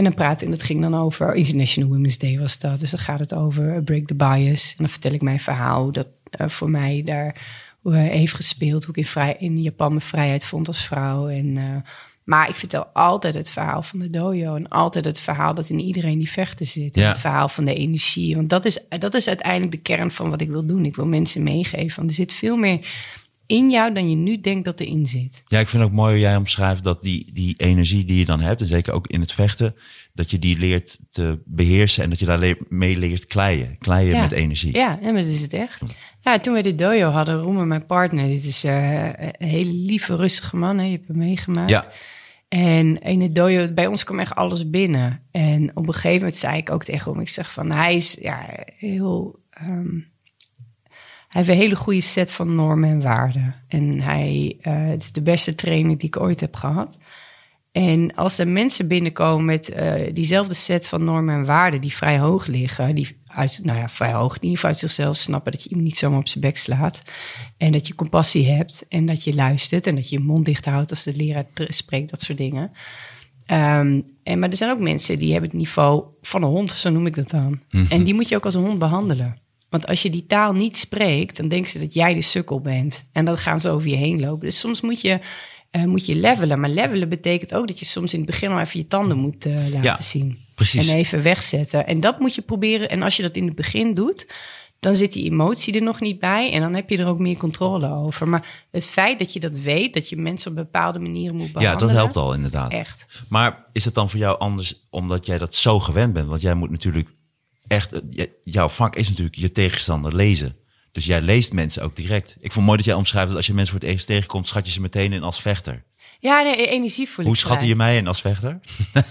En 0.00 0.06
dan 0.06 0.14
praat 0.14 0.42
en 0.42 0.50
dat 0.50 0.62
ging 0.62 0.80
dan 0.80 0.94
over, 0.94 1.34
International 1.34 1.90
Women's 1.90 2.18
Day 2.18 2.38
was 2.38 2.58
dat. 2.58 2.80
Dus 2.80 2.90
dan 2.90 3.00
gaat 3.00 3.18
het 3.18 3.34
over 3.34 3.74
eh, 3.74 3.82
Break 3.82 4.06
the 4.06 4.14
Bias. 4.14 4.70
En 4.70 4.76
dan 4.76 4.88
vertel 4.88 5.12
ik 5.12 5.22
mijn 5.22 5.40
verhaal, 5.40 5.92
dat 5.92 6.06
eh, 6.30 6.48
voor 6.48 6.70
mij 6.70 7.02
daar 7.04 7.36
eh, 7.84 7.92
heeft 7.92 8.34
gespeeld. 8.34 8.84
Hoe 8.84 8.94
ik 8.94 9.00
in, 9.00 9.10
vrij, 9.10 9.36
in 9.38 9.62
Japan 9.62 9.88
mijn 9.88 10.00
vrijheid 10.00 10.44
vond 10.44 10.66
als 10.66 10.84
vrouw. 10.84 11.28
En, 11.28 11.84
maar 12.24 12.48
ik 12.48 12.54
vertel 12.54 12.84
altijd 12.84 13.34
het 13.34 13.50
verhaal 13.50 13.82
van 13.82 13.98
de 13.98 14.10
dojo. 14.10 14.54
En 14.54 14.68
altijd 14.68 15.04
het 15.04 15.20
verhaal 15.20 15.54
dat 15.54 15.68
in 15.68 15.80
iedereen 15.80 16.18
die 16.18 16.30
vechten 16.30 16.66
zit. 16.66 16.96
En 16.96 17.02
Ja. 17.02 17.08
Het 17.08 17.18
verhaal 17.18 17.48
van 17.48 17.64
de 17.64 17.74
energie. 17.74 18.34
Want 18.36 18.48
dat 18.48 18.64
is, 18.64 18.84
dat 18.98 19.14
is 19.14 19.28
uiteindelijk 19.28 19.72
de 19.72 19.94
kern 19.94 20.10
van 20.10 20.30
wat 20.30 20.40
ik 20.40 20.48
wil 20.48 20.66
doen. 20.66 20.84
Ik 20.84 20.96
wil 20.96 21.06
mensen 21.06 21.42
meegeven. 21.42 21.96
Want 21.96 22.10
er 22.10 22.16
zit 22.16 22.32
veel 22.32 22.56
meer 22.56 22.86
in 23.50 23.70
jou 23.70 23.92
dan 23.94 24.10
je 24.10 24.16
nu 24.16 24.40
denkt 24.40 24.64
dat 24.64 24.80
erin 24.80 25.06
zit. 25.06 25.42
Ja, 25.46 25.58
ik 25.58 25.68
vind 25.68 25.82
ook 25.82 25.92
mooi 25.92 26.10
hoe 26.12 26.20
jij 26.20 26.36
omschrijft 26.36 26.84
dat 26.84 27.02
die, 27.02 27.30
die 27.32 27.54
energie 27.56 28.04
die 28.04 28.18
je 28.18 28.24
dan 28.24 28.40
hebt, 28.40 28.60
en 28.60 28.66
zeker 28.66 28.92
ook 28.92 29.06
in 29.06 29.20
het 29.20 29.32
vechten, 29.32 29.74
dat 30.12 30.30
je 30.30 30.38
die 30.38 30.58
leert 30.58 30.98
te 31.10 31.40
beheersen 31.44 32.02
en 32.02 32.10
dat 32.10 32.18
je 32.18 32.24
daar 32.26 32.54
mee 32.68 32.98
leert 32.98 33.26
kleien. 33.26 33.78
Kleien 33.78 34.14
Ja. 34.14 34.20
met 34.20 34.32
energie. 34.32 34.74
Ja, 34.76 34.98
nee, 35.02 35.12
maar 35.12 35.22
dat 35.22 35.30
is 35.30 35.40
het 35.40 35.52
echt. 35.52 35.82
Ja, 36.20 36.38
toen 36.38 36.54
we 36.54 36.62
de 36.62 36.74
dojo 36.74 37.08
hadden, 37.10 37.40
Roemer, 37.40 37.66
mijn 37.66 37.86
partner, 37.86 38.26
dit 38.28 38.44
is 38.44 38.64
eh, 38.64 39.04
een 39.04 39.48
hele 39.48 39.72
lieve, 39.72 40.16
rustige 40.16 40.56
man. 40.56 40.78
Hè? 40.78 40.84
Je 40.84 40.90
hebt 40.92 41.08
hem 41.08 41.18
meegemaakt. 41.18 41.70
Ja. 41.70 41.86
En 42.48 42.98
in 43.00 43.20
het 43.20 43.34
dojo, 43.34 43.72
bij 43.72 43.86
ons 43.86 44.04
kwam 44.04 44.18
echt 44.18 44.34
alles 44.34 44.70
binnen. 44.70 45.20
En 45.30 45.70
op 45.76 45.86
een 45.86 45.94
gegeven 45.94 46.18
moment 46.18 46.36
zei 46.36 46.56
ik 46.56 46.70
ook 46.70 46.84
tegen 46.84 47.12
hem, 47.12 47.20
ik 47.20 47.28
zeg 47.28 47.52
van, 47.52 47.70
hij 47.70 47.94
is 47.94 48.16
ja, 48.20 48.64
heel... 48.76 49.38
ehm, 49.50 49.98
heeft 51.30 51.48
een 51.48 51.56
hele 51.56 51.76
goede 51.76 52.00
set 52.00 52.32
van 52.32 52.54
normen 52.54 52.90
en 52.90 53.02
waarden. 53.02 53.54
En 53.68 54.00
hij 54.00 54.56
eh, 54.60 54.86
het 54.86 55.02
is 55.02 55.12
de 55.12 55.22
beste 55.22 55.54
trainer 55.54 55.98
die 55.98 56.08
ik 56.08 56.20
ooit 56.20 56.40
heb 56.40 56.56
gehad. 56.56 56.98
En 57.72 58.14
als 58.14 58.38
er 58.38 58.48
mensen 58.48 58.88
binnenkomen 58.88 59.44
met 59.44 59.68
eh, 59.68 60.14
diezelfde 60.14 60.54
set 60.54 60.86
van 60.86 61.04
normen 61.04 61.34
en 61.34 61.44
waarden 61.44 61.80
die 61.80 61.94
vrij 61.94 62.18
hoog 62.18 62.46
liggen, 62.46 62.94
die 62.94 63.20
uit, 63.26 63.60
nou 63.62 63.78
ja, 63.78 63.88
vrij 63.88 64.12
hoog, 64.12 64.36
geval 64.40 64.70
uit 64.70 64.78
zichzelf 64.78 65.16
snappen 65.16 65.52
dat 65.52 65.62
je 65.62 65.68
iemand 65.68 65.86
niet 65.86 65.98
zomaar 65.98 66.18
op 66.18 66.28
zijn 66.28 66.44
bek 66.44 66.56
slaat. 66.56 67.02
En 67.56 67.72
dat 67.72 67.86
je 67.86 67.94
compassie 67.94 68.46
hebt 68.50 68.86
en 68.88 69.06
dat 69.06 69.24
je 69.24 69.34
luistert 69.34 69.86
en 69.86 69.94
dat 69.94 70.08
je 70.08 70.18
je 70.18 70.24
mond 70.24 70.44
dicht 70.44 70.64
houdt 70.64 70.90
als 70.90 71.04
de 71.04 71.16
leraar 71.16 71.44
spreekt, 71.54 72.10
dat 72.10 72.22
soort 72.22 72.38
dingen. 72.38 72.72
Ehm, 73.46 74.00
en, 74.22 74.38
maar 74.38 74.48
er 74.48 74.56
zijn 74.56 74.70
ook 74.70 74.78
mensen 74.80 75.18
die 75.18 75.32
hebben 75.32 75.50
het 75.50 75.58
niveau 75.58 76.04
van 76.22 76.42
een 76.42 76.48
hond, 76.48 76.70
zo 76.70 76.90
noem 76.90 77.06
ik 77.06 77.14
dat 77.14 77.30
dan. 77.30 77.60
En 77.88 78.04
die 78.04 78.14
moet 78.14 78.28
je 78.28 78.36
ook 78.36 78.44
als 78.44 78.54
een 78.54 78.64
hond 78.64 78.78
behandelen. 78.78 79.40
Want 79.70 79.86
als 79.86 80.02
je 80.02 80.10
die 80.10 80.26
taal 80.26 80.52
niet 80.52 80.76
spreekt, 80.76 81.36
dan 81.36 81.48
denken 81.48 81.70
ze 81.70 81.78
dat 81.78 81.94
jij 81.94 82.14
de 82.14 82.22
sukkel 82.22 82.60
bent. 82.60 83.04
En 83.12 83.24
dan 83.24 83.36
gaan 83.36 83.60
ze 83.60 83.70
over 83.70 83.88
je 83.88 83.96
heen 83.96 84.20
lopen. 84.20 84.46
Dus 84.46 84.58
soms 84.58 84.80
moet 84.80 85.00
je, 85.00 85.18
eh, 85.70 85.84
moet 85.84 86.06
je 86.06 86.14
levelen. 86.14 86.60
Maar 86.60 86.70
levelen 86.70 87.08
betekent 87.08 87.54
ook 87.54 87.68
dat 87.68 87.78
je 87.78 87.84
soms 87.84 88.12
in 88.12 88.18
het 88.20 88.30
begin 88.30 88.50
al 88.50 88.60
even 88.60 88.80
je 88.80 88.86
tanden 88.86 89.18
moet 89.18 89.46
eh, 89.46 89.52
laten 89.54 89.82
Ja, 89.82 90.02
zien. 90.02 90.38
precies. 90.54 90.88
En 90.88 90.96
even 90.96 91.22
wegzetten. 91.22 91.86
En 91.86 92.00
dat 92.00 92.18
moet 92.18 92.34
je 92.34 92.42
proberen. 92.42 92.90
En 92.90 93.02
als 93.02 93.16
je 93.16 93.22
dat 93.22 93.36
in 93.36 93.46
het 93.46 93.54
begin 93.56 93.94
doet, 93.94 94.26
dan 94.80 94.96
zit 94.96 95.12
die 95.12 95.30
emotie 95.30 95.74
er 95.74 95.82
nog 95.82 96.00
niet 96.00 96.18
bij. 96.18 96.52
En 96.52 96.60
dan 96.60 96.74
heb 96.74 96.90
je 96.90 96.98
er 96.98 97.06
ook 97.06 97.18
meer 97.18 97.36
controle 97.36 97.90
over. 97.90 98.28
Maar 98.28 98.64
het 98.70 98.86
feit 98.86 99.18
dat 99.18 99.32
je 99.32 99.40
dat 99.40 99.52
weet, 99.56 99.94
dat 99.94 100.08
je 100.08 100.16
mensen 100.16 100.50
op 100.50 100.56
bepaalde 100.56 100.98
manieren 100.98 101.36
moet 101.36 101.46
Ja, 101.46 101.52
behandelen. 101.52 101.86
dat 101.88 101.96
helpt 101.96 102.16
al 102.16 102.34
inderdaad. 102.34 102.72
Echt. 102.72 103.06
Maar 103.28 103.64
is 103.72 103.84
het 103.84 103.94
dan 103.94 104.10
voor 104.10 104.18
jou 104.18 104.38
anders 104.38 104.86
omdat 104.90 105.26
jij 105.26 105.38
dat 105.38 105.54
zo 105.54 105.80
gewend 105.80 106.12
bent? 106.12 106.28
Want 106.28 106.40
jij 106.40 106.54
moet 106.54 106.70
natuurlijk 106.70 107.08
echt, 107.70 108.00
jouw 108.44 108.68
vak 108.68 108.96
is 108.96 109.08
natuurlijk 109.08 109.36
je 109.36 109.52
tegenstander 109.52 110.14
lezen. 110.14 110.56
Dus 110.92 111.06
jij 111.06 111.20
leest 111.20 111.52
mensen 111.52 111.82
ook 111.82 111.96
direct. 111.96 112.36
Ik 112.40 112.52
vond 112.52 112.64
mooi 112.66 112.76
dat 112.76 112.86
jij 112.86 112.94
omschrijft 112.94 113.28
dat 113.28 113.36
als 113.36 113.46
je 113.46 113.54
mensen 113.54 113.72
voor 113.72 113.82
het 113.82 113.92
eerst 113.92 114.06
tegenkomt, 114.06 114.48
schat 114.48 114.66
je 114.66 114.72
ze 114.72 114.80
meteen 114.80 115.12
in 115.12 115.22
als 115.22 115.40
vechter. 115.40 115.82
Ja, 116.18 116.42
nee, 116.42 116.66
energie 116.66 117.08
voel 117.08 117.24
Hoe 117.24 117.36
schatte 117.36 117.66
je 117.66 117.76
mij 117.76 117.96
in 117.96 118.06
als 118.06 118.20
vechter? 118.20 118.60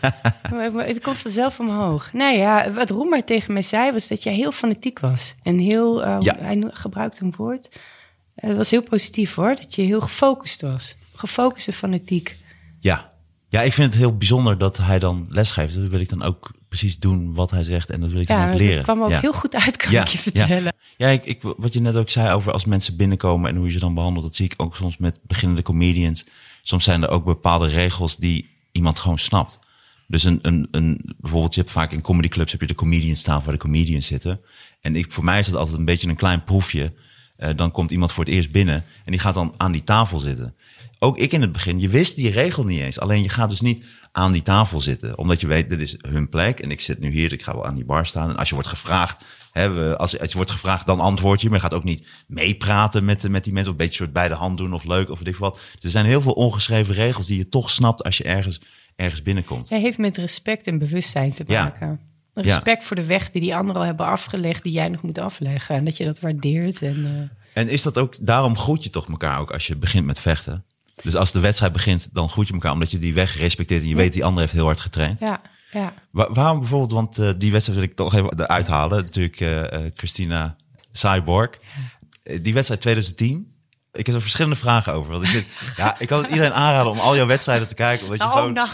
Het 0.76 1.02
komt 1.02 1.18
vanzelf 1.18 1.60
omhoog. 1.60 2.14
Nou 2.14 2.38
ja, 2.38 2.72
wat 2.72 2.90
Roemer 2.90 3.24
tegen 3.24 3.54
mij 3.54 3.62
zei, 3.62 3.92
was 3.92 4.08
dat 4.08 4.24
jij 4.24 4.34
heel 4.34 4.52
fanatiek 4.52 5.00
was. 5.00 5.36
En 5.44 5.58
heel, 5.60 6.04
eh, 6.04 6.18
Ja. 6.20 6.36
hij 6.40 6.64
gebruikte 6.68 7.24
een 7.24 7.34
woord. 7.38 7.70
Het 8.36 8.58
was 8.58 8.72
heel 8.72 8.84
positief 8.84 9.36
hoor, 9.36 9.56
dat 9.56 9.76
je 9.76 9.82
heel 9.82 10.02
gefocust 10.02 10.62
was. 10.62 10.96
Gefocust 11.16 11.68
en 11.68 11.74
fanatiek. 11.74 12.38
Ja. 12.80 13.09
Ja, 13.50 13.62
ik 13.62 13.74
vind 13.74 13.94
het 13.94 14.02
heel 14.02 14.18
bijzonder 14.18 14.58
dat 14.58 14.78
hij 14.78 15.00
dan 15.00 15.26
lesgeeft. 15.30 15.76
Dat 15.76 15.90
wil 15.90 16.00
ik 16.00 16.10
dan 16.10 16.24
ook 16.24 16.52
precies 16.68 17.00
doen 17.00 17.34
wat 17.34 17.52
hij 17.52 17.64
zegt 17.64 17.90
en 17.90 18.02
dat 18.02 18.12
wil 18.12 18.22
ik 18.22 18.28
dan 18.28 18.38
Ja, 18.38 18.44
ook 18.46 18.52
dat 18.52 18.60
leren. 18.60 18.84
kwam 18.84 19.04
ook 19.04 19.10
ja. 19.10 19.20
heel 19.20 19.34
goed 19.34 19.56
uit, 19.56 19.78
kan 19.78 19.92
Ja, 19.92 20.02
ik 20.02 20.08
je 20.08 20.18
vertellen. 20.18 20.74
Ja, 20.98 21.08
ik, 21.08 21.26
ik, 21.26 21.42
wat 21.58 21.74
je 21.74 21.82
net 21.82 21.96
ook 21.96 22.10
zei 22.10 22.34
over 22.34 22.52
als 22.52 22.66
mensen 22.66 22.96
binnenkomen 22.96 23.50
en 23.50 23.56
hoe 23.56 23.66
je 23.66 23.72
ze 23.72 23.80
dan 23.80 23.94
behandelt, 23.94 24.26
dat 24.26 24.36
zie 24.36 24.46
ik 24.46 24.54
ook 24.58 24.76
soms 24.76 24.98
met 24.98 25.20
beginnende 25.28 25.62
comedians. 25.62 26.26
Soms 26.64 26.84
zijn 26.84 27.04
er 27.04 27.10
ook 27.10 27.26
bepaalde 27.26 27.68
regels 27.68 28.18
die 28.18 28.50
iemand 28.72 29.00
gewoon 29.00 29.18
snapt. 29.18 29.60
Dus 30.08 30.24
een, 30.24 30.40
een, 30.42 30.68
een, 30.72 31.16
bijvoorbeeld, 31.18 31.54
je 31.54 31.60
hebt 31.60 31.72
vaak 31.74 31.92
in 31.92 32.02
comedyclubs 32.02 32.52
heb 32.52 32.62
je 32.62 32.68
de 32.68 32.76
comedians 32.76 33.20
staan 33.20 33.42
waar 33.44 33.54
de 33.54 33.60
comedians 33.60 34.06
zitten. 34.08 34.42
En 34.82 34.96
ik, 34.96 35.12
voor 35.12 35.24
mij 35.24 35.40
is 35.40 35.46
dat 35.46 35.56
altijd 35.56 35.78
een 35.78 35.86
beetje 35.86 36.08
een 36.08 36.16
klein 36.16 36.44
proefje. 36.44 36.94
Eh, 37.36 37.50
dan 37.56 37.72
komt 37.72 37.92
iemand 37.92 38.12
voor 38.12 38.24
het 38.26 38.34
eerst 38.34 38.52
binnen 38.52 38.84
en 39.06 39.12
die 39.12 39.20
gaat 39.20 39.34
dan 39.34 39.54
aan 39.58 39.72
die 39.72 39.84
tafel 39.84 40.20
zitten. 40.20 40.56
Ook 41.00 41.18
ik 41.18 41.32
in 41.32 41.42
het 41.42 41.52
begin, 41.52 41.80
je 41.80 41.90
wist 41.90 42.16
die 42.16 42.32
regel 42.32 42.64
niet 42.64 42.80
eens. 42.80 43.00
Alleen 43.00 43.24
je 43.24 43.30
gaat 43.30 43.50
dus 43.50 43.62
niet 43.62 43.86
aan 44.12 44.32
die 44.32 44.42
tafel 44.42 44.80
zitten, 44.80 45.18
omdat 45.18 45.42
je 45.42 45.48
weet, 45.48 45.70
dit 45.70 45.80
is 45.80 45.96
hun 46.08 46.30
plek 46.30 46.60
en 46.60 46.72
ik 46.72 46.82
zit 46.82 47.00
nu 47.00 47.10
hier, 47.12 47.34
ik 47.34 47.44
ga 47.44 47.54
wel 47.54 47.66
aan 47.66 47.76
die 47.76 47.86
bar 47.86 48.06
staan. 48.06 48.30
En 48.30 48.38
als 48.38 48.48
je 48.48 48.54
wordt 48.54 48.70
gevraagd, 48.70 49.24
hè, 49.52 49.72
we, 49.72 49.98
als, 49.98 50.20
als 50.20 50.30
je 50.30 50.36
wordt 50.36 50.52
gevraagd, 50.52 50.86
dan 50.86 51.00
antwoord 51.00 51.42
je, 51.42 51.48
maar 51.50 51.58
je 51.58 51.64
gaat 51.64 51.74
ook 51.74 51.84
niet 51.84 52.08
meepraten 52.28 53.06
met, 53.06 53.30
met 53.30 53.44
die 53.44 53.54
mensen, 53.54 53.72
of 53.74 53.80
een 53.80 53.86
beetje 53.86 53.98
soort 54.04 54.14
bij 54.14 54.28
de 54.28 54.34
hand 54.34 54.58
doen 54.58 54.74
of 54.74 54.84
leuk 54.84 55.10
of 55.10 55.22
ik 55.24 55.36
wat. 55.36 55.54
Dus 55.74 55.84
er 55.84 55.90
zijn 55.90 56.06
heel 56.06 56.22
veel 56.22 56.34
ongeschreven 56.34 56.94
regels 56.94 57.28
die 57.28 57.38
je 57.38 57.50
toch 57.50 57.70
snapt 57.70 58.04
als 58.04 58.18
je 58.18 58.24
ergens, 58.24 58.62
ergens 58.96 59.22
binnenkomt. 59.22 59.70
Hij 59.70 59.80
heeft 59.80 59.98
met 59.98 60.18
respect 60.18 60.68
en 60.68 60.78
bewustzijn 60.78 61.34
te 61.34 61.44
Ja. 61.48 61.64
maken. 61.64 62.00
Respect 62.34 62.84
voor 62.84 62.96
de 62.96 63.06
weg 63.06 63.32
die 63.32 63.42
die 63.42 63.56
anderen 63.56 63.82
al 63.82 63.88
hebben 63.88 64.06
afgelegd, 64.06 64.64
die 64.64 64.72
jij 64.74 64.88
nog 64.90 65.02
moet 65.02 65.18
afleggen. 65.18 65.76
En 65.76 65.86
dat 65.86 65.98
je 65.98 66.06
dat 66.06 66.20
waardeert. 66.20 66.82
En, 66.82 67.30
eh, 67.54 67.62
En 67.64 67.70
is 67.70 67.82
dat 67.82 67.98
ook, 67.98 68.26
daarom 68.26 68.58
groet 68.58 68.84
je 68.84 68.90
toch 68.90 69.08
elkaar 69.10 69.40
ook 69.40 69.52
als 69.52 69.68
je 69.68 69.76
begint 69.76 70.06
met 70.06 70.20
vechten? 70.20 70.66
Dus 71.04 71.16
als 71.16 71.32
de 71.32 71.40
wedstrijd 71.40 71.74
begint, 71.74 72.10
dan 72.14 72.30
groet 72.30 72.48
je 72.48 72.54
elkaar 72.54 72.72
omdat 72.72 72.92
je 72.92 73.00
die 73.00 73.14
weg 73.14 73.38
respecteert 73.38 73.82
en 73.82 73.90
je 73.90 73.96
weet 73.96 74.14
die 74.14 74.26
ander 74.26 74.40
heeft 74.42 74.54
heel 74.54 74.66
hard 74.66 74.80
getraind. 74.80 75.20
ja, 75.20 75.42
ja. 75.72 75.94
Wa- 76.12 76.32
waarom 76.34 76.60
bijvoorbeeld, 76.60 76.92
want 76.92 77.18
eh, 77.18 77.30
die 77.38 77.52
wedstrijd 77.52 77.80
wil 77.80 77.90
ik 77.90 77.96
toch 77.96 78.14
even 78.14 78.40
eruit 78.40 78.68
halen. 78.68 79.04
Natuurlijk 79.04 79.40
eh, 79.40 79.74
eh, 79.74 79.92
Christina 79.96 80.56
Cyborg. 80.92 81.50
Die 82.42 82.54
wedstrijd 82.54 82.82
2010. 82.82 83.54
Ik 84.00 84.06
heb 84.06 84.16
er 84.16 84.22
verschillende 84.22 84.56
vragen 84.56 84.94
over. 84.94 85.12
Want 85.12 85.24
ik, 85.24 85.30
vind, 85.30 85.46
ja, 85.78 85.96
ik 86.00 86.08
kan 86.08 86.22
het 86.22 86.30
iedereen 86.30 86.54
aanraden 86.54 86.92
om 86.92 87.00
al 87.00 87.16
jouw 87.16 87.26
wedstrijden 87.26 87.68
te 87.68 87.76
kijken. 87.76 88.04
Omdat 88.06 88.20
je 88.20 88.26
Oh, 88.26 88.32
gewoon, 88.34 88.54
nou. 88.54 88.70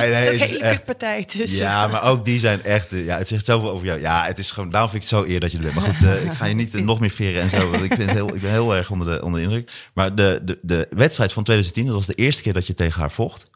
Nee, 0.00 0.10
nee, 0.10 0.10
Het 0.40 0.50
is 0.50 0.58
echt- 0.58 0.84
partij 0.84 1.24
tussen. 1.24 1.58
Ja, 1.64 1.86
maar 1.86 2.02
ook 2.02 2.24
die 2.24 2.38
zijn 2.38 2.64
echt. 2.64 2.92
eh, 2.92 3.04
Ja, 3.04 3.18
het 3.18 3.28
zegt 3.28 3.46
zoveel 3.46 3.70
over 3.70 3.86
jou. 3.86 4.00
Ja, 4.00 4.24
het 4.24 4.38
is 4.38 4.50
gewoon. 4.50 4.70
Daarom 4.70 4.90
vind 4.90 5.04
ik 5.04 5.10
het 5.10 5.18
zo 5.18 5.32
eer 5.32 5.40
dat 5.40 5.52
je 5.52 5.56
er 5.58 5.62
bent. 5.62 5.74
Maar 5.74 5.84
goed, 5.84 6.02
eh, 6.08 6.24
ik 6.24 6.32
ga 6.32 6.44
je 6.44 6.54
niet 6.54 6.74
eh, 6.74 6.82
nog 6.82 7.00
meer 7.00 7.10
veren 7.10 7.42
en 7.42 7.50
zo. 7.50 7.70
Want 7.70 7.82
ik, 7.84 7.94
vind 7.94 8.10
heel, 8.10 8.34
ik 8.34 8.40
ben 8.40 8.50
heel 8.50 8.74
erg 8.76 8.90
onder 8.90 9.06
de, 9.12 9.24
onder 9.24 9.40
de 9.40 9.46
indruk. 9.46 9.70
Maar 9.94 10.14
de, 10.14 10.40
de, 10.42 10.58
de 10.62 10.86
wedstrijd 10.90 11.32
van 11.32 11.42
2010, 11.44 11.86
dat 11.86 11.94
was 11.94 12.06
de 12.06 12.14
eerste 12.14 12.42
keer 12.42 12.52
dat 12.52 12.66
je 12.66 12.74
tegen 12.74 13.00
haar 13.00 13.10
vocht. 13.12 13.46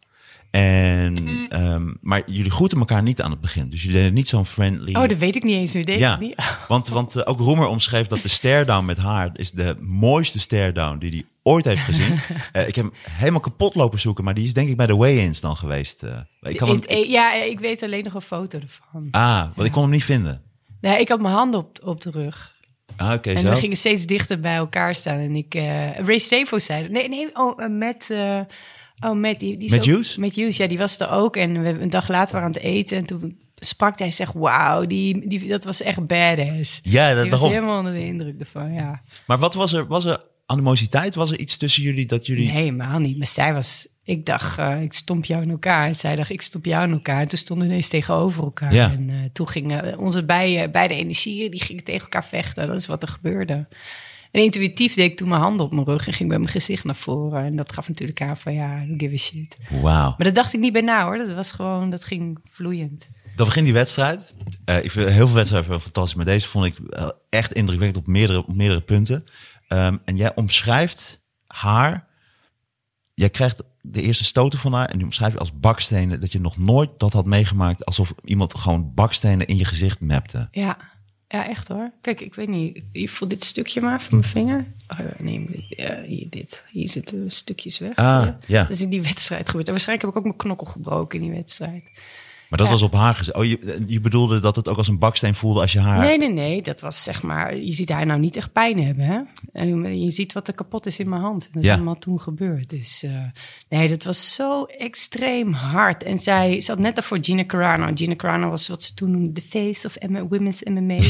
En, 0.55 1.17
ehm, 1.49 1.93
maar 2.01 2.23
jullie 2.27 2.51
groeten 2.51 2.79
elkaar 2.79 3.03
niet 3.03 3.23
aan 3.23 3.31
het 3.31 3.41
begin. 3.41 3.69
Dus 3.69 3.83
jullie 3.83 3.97
deden 3.99 4.15
niet 4.15 4.29
zo'n 4.29 4.47
friendly. 4.47 4.95
Oh, 4.95 5.09
dat 5.09 5.19
weet 5.19 5.37
ik 5.37 5.43
niet 5.45 5.55
eens 5.57 5.73
meer. 5.73 5.85
Deed 5.85 5.99
ja, 5.99 6.15
ik 6.15 6.21
niet. 6.21 6.35
want, 6.69 6.89
want 6.89 7.17
eh, 7.17 7.23
ook 7.29 7.39
Roemer 7.39 7.67
omschreef 7.67 8.07
dat 8.07 8.23
de 8.23 8.29
stare-down 8.29 8.85
met 8.85 8.97
haar 8.99 9.31
is 9.33 9.51
de 9.51 9.77
mooiste 9.81 10.41
stare-down 10.41 10.99
die 10.99 11.11
hij 11.11 11.25
ooit 11.43 11.65
heeft 11.65 11.83
gezien. 11.83 12.19
Eh, 12.53 12.69
ik 12.69 12.75
heb 12.75 12.85
hem 12.85 12.95
helemaal 13.11 13.41
kapot 13.41 13.75
lopen 13.75 14.01
zoeken, 14.01 14.25
maar 14.25 14.35
die 14.35 14.45
is 14.45 14.53
denk 14.55 14.69
ik 14.69 14.77
bij 14.77 14.87
de 14.87 14.97
weigh-ins 14.99 15.41
dan 15.41 15.57
geweest. 15.57 16.03
eh. 16.03 16.11
ik 16.41 16.57
kan 16.57 16.69
hem, 16.69 16.77
Ik- 16.77 16.85
ik- 16.85 17.07
ja, 17.07 17.35
ik 17.35 17.61
weet 17.61 17.83
alleen 17.83 18.05
nog 18.05 18.15
een 18.15 18.21
foto 18.21 18.59
ervan. 18.59 19.09
ah, 19.11 19.41
want 19.55 19.67
ik 19.67 19.73
kon 19.73 19.83
hem 19.83 19.91
niet 19.91 20.05
vinden. 20.05 20.43
Nee, 20.81 21.01
ik 21.01 21.09
had 21.09 21.21
mijn 21.21 21.35
handen 21.35 21.61
op, 21.61 21.79
op 21.85 22.01
de 22.01 22.11
rug. 22.11 22.55
Ah, 22.97 23.13
oké, 23.13 23.31
En 23.31 23.39
zo. 23.39 23.51
we 23.51 23.57
gingen 23.57 23.77
steeds 23.77 24.07
dichter 24.07 24.41
bij 24.41 24.55
elkaar 24.57 24.95
staan. 24.95 25.19
En 25.19 25.37
ik... 25.37 25.55
Ray 26.07 26.19
Savo 26.19 26.59
zei... 26.59 26.89
Nee, 26.89 27.09
nee, 27.09 27.29
oh, 27.37 27.69
met... 27.69 28.11
oh, 29.01 29.17
met 29.19 29.41
die, 29.41 29.57
die 29.57 29.71
Met? 29.71 30.17
Met 30.17 30.35
ja, 30.57 30.67
die 30.67 30.79
was 30.79 31.01
er 31.01 31.11
ook. 31.11 31.37
En 31.37 31.63
we, 31.63 31.69
een 31.69 31.91
dag 31.91 32.09
later 32.09 32.33
waren 32.33 32.49
aan 32.49 32.55
het 32.55 32.63
eten. 32.63 32.97
En 32.97 33.05
toen 33.05 33.39
sprak 33.55 33.99
hij, 33.99 34.11
zegt, 34.11 34.33
wauw, 34.33 34.87
die, 34.87 35.29
die, 35.29 35.49
dat 35.49 35.65
was 35.65 35.83
echt 35.83 36.07
badass. 36.07 36.81
Ja, 36.83 37.15
dat, 37.15 37.29
was 37.29 37.43
helemaal 37.43 37.79
onder 37.79 37.93
de 37.93 38.05
indruk 38.05 38.41
ervan, 38.41 38.73
ja. 38.73 39.03
Maar 39.27 39.39
wat 39.39 39.55
was 39.55 39.73
er? 39.73 39.87
Was 39.87 40.05
er 40.05 40.21
animositeit? 40.47 41.15
Was 41.15 41.31
er 41.31 41.39
iets 41.39 41.57
tussen 41.57 41.83
jullie 41.83 42.07
dat 42.07 42.27
jullie... 42.27 42.47
Nee, 42.47 42.55
helemaal 42.55 42.99
niet. 42.99 43.19
Maar 43.19 43.27
zij 43.27 43.53
was... 43.55 43.89
Ik 44.07 44.27
dacht, 44.27 44.59
eh, 44.59 44.83
ik 44.83 44.93
stomp 44.93 45.25
jou 45.25 45.43
in 45.43 45.51
elkaar. 45.51 45.87
En 45.87 45.95
zij 45.95 46.17
dacht, 46.17 46.31
ik 46.31 46.43
stomp 46.43 46.65
jou 46.65 46.85
in 46.85 46.93
elkaar. 46.93 47.21
En 47.21 47.29
toen 47.29 47.39
stonden 47.39 47.67
we 47.67 47.73
ineens 47.73 47.89
tegenover 47.89 48.43
elkaar. 48.43 48.75
Ja. 48.75 48.93
En 48.93 49.11
eh, 49.11 49.17
toen 49.33 49.49
gingen 49.49 49.99
onze 49.99 50.25
beide, 50.25 50.71
beide 50.71 50.95
energieën, 50.95 51.51
die 51.51 51.63
gingen 51.63 51.85
tegen 51.85 52.03
elkaar 52.03 52.25
vechten. 52.25 52.67
Dat 52.67 52.77
is 52.77 52.87
wat 52.87 53.03
er 53.03 53.09
gebeurde. 53.09 53.67
En 54.35 54.43
intuïtief 54.43 54.95
deed 54.95 55.11
ik 55.11 55.17
toen 55.17 55.29
mijn 55.29 55.41
handen 55.41 55.67
op 55.67 55.73
mijn 55.73 55.87
rug 55.87 56.07
en 56.07 56.13
ging 56.13 56.29
met 56.29 56.39
mijn 56.39 56.51
gezicht 56.51 56.85
naar 56.85 56.95
voren. 56.95 57.45
En 57.45 57.57
dat 57.57 57.73
gaf 57.73 57.89
natuurlijk 57.89 58.23
aan 58.23 58.37
van, 58.37 58.55
ja, 58.55 58.85
don't 58.87 59.01
give 59.01 59.15
a 59.15 59.17
shit. 59.17 59.57
Wauw. 59.71 60.15
Maar 60.17 60.27
dat 60.27 60.35
dacht 60.35 60.55
ik 60.55 60.61
niet 60.61 60.73
bij 60.73 60.83
na 60.83 61.05
hoor. 61.05 61.19
Dat 61.19 61.33
was 61.33 61.53
gewoon, 61.53 61.91
dat 61.91 62.05
ging 62.05 62.39
vloeiend. 62.45 63.09
Dan 63.37 63.47
begint 63.47 63.65
die 63.65 63.75
wedstrijd. 63.75 64.35
Eh, 64.65 64.85
ik 64.85 64.91
vind 64.91 65.09
heel 65.09 65.27
veel 65.27 65.37
wedstrijden 65.37 65.81
fantastisch, 65.81 66.15
maar 66.15 66.25
deze 66.25 66.49
vond 66.49 66.65
ik 66.65 66.77
echt 67.29 67.53
indrukwekkend 67.53 68.05
op 68.05 68.13
meerdere, 68.13 68.39
op 68.39 68.55
meerdere 68.55 68.81
punten. 68.81 69.25
Ehm, 69.69 69.97
en 70.05 70.17
jij 70.17 70.35
omschrijft 70.35 71.21
haar. 71.47 72.07
Jij 73.15 73.31
krijgt 73.31 73.63
de 73.81 74.03
eerste 74.03 74.25
stoten 74.25 74.59
van 74.59 74.73
haar 74.73 74.87
en 74.87 74.97
die 74.97 75.05
omschrijf 75.05 75.33
je 75.33 75.39
als 75.39 75.59
bakstenen. 75.59 76.21
Dat 76.21 76.33
je 76.33 76.41
nog 76.41 76.57
nooit 76.57 76.91
dat 76.99 77.13
had 77.13 77.27
meegemaakt 77.27 77.85
alsof 77.85 78.15
iemand 78.25 78.59
gewoon 78.59 78.95
bakstenen 78.95 79.47
in 79.47 79.57
je 79.57 79.65
gezicht 79.65 80.01
mapte. 80.01 80.49
Ja, 80.51 80.77
ja 81.29 81.49
echt 81.49 81.69
hoor. 81.69 81.91
Kijk, 82.01 82.21
ik 82.21 82.35
weet 82.35 82.49
niet. 82.49 82.83
Je 82.93 83.09
voelt 83.09 83.31
dit 83.31 83.45
stukje 83.45 83.81
maar 83.81 84.03
van 84.03 84.19
mijn 84.19 84.31
vinger. 84.31 84.67
Oh, 84.89 84.99
nee, 85.19 85.67
hier, 86.07 86.27
dit. 86.31 86.63
Hier 86.71 86.89
zitten 86.89 87.31
stukjes 87.31 87.79
weg. 87.79 87.97
Ah, 87.97 88.29
ja. 88.47 88.61
Dat 88.61 88.71
is 88.71 88.81
in 88.81 88.89
die 88.89 89.03
wedstrijd 89.03 89.47
gebeurd. 89.47 89.67
En 89.67 89.73
waarschijnlijk 89.73 90.07
heb 90.07 90.17
ik 90.17 90.19
ook 90.19 90.33
mijn 90.33 90.45
knokkel 90.45 90.67
gebroken 90.67 91.19
in 91.19 91.25
die 91.25 91.35
wedstrijd. 91.35 91.85
Maar 92.49 92.59
dat 92.59 92.67
Ja. 92.67 92.73
was 92.75 92.83
op 92.83 92.93
haar 92.95 93.15
gezet. 93.15 93.35
Oh, 93.35 93.45
je, 93.45 93.83
je 93.87 94.01
bedoelde 94.01 94.39
dat 94.41 94.57
het 94.57 94.69
ook 94.69 94.77
als 94.77 94.89
een 94.89 94.99
baksteen 94.99 95.35
voelde 95.35 95.61
als 95.61 95.73
je 95.73 95.79
haar... 95.81 95.99
Nee, 95.99 96.19
nee, 96.19 96.33
nee. 96.33 96.63
Dat 96.63 96.81
was 96.81 97.03
zeg 97.03 97.23
maar... 97.23 97.57
Je 97.57 97.73
ziet 97.73 97.89
haar 97.91 98.07
nou 98.07 98.21
niet 98.21 98.37
echt 98.37 98.53
pijn 98.53 98.83
hebben, 98.85 99.05
hè? 99.05 99.21
En 99.53 100.01
je 100.03 100.11
ziet 100.11 100.33
wat 100.33 100.49
er 100.49 100.55
kapot 100.55 100.87
is 100.87 100.99
in 100.99 101.09
mijn 101.09 101.21
hand. 101.23 101.45
En 101.45 101.51
dat 101.53 101.65
is 101.65 101.71
allemaal 101.71 101.99
toen 101.99 102.21
gebeurd. 102.21 102.71
Dus 102.71 103.03
eh, 103.03 103.11
nee, 103.69 103.89
dat 103.89 104.03
was 104.05 104.35
zo 104.35 104.65
extreem 104.65 105.53
hard. 105.53 106.03
En 106.03 106.19
zij 106.19 106.61
zat 106.61 106.79
net 106.79 106.95
daarvoor 106.95 107.19
Gina 107.21 107.45
Carano. 107.45 107.91
Gina 107.95 108.17
Carano 108.17 108.49
was 108.51 108.69
wat 108.69 108.83
ze 108.83 108.95
toen 108.95 109.11
noemde 109.11 109.33
de 109.33 109.43
face 109.43 109.87
of 109.87 109.97
M- 110.09 110.29
women's 110.29 110.63
MMA. 110.63 110.99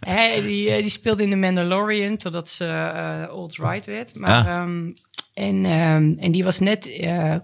Hè, 0.00 0.42
die, 0.42 0.70
eh, 0.70 0.82
die 0.82 0.90
speelde 0.90 1.22
in 1.22 1.30
The 1.30 1.36
Mandalorian 1.36 2.16
totdat 2.16 2.50
ze 2.50 2.64
eh 2.64 3.28
alt-right 3.28 3.84
werd. 3.86 4.14
Maar, 4.14 4.46
Ah. 4.46 4.46
ehm, 4.62 4.90
en, 5.34 5.64
ehm, 5.64 6.14
en 6.18 6.32
die 6.32 6.44
was 6.44 6.58
net 6.58 6.88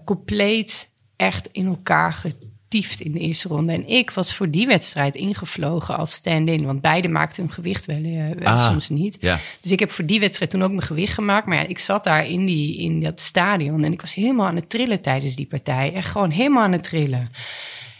compleet 0.05 0.89
echt 1.15 1.49
in 1.51 1.65
elkaar 1.65 2.13
getiefd 2.13 2.99
in 2.99 3.11
de 3.11 3.19
eerste 3.19 3.47
ronde. 3.47 3.73
En 3.73 3.87
ik 3.87 4.11
was 4.11 4.35
voor 4.35 4.49
die 4.49 4.67
wedstrijd 4.67 5.15
ingevlogen 5.15 5.97
als 5.97 6.11
stand-in. 6.11 6.65
Want 6.65 6.81
beide 6.81 7.07
maakten 7.07 7.43
hun 7.43 7.51
gewicht 7.53 7.85
wel, 7.85 8.01
wel 8.01 8.35
Ah, 8.43 8.65
soms 8.65 8.89
niet. 8.89 9.17
ja. 9.19 9.39
Dus 9.61 9.71
ik 9.71 9.79
heb 9.79 9.91
voor 9.91 10.05
die 10.05 10.19
wedstrijd 10.19 10.51
toen 10.51 10.63
ook 10.63 10.69
mijn 10.69 10.81
gewicht 10.81 11.13
gemaakt. 11.13 11.47
Maar 11.47 11.57
ja, 11.57 11.67
ik 11.67 11.79
zat 11.79 12.03
daar 12.03 12.25
in, 12.29 12.45
die, 12.45 12.77
in 12.77 12.99
dat 13.01 13.19
stadion 13.19 13.83
en 13.83 13.91
ik 13.91 14.01
was 14.01 14.13
helemaal 14.13 14.47
aan 14.47 14.55
het 14.55 14.69
trillen 14.69 15.01
tijdens 15.01 15.35
die 15.35 15.45
partij. 15.47 15.93
Echt 15.93 16.11
gewoon 16.11 16.29
helemaal 16.31 16.63
aan 16.63 16.71
het 16.71 16.83
trillen. 16.83 17.31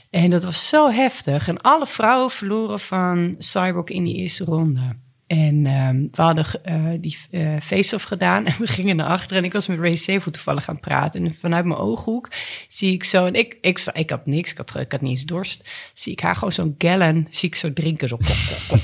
En 0.09 0.29
dat 0.29 0.43
was 0.43 0.67
zo 0.67 0.91
heftig. 0.91 1.47
En 1.47 1.61
alle 1.61 1.85
vrouwen 1.85 2.29
verloren 2.31 2.79
van 2.79 3.35
Cyborg 3.39 3.89
in 3.89 4.03
die 4.03 4.15
eerste 4.15 4.43
ronde. 4.43 4.95
En 5.27 5.65
ehm, 5.65 6.07
we 6.11 6.21
hadden 6.21 6.45
eh, 6.63 6.83
die 6.99 7.17
eh 7.31 7.55
face-off 7.61 8.03
gedaan 8.03 8.45
en 8.47 8.55
we 8.59 8.67
gingen 8.67 8.95
naar 8.95 9.07
achteren. 9.07 9.37
En 9.37 9.43
ik 9.43 9.53
was 9.53 9.67
met 9.67 9.79
Ray 9.79 9.95
Savo 9.95 10.31
toevallig 10.31 10.63
gaan 10.63 10.79
praten. 10.79 11.25
En 11.25 11.33
vanuit 11.33 11.65
mijn 11.65 11.79
ooghoek 11.79 12.29
zie 12.67 12.93
ik 12.93 13.03
zo... 13.03 13.25
En 13.25 13.33
ik, 13.33 13.57
ik, 13.61 13.91
ik 13.93 14.09
had 14.09 14.25
niks, 14.25 14.51
ik 14.51 14.57
had, 14.57 14.75
ik 14.75 14.91
had 14.91 15.01
niet 15.01 15.11
eens 15.11 15.25
dorst. 15.25 15.69
Zie 15.93 16.11
ik 16.11 16.19
haar 16.19 16.35
gewoon 16.35 16.51
zo'n 16.51 16.75
gallon, 16.77 17.27
zie 17.29 17.49
ik 17.49 17.55
zo 17.55 17.73
drinken. 17.73 18.07
Zo 18.07 18.17
klok, 18.17 18.79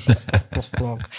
klok, 0.50 0.66
klok. 0.72 1.00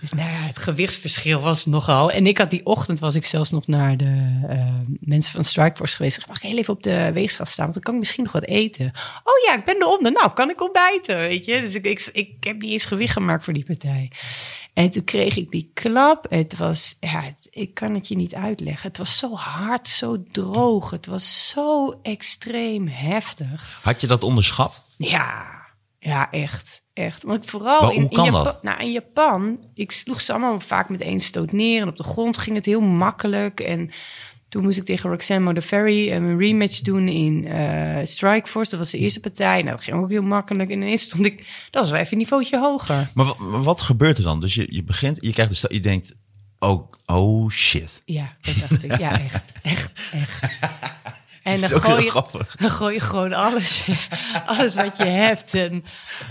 Dus 0.00 0.12
nou 0.12 0.30
ja, 0.30 0.40
het 0.46 0.58
gewichtsverschil 0.58 1.40
was 1.40 1.66
nogal. 1.66 2.10
En 2.10 2.26
ik 2.26 2.38
had 2.38 2.50
die 2.50 2.66
ochtend, 2.66 2.98
was 2.98 3.14
ik 3.14 3.24
zelfs 3.24 3.50
nog 3.50 3.66
naar 3.66 3.96
de 3.96 4.40
eh, 4.48 4.74
mensen 5.00 5.32
van 5.32 5.44
Strikeforce 5.44 5.96
geweest. 5.96 6.18
Ik 6.18 6.26
mag 6.26 6.36
ik 6.36 6.42
heel 6.42 6.58
even 6.58 6.74
op 6.74 6.82
de 6.82 7.10
weegschaal 7.12 7.46
staan, 7.46 7.62
want 7.62 7.74
dan 7.74 7.82
kan 7.82 7.94
ik 7.94 8.00
misschien 8.00 8.24
nog 8.24 8.32
wat 8.32 8.44
eten. 8.44 8.92
Oh 9.24 9.46
ja, 9.46 9.54
ik 9.56 9.64
ben 9.64 9.76
eronder. 9.76 10.12
Nou, 10.12 10.32
kan 10.32 10.50
ik 10.50 10.62
ontbijten, 10.62 11.16
weet 11.16 11.44
je. 11.44 11.60
Dus 11.60 11.74
ik, 11.74 11.86
ik, 11.86 12.10
ik 12.12 12.34
heb 12.40 12.60
niet 12.60 12.70
eens 12.70 12.84
gewicht 12.84 13.12
gemaakt 13.12 13.44
voor 13.44 13.52
die 13.52 13.64
partij. 13.64 14.10
En 14.74 14.90
toen 14.90 15.04
kreeg 15.04 15.36
ik 15.36 15.50
die 15.50 15.70
klap. 15.74 16.26
Het 16.28 16.56
was, 16.56 16.96
ja, 17.00 17.20
het- 17.20 17.46
ik 17.50 17.74
kan 17.74 17.94
het 17.94 18.08
je 18.08 18.16
niet 18.16 18.34
uitleggen. 18.34 18.88
Het 18.88 18.98
was 18.98 19.18
zo 19.18 19.34
hard, 19.34 19.88
zo 19.88 20.22
droog. 20.30 20.90
Het 20.90 21.06
was 21.06 21.48
zo 21.48 21.90
extreem 22.02 22.88
heftig. 22.88 23.78
Had 23.82 24.00
je 24.00 24.06
dat 24.06 24.22
onderschat? 24.22 24.84
Ja, 24.96 25.44
ja, 25.98 26.30
echt. 26.30 26.82
Echt. 26.92 27.22
Want 27.22 27.46
vooral 27.46 27.80
Maar 27.82 27.92
in, 27.92 28.00
hoe 28.00 28.10
in 28.10 28.16
kan 28.16 28.24
Japan. 28.24 28.44
dat? 28.44 28.62
Nou, 28.62 28.80
in 28.80 28.92
Japan, 28.92 29.58
ik 29.74 29.90
sloeg 29.92 30.20
ze 30.20 30.32
allemaal 30.32 30.60
vaak 30.60 30.88
met 30.88 31.00
één 31.00 31.20
stoot 31.20 31.52
neer. 31.52 31.82
En 31.82 31.88
op 31.88 31.96
de 31.96 32.02
grond 32.02 32.38
ging 32.38 32.56
het 32.56 32.66
heel 32.66 32.80
makkelijk. 32.80 33.60
En 33.60 33.90
toen 34.50 34.62
moest 34.62 34.78
ik 34.78 34.84
tegen 34.84 35.10
Roxanne 35.10 35.44
Modafferi 35.44 36.12
een 36.12 36.38
rematch 36.38 36.80
doen 36.80 37.08
in 37.08 37.46
eh 37.46 37.98
Strikeforce. 38.04 38.70
Dat 38.70 38.78
was 38.78 38.90
de 38.90 38.98
eerste 38.98 39.20
partij. 39.20 39.62
Nou, 39.62 39.76
dat 39.76 39.84
ging 39.84 39.96
ook 39.96 40.10
heel 40.10 40.22
makkelijk. 40.22 40.70
En 40.70 40.76
ineens 40.82 41.02
stond 41.02 41.24
ik, 41.26 41.36
dat 41.70 41.82
was 41.82 41.90
wel 41.90 42.00
even 42.00 42.12
een 42.12 42.18
niveautje 42.18 42.58
hoger. 42.58 43.10
Maar 43.14 43.34
wat, 43.62 43.80
gebeurt 43.80 44.18
er 44.18 44.24
dan? 44.24 44.40
Dus 44.40 44.54
je, 44.54 44.66
je 44.70 44.82
begint, 44.82 45.18
je 45.20 45.32
krijgt 45.32 45.50
de 45.50 45.56
sta- 45.56 45.68
je 45.74 45.80
denkt, 45.80 46.14
oh, 46.58 46.92
oh 47.06 47.50
shit. 47.50 48.02
Ja, 48.04 48.36
dat 48.40 48.54
dacht 48.68 48.82
ik. 48.84 48.98
Ja, 48.98 49.20
echt. 49.20 49.44
Echt, 49.62 49.90
echt. 50.12 50.42
En 51.42 51.60
dan 51.60 51.68
gooi, 51.68 52.02
je, 52.04 52.10
grappig. 52.10 52.56
dan 52.60 52.70
gooi 52.70 52.94
je 52.94 53.00
gewoon 53.00 53.32
alles, 53.32 53.88
alles 54.46 54.74
wat 54.74 54.96
je 54.96 55.04
hebt. 55.04 55.54
En 55.54 55.84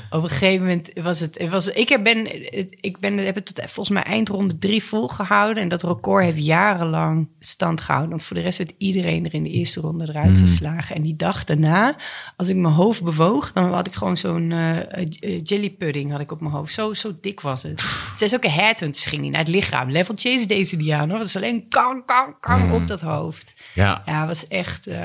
op 0.10 0.24
een 0.24 0.30
gegeven 0.30 0.66
moment 0.68 0.90
was 1.02 1.20
het... 1.20 1.48
was, 1.50 1.68
ik 1.68 1.90
heb, 1.90 2.04
ben, 2.04 2.18
het- 2.50 2.78
ik 2.82 3.00
ben, 3.00 3.18
heb 3.18 3.36
het 3.36 3.46
tot 3.56 3.60
volgens 3.72 3.90
mij 3.90 4.04
eindronde 4.04 4.58
drie 4.58 4.84
volgehouden. 4.84 5.64
En 5.64 5.70
dat 5.70 5.84
record 5.84 6.24
heeft 6.24 6.46
jarenlang 6.46 7.28
stand 7.40 7.82
gehouden. 7.82 8.10
Want 8.10 8.24
voor 8.24 8.36
de 8.36 8.42
rest 8.42 8.58
werd 8.58 8.74
iedereen 8.78 9.26
er 9.26 9.34
in 9.34 9.44
de 9.44 9.50
eerste 9.50 9.80
ronde 9.82 10.06
eruit 10.10 10.28
Hmm. 10.32 10.40
geslagen. 10.40 10.96
En 10.96 11.02
die 11.02 11.16
dag 11.16 11.44
daarna, 11.44 11.96
als 12.38 12.48
ik 12.48 12.56
mijn 12.56 12.74
hoofd 12.74 13.04
bewoog... 13.04 13.52
dan 13.52 13.74
had 13.74 13.88
ik 13.88 13.94
gewoon 13.94 14.18
zo'n 14.18 14.52
eh, 14.52 14.78
eh, 14.80 15.40
jelly 15.44 15.70
pudding 15.70 16.12
had 16.12 16.20
ik 16.20 16.32
op 16.32 16.42
mijn 16.42 16.54
hoofd. 16.54 16.74
Zo, 16.74 16.94
zo 16.94 17.18
dik 17.22 17.40
was 17.42 17.64
het. 17.64 17.84
Het 18.12 18.22
is 18.22 18.36
ook 18.36 18.44
een 18.44 18.52
headhunt. 18.52 18.98
Ze 18.98 19.10
ging 19.10 19.22
niet 19.22 19.32
naar 19.32 19.40
het 19.40 19.50
lichaam. 19.50 19.92
Level 19.92 20.16
chase 20.18 20.46
deze 20.48 20.78
die 20.78 20.96
aan. 20.96 21.10
Hoor. 21.10 21.18
Het 21.20 21.28
is 21.28 21.36
alleen 21.36 21.68
kang, 21.70 22.06
kang, 22.06 22.36
kang 22.40 22.62
Hmm. 22.62 22.74
op 22.74 22.88
dat 22.88 23.02
hoofd. 23.02 23.54
Ja, 23.74 24.02
Ja, 24.06 24.20
het 24.20 24.28
was 24.28 24.48
echt... 24.48 24.88
eh, 24.88 24.99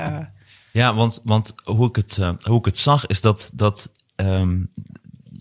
Ja, 0.71 0.95
want, 0.95 1.21
want 1.23 1.53
hoe, 1.63 1.87
ik 1.87 1.95
het, 1.95 2.17
eh, 2.17 2.31
hoe 2.41 2.59
ik 2.59 2.65
het 2.65 2.77
zag 2.77 3.05
is 3.05 3.21
dat, 3.21 3.51
dat 3.53 3.91
ehm, 4.15 4.57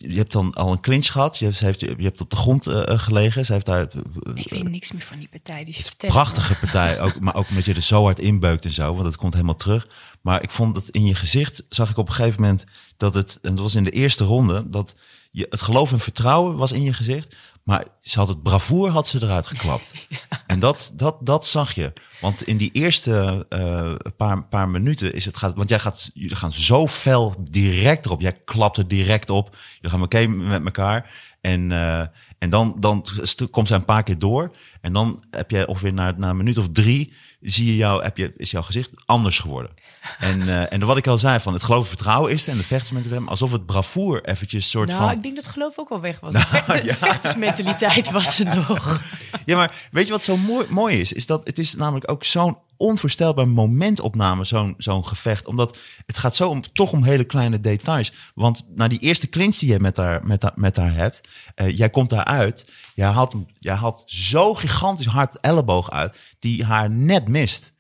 je 0.09 0.17
hebt 0.17 0.33
dan 0.33 0.55
al 0.55 0.73
een 0.73 0.81
clinch 0.81 1.07
gehad. 1.07 1.39
Je, 1.39 1.53
ze 1.53 1.65
heeft, 1.65 1.81
je 1.81 1.97
hebt 1.99 2.21
op 2.21 2.31
de 2.31 2.37
grond 2.37 2.67
eh, 2.67 2.89
eh, 2.89 2.99
gelegen. 2.99 3.47
Ze 3.47 3.53
heeft 3.53 3.67
daar 3.67 3.89
Ik 4.35 4.51
weet 4.51 4.69
niks 4.69 4.93
meer 4.93 5.03
van 5.03 5.19
die 5.19 5.29
partij. 5.29 5.61
Het 5.61 5.75
vertel 5.75 6.09
een 6.09 6.15
prachtige 6.15 6.59
partij, 6.59 7.01
ook, 7.05 7.21
maar 7.21 7.35
ook 7.35 7.49
omdat 7.49 7.65
je 7.65 7.75
er 7.75 7.81
zo 7.81 8.03
hard 8.03 8.19
inbeukt 8.19 8.65
en 8.65 8.71
zo, 8.71 8.93
want 8.93 9.07
het 9.07 9.17
komt 9.17 9.33
helemaal 9.33 9.57
terug. 9.57 9.89
Maar 10.21 10.43
ik 10.43 10.51
vond 10.51 10.75
dat 10.75 10.89
in 10.89 11.07
je 11.07 11.15
gezicht 11.15 11.63
zag 11.69 11.91
ik 11.91 11.97
op 11.97 12.09
een 12.09 12.15
gegeven 12.15 12.41
moment 12.41 12.65
dat 12.97 13.15
het, 13.15 13.39
en 13.43 13.55
dat 13.55 13.65
was 13.65 13.75
in 13.75 13.85
de 13.85 13.91
eerste 13.91 14.25
ronde, 14.25 14.71
dat 14.71 14.95
je, 15.31 15.47
het 15.51 15.63
geloof 15.63 15.93
en 15.93 16.01
vertrouwen 16.01 16.57
was 16.57 16.73
in 16.73 16.83
je 16.83 16.93
gezicht, 16.93 17.35
maar 17.65 17.85
ze 18.01 18.19
had 18.19 18.29
het 18.29 18.43
bravoer 18.43 18.91
had 18.91 19.07
ze 19.07 19.23
eruit 19.23 19.47
geklapt. 19.47 19.95
En 20.47 20.59
dat, 20.59 20.93
dat, 20.95 21.17
dat 21.21 21.47
zag 21.47 21.73
je. 21.73 21.93
Want 22.21 22.43
in 22.43 22.57
die 22.57 22.71
eerste 22.73 23.47
eh, 23.49 23.95
paar, 24.17 24.45
paar 24.45 24.69
minuten 24.69 25.15
is 25.15 25.25
het 25.25 25.37
gaat, 25.37 25.55
want 25.55 25.69
jij 25.69 25.79
gaat, 25.79 26.11
jullie 26.15 26.37
gaan 26.37 26.53
zo 26.53 26.89
fel 26.89 27.35
direct 27.39 28.07
erop. 28.07 28.21
Jij 28.21 28.41
klapt 28.45 28.77
er 28.77 28.89
direct 28.89 29.31
op. 29.31 29.57
Jullie 29.75 29.91
gaan 29.91 30.01
meteen 30.01 30.49
met 30.49 30.65
elkaar. 30.65 31.15
En, 31.41 31.73
eh, 31.73 32.07
en 32.39 32.51
dan, 32.51 32.77
dan 32.79 33.07
komt 33.51 33.69
zij 33.69 33.77
een 33.77 33.85
paar 33.85 34.03
keer 34.03 34.19
door. 34.19 34.51
En 34.81 34.93
dan 34.93 35.25
heb 35.31 35.51
jij 35.51 35.67
ongeveer 35.67 35.93
na, 35.93 36.15
na 36.17 36.31
een 36.31 36.37
minuut 36.37 36.59
of 36.59 36.69
drie, 36.73 37.13
zie 37.41 37.67
je 37.67 37.77
jou, 37.77 38.03
heb 38.03 38.17
je, 38.17 38.33
is 38.37 38.51
jouw 38.51 38.63
gezicht 38.63 38.91
anders 39.07 39.39
geworden. 39.39 39.71
En, 40.19 40.49
eh, 40.49 40.73
en 40.73 40.87
wat 40.87 40.97
ik 40.97 41.07
al 41.07 41.17
zei, 41.17 41.41
van 41.41 41.53
het 41.53 41.63
geloof 41.63 41.81
en 41.83 41.89
vertrouwen 41.89 42.33
is 42.33 42.47
er. 42.47 42.53
En 42.53 42.57
de 42.57 42.65
vechtersmentaliteit, 42.65 43.29
alsof 43.29 43.53
het 43.53 43.67
bravoer 43.67 44.25
eventjes 44.25 44.71
soort 44.71 44.87
Nou, 44.89 44.99
van... 44.99 45.07
Nou, 45.07 45.17
ik 45.17 45.23
denk 45.23 45.35
dat 45.37 45.45
het 45.45 45.53
geloof 45.53 45.79
ook 45.79 45.89
wel 45.89 46.01
weg 46.01 46.21
was. 46.21 46.33
de 46.35 46.41
vecht- 46.41 46.83
de 46.85 46.95
vechtersmentaliteit 46.95 48.11
was 48.11 48.39
er 48.39 48.57
nog. 48.69 49.01
Ja, 49.45 49.57
maar 49.57 49.89
weet 49.91 50.07
je 50.07 50.13
wat 50.13 50.25
zo 50.25 50.37
mooi, 50.37 50.67
mooi 50.69 50.99
is? 51.01 51.13
Is 51.13 51.27
dat 51.27 51.47
het 51.47 51.59
is 51.59 51.75
namelijk 51.75 52.11
ook 52.11 52.25
zo'n 52.25 52.59
onvoorstelbaar 52.77 53.49
momentopname, 53.49 54.45
zo'n 54.45 54.75
zo'n 54.79 55.07
gevecht. 55.07 55.47
Omdat 55.47 55.77
het 56.07 56.19
gaat 56.19 56.37
zo 56.37 56.49
om, 56.49 56.63
toch 56.73 56.93
om 56.93 57.03
hele 57.05 57.25
kleine 57.25 57.61
details. 57.61 58.13
Want 58.35 58.65
na 58.75 58.89
die 58.89 58.99
eerste 58.99 59.29
clinch 59.29 59.57
die 59.57 59.73
je 59.73 59.81
met 59.81 59.97
haar, 59.97 60.27
met 60.27 60.43
haar, 60.43 60.53
met 60.55 60.77
haar 60.77 60.95
hebt, 60.95 61.21
eh, 61.55 61.77
jij 61.77 61.91
komt 61.91 62.11
daaruit. 62.11 62.67
Jij 62.95 63.09
haalt, 63.09 63.35
jij 63.59 63.75
haalt 63.75 64.03
zo 64.07 64.55
gigantisch 64.55 65.07
hard 65.07 65.41
elleboog 65.41 65.91
uit, 65.91 66.17
die 66.39 66.65
haar 66.65 66.91
net 66.91 67.29
mist. 67.29 67.73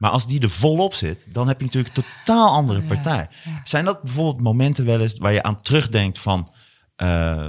Maar 0.00 0.10
als 0.10 0.26
die 0.26 0.40
er 0.40 0.50
volop 0.50 0.94
zit, 0.94 1.26
dan 1.32 1.48
heb 1.48 1.58
je 1.58 1.64
natuurlijk 1.64 1.96
een 1.96 2.02
totaal 2.24 2.52
andere 2.54 2.82
partij. 2.82 3.28
Zijn 3.64 3.84
dat 3.84 4.02
bijvoorbeeld 4.02 4.40
momenten 4.40 4.84
wel 4.84 5.00
eens 5.00 5.18
waar 5.18 5.32
je 5.32 5.42
aan 5.42 5.62
terugdenkt 5.62 6.18
van... 6.18 6.52
eh, 6.96 7.46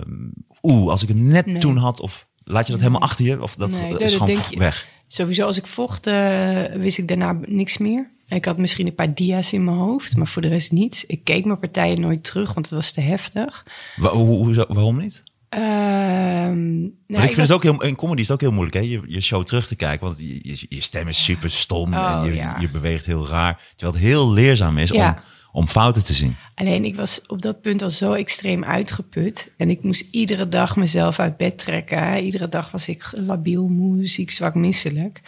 Oeh, 0.61 0.89
als 0.89 1.01
ik 1.03 1.07
hem 1.07 1.23
net 1.27 1.45
Nee. 1.45 1.57
toen 1.57 1.77
had, 1.77 1.99
of 1.99 2.27
laat 2.43 2.65
je 2.65 2.71
dat 2.71 2.81
helemaal 2.81 3.01
achter 3.01 3.25
je? 3.25 3.41
Of 3.41 3.55
dat 3.55 3.69
Nee, 3.69 3.97
is 3.97 4.17
dat 4.17 4.27
gewoon 4.29 4.41
weg? 4.57 4.87
Sowieso 5.07 5.45
als 5.45 5.57
ik 5.57 5.65
vocht, 5.67 6.07
eh, 6.07 6.63
wist 6.73 6.97
ik 6.97 7.07
daarna 7.07 7.37
niks 7.45 7.77
meer. 7.77 8.09
Ik 8.27 8.45
had 8.45 8.57
misschien 8.57 8.87
een 8.87 8.95
paar 8.95 9.13
dia's 9.13 9.53
in 9.53 9.63
mijn 9.63 9.77
hoofd, 9.77 10.15
maar 10.17 10.27
voor 10.27 10.41
de 10.41 10.47
rest 10.47 10.71
niets. 10.71 11.05
Ik 11.05 11.23
keek 11.23 11.45
mijn 11.45 11.59
partijen 11.59 11.99
nooit 12.01 12.23
terug, 12.23 12.53
want 12.53 12.65
het 12.65 12.75
was 12.75 12.91
te 12.91 13.01
heftig. 13.01 13.65
Wa- 13.95 14.11
hoe, 14.13 14.27
hoe, 14.37 14.53
zo- 14.53 14.65
waarom 14.67 14.97
niet? 14.97 15.23
Ehm, 15.51 16.79
nou, 16.81 16.91
Maar 17.07 17.17
ik 17.17 17.33
vind 17.33 17.35
was- 17.35 17.47
het 17.47 17.51
ook 17.51 17.63
heel, 17.63 17.81
in 17.83 17.95
comedy 17.95 18.21
is 18.21 18.27
het 18.27 18.35
ook 18.35 18.41
heel 18.41 18.51
moeilijk, 18.51 18.75
hè? 18.75 18.81
Je, 18.91 19.01
je 19.07 19.21
show 19.21 19.43
terug 19.43 19.67
te 19.67 19.75
kijken, 19.75 20.05
want 20.07 20.19
je, 20.19 20.39
je, 20.41 20.65
je 20.69 20.81
stem 20.81 21.07
is 21.07 21.23
super 21.23 21.49
stom 21.51 21.93
Oh, 21.93 22.21
en 22.23 22.29
je, 22.29 22.35
ja. 22.35 22.57
je 22.59 22.69
beweegt 22.69 23.05
heel 23.05 23.27
raar. 23.27 23.63
Terwijl 23.75 23.97
het 23.97 24.07
heel 24.07 24.31
leerzaam 24.31 24.77
is 24.77 24.89
Ja. 24.89 25.09
om, 25.53 25.61
om 25.61 25.67
fouten 25.67 26.03
te 26.03 26.13
zien. 26.13 26.35
Alleen 26.55 26.85
ik 26.85 26.95
was 26.95 27.21
op 27.27 27.41
dat 27.41 27.61
punt 27.61 27.81
al 27.81 27.89
zo 27.89 28.13
extreem 28.13 28.63
uitgeput. 28.63 29.51
En 29.57 29.69
ik 29.69 29.83
moest 29.83 30.07
iedere 30.11 30.47
dag 30.47 30.75
mezelf 30.75 31.19
uit 31.19 31.37
bed 31.37 31.57
trekken. 31.57 32.23
Iedere 32.23 32.47
dag 32.49 32.71
was 32.71 32.87
ik 32.87 33.11
labiel, 33.15 33.67
moe, 33.67 34.05
ziek, 34.05 34.31
zwak, 34.31 34.55
misselijk. 34.55 35.21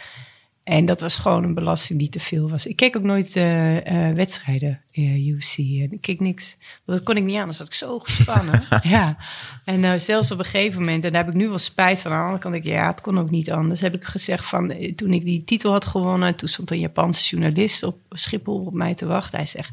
En 0.64 0.84
dat 0.84 1.00
was 1.00 1.16
gewoon 1.16 1.44
een 1.44 1.54
belasting 1.54 1.98
die 1.98 2.08
te 2.08 2.20
veel 2.20 2.50
was. 2.50 2.66
Ik 2.66 2.76
keek 2.76 2.96
ook 2.96 3.02
nooit 3.02 3.36
eh, 3.36 4.08
eh, 4.08 4.14
wedstrijden, 4.14 4.80
eh, 4.92 5.26
UFC. 5.26 5.58
En 5.58 5.92
ik 5.92 6.00
keek 6.00 6.20
niks. 6.20 6.56
Want 6.84 6.98
dat 6.98 7.02
kon 7.02 7.16
ik 7.16 7.24
niet 7.24 7.36
aan. 7.36 7.44
Dan 7.44 7.54
zat 7.54 7.66
ik 7.66 7.74
zo 7.74 7.98
gespannen. 7.98 8.62
ja. 8.82 9.16
En 9.64 9.84
eh, 9.84 9.98
zelfs 9.98 10.30
op 10.30 10.38
een 10.38 10.44
gegeven 10.44 10.80
moment, 10.80 11.04
en 11.04 11.12
daar 11.12 11.24
heb 11.24 11.34
ik 11.34 11.40
nu 11.40 11.48
wel 11.48 11.58
spijt 11.58 12.00
van. 12.00 12.10
Aan 12.10 12.18
de 12.18 12.24
andere 12.24 12.42
kant 12.42 12.54
denk 12.54 12.66
ik, 12.66 12.72
ja, 12.72 12.86
het 12.86 13.00
kon 13.00 13.18
ook 13.18 13.30
niet 13.30 13.50
anders. 13.50 13.80
Heb 13.80 13.94
ik 13.94 14.04
gezegd 14.04 14.44
van, 14.44 14.70
eh, 14.70 14.94
toen 14.94 15.12
ik 15.12 15.24
die 15.24 15.44
titel 15.44 15.72
had 15.72 15.84
gewonnen... 15.84 16.36
toen 16.36 16.48
stond 16.48 16.70
een 16.70 16.78
Japanse 16.78 17.28
journalist 17.28 17.82
op 17.82 17.98
Schiphol 18.10 18.64
op 18.64 18.74
mij 18.74 18.94
te 18.94 19.06
wachten. 19.06 19.38
Hij 19.38 19.46
zegt, 19.46 19.70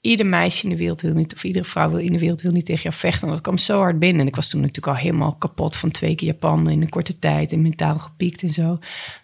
ieder 0.00 0.26
meisje 0.26 0.64
in 0.64 0.70
de 0.70 0.76
wereld 0.76 1.00
wil 1.00 1.14
niet, 1.14 1.34
of 1.34 1.44
iedere 1.44 1.64
vrouw 1.64 1.90
wil 1.90 1.98
in 1.98 2.12
de 2.12 2.18
wereld 2.18 2.42
wil 2.42 2.52
niet 2.52 2.66
tegen 2.66 2.82
jou 2.82 2.94
vechten. 2.94 3.28
En 3.28 3.34
dat 3.34 3.42
kwam 3.42 3.58
zo 3.58 3.78
hard 3.78 3.98
binnen. 3.98 4.20
En 4.20 4.26
ik 4.26 4.36
was 4.36 4.48
toen 4.48 4.60
natuurlijk 4.60 4.96
al 4.96 5.02
helemaal 5.02 5.34
kapot 5.34 5.76
van 5.76 5.90
twee 5.90 6.14
keer 6.14 6.28
Japan 6.28 6.70
in 6.70 6.82
een 6.82 6.88
korte 6.88 7.18
tijd 7.18 7.52
en 7.52 7.62
mentaal 7.62 7.98
gepiekt 7.98 8.42
en 8.42 8.52
zo. 8.52 8.78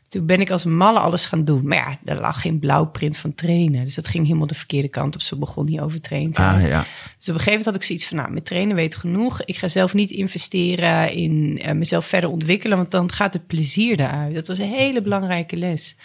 Toen 0.09 0.27
ben 0.27 0.41
ik 0.41 0.51
als 0.51 0.65
malle 0.65 0.99
alles 0.99 1.25
gaan 1.25 1.45
doen. 1.45 1.67
Maar 1.67 1.77
ja, 1.77 1.99
er 2.13 2.21
lag 2.21 2.41
geen 2.41 2.59
blauwprint 2.59 3.17
van 3.17 3.35
trainen. 3.35 3.85
Dus 3.85 3.95
dat 3.95 4.09
ging 4.09 4.27
helemaal 4.27 4.47
de 4.47 4.55
verkeerde 4.55 4.89
kant 4.89 5.15
op. 5.15 5.21
Zo 5.21 5.37
begon 5.37 5.67
die 5.67 5.83
overtraind. 5.83 6.35
te 6.35 6.41
Ah, 6.41 6.67
ja. 6.67 6.79
Dus 7.17 7.29
op 7.29 7.35
een 7.35 7.41
gegeven 7.41 7.45
moment 7.45 7.65
had 7.65 7.75
ik 7.75 7.83
zoiets 7.83 8.07
van, 8.07 8.17
nou, 8.17 8.31
met 8.31 8.45
trainen 8.45 8.77
weet 8.77 8.95
genoeg. 8.95 9.43
Ik 9.45 9.57
ga 9.57 9.69
zelf 9.69 9.95
niet 9.95 10.11
investeren 10.11 11.13
in 11.13 11.59
eh, 11.63 11.75
mezelf 11.75 12.07
verder 12.07 12.31
ontwikkelen, 12.31 12.77
want 12.77 12.91
dan 12.91 13.13
gaat 13.13 13.33
het 13.33 13.47
plezier 13.47 14.01
eruit. 14.01 14.35
Dat 14.35 14.49
was 14.49 14.59
een 14.59 14.73
hele 14.73 15.03
belangrijke 15.03 15.57
les. 15.57 15.97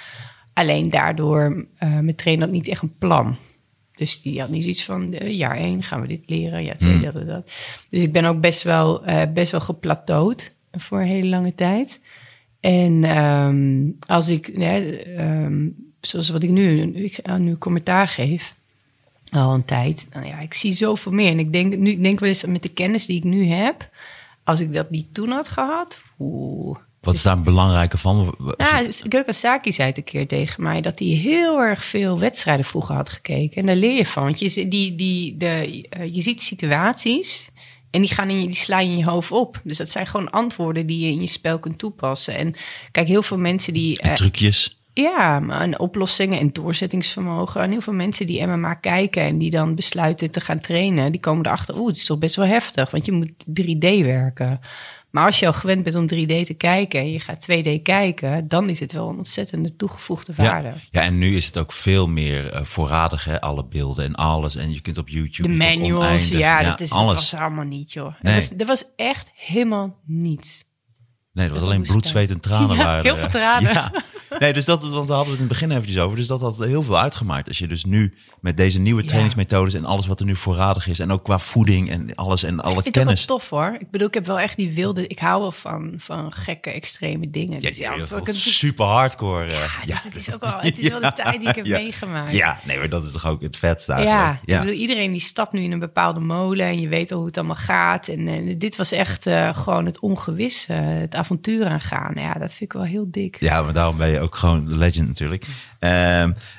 Alleen 0.54 0.90
daardoor, 0.90 1.66
eh 1.78 2.00
met 2.00 2.18
trainen 2.18 2.46
had 2.46 2.54
niet 2.54 2.68
echt 2.68 2.82
een 2.82 2.98
plan. 2.98 3.38
Dus 3.96 4.22
die 4.22 4.40
had 4.40 4.50
niet 4.50 4.62
zoiets 4.62 4.84
van, 4.84 5.14
eh, 5.14 5.38
jaar 5.38 5.58
één 5.58 5.84
gaan 5.84 6.02
we 6.02 6.08
dit 6.08 6.30
leren, 6.30 6.64
jaar 6.64 6.78
twee, 6.78 7.00
dat 7.00 7.16
en 7.16 7.26
dat. 7.26 7.52
Dus 7.90 8.04
ik 8.04 8.12
ben 8.12 8.26
ook 8.26 8.42
best 8.42 8.64
wel, 8.64 9.06
eh, 9.06 9.32
best 9.34 9.52
wel 9.52 9.62
geplateauwd 9.62 10.56
voor 10.72 11.00
een 11.00 11.08
hele 11.08 11.28
lange 11.28 11.56
tijd. 11.56 12.00
En 12.64 13.03
ehm, 13.03 13.90
als 14.07 14.30
ik, 14.30 14.48
ehm, 14.48 15.68
zoals 15.99 16.30
wat 16.30 16.44
ik 16.44 16.49
nu, 16.49 16.81
ik 16.81 17.19
aan 17.23 17.44
nu 17.44 17.57
commentaar 17.57 18.07
geef, 18.07 18.56
al 19.30 19.53
een 19.53 19.65
tijd. 19.65 20.06
Nou 20.11 20.26
ja, 20.26 20.40
ik 20.40 20.53
zie 20.53 20.72
zoveel 20.72 21.11
meer. 21.11 21.31
En 21.31 21.40
ik 21.40 21.53
denk, 21.53 21.77
nu, 21.77 21.91
ik 21.91 22.03
denk 22.03 22.19
wel 22.19 22.30
eens 22.30 22.45
met 22.45 22.61
de 22.61 22.69
kennis 22.69 23.06
die 23.06 23.18
ik 23.18 23.23
nu 23.23 23.48
heb, 23.48 23.90
als 24.44 24.60
ik 24.60 24.73
dat 24.73 24.90
niet 24.90 25.14
toen 25.14 25.30
had 25.30 25.48
gehad, 25.48 26.02
oeh. 26.19 26.77
Wat 27.02 27.15
is 27.15 27.22
daar 27.22 27.38
een 27.38 27.44
belangrijke 27.44 27.98
van? 27.98 28.35
Nou, 28.57 28.85
Gökhan 29.10 29.34
Saki 29.34 29.72
zei 29.72 29.88
het 29.88 29.98
een 29.98 30.03
keer 30.03 30.27
tegen 30.27 30.64
mij 30.64 30.81
dat 30.81 30.99
hij 30.99 31.07
heel 31.07 31.61
erg 31.61 31.85
veel 31.85 32.19
wedstrijden 32.19 32.65
vroeger 32.65 32.95
had 32.95 33.10
gekeken. 33.10 33.61
En 33.61 33.65
daar 33.65 33.76
leer 33.76 33.95
je 33.95 34.06
van. 34.06 34.23
Want 34.23 34.40
je, 34.40 34.68
die, 34.68 34.95
die, 34.95 35.38
de, 35.38 35.85
eh, 35.90 36.14
je 36.14 36.22
ziet 36.22 36.41
situaties 36.41 37.52
en 37.94 38.02
die, 38.02 38.14
gaan 38.14 38.30
in 38.30 38.40
je, 38.41 38.45
die 38.48 38.56
slaan 38.56 38.86
je 38.86 38.91
in 38.91 38.98
je 38.98 39.06
hoofd 39.10 39.32
op. 39.32 39.61
Dus 39.64 39.78
dat 39.78 39.90
zijn 39.90 40.06
gewoon 40.06 40.30
antwoorden 40.30 40.86
die 40.86 41.06
je 41.06 41.11
in 41.11 41.22
je 41.22 41.28
spel 41.28 41.60
kunt 41.60 41.78
toepassen. 41.78 42.36
En 42.38 42.53
kijk, 42.91 43.07
heel 43.07 43.24
veel 43.24 43.38
mensen 43.38 43.74
die. 43.74 43.99
eh, 44.02 44.14
Trucjes. 44.14 44.82
ja, 44.94 45.40
maar 45.40 45.61
en 45.61 45.80
oplossingen 45.80 46.40
en 46.40 46.49
doorzettingsvermogen. 46.52 47.61
En 47.61 47.72
heel 47.72 47.82
veel 47.82 47.94
mensen 47.94 48.28
die 48.28 48.45
MMA 48.45 48.74
kijken 48.74 49.24
en 49.24 49.38
die 49.38 49.49
dan 49.49 49.76
besluiten 49.76 50.32
te 50.32 50.40
gaan 50.41 50.60
trainen, 50.60 51.11
die 51.11 51.22
komen 51.22 51.45
erachter, 51.45 51.78
oeh, 51.78 51.88
het 51.88 51.98
is 51.98 52.06
toch 52.06 52.18
best 52.18 52.36
wel 52.36 52.45
heftig, 52.45 52.91
want 52.91 53.06
je 53.06 53.11
moet 53.11 53.32
3D 53.60 54.03
werken. 54.03 54.60
Maar 55.14 55.26
als 55.26 55.40
je 55.40 55.48
al 55.48 55.53
gewend 55.53 55.84
bent 55.84 55.95
om 55.95 56.03
3D 56.03 56.45
te 56.45 56.53
kijken 56.57 56.99
en 56.99 57.11
je 57.11 57.19
gaat 57.19 57.48
2D 57.52 57.81
kijken, 57.84 58.48
dan 58.48 58.69
is 58.69 58.80
het 58.80 58.91
wel 58.91 59.10
een 59.10 59.18
ontzettende 59.18 59.76
toegevoegde 59.76 60.34
waarde. 60.35 60.68
Ja. 60.68 60.73
ja, 60.91 61.02
en 61.02 61.18
nu 61.18 61.35
is 61.35 61.45
het 61.45 61.57
ook 61.57 61.72
veel 61.72 62.07
meer 62.07 62.49
eh, 62.52 62.64
voorradig, 62.65 63.26
hè? 63.26 63.41
alle 63.41 63.65
beelden 63.65 64.06
en 64.06 64.15
alles. 64.15 64.56
En 64.56 64.73
je 64.73 64.81
kunt 64.81 64.98
op 64.98 65.10
YouTube. 65.10 65.48
De 65.49 65.56
manuals, 65.56 66.03
oneindig- 66.03 66.30
ja, 66.40 66.64
dat, 66.64 66.80
is, 66.81 66.90
dat 66.90 66.98
alles. 66.98 67.14
was 67.14 67.34
er 67.34 67.40
allemaal 67.40 67.65
niet, 67.65 67.91
joh. 67.94 68.14
Nee. 68.22 68.34
Er, 68.34 68.40
was, 68.40 68.52
er 68.57 68.65
was 68.65 68.84
echt 68.95 69.31
helemaal 69.35 69.99
niets. 70.06 70.65
Nee, 71.34 71.47
dat 71.47 71.55
was 71.55 71.65
alleen 71.65 71.81
bloed, 71.81 72.07
zweet 72.07 72.30
en 72.30 72.39
tranen. 72.39 72.76
Ja, 72.77 72.84
waren 72.84 73.03
heel 73.03 73.18
veel 73.18 73.30
tranen. 73.30 73.73
Ja. 73.73 73.91
Nee, 74.39 74.53
dus 74.53 74.65
dat, 74.65 74.84
want 74.84 75.07
daar 75.07 75.18
hadden 75.18 75.26
we 75.26 75.31
het 75.31 75.31
in 75.31 75.39
het 75.39 75.47
begin 75.47 75.72
eventjes 75.72 75.99
over. 75.99 76.18
Dus 76.18 76.27
dat 76.27 76.41
had 76.41 76.57
heel 76.57 76.84
veel 76.84 76.99
uitgemaakt. 76.99 77.47
Als 77.47 77.57
je 77.57 77.68
dus 77.68 77.85
nu 77.85 78.14
met 78.41 78.57
deze 78.57 78.80
nieuwe 78.80 79.01
Ja. 79.01 79.07
trainingsmethodes 79.07 79.73
en 79.73 79.85
alles 79.85 80.07
wat 80.07 80.19
er 80.19 80.26
nu 80.26 80.35
voorradig 80.35 80.88
is. 80.88 80.99
En 80.99 81.11
ook 81.11 81.23
qua 81.23 81.39
voeding 81.39 81.89
en 81.89 82.15
alles 82.15 82.43
en 82.43 82.60
alle 82.60 82.76
ik 82.76 82.81
vind 82.81 82.95
het 82.95 83.03
kennis. 83.03 83.22
ook 83.22 83.27
wel 83.27 83.38
tof 83.38 83.49
hoor. 83.49 83.77
Ik 83.80 83.91
bedoel, 83.91 84.07
ik 84.07 84.14
heb 84.14 84.26
wel 84.26 84.39
echt 84.39 84.57
die 84.57 84.72
wilde. 84.73 85.07
Ik 85.07 85.19
hou 85.19 85.41
wel 85.41 85.51
van, 85.51 85.93
van 85.97 86.31
gekke, 86.34 86.69
extreme 86.72 87.30
dingen. 87.30 87.61
Ja, 87.61 87.68
Dus 87.69 87.77
ja, 87.77 87.97
dat 87.97 88.10
dat 88.10 88.35
super 88.35 88.85
hardcore. 88.85 89.43
eh, 89.45 89.60
Ja, 89.85 89.93
dus 89.93 90.03
het 90.03 90.15
is 90.15 90.34
ook 90.34 90.41
wel, 90.45 90.60
het 90.69 90.80
is 90.80 90.88
wel 90.89 90.99
de 91.01 91.14
tijd 91.14 91.39
die 91.39 91.49
ik 91.49 91.55
heb 91.55 91.65
ja. 91.65 91.77
meegemaakt. 91.77 92.31
Ja, 92.31 92.60
nee, 92.64 92.77
maar 92.77 92.89
dat 92.89 93.03
is 93.03 93.11
toch 93.11 93.26
ook 93.27 93.41
het 93.41 93.57
vetste 93.57 93.91
Ja, 93.91 93.97
eigenlijk. 93.97 94.41
ik 94.45 94.60
bedoel, 94.60 94.81
iedereen 94.81 95.11
die 95.11 95.22
stapt 95.22 95.51
nu 95.53 95.61
in 95.61 95.72
een 95.72 95.80
bepaalde 95.80 96.19
molen 96.19 96.65
en 96.65 96.80
je 96.80 96.88
weet 96.88 97.11
al 97.11 97.18
hoe 97.18 97.27
het 97.27 97.38
allemaal 97.38 97.55
gaat. 97.55 98.07
En, 98.07 98.27
eh, 98.27 98.55
dit 98.57 98.76
was 98.76 98.91
echt 98.91 99.26
eh, 99.27 99.55
gewoon 99.55 99.85
het 99.85 99.99
ongewisse, 99.99 100.73
het 100.73 101.15
avontuur 101.24 101.66
aangaan. 101.66 102.14
Ja, 102.16 102.34
dat 102.34 102.50
vind 102.50 102.62
ik 102.62 102.74
wel 102.74 102.84
heel 102.84 103.12
dik. 103.12 103.38
Ja, 103.40 103.62
maar 103.62 103.74
daarom 103.74 103.98
ben 103.98 104.10
je 104.10 104.20
ook 104.20 104.36
gewoon 104.36 104.78
legend 104.78 105.08
natuurlijk. 105.08 105.45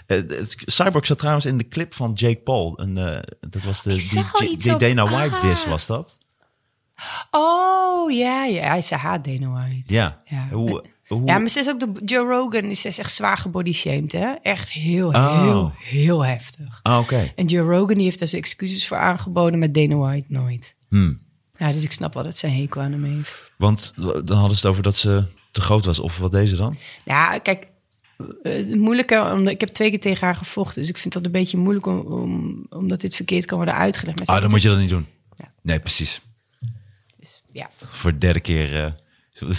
Het- 0.07 0.55
Cyborg 0.67 1.07
zat 1.07 1.19
trouwens 1.19 1.47
in 1.47 1.59
de 1.59 1.69
clip 1.69 1.95
van 1.95 2.13
Jake 2.13 2.41
Paul. 2.41 2.79
En, 2.79 2.99
eh, 3.15 3.23
dat 3.51 3.63
was 3.63 3.83
de 3.83 3.95
die, 4.39 4.57
die 4.57 4.77
Dana 4.77 5.09
White 5.11 5.35
Ah. 5.37 5.63
was 5.69 5.87
dat? 5.87 6.17
Oh, 7.31 8.11
ja, 8.13 8.45
ja. 8.45 8.67
Hij 8.69 8.81
zei 8.83 9.01
haat 9.01 9.25
Dana 9.25 9.49
White. 9.49 9.95
Ja. 9.95 10.23
Ja. 10.25 10.49
Hoe, 10.53 10.85
hoe, 11.07 11.25
Ja, 11.27 11.39
maar 11.39 11.49
ze 11.49 11.59
is 11.59 11.69
ook 11.69 11.81
de 11.81 11.93
Joe 12.05 12.27
Rogan 12.29 12.63
is 12.65 12.85
is 12.85 12.99
echt 12.99 13.13
zwaar 13.15 13.39
gebodyshamed, 13.39 14.13
hè? 14.13 14.33
Echt 14.43 14.71
heel, 14.71 15.09
Oh. 15.09 15.43
heel, 15.43 15.73
heel 15.79 16.25
heftig. 16.25 16.81
Ah, 16.83 16.99
oké. 16.99 17.33
En 17.37 17.47
Joe 17.47 17.69
Rogan 17.77 17.95
die 17.95 18.05
heeft 18.05 18.19
daar 18.19 18.29
zijn 18.29 18.43
excuses 18.43 18.87
voor 18.87 18.97
aangeboden, 18.97 19.59
met 19.59 19.75
Dana 19.75 19.95
White 19.97 20.27
nooit. 20.29 20.75
Hmm. 20.89 21.23
Ja, 21.67 21.73
dus 21.73 21.85
ik 21.85 21.93
snap 21.93 22.15
wel 22.15 22.23
dat 22.23 22.37
zij 22.37 22.51
hekel 22.51 22.81
aan 22.81 22.93
hem 22.93 23.05
heeft. 23.05 23.43
Want 23.57 23.93
dan 24.25 24.37
hadden 24.39 24.57
ze 24.57 24.63
het 24.63 24.67
over 24.67 24.83
dat 24.83 24.97
ze 24.97 25.25
te 25.51 25.61
groot 25.61 25.85
was. 25.85 25.99
Of 25.99 26.19
wat 26.19 26.33
deze 26.33 26.57
dan? 26.57 26.77
Ja, 27.05 27.39
kijk, 27.39 27.67
eh, 28.17 28.53
het 28.53 28.75
moeilijke, 28.75 29.31
omdat 29.33 29.53
ik 29.53 29.61
heb 29.61 29.69
twee 29.69 29.91
keer 29.91 30.01
tegen 30.01 30.27
haar 30.27 30.35
gevochten, 30.37 30.81
dus 30.81 30.91
ik 30.91 30.99
vind 30.99 31.15
dat 31.15 31.25
een 31.25 31.31
beetje 31.33 31.57
moeilijk 31.57 31.87
om, 31.87 31.99
om, 32.01 32.67
omdat 32.71 33.01
dit 33.01 33.15
verkeerd 33.17 33.45
kan 33.45 33.57
worden 33.57 33.75
uitgelegd. 33.75 34.19
Maar 34.19 34.37
Ah, 34.37 34.43
dan 34.43 34.51
moet 34.51 34.63
je 34.63 34.69
dat 34.69 34.79
niet 34.79 34.89
doen. 34.89 35.07
Ja. 35.37 35.53
Nee, 35.63 35.81
precies. 35.81 36.21
het- 37.21 37.43
ja. 37.53 37.71
Voor 37.91 38.13
de 38.13 38.19
derde 38.19 38.41
keer 38.41 38.85
eh, 38.85 38.91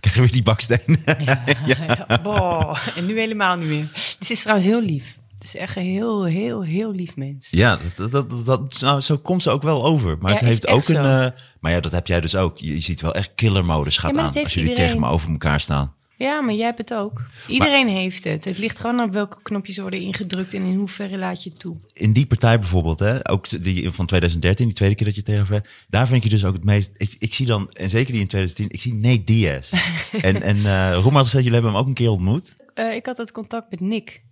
krijgen 0.00 0.22
we 0.22 0.30
die 0.30 0.42
baksteen. 0.42 1.02
Ja. 1.66 2.20
Boah, 2.22 2.86
en 2.96 3.06
nu 3.06 3.18
helemaal 3.18 3.56
niet 3.56 3.68
meer. 3.68 3.88
Dus 4.18 4.26
ze 4.28 4.32
is 4.32 4.40
trouwens 4.40 4.68
heel 4.68 4.82
lief. 4.82 5.18
Het 5.40 5.48
is 5.48 5.56
echt 5.56 5.76
een 5.76 5.82
heel, 5.82 6.24
heel, 6.24 6.62
heel 6.62 6.92
lief 6.92 7.16
mens. 7.16 7.48
Ja, 7.50 7.78
dat, 7.96 8.10
dat, 8.12 8.44
dat, 8.46 8.80
nou, 8.80 9.00
zo 9.00 9.16
komt 9.18 9.42
ze 9.42 9.50
ook 9.50 9.62
wel 9.62 9.84
over. 9.84 10.16
Maar 10.20 10.30
Ja, 10.32 10.36
het 10.38 10.46
heeft 10.46 10.68
ook 10.68 10.88
een. 10.88 10.96
eh, 10.96 11.26
maar 11.60 11.72
ja, 11.72 11.80
dat 11.80 11.92
heb 11.92 12.06
jij 12.06 12.20
dus 12.20 12.36
ook. 12.36 12.58
Je, 12.58 12.74
je 12.74 12.80
ziet 12.80 13.00
wel 13.00 13.14
echt 13.14 13.30
killermodus 13.34 13.96
gaat 13.98 14.14
Ja, 14.14 14.20
aan 14.20 14.26
als 14.26 14.54
jullie 14.54 14.68
iedereen. 14.68 14.90
tegen 14.90 15.00
me 15.00 15.08
over 15.08 15.30
elkaar 15.30 15.60
staan. 15.60 15.94
Ja, 16.16 16.40
maar 16.40 16.54
jij 16.54 16.64
hebt 16.64 16.78
het 16.78 16.94
ook. 16.94 17.24
Iedereen 17.46 17.88
heeft 17.88 18.24
het. 18.24 18.44
Het 18.44 18.58
ligt 18.58 18.78
gewoon 18.80 19.00
aan 19.00 19.12
welke 19.12 19.36
knopjes 19.42 19.78
worden 19.78 20.00
ingedrukt 20.00 20.54
en 20.54 20.64
in 20.64 20.76
hoeverre 20.76 21.18
laat 21.18 21.42
je 21.42 21.50
het 21.50 21.58
toe. 21.58 21.76
In 21.92 22.12
die 22.12 22.26
partij 22.26 22.58
bijvoorbeeld, 22.58 22.98
hè, 22.98 23.30
ook 23.30 23.62
die 23.62 23.90
van 23.90 24.06
2013, 24.06 24.66
die 24.66 24.74
tweede 24.74 24.94
keer 24.94 25.06
dat 25.06 25.14
je 25.14 25.22
tegen 25.22 25.46
werd, 25.50 25.70
daar 25.88 26.06
vind 26.06 26.24
ik 26.24 26.30
je 26.30 26.36
dus 26.36 26.44
ook 26.44 26.54
het 26.54 26.64
meest. 26.64 26.90
Ik, 26.96 27.14
ik 27.18 27.34
zie 27.34 27.46
dan, 27.46 27.68
en 27.70 27.90
zeker 27.90 28.12
die 28.12 28.20
in 28.20 28.26
2010, 28.28 28.68
ik 28.70 28.80
zie 28.80 28.94
Nate 28.94 29.24
Diaz. 29.24 29.72
en 30.20 30.42
en 30.42 30.56
uh, 30.56 30.92
Roem 31.02 31.14
had 31.14 31.24
gezegd, 31.24 31.44
jullie 31.44 31.52
hebben 31.52 31.70
hem 31.70 31.80
ook 31.80 31.86
een 31.86 31.94
keer 31.94 32.10
ontmoet. 32.10 32.56
Uh, 32.74 32.94
ik 32.94 33.06
had 33.06 33.16
het 33.18 33.32
contact 33.32 33.70
met 33.70 33.80
Nick. 33.80 34.22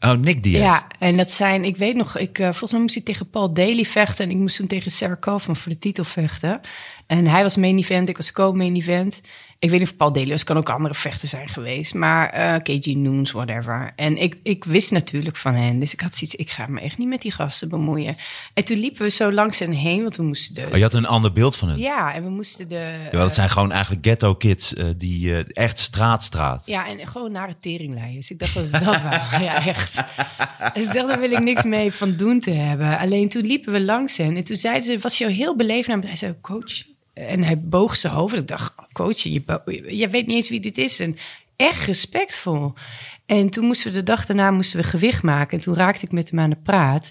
Oh, 0.00 0.12
Nick 0.12 0.42
Diaz. 0.42 0.62
Ja, 0.62 0.86
en 0.98 1.16
dat 1.16 1.30
zijn, 1.30 1.64
ik 1.64 1.76
weet 1.76 1.96
nog, 1.96 2.18
ik, 2.18 2.38
uh, 2.38 2.46
volgens 2.46 2.72
mij 2.72 2.80
moest 2.80 2.94
hij 2.94 3.02
tegen 3.02 3.30
Paul 3.30 3.52
Daly 3.52 3.84
vechten. 3.84 4.24
En 4.24 4.30
ik 4.30 4.36
moest 4.36 4.56
toen 4.56 4.66
tegen 4.66 4.90
Sarah 4.90 5.20
Kaufman 5.20 5.56
voor 5.56 5.72
de 5.72 5.78
titel 5.78 6.04
vechten. 6.04 6.60
En 7.06 7.26
hij 7.26 7.42
was 7.42 7.56
main 7.56 7.78
event, 7.78 8.08
ik 8.08 8.16
was 8.16 8.32
co-main 8.32 8.76
event. 8.76 9.20
Ik 9.60 9.70
weet 9.70 9.78
niet 9.78 9.88
of 9.88 9.96
Paul 9.96 10.26
was, 10.26 10.44
kan 10.44 10.56
ook 10.56 10.70
andere 10.70 10.94
vechten 10.94 11.28
zijn 11.28 11.48
geweest. 11.48 11.94
Maar 11.94 12.38
uh, 12.38 12.54
KG 12.62 12.86
Noons, 12.86 13.30
whatever. 13.30 13.92
En 13.96 14.16
ik, 14.16 14.36
ik 14.42 14.64
wist 14.64 14.90
natuurlijk 14.90 15.36
van 15.36 15.54
hen. 15.54 15.78
Dus 15.78 15.92
ik 15.92 16.00
had 16.00 16.14
zoiets, 16.14 16.36
ik 16.36 16.50
ga 16.50 16.66
me 16.66 16.80
echt 16.80 16.98
niet 16.98 17.08
met 17.08 17.22
die 17.22 17.32
gasten 17.32 17.68
bemoeien. 17.68 18.16
En 18.54 18.64
toen 18.64 18.78
liepen 18.78 19.02
we 19.02 19.10
zo 19.10 19.32
langs 19.32 19.58
hen 19.58 19.72
heen, 19.72 20.02
want 20.02 20.16
we 20.16 20.22
moesten 20.22 20.54
de... 20.54 20.66
Oh, 20.70 20.76
je 20.76 20.82
had 20.82 20.94
een 20.94 21.06
ander 21.06 21.32
beeld 21.32 21.56
van 21.56 21.68
hen? 21.68 21.78
Ja, 21.78 22.14
en 22.14 22.22
we 22.22 22.30
moesten 22.30 22.68
de... 22.68 23.08
Ja, 23.12 23.18
dat 23.18 23.34
zijn 23.34 23.50
gewoon 23.50 23.72
eigenlijk 23.72 24.06
ghetto 24.06 24.34
kids, 24.34 24.74
uh, 24.74 24.84
die 24.96 25.28
uh, 25.28 25.38
echt 25.46 25.78
straatstraat. 25.78 26.66
Ja, 26.66 26.88
en 26.88 27.06
gewoon 27.06 27.32
nare 27.32 27.54
teringlijers. 27.60 28.30
Ik 28.30 28.38
dacht 28.38 28.54
dat 28.54 28.70
het 28.70 28.84
dat 28.84 29.02
waren. 29.02 29.42
Ja, 29.42 29.66
echt. 29.66 29.94
Dus 30.74 30.84
ik 30.84 30.92
dacht, 30.92 31.08
daar 31.08 31.20
wil 31.20 31.30
ik 31.30 31.42
niks 31.42 31.62
mee 31.62 31.92
van 31.92 32.16
doen 32.16 32.40
te 32.40 32.50
hebben. 32.50 32.98
Alleen 32.98 33.28
toen 33.28 33.46
liepen 33.46 33.72
we 33.72 33.80
langs 33.80 34.16
hen. 34.16 34.36
En 34.36 34.44
toen 34.44 34.56
zeiden 34.56 34.84
ze, 34.84 34.98
was 34.98 35.18
je 35.18 35.26
heel 35.26 35.56
beleefd 35.56 35.88
naar. 35.88 36.02
Hij 36.02 36.16
zei, 36.16 36.40
coach. 36.40 36.96
En 37.18 37.42
hij 37.42 37.60
boog 37.60 37.96
zijn 37.96 38.12
hoofd. 38.12 38.34
Ik 38.34 38.48
dacht, 38.48 38.74
coach, 38.92 39.18
je, 39.18 39.42
je 39.86 40.08
weet 40.08 40.26
niet 40.26 40.36
eens 40.36 40.48
wie 40.48 40.60
dit 40.60 40.78
is. 40.78 41.00
En 41.00 41.16
echt 41.56 41.84
respectvol. 41.84 42.72
En 43.26 43.50
toen 43.50 43.64
moesten 43.64 43.92
we 43.92 43.98
de 43.98 44.02
dag 44.02 44.26
daarna 44.26 44.50
moesten 44.50 44.80
we 44.80 44.86
gewicht 44.86 45.22
maken. 45.22 45.58
En 45.58 45.64
toen 45.64 45.74
raakte 45.74 46.04
ik 46.04 46.12
met 46.12 46.30
hem 46.30 46.40
aan 46.40 46.50
de 46.50 46.56
praat. 46.62 47.10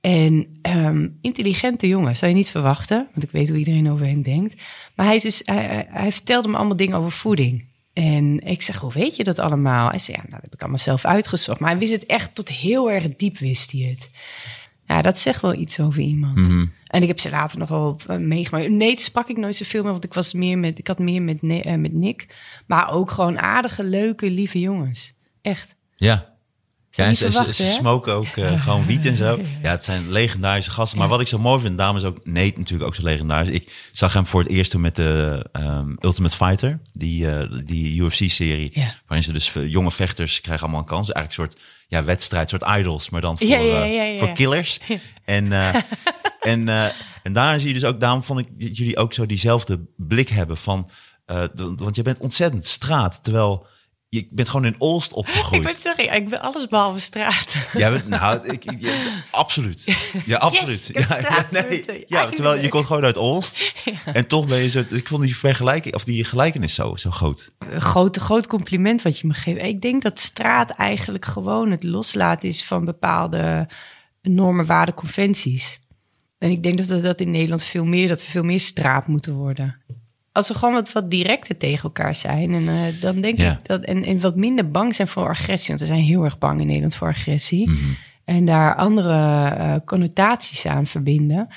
En 0.00 0.58
um, 0.62 1.18
intelligente 1.20 1.88
jongen, 1.88 2.16
zou 2.16 2.30
je 2.30 2.36
niet 2.36 2.50
verwachten. 2.50 3.08
Want 3.10 3.22
ik 3.22 3.30
weet 3.30 3.48
hoe 3.48 3.58
iedereen 3.58 3.90
over 3.90 4.06
hen 4.06 4.22
denkt. 4.22 4.62
Maar 4.96 5.06
hij, 5.06 5.14
is 5.14 5.22
dus, 5.22 5.42
hij, 5.44 6.12
vertelde 6.12 6.48
me 6.48 6.56
allemaal 6.56 6.76
dingen 6.76 6.96
over 6.96 7.10
voeding. 7.10 7.66
En 7.92 8.40
ik 8.40 8.62
zeg, 8.62 8.76
hoe 8.76 8.92
weet 8.92 9.16
je 9.16 9.24
dat 9.24 9.38
allemaal? 9.38 9.88
Hij 9.88 9.98
zei, 9.98 10.16
ja, 10.16 10.22
nou, 10.22 10.34
dat 10.34 10.42
heb 10.42 10.54
ik 10.54 10.60
allemaal 10.60 10.78
zelf 10.78 11.04
uitgezocht. 11.04 11.60
Maar 11.60 11.70
hij 11.70 11.78
wist 11.78 11.92
het 11.92 12.06
echt 12.06 12.34
tot 12.34 12.48
heel 12.48 12.90
erg 12.90 13.16
diep, 13.16 13.38
wist 13.38 13.72
hij 13.72 13.80
het. 13.80 14.10
Ja, 14.86 15.02
dat 15.02 15.18
zegt 15.18 15.40
wel 15.40 15.54
iets 15.54 15.80
over 15.80 16.00
iemand. 16.00 16.36
Mhm. 16.36 16.66
En 16.94 17.02
ik 17.02 17.08
heb 17.08 17.20
ze 17.20 17.30
later 17.30 17.58
nog 17.58 17.68
wel 17.68 17.98
meegemaakt. 18.18 18.68
Nee, 18.68 19.00
sprak 19.00 19.28
ik 19.28 19.36
nooit 19.36 19.56
zoveel 19.56 19.82
meer, 19.82 19.92
want 19.92 20.04
ik 20.04 20.14
was 20.14 20.32
meer 20.32 20.58
met, 20.58 20.78
ik 20.78 20.86
had 20.86 20.98
meer 20.98 21.22
met, 21.22 21.42
uh, 21.42 21.74
met 21.74 21.92
Nick. 21.92 22.26
Maar 22.66 22.90
ook 22.90 23.10
gewoon 23.10 23.38
aardige, 23.38 23.84
leuke, 23.84 24.30
lieve 24.30 24.60
jongens. 24.60 25.14
Echt. 25.42 25.74
Ja. 25.96 26.32
Ja, 26.90 27.04
en 27.04 27.16
ze, 27.16 27.32
ze, 27.32 27.52
ze 27.52 27.64
smoken 27.64 28.14
ook 28.14 28.36
uh, 28.36 28.62
gewoon 28.62 28.86
wiet 28.86 29.06
en 29.06 29.16
zo. 29.16 29.40
Ja, 29.62 29.70
het 29.70 29.84
zijn 29.84 30.10
legendarische 30.10 30.70
gasten. 30.70 30.98
Maar 30.98 31.08
wat 31.08 31.20
ik 31.20 31.26
zo 31.26 31.38
mooi 31.38 31.60
vind, 31.60 31.78
daarom 31.78 31.96
is 31.96 32.04
ook 32.04 32.26
Nate 32.26 32.58
natuurlijk 32.58 32.88
ook 32.88 32.94
zo 32.94 33.02
legendarisch. 33.02 33.48
Ik 33.48 33.88
zag 33.92 34.12
hem 34.12 34.26
voor 34.26 34.40
het 34.40 34.50
eerst 34.50 34.70
toen 34.70 34.80
met 34.80 34.96
de 34.96 35.46
um, 35.52 35.96
Ultimate 36.00 36.36
Fighter, 36.36 36.80
die, 36.92 37.24
uh, 37.24 37.58
die 37.64 38.02
UFC-serie. 38.02 38.70
Ja. 38.74 38.94
Waarin 39.06 39.26
ze 39.26 39.32
dus 39.32 39.52
jonge 39.66 39.92
vechters 39.92 40.40
krijgen 40.40 40.62
allemaal 40.62 40.82
een 40.82 40.88
kans. 40.88 41.12
Eigenlijk 41.12 41.50
een 41.50 41.58
soort 41.58 41.70
ja, 41.88 42.04
wedstrijd, 42.04 42.48
soort 42.48 42.64
idols, 42.78 43.10
maar 43.10 43.20
dan 43.20 43.38
voor, 43.38 43.46
ja, 43.46 44.18
voor 44.18 44.32
killers. 44.32 44.80
En, 45.24 45.44
uh, 45.44 45.74
en, 46.44 46.66
uh, 46.66 46.86
en 47.22 47.32
daar 47.32 47.60
zie 47.60 47.68
je 47.68 47.74
dus 47.74 47.84
ook, 47.84 48.00
daarom 48.00 48.22
vond 48.22 48.40
ik 48.40 48.60
dat 48.60 48.76
jullie 48.76 48.96
ook 48.96 49.12
zo 49.12 49.26
diezelfde 49.26 49.86
blik 49.96 50.28
hebben 50.28 50.56
van, 50.56 50.90
uh, 51.26 51.44
want 51.54 51.96
je 51.96 52.02
bent 52.02 52.18
ontzettend 52.18 52.66
straat, 52.66 53.18
terwijl 53.22 53.66
je 54.14 54.28
bent 54.30 54.48
gewoon 54.48 54.66
in 54.66 54.74
Olst 54.78 55.12
opgegroeid. 55.12 55.62
Ik 55.62 55.68
ben 55.68 55.80
sorry, 55.80 56.14
ik 56.14 56.28
ben 56.28 56.40
alles 56.40 56.68
behalve 56.68 56.98
straat. 56.98 57.56
Ja, 57.72 57.90
bent, 57.90 58.08
nou, 58.08 58.48
ik, 58.48 58.64
absoluut. 59.30 59.84
Ja, 60.26 60.38
absoluut. 60.38 60.90
Yes, 60.92 61.06
ja, 61.08 61.18
ja, 61.20 61.46
nee, 61.50 62.04
ja, 62.06 62.28
terwijl 62.28 62.62
je 62.62 62.68
komt 62.68 62.86
gewoon 62.86 63.04
uit 63.04 63.16
Olst. 63.16 63.62
Ja. 63.84 64.12
En 64.12 64.26
toch 64.26 64.46
ben 64.46 64.58
je 64.58 64.68
zo. 64.68 64.82
Ik 64.88 65.08
vond 65.08 65.22
die 65.22 65.36
vergelijking, 65.36 65.94
of 65.94 66.04
die 66.04 66.24
gelijkenis 66.24 66.74
zo, 66.74 66.96
zo 66.96 67.10
groot. 67.10 67.52
Een 67.58 67.80
groot, 67.80 68.16
groot 68.16 68.46
compliment 68.46 69.02
wat 69.02 69.18
je 69.18 69.26
me 69.26 69.34
geeft. 69.34 69.62
Ik 69.62 69.80
denk 69.80 70.02
dat 70.02 70.20
straat 70.20 70.70
eigenlijk 70.70 71.24
gewoon 71.24 71.70
het 71.70 71.82
loslaten 71.82 72.48
is 72.48 72.64
van 72.64 72.84
bepaalde 72.84 73.68
normen, 74.22 74.66
waarden, 74.66 74.94
conventies. 74.94 75.80
En 76.44 76.50
ik 76.50 76.62
denk 76.62 76.78
dat 76.78 76.86
we 76.86 77.00
dat 77.00 77.20
in 77.20 77.30
Nederland 77.30 77.64
veel 77.64 77.84
meer, 77.84 78.08
dat 78.08 78.24
we 78.24 78.30
veel 78.30 78.44
meer 78.44 78.60
straat 78.60 79.06
moeten 79.06 79.34
worden 79.34 79.76
als 80.34 80.48
we 80.48 80.54
gewoon 80.54 80.74
wat, 80.74 80.92
wat 80.92 81.10
directer 81.10 81.56
tegen 81.56 81.82
elkaar 81.82 82.14
zijn. 82.14 82.54
En 82.54 82.62
uh, 82.62 83.00
dan 83.00 83.20
denk 83.20 83.38
ja. 83.38 83.52
ik 83.52 83.58
dat. 83.66 83.82
En, 83.82 84.04
en 84.04 84.20
wat 84.20 84.36
minder 84.36 84.70
bang 84.70 84.94
zijn 84.94 85.08
voor 85.08 85.28
agressie. 85.28 85.68
Want 85.68 85.80
we 85.80 85.86
zijn 85.86 86.00
heel 86.00 86.24
erg 86.24 86.38
bang 86.38 86.60
in 86.60 86.66
Nederland 86.66 86.94
voor 86.94 87.08
agressie. 87.08 87.70
Mhm. 87.70 87.78
En 88.24 88.46
daar 88.46 88.74
andere 88.74 89.12
uh, 89.56 89.74
connotaties 89.84 90.66
aan 90.66 90.86
verbinden. 90.86 91.48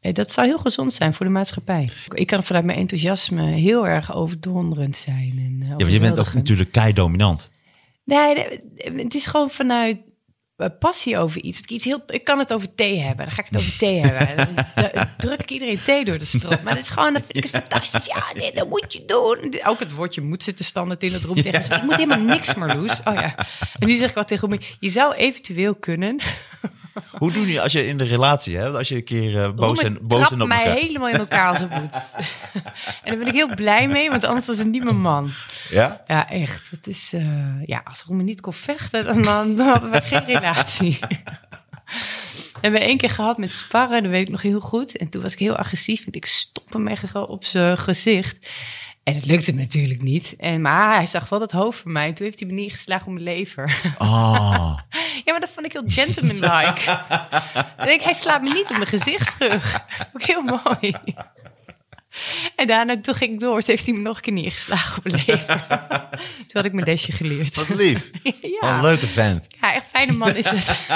En 0.00 0.14
dat 0.14 0.32
zou 0.32 0.46
heel 0.46 0.58
gezond 0.58 0.92
zijn 0.92 1.14
voor 1.14 1.26
de 1.26 1.32
maatschappij. 1.32 1.90
Ik 2.14 2.26
kan 2.26 2.42
vanuit 2.42 2.64
mijn 2.64 2.78
enthousiasme 2.78 3.42
heel 3.42 3.88
erg 3.88 4.14
overdonderend 4.14 4.96
zijn. 4.96 5.32
En, 5.36 5.56
uh, 5.60 5.68
ja, 5.68 5.74
maar 5.76 5.90
je 5.90 6.00
bent 6.00 6.18
ook 6.18 6.34
natuurlijk 6.34 6.72
kei 6.72 6.92
dominant. 6.92 7.50
Nee, 8.04 8.34
het 8.96 9.14
is 9.14 9.26
gewoon 9.26 9.50
vanuit 9.50 9.98
passie 10.68 11.18
over 11.18 11.42
iets. 11.42 11.60
Ik, 11.60 11.70
iets 11.70 11.84
heel, 11.84 12.02
ik 12.06 12.24
kan 12.24 12.38
het 12.38 12.52
over 12.52 12.74
thee 12.74 12.98
hebben. 12.98 13.24
Dan 13.24 13.34
ga 13.34 13.42
ik 13.42 13.48
het 13.50 13.58
over 13.58 13.78
thee 13.78 14.00
hebben. 14.00 14.54
Dan 14.74 15.06
druk 15.18 15.40
ik 15.40 15.50
iedereen 15.50 15.82
thee 15.82 16.04
door 16.04 16.18
de 16.18 16.24
strop. 16.24 16.62
Maar 16.62 16.74
dat 16.74 16.84
is 16.84 16.90
gewoon, 16.90 17.12
dat 17.12 17.22
vind 17.28 17.44
ik 17.44 17.50
fantastisch. 17.50 18.06
Ja, 18.06 18.50
dat 18.54 18.68
moet 18.68 18.92
je 18.92 19.04
doen. 19.04 19.54
Ook 19.70 19.78
het 19.78 19.92
woordje 19.92 20.20
moet 20.20 20.42
zitten 20.42 20.64
standaard 20.64 21.02
in 21.02 21.12
het 21.12 21.24
roept 21.24 21.42
tegen. 21.42 21.76
Ik 21.76 21.82
moet 21.82 21.96
helemaal 21.96 22.18
niks, 22.18 22.54
Marloes. 22.54 23.00
Oh 23.04 23.14
ja. 23.14 23.34
En 23.78 23.88
nu 23.88 23.94
zeg 23.94 24.08
ik 24.08 24.14
wat 24.14 24.28
tegen 24.28 24.48
me. 24.48 24.60
Je 24.78 24.88
zou 24.88 25.14
eventueel 25.14 25.74
kunnen... 25.74 26.20
Hoe 27.10 27.32
doen 27.32 27.48
je 27.48 27.60
als 27.60 27.72
je 27.72 27.86
in 27.86 27.98
de 27.98 28.04
relatie 28.04 28.56
hebt? 28.56 28.76
Als 28.76 28.88
je 28.88 28.94
een 28.96 29.04
keer 29.04 29.34
uh, 29.34 29.50
boos 29.50 29.82
en 29.82 29.98
boos 30.02 30.30
en 30.30 30.42
op 30.42 30.48
mij 30.48 30.58
elkaar... 30.58 30.76
helemaal 30.76 31.08
in 31.08 31.18
elkaar 31.18 31.48
als 31.48 31.60
het 31.60 31.70
moet. 31.70 31.92
en 33.02 33.04
daar 33.04 33.16
ben 33.18 33.26
ik 33.26 33.34
heel 33.34 33.54
blij 33.54 33.88
mee, 33.88 34.10
want 34.10 34.24
anders 34.24 34.46
was 34.46 34.58
het 34.58 34.66
niet 34.66 34.84
mijn 34.84 35.00
man. 35.00 35.30
Ja? 35.70 36.00
Ja, 36.06 36.30
echt. 36.30 36.70
Het 36.70 36.86
is, 36.86 37.12
uh, 37.14 37.66
ja, 37.66 37.80
als 37.84 38.02
Roemen 38.06 38.24
niet 38.24 38.40
kon 38.40 38.52
vechten, 38.52 39.04
dan, 39.04 39.22
dan 39.22 39.58
hadden 39.58 39.90
we 39.90 40.02
geen 40.02 40.24
relatie. 40.24 40.98
We 42.60 42.66
hebben 42.66 42.80
één 42.80 42.96
keer 42.96 43.10
gehad 43.10 43.38
met 43.38 43.52
sparren, 43.52 44.02
dat 44.02 44.10
weet 44.10 44.22
ik 44.22 44.30
nog 44.30 44.42
heel 44.42 44.60
goed. 44.60 44.96
En 44.96 45.08
toen 45.08 45.22
was 45.22 45.32
ik 45.32 45.38
heel 45.38 45.56
agressief. 45.56 46.06
En 46.06 46.12
ik 46.12 46.26
stop 46.26 46.72
hem 46.72 46.88
echt 46.88 47.14
op 47.14 47.44
zijn 47.44 47.78
gezicht. 47.78 48.48
En 49.02 49.14
het 49.14 49.26
lukte 49.26 49.54
natuurlijk 49.54 50.02
niet. 50.02 50.34
En, 50.38 50.60
maar 50.60 50.94
hij 50.94 51.06
zag 51.06 51.28
wel 51.28 51.40
het 51.40 51.52
hoofd 51.52 51.78
van 51.78 51.92
mij. 51.92 52.06
En 52.06 52.14
toen 52.14 52.26
heeft 52.26 52.40
hij 52.40 52.48
me 52.48 52.54
neergeslagen 52.54 53.06
op 53.06 53.12
mijn 53.12 53.24
lever. 53.24 53.94
Oh. 53.98 54.78
ja, 55.24 55.32
maar 55.32 55.40
dat 55.40 55.50
vond 55.50 55.66
ik 55.66 55.72
heel 55.72 55.82
gentlemanlike. 55.86 57.00
en 57.76 57.88
ik, 57.94 58.00
hij 58.02 58.12
slaat 58.12 58.42
me 58.42 58.52
niet 58.52 58.70
op 58.70 58.76
mijn 58.76 58.86
gezicht 58.86 59.36
terug. 59.36 59.72
Dat 59.72 60.06
vond 60.10 60.22
ik 60.22 60.28
heel 60.28 60.42
mooi. 60.42 60.94
En 62.56 62.66
daarna 62.66 63.00
toen 63.00 63.14
ging 63.14 63.32
ik 63.32 63.40
door. 63.40 63.58
Toen 63.58 63.70
heeft 63.74 63.86
hij 63.86 63.94
me 63.94 64.00
nog 64.00 64.16
een 64.16 64.22
keer 64.22 64.32
neergeslagen 64.32 64.98
op 64.98 65.12
mijn 65.12 65.24
lever. 65.26 65.66
toen 66.46 66.52
had 66.52 66.64
ik 66.64 66.72
mijn 66.72 66.84
desje 66.84 67.12
geleerd. 67.12 67.54
Wat 67.54 67.68
lief. 67.68 68.10
ja. 68.22 68.30
Wat 68.60 68.70
een 68.70 68.80
leuke 68.80 69.06
vent. 69.06 69.46
Ja, 69.60 69.74
echt 69.74 69.86
fijne 69.86 70.12
man 70.12 70.36
is 70.36 70.48
het. 70.48 70.86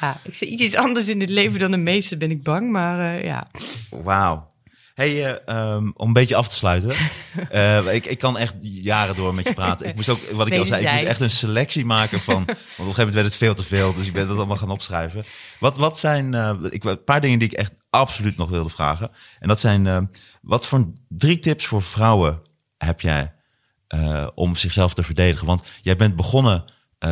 ja, 0.00 0.20
ik 0.24 0.34
zie 0.34 0.48
iets 0.48 0.74
anders 0.74 1.08
in 1.08 1.20
het 1.20 1.30
leven 1.30 1.58
dan 1.58 1.70
de 1.70 1.76
meeste, 1.76 2.16
ben 2.16 2.30
ik 2.30 2.42
bang. 2.42 2.70
Maar 2.70 3.14
uh, 3.16 3.24
ja. 3.24 3.48
Wauw. 3.90 4.47
Hey, 4.98 5.24
eh, 5.24 5.36
ehm, 5.46 5.90
om 5.94 6.06
een 6.06 6.12
beetje 6.12 6.36
af 6.36 6.48
te 6.48 6.54
sluiten. 6.54 6.94
Eh, 7.50 7.94
ik, 7.94 8.06
ik 8.06 8.18
kan 8.18 8.38
echt 8.38 8.54
jaren 8.60 9.16
door 9.16 9.34
met 9.34 9.48
je 9.48 9.54
praten. 9.54 9.86
Ik 9.86 9.94
moest 9.94 10.08
ook, 10.08 10.20
wat 10.32 10.46
ik 10.46 10.58
al 10.58 10.66
zei, 10.66 10.84
ik 10.84 10.92
moest 10.92 11.02
echt 11.02 11.20
een 11.20 11.30
selectie 11.30 11.84
maken 11.84 12.20
van. 12.20 12.34
Want 12.34 12.48
op 12.48 12.58
een 12.58 12.64
gegeven 12.76 12.96
moment 12.96 13.14
werd 13.14 13.26
het 13.26 13.34
veel 13.34 13.54
te 13.54 13.64
veel, 13.64 13.94
dus 13.94 14.06
ik 14.06 14.12
ben 14.12 14.28
dat 14.28 14.36
allemaal 14.36 14.56
gaan 14.56 14.70
opschrijven. 14.70 15.24
Wat, 15.60 15.76
wat 15.76 15.98
zijn 15.98 16.34
eh, 16.34 16.54
ik, 16.70 16.84
een 16.84 17.04
paar 17.04 17.20
dingen 17.20 17.38
die 17.38 17.48
ik 17.48 17.54
echt 17.54 17.72
absoluut 17.90 18.36
nog 18.36 18.48
wilde 18.48 18.68
vragen? 18.68 19.10
En 19.38 19.48
dat 19.48 19.60
zijn, 19.60 20.10
wat 20.42 20.66
voor 20.66 20.92
drie 21.08 21.38
tips 21.38 21.66
voor 21.66 21.82
vrouwen 21.82 22.40
heb 22.78 23.00
jij 23.00 23.32
om 24.34 24.56
zichzelf 24.56 24.94
te 24.94 25.02
verdedigen? 25.02 25.46
Want 25.46 25.62
jij 25.82 25.96
bent 25.96 26.16
begonnen 26.16 26.64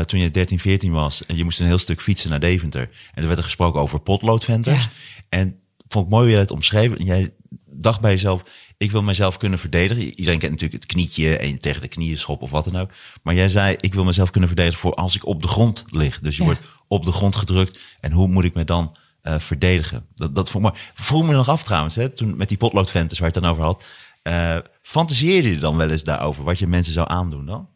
toen 0.05 0.21
je 0.21 0.31
13, 0.31 0.59
14 0.61 0.93
was 0.93 1.27
en 1.27 1.37
je 1.37 1.45
moest 1.45 1.61
een 1.61 1.67
heel 1.67 1.79
stuk 1.79 2.01
fietsen 2.01 2.31
naar 2.31 2.41
Deventer. 2.41 2.89
En 3.15 3.23
er 3.23 3.27
werd 3.27 3.39
er 3.39 3.45
gesproken 3.45 3.81
over 3.81 4.01
potloodventers. 4.01 4.85
Ja. 4.85 4.91
En 5.29 5.61
vond 5.89 6.05
ik 6.05 6.11
mooi 6.11 6.23
hoe 6.23 6.33
jij 6.33 6.41
het 6.41 6.51
omschreven. 6.51 7.05
Jij 7.05 7.35
dacht 7.77 8.01
bij 8.01 8.11
jezelf, 8.11 8.43
ik 8.77 8.91
wil 8.91 9.03
mezelf 9.03 9.37
kunnen 9.37 9.59
verdedigen. 9.59 10.03
Iedereen 10.03 10.39
kent 10.39 10.53
natuurlijk 10.53 10.83
het 10.83 10.93
knietje 10.93 11.37
en 11.37 11.59
tegen 11.61 11.81
de 11.81 11.89
knieën 11.89 12.19
schop 12.19 12.43
of 12.43 12.51
wat 12.51 12.65
dan 12.65 12.77
ook. 12.77 12.91
Maar 13.23 13.35
jij 13.35 13.49
zei, 13.49 13.77
ik 13.81 13.95
wil 13.95 14.05
mezelf 14.05 14.31
kunnen 14.31 14.49
verdedigen 14.49 14.81
voor 14.81 14.95
als 14.95 15.15
ik 15.17 15.27
op 15.27 15.43
de 15.43 15.49
grond 15.49 15.85
lig. 15.91 16.21
Dus 16.21 16.37
je 16.37 16.43
Ja. 16.43 16.49
wordt 16.49 16.61
op 16.89 17.05
de 17.05 17.13
grond 17.13 17.37
gedrukt. 17.37 17.79
En 18.01 18.13
hoe 18.13 18.29
moet 18.29 18.45
ik 18.45 18.55
me 18.55 18.65
dan 18.65 18.97
eh, 19.23 19.39
verdedigen? 19.39 20.07
Dat, 20.15 20.35
dat 20.35 20.51
vond 20.51 20.67
ik 20.67 20.73
mooi. 20.73 20.85
Vroeg 20.95 21.27
me 21.27 21.33
nog 21.33 21.49
af 21.49 21.63
trouwens, 21.63 21.95
hè, 21.97 22.09
toen 22.09 22.37
met 22.37 22.49
die 22.49 22.59
potloodventers 22.59 23.19
waar 23.19 23.29
je 23.29 23.35
het 23.35 23.43
dan 23.43 23.53
over 23.53 23.65
had. 23.65 23.85
eh 24.23 24.57
fantaseerde 24.83 25.51
je 25.51 25.59
dan 25.59 25.77
wel 25.77 25.91
eens 25.91 26.05
daarover 26.05 26.45
wat 26.45 26.59
je 26.59 26.67
mensen 26.67 26.93
zou 26.93 27.09
aandoen 27.11 27.47
dan? 27.47 27.69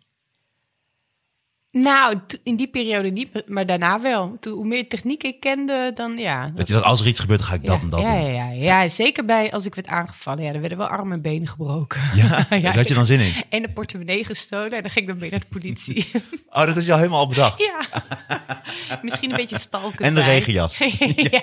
Nou, 1.73 2.21
in 2.43 2.57
die 2.57 2.69
periode 2.69 3.09
niet, 3.11 3.43
maar 3.47 3.67
daarna 3.67 4.01
wel. 4.01 4.37
Toen, 4.41 4.53
hoe 4.53 4.67
meer 4.67 4.89
techniek 4.89 5.23
ik 5.23 5.41
kende, 5.41 5.91
dan 5.95 6.17
ja. 6.17 6.51
Dat 6.55 6.69
je 6.69 6.75
dacht, 6.75 6.85
als 6.87 7.01
er 7.01 7.07
iets 7.07 7.21
gebeurt, 7.21 7.41
dan 7.41 7.49
ga 7.49 7.55
ik 7.55 7.67
dat 7.67 7.77
ja, 7.77 7.83
en 7.83 7.89
dat 7.89 8.01
ja, 8.01 8.07
doen. 8.07 8.33
ja, 8.33 8.51
ja, 8.51 8.83
ja, 8.83 8.89
zeker 8.89 9.25
bij 9.25 9.53
als 9.53 9.67
ik 9.67 9.75
werd 9.75 9.87
aangevallen. 9.87 10.45
Ja, 10.45 10.53
er 10.53 10.61
werden 10.61 10.79
wel 10.79 10.87
armen 10.87 11.13
en 11.13 11.23
benen 11.23 11.49
gebroken. 11.49 12.01
Ja, 12.15 12.29
daar 12.51 12.77
had 12.77 12.89
je 12.89 12.95
dan 12.95 13.07
zin 13.07 13.21
in. 13.21 13.33
En 13.49 13.63
de 13.63 13.73
portemonnee 13.73 14.25
gestolen 14.25 14.73
en 14.73 14.83
dan 14.83 14.91
ging 14.91 15.05
ik 15.05 15.11
dan 15.11 15.21
mee 15.21 15.31
naar 15.31 15.41
de 15.41 15.47
politie. 15.51 16.11
Oh, 16.53 16.67
dat 16.67 16.77
is 16.77 16.85
je 16.85 16.93
al 16.93 16.99
helemaal 16.99 17.19
al 17.19 17.27
bedacht. 17.29 17.59
ja. 17.59 18.03
Misschien 19.03 19.31
een 19.31 19.37
beetje 19.37 19.59
stalken. 19.59 20.05
En 20.05 20.15
de 20.15 20.23
regenjas. 20.23 20.79
ja. 21.17 21.43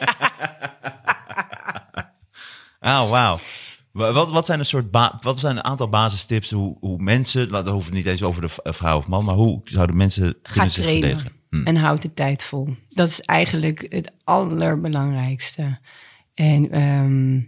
Oh, 2.80 3.10
wauw. 3.10 3.38
Wa- 3.98 4.12
Wat, 4.12 4.32
wat 4.32 4.46
zijn 4.46 4.60
een 4.60 4.66
soort 4.66 4.88
wat 5.22 5.40
zijn 5.40 5.56
een 5.58 5.64
aantal 5.64 5.90
basistips 5.90 6.52
hoe, 6.52 6.78
hoe 6.80 6.98
mensen, 6.98 7.52
nou, 7.52 7.64
dat 7.64 7.74
hoeft 7.74 7.92
niet 7.92 8.06
eens 8.06 8.24
over 8.24 8.42
de 8.42 8.50
v- 8.50 8.58
vrouw 8.64 8.98
of 8.98 9.08
man, 9.08 9.26
maar 9.26 9.36
hoe 9.36 9.62
zouden 9.64 9.98
mensen 9.98 10.36
Ga 10.44 10.52
kunnen 10.54 10.72
zich 10.72 10.84
verdedigen? 10.86 11.32
Hm. 11.50 11.64
en 11.64 11.76
houd 11.76 12.02
de 12.02 12.14
tijd 12.14 12.44
vol. 12.44 12.76
Dat 12.90 13.08
is 13.08 13.22
eigenlijk 13.22 13.86
het 13.90 14.12
allerbelangrijkste. 14.24 15.80
En 16.34 16.72
ehm, 16.72 17.40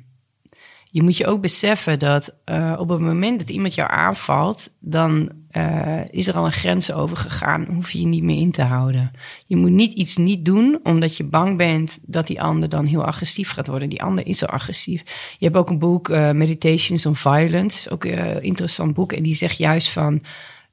je 0.92 1.04
moet 1.04 1.18
je 1.18 1.28
ook 1.28 1.42
beseffen 1.42 2.00
dat 2.00 2.36
eh, 2.44 2.76
op 2.80 2.90
het 2.90 3.00
moment 3.00 3.40
dat 3.40 3.50
iemand 3.50 3.76
jou 3.76 3.92
aanvalt, 3.92 4.70
dan 4.80 5.32
eh, 5.50 6.06
is 6.06 6.28
er 6.28 6.36
al 6.36 6.46
een 6.46 6.52
grens 6.52 6.92
overgegaan. 6.92 7.66
Hoef 7.74 7.92
je 7.92 8.00
je 8.00 8.06
niet 8.06 8.24
meer 8.24 8.40
in 8.40 8.52
te 8.52 8.62
houden. 8.62 9.12
Je 9.46 9.56
moet 9.56 9.72
niet 9.72 9.94
iets 9.94 10.18
niet 10.18 10.46
doen 10.46 10.80
omdat 10.84 11.18
je 11.18 11.24
bang 11.24 11.58
bent 11.58 12.00
dat 12.02 12.28
die 12.28 12.42
ander 12.42 12.70
dan 12.70 12.86
heel 12.86 13.06
agressief 13.06 13.52
gaat 13.52 13.68
worden. 13.68 13.90
Die 13.90 14.04
ander 14.04 14.28
is 14.28 14.42
al 14.42 14.50
agressief. 14.50 15.04
Je 15.38 15.46
hebt 15.46 15.58
ook 15.58 15.70
een 15.70 15.80
boek, 15.80 16.10
eh, 16.10 16.32
Meditations 16.32 17.06
on 17.06 17.16
Violence, 17.16 17.90
ook 17.90 18.04
een 18.04 18.44
interessant 18.44 18.94
boek. 18.94 19.12
En 19.12 19.24
die 19.24 19.36
zegt 19.36 19.58
juist 19.58 19.90
van. 19.90 20.24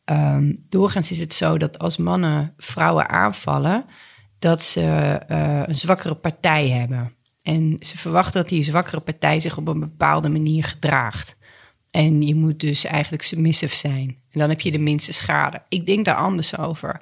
Ehm, 0.05 0.53
doorgaans 0.69 1.11
is 1.11 1.21
het 1.21 1.35
zo 1.35 1.59
dat 1.59 1.79
als 1.79 1.97
mannen 1.97 2.55
vrouwen 2.57 3.09
aanvallen, 3.09 3.85
dat 4.39 4.63
ze 4.63 5.21
een 5.67 5.75
zwakkere 5.75 6.15
partij 6.15 6.69
hebben. 6.69 7.17
En 7.47 7.77
ze 7.81 7.99
verwachten 7.99 8.41
dat 8.41 8.49
die 8.51 8.63
zwakkere 8.63 9.01
partij 9.01 9.41
zich 9.41 9.57
op 9.57 9.69
een 9.69 9.81
bepaalde 9.81 10.29
manier 10.29 10.65
gedraagt. 10.65 11.37
En 11.91 12.23
je 12.23 12.35
moet 12.35 12.61
dus 12.61 12.85
eigenlijk 12.85 13.23
submissive 13.23 13.77
zijn. 13.77 14.09
En 14.31 14.39
dan 14.41 14.49
heb 14.49 14.61
je 14.61 14.71
de 14.71 14.79
minste 14.79 15.13
schade. 15.13 15.63
Ik 15.69 15.87
denk 15.87 16.05
daar 16.05 16.15
anders 16.17 16.59
over. 16.59 17.01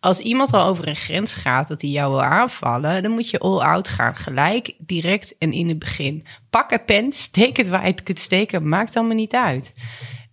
Als 0.00 0.18
iemand 0.20 0.52
al 0.52 0.66
over 0.66 0.88
een 0.88 0.96
grens 0.96 1.34
gaat 1.34 1.68
dat 1.68 1.80
hij 1.80 1.90
jou 1.90 2.10
wil 2.10 2.22
aanvallen, 2.22 3.02
dan 3.02 3.12
moet 3.12 3.30
je 3.30 3.38
all 3.38 3.58
out 3.60 3.88
gaan. 3.88 4.14
Gelijk, 4.16 4.74
direct 4.78 5.34
en 5.38 5.52
in 5.52 5.68
het 5.68 5.78
begin. 5.78 6.24
Pak 6.50 6.70
een 6.70 6.84
pen, 6.84 7.12
steek 7.12 7.56
het 7.56 7.68
waar 7.68 7.84
je 7.84 7.90
het 7.90 8.02
kunt 8.02 8.18
steken, 8.20 8.68
maakt 8.68 8.96
allemaal 8.96 9.16
niet 9.16 9.34
uit. 9.34 9.74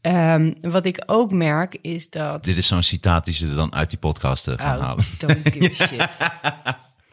Ehm, 0.02 0.54
wat 0.62 0.86
ik 0.86 1.04
ook 1.06 1.32
merk 1.32 1.78
is 1.82 2.10
dat. 2.10 2.44
Dit 2.44 2.58
is 2.58 2.68
zo'n 2.68 2.84
citaat 2.84 3.26
die 3.26 3.34
ze 3.34 3.54
dan 3.56 3.74
uit 3.74 3.90
die 3.90 4.00
podcast 4.00 4.48
eh, 4.48 4.54
gaan 4.58 4.78
Oh, 4.78 4.84
halen. 4.84 5.06
don't 5.18 5.38
give 5.54 5.84
a 5.84 5.86
shit. 5.88 6.08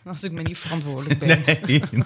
Als 0.12 0.22
ik 0.22 0.32
me 0.32 0.42
niet 0.42 0.58
verantwoordelijk 0.58 1.18
ben. 1.18 1.44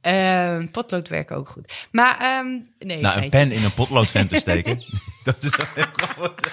Ehm, 0.00 0.68
potloodwerk 0.68 1.30
ook 1.30 1.48
goed. 1.48 1.86
Maar 1.90 2.18
ehm, 2.20 2.46
nee. 2.78 3.00
nou, 3.00 3.22
een 3.22 3.30
pen 3.30 3.52
in 3.52 3.64
een 3.64 3.74
potloodventer 3.74 4.38
steken, 4.38 4.82
dat 5.24 5.42
is 5.42 5.56
wel 5.56 5.66
heel 5.74 5.84
grappig. 5.92 6.52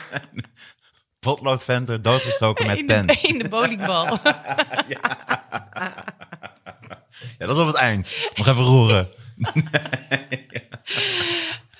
Potloodventer, 1.19 2.01
doodgestoken 2.01 2.67
met 2.67 2.77
in 2.77 2.85
pen. 2.85 3.07
In 3.07 3.37
de 3.37 3.49
bowlingbal. 3.49 4.19
Ja, 7.37 7.47
dat 7.47 7.49
is 7.49 7.57
op 7.57 7.67
het 7.67 7.75
eind. 7.75 8.29
Nog 8.35 8.47
even 8.47 8.63
roeren. 8.63 9.07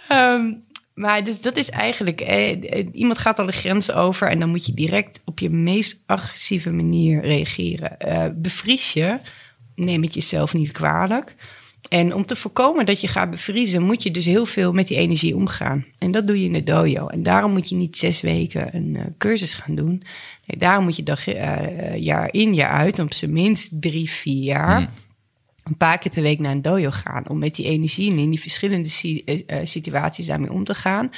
Ehm, 0.07 0.51
maar 0.93 1.23
dus 1.23 1.41
dat 1.41 1.57
is 1.57 1.69
eigenlijk, 1.69 2.21
eh, 2.21 2.51
eh, 2.51 2.87
iemand 2.91 3.17
gaat 3.17 3.39
al 3.39 3.45
de 3.45 3.51
grens 3.51 3.91
over 3.91 4.29
en 4.29 4.39
dan 4.39 4.49
moet 4.49 4.65
je 4.65 4.73
direct 4.73 5.21
op 5.25 5.39
je 5.39 5.49
meest 5.49 6.03
agressieve 6.05 6.71
manier 6.71 7.21
reageren. 7.21 7.99
Eh, 7.99 8.25
bevries 8.35 8.93
je, 8.93 9.19
neem 9.75 10.01
het 10.01 10.13
jezelf 10.13 10.53
niet 10.53 10.71
kwalijk. 10.71 11.35
En 11.89 12.13
om 12.13 12.25
te 12.25 12.35
voorkomen 12.35 12.85
dat 12.85 13.01
je 13.01 13.07
gaat 13.07 13.29
bevriezen, 13.29 13.81
moet 13.81 14.03
je 14.03 14.11
dus 14.11 14.25
heel 14.25 14.45
veel 14.45 14.73
met 14.73 14.87
die 14.87 14.97
energie 14.97 15.35
omgaan. 15.35 15.85
En 15.97 16.11
dat 16.11 16.27
doe 16.27 16.39
je 16.39 16.45
in 16.45 16.53
de 16.53 16.63
dojo. 16.63 17.07
En 17.07 17.23
daarom 17.23 17.51
moet 17.51 17.69
je 17.69 17.75
niet 17.75 17.97
zes 17.97 18.21
weken 18.21 18.75
een 18.75 18.95
eh, 18.95 19.05
cursus 19.17 19.53
gaan 19.53 19.75
doen. 19.75 20.03
Nee, 20.45 20.57
daarom 20.57 20.83
moet 20.83 20.95
je 20.95 21.03
dag, 21.03 21.25
jaar 21.95 22.33
in, 22.33 22.53
jaar 22.53 22.71
uit, 22.71 22.99
op 22.99 23.13
zijn 23.13 23.33
minst 23.33 23.81
drie, 23.81 24.09
vier 24.09 24.43
jaar 24.43 24.89
een 25.63 25.77
paar 25.77 25.97
keer 25.97 26.11
per 26.11 26.21
week 26.21 26.39
naar 26.39 26.51
een 26.51 26.61
dojo 26.61 26.89
gaan. 26.91 27.29
Om 27.29 27.37
met 27.39 27.55
die 27.55 27.65
energie 27.65 28.11
en 28.11 28.17
in 28.17 28.29
die 28.29 28.39
verschillende 28.39 28.89
si- 28.89 29.23
eh, 29.25 29.59
situaties 29.63 30.25
daarmee 30.25 30.51
om 30.51 30.63
te 30.63 30.73
gaan. 30.73 31.09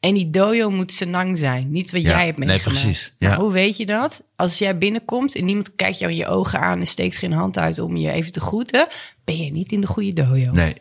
En 0.00 0.14
die 0.14 0.30
dojo 0.30 0.70
moet 0.70 0.92
senang 0.92 1.38
zijn. 1.38 1.70
Niet 1.70 1.90
wat 1.90 2.02
Ja, 2.02 2.08
jij 2.08 2.24
hebt 2.26 2.38
nee, 2.38 2.46
meegemaakt. 2.48 2.80
precies, 2.82 3.14
Nou, 3.18 3.32
ja. 3.34 3.40
hoe 3.40 3.52
weet 3.52 3.76
je 3.76 3.86
dat? 3.86 4.22
Als 4.36 4.58
jij 4.58 4.78
binnenkomt 4.78 5.36
en 5.36 5.44
niemand 5.44 5.74
kijkt 5.76 5.98
jou 5.98 6.10
in 6.12 6.16
je 6.18 6.26
ogen 6.26 6.60
aan... 6.60 6.80
en 6.80 6.86
steekt 6.86 7.16
geen 7.16 7.32
hand 7.32 7.58
uit 7.58 7.78
om 7.78 7.96
je 7.96 8.10
even 8.10 8.32
te 8.32 8.40
groeten... 8.40 8.86
ben 9.24 9.36
je 9.44 9.50
niet 9.52 9.72
in 9.72 9.80
de 9.80 9.86
goede 9.86 10.12
dojo. 10.12 10.50
Nee, 10.52 10.74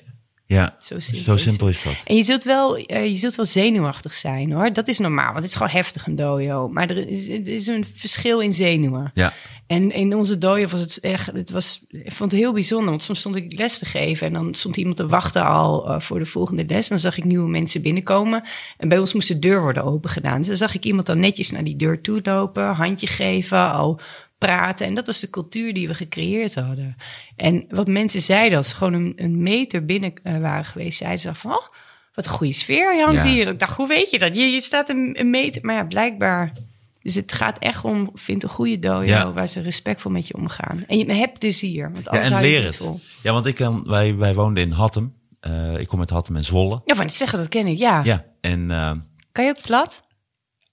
ja, 0.54 0.76
Zo 0.80 1.00
simpel 1.00 1.38
zo 1.38 1.68
is 1.68 1.84
dat. 1.84 2.02
En 2.06 2.16
je 2.16 2.24
zult, 2.24 2.44
wel, 2.44 2.78
eh, 2.78 3.06
je 3.06 3.16
zult 3.16 3.36
wel 3.36 3.46
zenuwachtig 3.46 4.14
zijn 4.14 4.52
hoor. 4.52 4.74
Dat 4.74 4.88
is 4.88 5.00
normaal, 5.00 5.26
want 5.26 5.36
het 5.36 5.46
is 5.46 5.56
gewoon 5.56 5.72
heftig 5.72 6.08
een 6.08 6.16
dojo. 6.16 6.68
Maar 6.68 6.90
er 6.90 7.08
is, 7.08 7.30
er 7.30 7.48
is 7.48 7.68
een 7.68 7.86
verschil 7.94 8.40
in 8.40 8.54
zenuwen. 8.54 9.12
Ja. 9.14 9.34
En 9.68 9.92
in 9.92 10.16
onze 10.16 10.38
dojo 10.38 10.68
was 10.68 10.80
het 10.80 11.00
echt, 11.00 11.32
het 11.32 11.52
was, 11.52 11.86
ik 11.90 12.12
vond 12.12 12.32
het 12.32 12.40
heel 12.40 12.54
bijzonder. 12.54 12.90
Want 12.90 13.04
soms 13.04 13.20
stond 13.20 13.36
ik 13.36 13.58
les 13.58 13.80
te 13.80 13.86
geven 13.86 14.28
en 14.28 14.34
dan 14.34 14.54
stond 14.54 14.78
iemand 14.78 14.98
te 14.98 15.08
wachten 15.08 15.46
al 15.46 15.90
eh, 15.90 16.00
voor 16.00 16.20
de 16.20 16.26
volgende 16.26 16.66
les. 16.68 16.84
En 16.84 16.90
dan 16.90 17.00
zag 17.00 17.18
ik 17.18 17.24
nieuwe 17.24 17.50
mensen 17.50 17.82
binnenkomen. 17.82 18.44
En 18.78 18.88
bij 18.88 19.00
ons 19.00 19.14
moest 19.14 19.28
de 19.28 19.40
deur 19.40 19.62
worden 19.62 19.84
opengedaan. 19.84 20.38
Dus 20.38 20.48
dan 20.48 20.56
zag 20.56 20.76
ik 20.76 20.86
iemand 20.86 21.06
dan 21.06 21.20
netjes 21.20 21.52
naar 21.52 21.64
die 21.64 21.76
deur 21.76 22.02
toe 22.02 22.20
lopen, 22.24 22.74
handje 22.74 23.08
geven, 23.08 23.72
al 23.72 24.00
praten. 24.48 24.86
En 24.88 24.94
dat 24.94 25.06
was 25.08 25.20
de 25.20 25.30
cultuur 25.30 25.74
die 25.74 25.88
we 25.88 25.94
gecreëerd 25.94 26.56
hadden. 26.56 26.96
En 27.36 27.66
wat 27.70 27.88
mensen 27.88 28.22
zeiden 28.22 28.58
als 28.58 28.70
ze 28.70 28.76
gewoon 28.76 28.94
een, 28.94 29.14
een 29.16 29.42
meter 29.44 29.86
binnen 29.86 30.14
eh, 30.24 30.38
waren 30.38 30.66
geweest, 30.66 30.98
zeiden 30.98 31.20
ze 31.20 31.34
van, 31.36 31.52
oh, 31.52 31.68
wat 32.14 32.26
een 32.26 32.32
goede 32.32 32.54
sfeer 32.54 32.96
je 32.96 33.02
hangt 33.04 33.24
Ja. 33.24 33.30
hier. 33.32 33.48
Ik 33.48 33.60
dacht, 33.60 33.78
hoe 33.78 33.88
weet 33.88 34.10
je 34.10 34.20
dat? 34.20 34.36
Je, 34.36 34.44
je 34.44 34.62
staat 34.62 34.90
een, 34.90 35.16
een 35.20 35.30
meter, 35.30 35.66
maar 35.66 35.76
ja, 35.76 35.84
blijkbaar... 35.84 36.52
Dus 37.02 37.16
het 37.16 37.32
gaat 37.32 37.60
echt 37.60 37.84
om, 37.84 38.10
vind 38.14 38.44
een 38.44 38.50
goede 38.50 38.80
dojo 38.80 39.02
Ja. 39.04 39.32
waar 39.34 39.48
ze 39.48 39.62
respectvol 39.62 40.12
met 40.12 40.28
je 40.28 40.36
omgaan. 40.36 40.84
En 40.88 40.98
je 40.98 41.14
hebt 41.14 41.40
plezier, 41.40 41.92
want 41.94 42.08
Ja, 42.12 42.36
en 42.36 42.42
leer 42.42 42.64
het. 42.64 42.76
vol. 42.76 43.00
Ja, 43.24 43.32
want 43.34 43.46
ik, 43.46 43.60
eh, 43.60 43.78
wij, 43.84 44.16
wij 44.16 44.34
woonden 44.34 44.64
in 44.64 44.72
Hattem. 44.72 45.14
Eh, 45.40 45.78
ik 45.80 45.88
kom 45.88 46.00
uit 46.00 46.10
Hattem 46.10 46.36
en 46.36 46.44
Zwolle. 46.44 46.82
Ja, 46.86 46.96
van 46.96 47.06
het 47.06 47.14
zeggen, 47.14 47.38
dat 47.38 47.48
ken 47.48 47.68
ik, 47.68 47.78
ja. 47.78 48.02
Ja, 48.04 48.26
en 48.42 48.72
eh 48.72 48.92
Kan 49.32 49.44
je 49.44 49.50
ook 49.50 49.62
plat? 49.62 50.04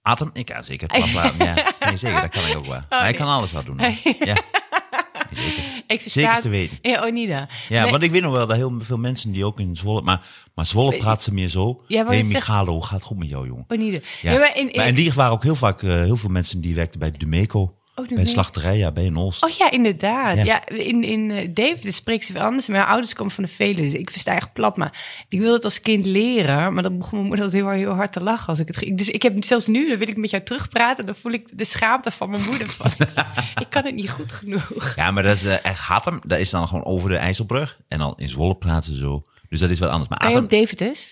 Atem? 0.03 0.31
Ik 0.33 0.47
kan 0.47 0.65
zeker. 0.65 0.89
Papa, 0.89 1.33
ja, 1.45 1.55
nee, 1.87 1.97
zeker, 1.97 2.21
dat 2.21 2.31
kan 2.31 2.47
ik 2.47 2.57
ook 2.57 2.67
wel. 2.67 2.81
maar 2.89 3.09
ik 3.09 3.17
kan 3.17 3.29
alles 3.29 3.53
wel 3.53 3.65
doen. 3.65 3.79
Ja, 4.21 5.37
zeker. 5.43 5.63
Ik 5.87 6.01
versta 6.01 6.21
Zeker 6.21 6.41
te 6.41 6.49
weten. 6.49 6.79
Ja, 6.83 7.07
Onida. 7.07 7.49
Ja, 7.69 7.83
Nee, 7.83 7.91
want 7.91 8.03
ik 8.03 8.11
weet 8.11 8.23
nog 8.23 8.33
wel 8.33 8.47
dat 8.47 8.57
heel 8.57 8.79
veel 8.81 8.97
mensen 8.99 9.33
die 9.33 9.45
ook 9.45 9.61
in 9.61 9.77
Zwolle... 9.77 10.03
Maar, 10.03 10.27
maar 10.55 10.67
Zwolle 10.67 10.97
praat 10.97 11.23
ze 11.23 11.33
meer 11.35 11.49
zo. 11.49 11.85
Ja, 11.87 12.07
hey, 12.07 12.17
zegt- 12.17 12.29
Michalo, 12.33 12.81
gaat 12.81 13.03
goed 13.03 13.19
met 13.19 13.29
jou, 13.29 13.47
jongen? 13.47 13.65
Onida. 13.69 13.99
Ja. 14.23 14.33
Ja, 14.33 14.39
maar 14.39 14.57
in, 14.57 14.71
in, 14.73 14.77
Maar 14.77 14.87
en 14.87 14.95
die 14.95 15.13
waren 15.13 15.33
ook 15.33 15.43
heel 15.43 15.57
vaak 15.57 15.83
eh, 15.83 15.91
heel 15.91 16.17
veel 16.17 16.29
mensen 16.31 16.61
die 16.61 16.75
werkten 16.75 17.01
bij 17.01 17.11
Dumeco. 17.11 17.75
Bij 18.01 18.09
Dumeco. 18.09 18.27
een 18.27 18.33
slachterij, 18.33 18.77
ja, 18.77 18.93
bij 18.93 19.07
een 19.07 19.19
Oost. 19.19 19.45
Oh 19.45 19.51
ja, 19.51 19.71
inderdaad. 19.71 20.37
Ja. 20.37 20.45
Ja, 20.45 20.69
in, 20.69 21.03
in 21.03 21.31
uh, 21.59 21.93
spreekt 21.93 22.25
ze 22.25 22.33
weer 22.33 22.43
anders. 22.43 22.67
Mijn 22.67 22.85
ouders 22.85 23.15
komen 23.15 23.33
van 23.33 23.45
de 23.45 23.51
Veluwe, 23.51 23.83
dus 23.83 23.95
ik 23.95 24.11
versta 24.11 24.35
echt 24.35 24.53
plat. 24.53 24.77
Maar 24.77 25.25
ik 25.29 25.39
wilde 25.39 25.55
het 25.55 25.65
als 25.65 25.81
kind 25.81 26.07
leren. 26.07 26.75
Maar 26.75 26.83
dan 26.83 26.99
begon 26.99 27.19
mijn 27.19 27.27
moeder 27.27 27.45
altijd 27.45 27.63
heel, 27.63 27.73
heel 27.73 27.95
hard 27.95 28.13
te 28.13 28.23
lachen 28.23 28.47
als 28.47 28.59
ik 28.59 28.67
het 28.67 28.77
ging. 28.77 28.97
Dus 28.97 29.11
ik 29.11 29.23
heb 29.23 29.45
zelfs 29.45 29.67
nu, 29.67 29.89
dan 29.89 29.99
wil 29.99 30.09
ik 30.09 30.17
met 30.17 30.31
jou 30.31 30.43
terugpraten. 30.43 31.07
Dan 31.07 31.15
voel 31.15 31.33
ik 31.33 31.59
de 31.59 31.65
schaamte 31.65 32.11
van 32.11 32.31
mijn 32.31 32.43
moeder. 32.43 32.69
Van, 32.69 32.91
ik 33.63 33.67
kan 33.69 33.85
het 33.85 33.95
niet 33.95 34.11
goed 34.11 34.33
genoeg. 34.33 34.95
Ja, 34.97 35.11
maar 35.11 35.23
dat 35.23 35.35
is 35.35 35.45
eh, 35.45 35.65
echt 35.65 35.79
Hattem. 35.79 36.21
Dat 36.27 36.39
is 36.39 36.51
dan 36.51 36.69
gewoon 36.69 36.85
over 36.85 37.09
de 37.09 37.17
IJsselbrug. 37.17 37.79
En 37.89 37.99
dan 37.99 38.13
in 38.17 38.29
Zwolle 38.29 38.57
praten 38.57 38.97
zo. 38.97 39.23
Dus 39.49 39.61
dat 39.61 39.71
is 39.71 39.79
wel 39.79 39.89
anders. 39.89 40.09
Maar 40.09 40.19
Adam, 40.19 40.43
ook 40.43 40.51
Davids? 40.51 41.11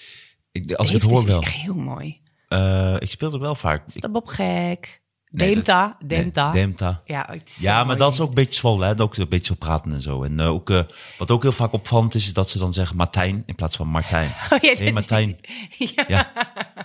ik, 0.53 0.73
als 0.73 0.87
ik 0.89 0.93
het 0.93 1.03
hoor 1.03 1.25
wel. 1.25 1.41
is 1.41 1.47
echt 1.47 1.55
heel 1.55 1.75
mooi. 1.75 2.21
Eh, 2.49 2.97
ik 2.99 3.11
speel 3.11 3.33
er 3.33 3.39
wel 3.39 3.55
vaak. 3.55 3.83
Stap 3.87 4.15
op 4.15 4.27
gek. 4.27 5.01
Nee, 5.31 5.55
Demta, 5.55 5.97
Demta. 6.05 6.51
Demta. 6.51 7.01
Ja, 7.05 7.27
het 7.31 7.49
is 7.49 7.59
Ja, 7.59 7.85
maar 7.85 7.97
dat 7.97 8.13
is 8.13 8.21
ook 8.21 8.29
een 8.29 8.35
beetje 8.35 8.55
zwollen, 8.55 8.89
hè? 8.89 9.03
Ook 9.03 9.17
een 9.17 9.29
beetje 9.29 9.45
zo 9.45 9.55
praten 9.55 9.93
en 9.93 10.03
zo. 10.03 10.23
En 10.23 10.41
eh, 10.41 10.49
ook, 10.49 10.71
eh, 10.71 10.81
wat 11.19 11.31
ook 11.31 11.43
heel 11.43 11.53
vaak 11.53 11.73
opvallend 11.73 12.15
is, 12.15 12.27
is 12.27 12.33
dat 12.33 12.51
ze 12.51 12.59
dan 12.59 12.73
zeggen 12.73 12.97
Martijn 12.97 13.43
in 13.47 13.55
plaats 13.55 13.77
van 13.77 13.89
Martijn. 13.89 14.31
Oh, 14.53 14.59
ja, 14.61 14.75
Nee, 14.79 14.93
Martijn. 14.93 15.39
Ja. 15.79 16.05
Ja. 16.09 16.33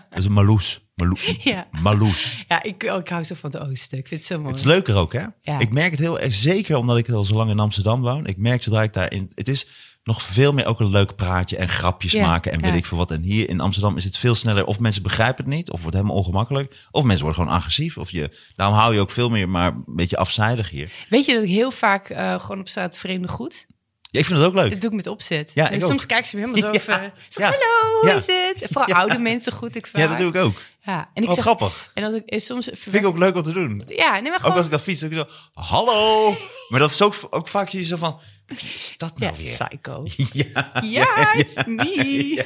Dat 0.09 0.19
is 0.19 0.25
een 0.25 0.31
Marloes. 0.31 0.81
Marlo 0.95 1.15
Ja. 1.37 1.67
Marloes. 1.71 2.45
Ja, 2.47 2.63
ik, 2.63 2.83
oh, 2.91 2.99
ik 2.99 3.09
hou 3.09 3.23
zo 3.23 3.35
van 3.35 3.51
het 3.51 3.59
oosten. 3.61 3.97
Ik 3.97 4.07
vind 4.07 4.19
het 4.19 4.29
zo 4.29 4.37
mooi. 4.37 4.49
Het 4.49 4.57
is 4.57 4.63
leuker 4.63 4.95
ook, 4.95 5.13
hè? 5.13 5.25
Ja. 5.41 5.59
Ik 5.59 5.71
merk 5.71 5.91
het 5.91 5.99
heel 5.99 6.19
erg, 6.19 6.33
zeker 6.33 6.77
omdat 6.77 6.97
ik 6.97 7.09
al 7.09 7.23
zo 7.23 7.35
lang 7.35 7.49
in 7.49 7.59
Amsterdam 7.59 8.01
woon. 8.01 8.25
Ik 8.25 8.37
merk 8.37 8.63
zodra 8.63 8.83
ik 8.83 8.93
daarin... 8.93 9.31
Het 9.35 9.47
is 9.47 9.67
nog 10.03 10.23
veel 10.23 10.51
meer 10.51 10.65
ook 10.65 10.79
een 10.79 10.89
leuk 10.89 11.15
praatje 11.15 11.57
en 11.57 11.69
grapjes 11.69 12.11
Ja, 12.11 12.27
maken 12.27 12.51
en 12.51 12.61
weet 12.61 12.71
ja. 12.71 12.77
ik 12.77 12.85
veel 12.85 12.97
wat. 12.97 13.11
En 13.11 13.21
hier 13.21 13.49
in 13.49 13.59
Amsterdam 13.59 13.97
is 13.97 14.03
het 14.03 14.17
veel 14.17 14.35
sneller. 14.35 14.65
Of 14.65 14.79
mensen 14.79 15.03
begrijpen 15.03 15.45
het 15.45 15.53
niet, 15.53 15.67
of 15.67 15.73
het 15.73 15.81
wordt 15.81 15.97
helemaal 15.97 16.17
ongemakkelijk. 16.17 16.75
Of 16.91 17.03
mensen 17.03 17.25
worden 17.25 17.41
gewoon 17.43 17.57
agressief. 17.57 17.97
Of 17.97 18.11
je, 18.11 18.29
daarom 18.55 18.75
hou 18.75 18.93
je 18.93 18.99
ook 18.99 19.11
veel 19.11 19.29
meer 19.29 19.49
maar 19.49 19.67
een 19.67 19.83
beetje 19.85 20.17
afzijdig 20.17 20.69
hier. 20.69 20.91
Weet 21.09 21.25
je 21.25 21.33
dat 21.33 21.43
ik 21.43 21.49
heel 21.49 21.71
vaak 21.71 22.09
eh, 22.09 22.39
gewoon 22.39 22.59
op 22.59 22.67
straat 22.67 22.97
vreemde 22.97 23.27
goed? 23.27 23.65
Ja, 24.13 24.19
ik 24.19 24.25
vind 24.25 24.39
het 24.39 24.47
ook 24.47 24.53
leuk. 24.53 24.71
Dat 24.71 24.81
doe 24.81 24.89
ik 24.89 24.95
met 24.95 25.07
opzet. 25.07 25.51
Ja, 25.53 25.79
soms 25.79 26.01
ook. 26.01 26.07
kijken 26.07 26.29
ze 26.29 26.37
me 26.37 26.45
helemaal 26.45 26.71
zo 26.71 26.91
Ja. 26.91 27.13
Zeg, 27.29 27.51
ja. 27.51 27.57
hallo, 27.57 27.99
hoe 28.01 28.11
is 28.11 28.27
het? 28.27 28.71
Vooral 28.71 28.95
oude 29.01 29.19
mensen 29.19 29.53
goed, 29.53 29.75
ik 29.75 29.87
vaak. 29.87 30.01
Ja, 30.01 30.07
dat 30.07 30.17
doe 30.17 30.29
ik 30.29 30.35
ook. 30.35 30.61
Ja, 30.85 31.09
en 31.13 31.21
ik 31.21 31.27
Wat 31.27 31.35
zeg, 31.35 31.43
grappig. 31.43 31.91
En 31.93 32.03
als 32.03 32.13
ik 32.13 32.25
en 32.25 32.39
soms... 32.39 32.69
Vind 32.73 32.95
ik 32.95 33.05
ook 33.05 33.17
leuk 33.17 33.35
om 33.35 33.41
te 33.41 33.51
doen. 33.51 33.83
Ja, 33.87 34.13
nee, 34.13 34.21
maar 34.21 34.33
Ook 34.33 34.39
gewoon... 34.39 34.57
als 34.57 34.65
ik 34.65 34.71
dan 34.71 34.79
fiets, 34.79 34.99
dan 34.99 35.11
ik 35.11 35.17
zo, 35.17 35.25
hallo. 35.53 36.29
Maar 36.69 36.79
dat 36.79 36.91
is 36.91 37.01
ook, 37.01 37.15
ook 37.29 37.47
vaak 37.47 37.69
zie 37.69 37.79
je 37.79 37.85
zo 37.85 37.97
van, 37.97 38.19
wie 38.55 38.73
is 38.77 38.93
dat 38.97 39.19
nou 39.19 39.33
weer? 39.37 39.67
psycho. 39.69 40.03
Ja, 40.43 40.71
Ja, 40.83 41.33
it's 41.33 41.63
me. 41.65 42.45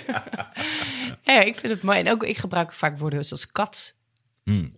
Ja. 1.24 1.42
ik 1.42 1.56
vind 1.56 1.74
het 1.74 1.82
mooi. 1.82 2.00
En 2.00 2.12
ook 2.12 2.24
ik 2.24 2.38
gebruik 2.38 2.74
vaak 2.74 2.98
woorden 3.00 3.26
zoals 3.26 3.52
kat. 3.52 3.96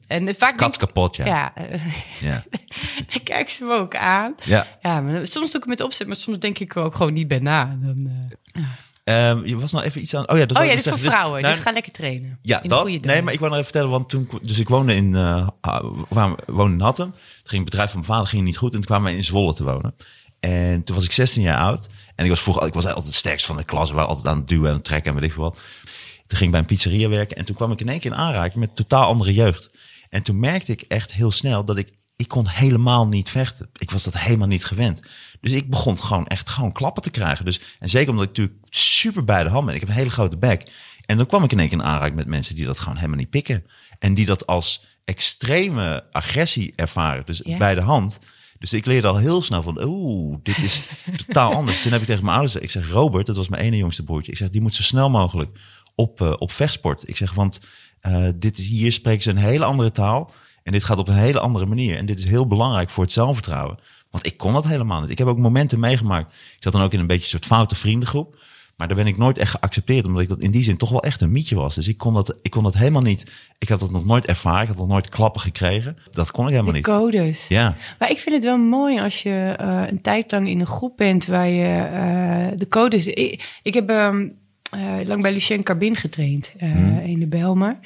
En 0.07 0.27
eh, 0.27 0.35
vaak. 0.37 0.57
Kat 0.57 0.59
denk- 0.59 0.77
kapot, 0.77 1.15
ja. 1.15 1.25
Ja, 1.25 1.53
Ja. 2.29 2.43
dan 3.13 3.23
kijk 3.23 3.49
ze 3.49 3.63
me 3.63 3.73
ook 3.73 3.95
aan. 3.95 4.35
Ja. 4.45 4.67
Ja, 4.81 5.01
maar 5.01 5.27
soms 5.27 5.33
doe 5.33 5.45
ik 5.45 5.53
het 5.53 5.65
met 5.65 5.81
opzet, 5.81 6.07
maar 6.07 6.15
soms 6.15 6.39
denk 6.39 6.59
ik 6.59 6.75
er 6.75 6.81
ook 6.83 6.95
gewoon 6.95 7.13
niet 7.13 7.27
bij 7.27 7.39
na. 7.39 7.77
Dan, 7.81 8.29
eh, 8.53 8.63
Ehm, 9.03 9.45
je 9.45 9.57
was 9.59 9.71
nog 9.71 9.83
even 9.83 10.01
iets 10.01 10.13
aan. 10.15 10.29
Oh 10.29 10.37
ja, 10.37 10.45
dat 10.45 10.57
Oh 10.57 10.63
ja, 10.63 10.69
ik 10.71 10.77
dit 10.77 10.85
is 10.85 10.91
voor 10.91 10.99
zeggen. 11.01 11.17
vrouwen. 11.19 11.41
nou, 11.41 11.53
dus 11.53 11.63
ga 11.63 11.71
lekker 11.71 11.91
trainen. 11.91 12.39
Ja, 12.41 12.61
In 12.61 12.69
dat. 12.69 12.85
Nee, 13.01 13.21
maar 13.21 13.33
ik 13.33 13.39
wou 13.39 13.51
nog 13.51 13.59
even 13.59 13.63
vertellen, 13.63 13.89
want 13.89 14.09
toen, 14.09 14.29
dus 14.41 14.59
ik 14.59 14.69
woonde 14.69 14.95
in, 14.95 15.13
uh, 15.13 15.47
woonde 16.45 16.73
in 16.73 16.79
Hattem. 16.81 17.11
Toen 17.11 17.21
ging 17.43 17.61
het 17.61 17.69
bedrijf 17.69 17.91
van 17.91 17.99
mijn 17.99 18.11
vader 18.11 18.27
ging 18.27 18.43
niet 18.43 18.57
goed 18.57 18.69
en 18.73 18.77
toen 18.77 18.85
kwamen 18.85 19.11
we 19.11 19.17
in 19.17 19.23
Zwolle 19.23 19.53
te 19.53 19.63
wonen. 19.63 19.95
En 20.39 20.83
toen 20.83 20.95
was 20.95 21.05
ik 21.05 21.11
16 21.11 21.41
jaar 21.41 21.59
oud 21.59 21.87
en 22.15 22.23
ik 22.23 22.29
was 22.29 22.41
vroeger, 22.41 22.67
ik 22.67 22.73
was 22.73 22.85
altijd 22.85 23.05
het 23.05 23.15
sterkst 23.15 23.45
van 23.45 23.57
de 23.57 23.63
klas. 23.63 23.89
We 23.89 23.95
waren 23.95 24.09
altijd 24.09 24.27
aan 24.27 24.37
het 24.37 24.47
duwen 24.47 24.69
en 24.69 24.75
het 24.75 24.83
trekken 24.83 25.11
en 25.11 25.19
weet 25.19 25.29
ik 25.29 25.35
veel 25.35 25.43
wat. 25.43 25.59
Toen 26.27 26.37
ging 26.37 26.43
ik 26.43 26.51
bij 26.51 26.59
een 26.59 26.65
pizzeria 26.65 27.09
werken 27.09 27.37
en 27.37 27.45
toen 27.45 27.55
kwam 27.55 27.71
ik 27.71 27.79
in 27.79 27.89
één 27.89 27.99
keer 27.99 28.11
in 28.11 28.17
aanraking 28.17 28.55
met 28.55 28.75
totaal 28.75 29.07
andere 29.07 29.33
jeugd. 29.33 29.71
En 30.09 30.23
toen 30.23 30.39
merkte 30.39 30.71
ik 30.71 30.81
echt 30.81 31.13
heel 31.13 31.31
snel 31.31 31.65
dat 31.65 31.77
ik, 31.77 31.91
ik 32.15 32.27
kon 32.27 32.47
helemaal 32.47 33.07
niet 33.07 33.29
vechten. 33.29 33.69
Ik 33.77 33.91
was 33.91 34.03
dat 34.03 34.19
helemaal 34.19 34.47
niet 34.47 34.65
gewend. 34.65 35.01
Dus 35.41 35.51
ik 35.51 35.69
begon 35.69 35.99
gewoon 35.99 36.27
echt 36.27 36.49
gewoon 36.49 36.71
klappen 36.71 37.03
te 37.03 37.09
krijgen. 37.09 37.45
Dus, 37.45 37.59
en 37.79 37.89
zeker 37.89 38.09
omdat 38.09 38.23
ik 38.23 38.37
natuurlijk 38.37 38.57
super 38.69 39.23
bij 39.23 39.43
de 39.43 39.49
hand 39.49 39.65
ben. 39.65 39.73
Ik 39.73 39.79
heb 39.79 39.89
een 39.89 39.95
hele 39.95 40.09
grote 40.09 40.37
bek. 40.37 40.71
En 41.05 41.17
dan 41.17 41.25
kwam 41.25 41.43
ik 41.43 41.51
in 41.51 41.59
één 41.59 41.69
keer 41.69 41.77
in 41.77 41.83
aanraking 41.83 42.15
met 42.15 42.27
mensen 42.27 42.55
die 42.55 42.65
dat 42.65 42.79
gewoon 42.79 42.97
helemaal 42.97 43.17
niet 43.17 43.29
pikken. 43.29 43.65
En 43.99 44.13
die 44.13 44.25
dat 44.25 44.47
als 44.47 44.85
extreme 45.05 46.05
agressie 46.11 46.73
ervaren. 46.75 47.25
Dus 47.25 47.41
bij 47.41 47.75
de 47.75 47.81
hand. 47.81 48.19
Dus 48.59 48.73
ik 48.73 48.85
leerde 48.85 49.07
al 49.07 49.17
heel 49.17 49.41
snel 49.41 49.63
van, 49.63 49.83
oeh, 49.83 50.37
dit 50.43 50.57
is 50.57 50.81
totaal 51.25 51.53
anders. 51.53 51.81
Toen 51.81 51.91
heb 51.91 52.01
ik 52.01 52.07
tegen 52.07 52.23
mijn 52.23 52.35
ouders, 52.37 52.55
ik 52.55 52.69
zeg, 52.69 52.89
Robert, 52.89 53.25
dat 53.25 53.35
was 53.35 53.47
mijn 53.47 53.63
ene 53.63 53.77
jongste 53.77 54.03
broertje. 54.03 54.31
Ik 54.31 54.37
zeg, 54.37 54.49
die 54.49 54.61
moet 54.61 54.75
zo 54.75 54.81
snel 54.81 55.09
mogelijk 55.09 55.59
op, 55.95 56.21
eh, 56.21 56.33
op 56.35 56.51
vechtsport. 56.51 57.07
Ik 57.07 57.17
zeg, 57.17 57.33
want 57.33 57.59
eh, 57.99 58.27
dit 58.35 58.57
is, 58.57 58.67
hier 58.67 58.91
spreken 58.91 59.23
ze 59.23 59.29
een 59.29 59.37
hele 59.37 59.65
andere 59.65 59.91
taal. 59.91 60.31
En 60.63 60.71
dit 60.71 60.83
gaat 60.83 60.97
op 60.97 61.07
een 61.07 61.15
hele 61.15 61.39
andere 61.39 61.65
manier. 61.65 61.97
En 61.97 62.05
dit 62.05 62.19
is 62.19 62.25
heel 62.25 62.47
belangrijk 62.47 62.89
voor 62.89 63.03
het 63.03 63.13
zelfvertrouwen. 63.13 63.79
Want 64.11 64.25
ik 64.25 64.37
kon 64.37 64.53
dat 64.53 64.67
helemaal 64.67 65.01
niet. 65.01 65.09
Ik 65.09 65.17
heb 65.17 65.27
ook 65.27 65.37
momenten 65.37 65.79
meegemaakt. 65.79 66.31
Ik 66.31 66.63
zat 66.63 66.73
dan 66.73 66.81
ook 66.81 66.93
in 66.93 66.99
een 66.99 67.07
beetje 67.07 67.23
een 67.23 67.29
soort 67.29 67.45
foute 67.45 67.75
vriendengroep. 67.75 68.37
Maar 68.79 68.87
daar 68.87 68.97
ben 68.97 69.07
ik 69.07 69.17
nooit 69.17 69.37
echt 69.37 69.51
geaccepteerd. 69.51 70.05
Omdat 70.05 70.21
ik 70.21 70.27
dat 70.29 70.39
in 70.39 70.51
die 70.51 70.63
zin 70.63 70.77
toch 70.77 70.89
wel 70.89 71.03
echt 71.03 71.21
een 71.21 71.31
mietje 71.31 71.55
was. 71.55 71.75
Dus 71.75 71.87
ik 71.87 71.97
kon 71.97 72.13
dat, 72.13 72.37
ik 72.41 72.51
kon 72.51 72.63
dat 72.63 72.73
helemaal 72.73 73.01
niet. 73.01 73.31
Ik 73.57 73.69
had 73.69 73.79
dat 73.79 73.91
nog 73.91 74.05
nooit 74.05 74.25
ervaren. 74.25 74.61
Ik 74.61 74.67
had 74.67 74.77
nog 74.77 74.87
nooit 74.87 75.09
klappen 75.09 75.41
gekregen. 75.41 75.97
Dat 76.11 76.31
kon 76.31 76.43
ik 76.45 76.51
helemaal 76.51 76.71
De 76.71 76.77
niet. 76.77 76.87
codes. 76.87 77.47
Ja, 77.47 77.75
Maar 77.99 78.09
ik 78.11 78.17
vind 78.19 78.35
het 78.35 78.43
wel 78.43 78.57
mooi 78.57 78.99
als 78.99 79.21
je 79.23 79.55
eh, 79.57 79.81
een 79.87 80.01
tijd 80.01 80.31
lang 80.31 80.49
in 80.49 80.59
een 80.59 80.65
groep 80.67 80.97
bent 80.97 81.25
waar 81.25 81.47
je 81.47 81.75
eh, 81.77 82.57
de 82.57 82.67
codes. 82.67 83.07
Ik, 83.07 83.59
ik 83.63 83.73
heb 83.73 83.89
ehm, 83.89 84.27
eh, 84.71 84.79
lang 85.03 85.21
bij 85.21 85.31
Lucien 85.33 85.63
Carbin 85.63 85.95
getraind 85.95 86.53
Mhm. 86.59 86.97
in 86.99 87.19
de 87.19 87.27
Belmer. 87.27 87.79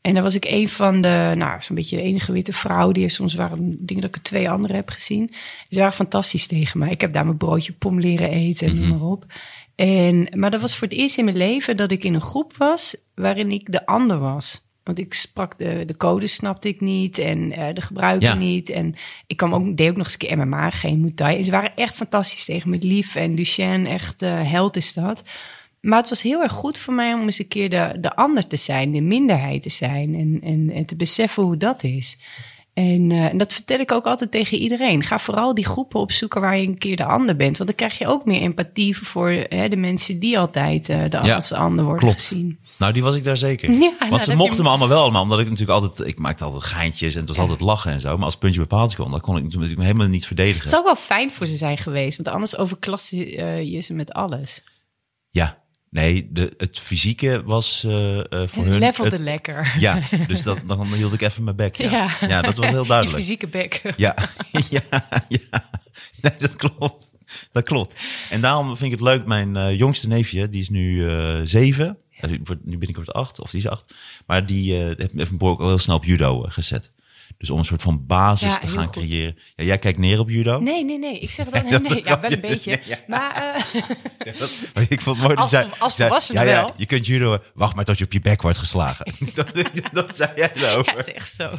En 0.00 0.14
dan 0.14 0.22
was 0.22 0.34
ik 0.34 0.44
een 0.48 0.68
van 0.68 1.00
de, 1.00 1.32
nou, 1.36 1.62
zo'n 1.62 1.76
beetje 1.76 1.96
de 1.96 2.02
enige 2.02 2.32
witte 2.32 2.52
vrouw. 2.52 2.92
Die 2.92 3.08
soms 3.08 3.34
waren 3.34 3.76
dingen 3.86 4.02
dat 4.02 4.10
ik 4.10 4.16
er 4.16 4.22
twee 4.22 4.50
anderen 4.50 4.76
heb 4.76 4.88
gezien. 4.90 5.30
Ze 5.68 5.78
waren 5.78 5.92
fantastisch 5.92 6.46
tegen 6.46 6.78
mij. 6.78 6.90
Ik 6.90 7.00
heb 7.00 7.12
daar 7.12 7.24
mijn 7.24 7.36
broodje 7.36 7.72
pom 7.72 8.00
leren 8.00 8.30
eten 8.30 8.66
en 8.66 8.76
Mhm. 8.76 8.88
noem 8.88 8.98
maar 8.98 9.08
op. 9.08 9.24
En, 9.78 10.28
maar 10.34 10.50
dat 10.50 10.60
was 10.60 10.76
voor 10.76 10.88
het 10.88 10.96
eerst 10.96 11.18
in 11.18 11.24
mijn 11.24 11.36
leven 11.36 11.76
dat 11.76 11.90
ik 11.90 12.04
in 12.04 12.14
een 12.14 12.20
groep 12.20 12.56
was 12.56 12.96
waarin 13.14 13.50
ik 13.50 13.72
de 13.72 13.86
ander 13.86 14.18
was. 14.18 14.66
Want 14.82 14.98
ik 14.98 15.14
sprak 15.14 15.58
de, 15.58 15.84
de 15.84 15.96
codes, 15.96 16.34
snapte 16.34 16.68
ik 16.68 16.80
niet. 16.80 17.18
En 17.18 17.52
eh, 17.52 17.74
de 17.74 17.80
gebruiken 17.80 18.28
Ja. 18.28 18.34
niet. 18.34 18.70
En 18.70 18.94
ik 19.26 19.36
kwam 19.36 19.54
ook, 19.54 19.76
deed 19.76 19.90
ook 19.90 19.96
nog 19.96 20.04
eens 20.06 20.16
een 20.20 20.28
keer 20.28 20.38
MMA, 20.38 20.70
geen 20.70 21.00
Muay 21.00 21.12
Thai. 21.14 21.36
En 21.36 21.44
ze 21.44 21.50
waren 21.50 21.76
echt 21.76 21.94
fantastisch 21.94 22.44
tegen 22.44 22.70
me. 22.70 22.78
Lief 22.80 23.14
en 23.14 23.34
Lucien, 23.34 23.86
echt 23.86 24.22
eh 24.22 24.50
held 24.50 24.76
is 24.76 24.94
dat. 24.94 25.22
Maar 25.80 26.00
het 26.00 26.08
was 26.08 26.22
heel 26.22 26.42
erg 26.42 26.52
goed 26.52 26.78
voor 26.78 26.94
mij 26.94 27.14
om 27.14 27.22
eens 27.22 27.38
een 27.38 27.48
keer 27.48 27.70
de, 27.70 27.96
de 28.00 28.16
ander 28.16 28.46
te 28.46 28.56
zijn. 28.56 28.92
De 28.92 29.00
minderheid 29.00 29.62
te 29.62 29.68
zijn. 29.70 30.14
En, 30.14 30.38
en, 30.42 30.70
en 30.70 30.84
te 30.84 30.96
beseffen 30.96 31.42
hoe 31.42 31.56
dat 31.56 31.82
is. 31.82 32.18
En, 32.78 33.10
eh, 33.12 33.24
en 33.24 33.38
dat 33.38 33.52
vertel 33.52 33.78
ik 33.78 33.92
ook 33.92 34.04
altijd 34.06 34.30
tegen 34.30 34.58
iedereen. 34.58 35.02
Ga 35.02 35.18
vooral 35.18 35.54
die 35.54 35.64
groepen 35.66 36.00
opzoeken 36.00 36.40
waar 36.40 36.58
je 36.58 36.66
een 36.66 36.78
keer 36.78 36.96
de 36.96 37.04
ander 37.04 37.36
bent. 37.36 37.56
Want 37.56 37.68
dan 37.68 37.78
krijg 37.78 37.98
je 37.98 38.06
ook 38.06 38.24
meer 38.24 38.40
empathie 38.40 38.96
voor 38.96 39.30
hè, 39.30 39.68
de 39.68 39.76
mensen 39.76 40.18
die 40.18 40.38
altijd 40.38 40.88
eh, 40.88 41.00
de 41.08 41.18
Ja, 41.22 41.34
als 41.34 41.48
de 41.48 41.56
ander 41.56 41.84
worden 41.84 42.02
klopt. 42.04 42.20
gezien. 42.20 42.58
Nou, 42.78 42.92
die 42.92 43.02
was 43.02 43.14
ik 43.16 43.24
daar 43.24 43.36
zeker. 43.36 43.70
Ja, 43.84 43.92
nou, 43.98 44.10
Want 44.10 44.24
ze 44.24 44.34
mochten 44.34 44.56
je- 44.56 44.62
me 44.62 44.68
allemaal 44.68 44.88
wel 44.88 45.02
allemaal. 45.02 45.22
Omdat 45.22 45.38
ik 45.38 45.48
natuurlijk 45.50 45.80
altijd... 45.82 46.08
Ik 46.08 46.18
maakte 46.18 46.44
altijd 46.44 46.64
geintjes 46.64 47.14
en 47.14 47.20
het 47.20 47.28
was 47.28 47.38
altijd 47.38 47.60
lachen 47.60 47.92
en 47.92 48.00
zo. 48.00 48.14
Maar 48.14 48.24
als 48.24 48.32
het 48.32 48.42
puntje 48.42 48.60
bepaald 48.60 48.94
kwam, 48.94 49.10
dan 49.10 49.20
kon 49.20 49.36
ik 49.36 49.42
natuurlijk 49.42 49.76
me 49.76 49.84
helemaal 49.84 50.06
niet 50.08 50.26
verdedigen. 50.26 50.60
Het 50.60 50.70
zou 50.70 50.80
ook 50.80 50.86
wel 50.88 50.96
fijn 51.04 51.32
voor 51.32 51.46
ze 51.46 51.56
zijn 51.56 51.78
geweest. 51.78 52.16
Want 52.16 52.28
anders 52.28 52.56
overklassen 52.56 53.26
eh, 53.26 53.62
je 53.72 53.80
ze 53.80 53.94
met 53.94 54.12
alles. 54.12 54.62
Ja, 55.30 55.58
nee, 55.90 56.28
de, 56.32 56.54
het 56.56 56.78
fysieke 56.78 57.42
was 57.44 57.84
eh, 57.84 58.18
eh, 58.18 58.24
voor 58.30 58.40
Het 58.64 58.72
hun... 58.72 58.78
levelde 58.78 59.10
het- 59.10 59.18
lekker. 59.20 59.74
Ja, 59.78 60.00
dus 60.28 60.42
dat, 60.42 60.58
dan 60.66 60.86
hield 60.94 61.12
ik 61.12 61.20
even 61.20 61.44
mijn 61.44 61.56
bek. 61.56 61.76
Ja, 61.76 61.90
ja. 61.90 62.28
Ja. 62.28 62.42
dat 62.42 62.56
was 62.56 62.66
heel 62.68 62.82
Je 62.82 62.88
duidelijk. 62.88 63.18
fysieke 63.18 63.46
bek. 63.48 63.82
Ja, 63.96 64.14
ja, 64.70 64.80
ja. 65.28 65.68
Nee, 66.22 66.32
dat 66.38 66.56
klopt. 66.56 67.12
Dat 67.52 67.64
klopt. 67.64 67.96
En 68.30 68.40
daarom 68.40 68.66
vind 68.66 68.80
ik 68.92 68.98
het 68.98 69.08
leuk. 69.08 69.26
Mijn 69.26 69.56
eh, 69.56 69.78
jongste 69.78 70.08
neefje, 70.08 70.48
die 70.48 70.60
is 70.60 70.68
nu 70.68 71.10
zeven. 71.46 71.96
Eh, 72.20 72.28
die 72.30 72.40
wordt 72.44 72.64
nu 72.64 72.78
binnenkort 72.78 73.12
acht, 73.12 73.40
of 73.40 73.50
die 73.50 73.60
is 73.60 73.68
acht. 73.68 73.94
Maar 74.26 74.46
die 74.46 74.72
heeft 74.74 74.98
heeft 74.98 75.14
mijn 75.14 75.36
broer 75.36 75.50
ook 75.50 75.60
al 75.60 75.68
heel 75.68 75.78
snel 75.78 75.96
op 75.96 76.04
judo 76.04 76.40
gezet. 76.48 76.92
Dus 77.38 77.50
om 77.50 77.58
een 77.58 77.64
soort 77.64 77.82
van 77.82 78.06
basis 78.06 78.52
Ja, 78.52 78.58
te 78.58 78.68
gaan 78.68 78.84
goed. 78.84 78.92
creëren. 78.92 79.38
Ja, 79.56 79.64
jij 79.64 79.78
kijkt 79.78 79.98
neer 79.98 80.18
op 80.18 80.28
judo. 80.30 80.60
Nee, 80.60 80.84
nee, 80.84 80.98
nee. 80.98 81.18
Ik 81.18 81.30
zeg 81.30 81.48
dan 81.48 81.62
dat 81.70 81.88
nee. 81.88 82.04
Ja, 82.04 82.20
wel 82.20 82.32
een 82.32 82.40
beetje. 82.40 82.80
Ja. 82.84 82.96
Maar 83.06 83.54
eh, 83.54 83.64
Ja, 84.26 84.32
dat- 84.38 84.50
ik 84.88 85.00
vond 85.00 85.16
het 85.16 85.24
mooi. 85.24 85.28
dat 85.28 85.36
Als- 85.38 85.50
zei- 85.50 85.66
als 85.78 85.94
zei, 85.94 86.08
volwassene 86.08 86.38
ja, 86.40 86.44
ja, 86.46 86.52
wel. 86.60 86.72
Je 86.76 86.86
kunt 86.86 87.06
judo, 87.06 87.38
wacht 87.54 87.74
maar 87.74 87.84
tot 87.84 87.98
je 87.98 88.04
op 88.04 88.12
je 88.12 88.20
bek 88.20 88.42
wordt 88.42 88.58
geslagen. 88.58 89.12
dat, 89.34 89.48
dat 89.92 90.16
zei 90.16 90.30
jij 90.36 90.50
ja, 90.54 90.70
erover. 90.70 90.96
het 90.96 91.06
is 91.06 91.12
echt 91.14 91.34
zo. 91.34 91.50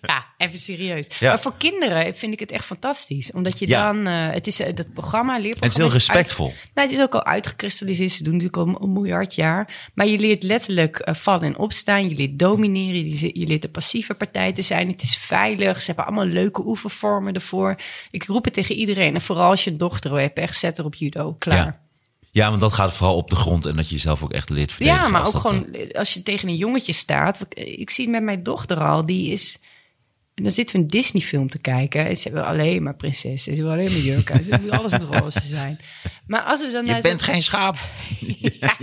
Ja, 0.00 0.26
even 0.36 0.58
serieus. 0.58 1.06
Ja. 1.18 1.28
Maar 1.28 1.40
voor 1.40 1.54
kinderen 1.58 2.14
vind 2.14 2.32
ik 2.32 2.40
het 2.40 2.50
echt 2.50 2.64
fantastisch. 2.64 3.32
Omdat 3.32 3.58
je 3.58 3.68
Ja. 3.68 3.92
dan... 3.92 4.06
eh, 4.06 4.30
het 4.32 4.46
is 4.46 4.60
eh, 4.60 4.74
dat 4.74 4.92
programma, 4.92 5.36
En 5.36 5.42
het 5.44 5.64
is 5.64 5.76
heel 5.76 5.90
respectvol. 5.90 6.46
Uit, 6.46 6.70
nou, 6.74 6.88
het 6.88 6.96
is 6.96 7.02
ook 7.02 7.14
al 7.14 7.24
uitgekristalliseerd. 7.24 8.10
Ze 8.10 8.22
doen 8.22 8.36
natuurlijk 8.36 8.56
al 8.78 8.82
een 8.82 8.92
miljard 8.92 9.34
jaar. 9.34 9.90
Maar 9.94 10.06
je 10.06 10.18
leert 10.18 10.42
letterlijk 10.42 10.98
eh, 10.98 11.14
vallen 11.14 11.42
en 11.46 11.56
opstaan. 11.58 12.08
Je 12.08 12.14
leert 12.14 12.38
domineren. 12.38 13.08
Je 13.40 13.46
leert 13.46 13.62
de 13.62 13.68
passieve 13.68 14.14
partij 14.14 14.49
te 14.52 14.62
zijn. 14.62 14.88
Het 14.88 15.02
is 15.02 15.16
veilig. 15.16 15.80
Ze 15.80 15.86
hebben 15.86 16.06
allemaal 16.06 16.24
leuke 16.24 16.66
oefenvormen 16.66 17.34
ervoor. 17.34 17.76
Ik 18.10 18.24
roep 18.24 18.44
het 18.44 18.54
tegen 18.54 18.74
iedereen. 18.74 19.14
En 19.14 19.20
vooral 19.20 19.50
als 19.50 19.64
je 19.64 19.70
een 19.70 19.76
dochter 19.76 20.18
hebt, 20.18 20.38
echt 20.38 20.58
zet 20.58 20.78
er 20.78 20.84
op 20.84 20.94
judo. 20.94 21.32
Klaar. 21.38 21.56
Ja. 21.56 21.80
Ja, 22.32 22.48
want 22.48 22.60
dat 22.60 22.72
gaat 22.72 22.92
vooral 22.92 23.16
op 23.16 23.30
de 23.30 23.36
grond 23.36 23.66
en 23.66 23.76
dat 23.76 23.88
je 23.88 23.94
jezelf 23.94 24.22
ook 24.22 24.32
echt 24.32 24.50
leert 24.50 24.72
verdedigen. 24.72 25.06
Ja, 25.06 25.12
maar 25.12 25.26
ook 25.26 25.36
gewoon 25.36 25.72
eh, 25.72 25.98
als 25.98 26.14
je 26.14 26.22
tegen 26.22 26.48
een 26.48 26.56
jongetje 26.56 26.92
staat. 26.92 27.38
Ik 27.54 27.90
zie 27.90 28.04
het 28.04 28.14
met 28.14 28.22
mijn 28.22 28.42
dochter 28.42 28.84
al, 28.84 29.06
die 29.06 29.32
is. 29.32 29.58
Dan 30.34 30.50
zitten 30.50 30.76
we 30.76 30.82
een 30.82 30.88
Disney-film 30.88 31.48
te 31.48 31.58
kijken. 31.58 32.06
En 32.06 32.16
ze 32.16 32.30
wil 32.30 32.42
alleen 32.42 32.82
maar 32.82 32.96
prinsessen. 32.96 33.54
Ze 33.54 33.62
wil 33.62 33.70
alleen 33.70 33.90
maar 33.90 34.00
jurken. 34.00 34.44
Ze 34.44 34.60
wil 34.60 34.72
alles 34.72 34.90
moet 34.90 35.14
roze 35.14 35.46
zijn. 35.46 35.78
Maar 36.26 36.40
als 36.40 36.60
we 36.60 36.70
dan 36.70 36.86
Je 36.86 37.00
bent 37.00 37.22
geen 37.22 37.42
schaap. 37.42 37.78
Ja. 38.60 38.76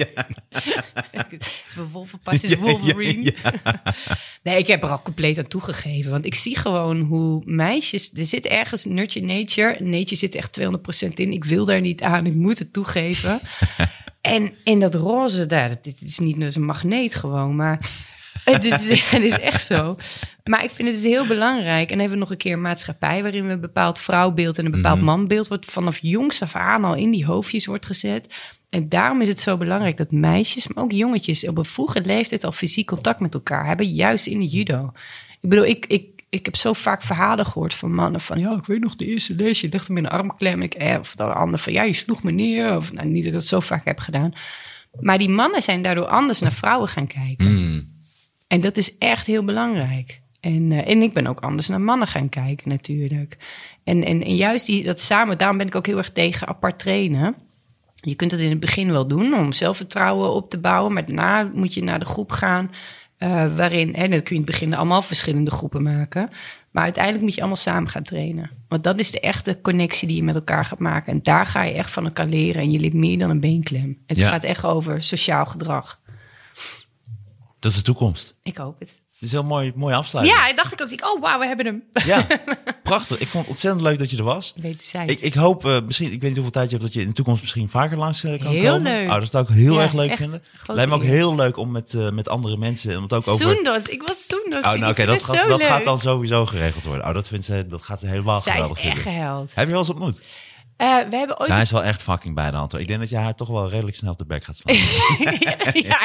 Wolvenpas 1.92 2.44
is 2.44 2.56
Wolverine. 2.56 3.34
Nee, 4.44 4.58
ik 4.58 4.68
heb 4.68 4.84
er 4.84 4.90
al 4.90 5.02
compleet 5.02 5.38
aan 5.38 5.48
toegegeven. 5.48 6.12
Want 6.12 6.26
ik 6.26 6.36
zie 6.36 6.58
gewoon 6.58 7.02
hoe 7.02 7.42
meisjes... 7.46 8.12
Er 8.14 8.26
zit 8.26 8.46
ergens 8.46 8.86
nurture 8.86 9.26
nature. 9.26 9.84
Nature 9.84 10.16
zit 10.16 10.36
echt 10.36 10.60
200% 11.06 11.08
in. 11.14 11.32
Ik 11.32 11.44
wil 11.44 11.66
daar 11.66 11.82
niet 11.82 12.02
aan. 12.02 12.26
Ik 12.26 12.36
moet 12.36 12.60
het 12.60 12.74
toegeven. 12.74 13.40
En, 14.22 14.54
en 14.64 14.80
dat 14.80 14.96
roze 14.96 15.46
daar, 15.46 15.82
dit 15.82 16.02
is 16.02 16.20
niet 16.20 16.42
als 16.44 16.56
een 16.56 16.66
magneet 16.66 17.16
gewoon, 17.16 17.56
maar 17.56 17.90
het 18.52 18.64
is, 18.64 19.12
is 19.12 19.40
echt 19.40 19.66
zo. 19.66 19.96
Maar 20.44 20.64
ik 20.64 20.72
vind 20.72 20.88
het 20.88 20.98
dus 20.98 21.12
heel 21.12 21.28
belangrijk. 21.28 21.84
En 21.84 21.88
dan 21.88 22.00
hebben 22.00 22.18
we 22.18 22.24
nog 22.24 22.32
een 22.32 22.38
keer 22.38 22.54
een 22.54 22.62
maatschappij 22.62 23.22
waarin 23.22 23.46
we 23.46 23.52
een 23.52 23.62
bepaald 23.62 24.00
vrouwbeeld 24.00 24.58
en 24.58 24.66
een 24.66 24.72
bepaald 24.72 25.02
manbeeld, 25.02 25.48
wat 25.48 25.66
vanaf 25.66 26.00
jongs 26.02 26.42
af 26.42 26.56
aan 26.56 26.84
al 26.84 26.96
in 26.96 27.12
die 27.12 27.26
hoofdjes 27.26 27.66
wordt 27.66 27.86
gezet. 27.86 28.36
En 28.70 28.90
daarom 28.90 29.22
is 29.22 29.28
het 29.28 29.40
zo 29.40 29.58
belangrijk 29.58 29.98
dat 29.98 30.12
meisjes, 30.12 30.68
maar 30.68 30.84
ook 30.84 30.92
jongetjes, 30.92 31.48
op 31.48 31.58
een 31.58 31.66
vroege 31.66 32.02
leeftijd 32.02 32.44
al 32.44 32.52
fysiek 32.52 32.88
contact 32.88 33.20
met 33.20 33.34
elkaar 33.34 33.66
hebben, 33.66 33.94
juist 33.94 34.28
in 34.28 34.40
de 34.40 34.46
judo. 34.46 34.92
Ik 35.42 35.50
bedoel, 35.50 35.66
ik, 35.66 35.86
ik, 35.86 36.24
ik 36.30 36.46
heb 36.46 36.56
zo 36.56 36.74
vaak 36.74 37.02
verhalen 37.02 37.46
gehoord 37.46 37.74
van 37.74 37.94
mannen 37.94 38.22
van... 38.22 38.40
ja, 38.40 38.56
ik 38.56 38.66
weet 38.66 38.80
nog 38.80 38.96
de 38.96 39.06
eerste 39.06 39.36
les, 39.36 39.62
je 39.62 39.70
legt 39.72 39.88
hem 39.88 39.98
in 39.98 40.04
een 40.06 40.10
armklem. 40.10 40.62
Ik, 40.62 40.74
eh, 40.74 41.00
of 41.00 41.16
de 41.16 41.24
ander 41.24 41.60
van, 41.60 41.74
ja, 41.74 41.84
je 41.84 41.94
sloeg 41.94 42.24
me 42.24 42.32
neer. 42.32 42.76
Of 42.78 42.94
nou, 42.94 43.08
niet 43.08 43.24
dat 43.24 43.26
ik 43.26 43.32
dat 43.32 43.46
zo 43.46 43.60
vaak 43.60 43.86
heb 43.86 44.00
gedaan. 44.00 44.34
Maar 45.00 45.18
die 45.18 45.30
mannen 45.30 45.62
zijn 45.62 45.82
daardoor 45.82 46.08
anders 46.08 46.40
naar 46.40 46.54
vrouwen 46.54 46.88
gaan 46.88 47.08
kijken. 47.08 47.97
En 48.48 48.62
dat 48.62 48.78
is 48.78 48.98
echt 48.98 49.28
heel 49.28 49.44
belangrijk. 49.44 50.22
En, 50.40 50.72
eh, 50.72 50.90
en 50.90 51.02
ik 51.02 51.14
ben 51.14 51.28
ook 51.28 51.40
anders 51.40 51.68
naar 51.68 51.82
mannen 51.82 52.08
gaan 52.08 52.30
kijken 52.30 52.70
natuurlijk. 52.70 53.38
En, 53.84 54.04
en, 54.04 54.24
en 54.24 54.36
juist 54.36 54.66
die, 54.66 54.84
dat 54.84 55.00
samen, 55.00 55.38
daarom 55.38 55.58
ben 55.58 55.68
ik 55.68 55.76
ook 55.76 55.86
heel 55.86 55.98
erg 55.98 56.12
tegen 56.12 56.48
apart 56.48 56.80
trainen... 56.80 57.36
Je 58.02 58.16
kunt 58.16 58.32
het 58.32 58.40
in 58.40 58.50
het 58.50 58.60
begin 58.60 58.92
wel 58.92 59.08
doen 59.08 59.34
om 59.34 59.52
zelfvertrouwen 59.52 60.34
op 60.34 60.50
te 60.50 60.60
bouwen, 60.60 60.94
maar 60.94 61.06
daarna 61.06 61.52
moet 61.54 61.74
je 61.74 61.84
naar 61.84 62.00
de 62.00 62.06
groep 62.06 62.32
gaan. 62.32 62.72
eh, 63.18 63.56
waarin, 63.56 63.94
en 63.96 64.10
dan 64.12 64.22
kun 64.22 64.36
je 64.36 64.42
in 64.42 64.48
het 64.48 64.52
begin 64.52 64.74
allemaal 64.74 65.02
verschillende 65.02 65.52
groepen 65.52 65.84
maken. 65.84 66.30
Maar 66.72 66.84
uiteindelijk 66.84 67.24
moet 67.24 67.34
je 67.34 67.40
allemaal 67.40 67.58
samen 67.58 67.90
gaan 67.90 68.04
trainen. 68.04 68.50
Want 68.68 68.84
dat 68.84 69.00
is 69.00 69.12
de 69.12 69.20
echte 69.20 69.60
connectie 69.62 70.08
die 70.08 70.18
je 70.18 70.24
met 70.24 70.36
elkaar 70.36 70.66
gaat 70.66 70.80
maken. 70.80 71.14
En 71.14 71.20
daar 71.24 71.46
ga 71.46 71.64
je 71.64 71.74
echt 71.74 71.92
van 71.92 72.06
elkaar 72.06 72.26
leren. 72.28 72.62
En 72.62 72.72
je 72.72 72.80
leert 72.80 72.94
meer 72.94 73.18
dan 73.18 73.30
een 73.30 73.40
beenklem. 73.40 73.98
Het 74.06 74.18
Ja. 74.18 74.30
gaat 74.30 74.44
echt 74.44 74.66
over 74.66 75.02
sociaal 75.02 75.46
gedrag. 75.46 76.02
Dat 77.68 77.76
is 77.76 77.84
de 77.84 77.92
toekomst. 77.92 78.36
Ik 78.44 78.58
hoop 78.58 78.80
het. 78.80 78.90
Het 78.90 79.22
is 79.28 79.32
een 79.32 79.40
heel 79.40 79.48
mooi, 79.48 79.72
mooi 79.76 79.96
afsluiting. 79.96 80.38
Ja, 80.38 80.54
dacht 80.54 80.74
ik 80.74 80.82
ook. 80.82 80.90
Ik, 80.92 81.06
oh, 81.14 81.22
wauw, 81.22 81.40
we 81.40 81.46
hebben 81.46 81.66
hem. 81.66 81.84
Ja, 82.06 82.28
prachtig. 82.84 83.20
Ik 83.20 83.28
vond 83.28 83.44
het 83.44 83.52
ontzettend 83.54 83.84
leuk 83.84 84.00
dat 84.00 84.12
je 84.12 84.18
er 84.18 84.24
was. 84.24 84.54
Wederzijds. 84.62 85.14
Ik, 85.14 85.20
ik 85.22 85.34
hoop, 85.34 85.66
eh, 85.66 85.78
misschien, 85.86 86.06
ik 86.06 86.12
weet 86.12 86.22
niet 86.22 86.34
hoeveel 86.34 86.52
tijd 86.52 86.66
je 86.70 86.72
hebt, 86.72 86.84
dat 86.88 86.94
je 86.94 87.02
in 87.02 87.08
de 87.08 87.14
toekomst 87.14 87.42
misschien 87.42 87.70
vaker 87.70 87.98
langs 87.98 88.24
eh, 88.24 88.40
kan 88.40 88.52
Heel 88.52 88.74
komen. 88.74 88.92
leuk. 88.92 89.10
Oh, 89.10 89.20
dat 89.20 89.32
zou 89.32 89.44
ik 89.50 89.56
heel 89.56 89.74
Ja, 89.74 89.82
erg 89.82 89.94
leuk 89.94 90.10
echt 90.10 90.20
vinden. 90.20 90.44
Lijkt 90.68 90.90
me 90.90 90.96
ook 90.96 91.04
heel 91.04 91.36
leuk 91.36 91.58
om 91.58 91.72
met, 91.72 91.94
eh, 91.94 92.10
met 92.10 92.30
andere 92.30 92.58
mensen, 92.58 92.92
en 92.92 92.98
om 92.98 93.04
het 93.04 93.14
ook 93.14 93.28
over... 93.28 93.46
Soendos, 93.46 93.84
ik 93.86 94.08
was 94.08 94.26
Soendos. 94.28 94.64
Oh, 94.66 94.74
nou 94.80 94.92
oké, 94.92 95.06
dat, 95.06 95.24
gaat, 95.24 95.36
zo 95.36 95.48
dat 95.48 95.60
leuk. 95.60 95.68
gaat 95.68 95.84
dan 95.84 96.00
sowieso 96.00 96.46
geregeld 96.46 96.86
worden. 96.86 97.08
Oh, 97.08 97.14
dat, 97.14 97.28
vindt 97.28 97.46
ze, 97.46 97.66
dat 97.68 97.82
gaat 97.82 98.00
ze 98.00 98.08
helemaal 98.08 98.40
Zij 98.40 98.52
is 98.54 98.60
geweldig 98.60 98.84
echt 98.84 99.02
vinden. 99.02 99.14
geheld. 99.14 99.52
Heb 99.56 99.66
je 99.66 99.72
wel 99.72 99.80
eens 99.80 99.90
ontmoet? 99.90 100.24
Eh, 100.78 100.98
we 101.10 101.16
hebben 101.16 101.40
ooit 101.40 101.50
Zij 101.50 101.62
is 101.62 101.72
wel 101.72 101.84
echt 101.84 102.04
fucking 102.04 102.36
bij 102.36 102.52
de 102.52 102.58
hand. 102.58 102.74
Ik 102.74 102.88
denk 102.88 103.00
dat 103.00 103.10
je 103.10 103.18
haar 103.18 103.36
toch 103.36 103.48
wel 103.48 103.70
redelijk 103.70 103.96
snel 103.96 104.12
op 104.12 104.18
de 104.18 104.26
bek 104.26 104.44
gaat 104.44 104.56
slaan. 104.56 104.76
ja, 105.92 106.00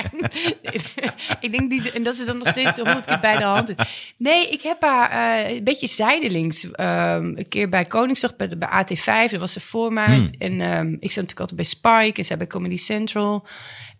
ik 1.40 1.52
denk 1.52 1.70
die, 1.70 1.92
en 1.92 2.02
dat 2.02 2.16
ze 2.16 2.24
dan 2.24 2.38
nog 2.38 2.48
steeds 2.48 2.76
honderd 2.76 3.04
keer 3.04 3.20
bij 3.20 3.36
de 3.36 3.44
hand 3.44 3.68
is. 3.68 4.14
Nee, 4.16 4.48
ik 4.48 4.62
heb 4.62 4.82
haar 4.82 5.10
eh, 5.10 5.56
een 5.56 5.64
beetje 5.64 5.86
zijdelings 5.86 6.70
ehm, 6.70 7.24
een 7.24 7.48
keer 7.48 7.68
bij 7.68 7.84
Koningsdag 7.84 8.36
bij, 8.36 8.48
bij 8.58 8.84
AT5, 8.84 9.04
daar 9.04 9.38
was 9.38 9.52
ze 9.52 9.60
voor 9.60 9.92
mij. 9.92 10.14
Hmm. 10.14 10.28
En 10.38 10.60
ehm, 10.60 10.92
ik 10.92 11.12
zat 11.12 11.22
natuurlijk 11.24 11.40
altijd 11.40 11.56
bij 11.56 11.64
Spike 11.64 12.18
en 12.18 12.24
zij 12.24 12.36
bij 12.36 12.46
Comedy 12.46 12.76
Central. 12.76 13.46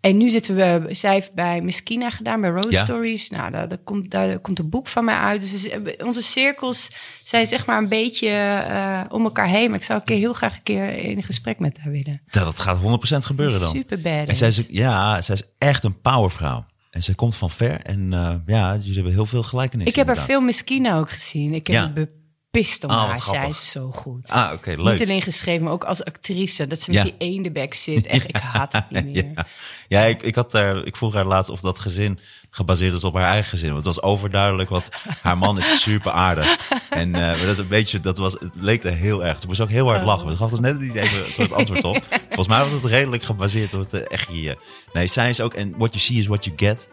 En 0.03 0.17
nu 0.17 0.29
zitten 0.29 0.55
we, 0.55 0.87
zij 0.91 1.13
heeft 1.13 1.33
bij 1.33 1.61
Miskina 1.61 2.09
gedaan, 2.09 2.41
bij 2.41 2.49
Rose 2.49 2.71
Ja. 2.71 2.83
Stories. 2.83 3.29
Nou, 3.29 3.51
daar, 3.51 3.67
daar 3.67 3.77
komt, 3.77 4.11
daar 4.11 4.39
komt 4.39 4.59
een 4.59 4.69
boek 4.69 4.87
van 4.87 5.05
mij 5.05 5.15
uit. 5.15 5.51
Dus 5.51 5.63
we 5.63 5.99
onze 6.03 6.23
cirkels 6.23 6.91
zijn 7.23 7.47
zeg 7.47 7.65
maar 7.65 7.77
een 7.77 7.87
beetje 7.87 8.29
eh, 8.29 9.01
om 9.09 9.23
elkaar 9.23 9.47
heen. 9.47 9.67
Maar 9.69 9.77
ik 9.77 9.83
zou 9.83 9.99
een 9.99 10.05
keer 10.05 10.17
heel 10.17 10.33
graag 10.33 10.55
een 10.55 10.63
keer 10.63 10.97
in 10.97 11.23
gesprek 11.23 11.59
met 11.59 11.77
haar 11.77 11.91
willen. 11.91 12.21
Ja, 12.29 12.43
dat 12.43 12.59
gaat 12.59 12.77
100% 12.77 12.81
gebeuren 13.25 13.59
dan. 13.59 13.69
Super 13.69 14.01
badass. 14.01 14.27
En 14.27 14.35
zij 14.35 14.47
is, 14.47 14.65
ja, 14.69 15.21
zij 15.21 15.35
is 15.35 15.43
echt 15.57 15.83
een 15.83 16.01
powervrouw. 16.01 16.65
En 16.89 17.03
zij 17.03 17.13
komt 17.13 17.35
van 17.35 17.49
ver. 17.49 17.79
En 17.81 18.13
eh, 18.13 18.35
ja, 18.45 18.75
jullie 18.75 18.93
hebben 18.93 19.13
heel 19.13 19.25
veel 19.25 19.43
gelijkenissen. 19.43 19.91
Ik 19.91 19.97
heb 19.97 20.07
haar 20.07 20.15
inderdaad. 20.15 20.37
veel 20.37 20.45
Miskina 20.45 20.97
ook 20.97 21.09
gezien. 21.11 21.53
Ik 21.53 21.67
heb 21.67 21.95
Ja. 21.95 22.05
Het 22.53 22.61
bepist 22.61 22.83
om 22.83 22.89
Ah, 22.89 23.09
haar. 23.09 23.21
Zij 23.21 23.49
is 23.49 23.69
zo 23.71 23.91
goed. 23.91 24.29
Ah, 24.29 24.51
oké, 24.53 24.69
leuk. 24.77 24.93
Niet 24.93 25.01
alleen 25.01 25.21
geschreven, 25.21 25.63
maar 25.63 25.73
ook 25.73 25.83
als 25.83 26.03
actrice. 26.03 26.67
Dat 26.67 26.81
ze 26.81 26.91
met 26.91 26.97
Ja. 26.97 27.03
die 27.03 27.15
eendebek 27.17 27.73
zit. 27.73 28.05
Echt, 28.05 28.27
ik 28.27 28.35
haat 28.35 28.73
het 28.73 28.89
niet 28.89 29.03
meer. 29.13 29.31
Ja, 29.35 29.45
ja 29.87 30.01
ik, 30.01 30.23
ik, 30.23 30.35
had 30.35 30.51
daar, 30.51 30.85
ik 30.85 30.95
vroeg 30.95 31.13
haar 31.13 31.25
laatst 31.25 31.51
of 31.51 31.59
dat 31.59 31.79
gezin 31.79 32.19
gebaseerd 32.49 32.93
is 32.93 33.03
op 33.03 33.13
haar 33.13 33.23
eigen 33.29 33.49
gezin. 33.49 33.73
Want 33.73 33.85
het 33.85 33.95
was 33.95 34.03
overduidelijk, 34.03 34.69
want 34.69 34.89
haar 35.21 35.37
man 35.37 35.57
is 35.57 35.81
super 35.81 36.11
aardig. 36.11 36.57
En 36.89 37.15
eh, 37.15 37.39
dat 37.39 37.49
is 37.49 37.57
een 37.57 37.67
beetje, 37.67 37.99
dat 37.99 38.17
was, 38.17 38.33
het 38.33 38.51
leek 38.55 38.83
er 38.83 38.91
heel 38.95 39.25
erg. 39.25 39.39
Ze 39.39 39.47
moest 39.47 39.59
ook 39.61 39.69
heel 39.69 39.87
hard 39.87 40.03
lachen. 40.03 40.31
Ze 40.31 40.37
gaf 40.37 40.51
er 40.51 40.61
net 40.61 40.79
niet 40.79 40.95
even 40.95 41.25
een 41.25 41.33
soort 41.33 41.53
antwoord 41.53 41.83
op. 41.83 42.03
Volgens 42.27 42.47
mij 42.47 42.63
was 42.63 42.71
het 42.71 42.85
redelijk 42.85 43.23
gebaseerd 43.23 43.73
op 43.73 43.79
het 43.79 43.93
eh, 43.93 44.01
echt 44.07 44.27
hier. 44.29 44.57
Nee, 44.93 45.07
zij 45.07 45.29
is 45.29 45.41
ook, 45.41 45.53
en 45.53 45.73
what 45.77 45.89
you 45.93 45.99
see 45.99 46.17
is 46.17 46.27
what 46.27 46.43
you 46.45 46.57
get. 46.57 46.89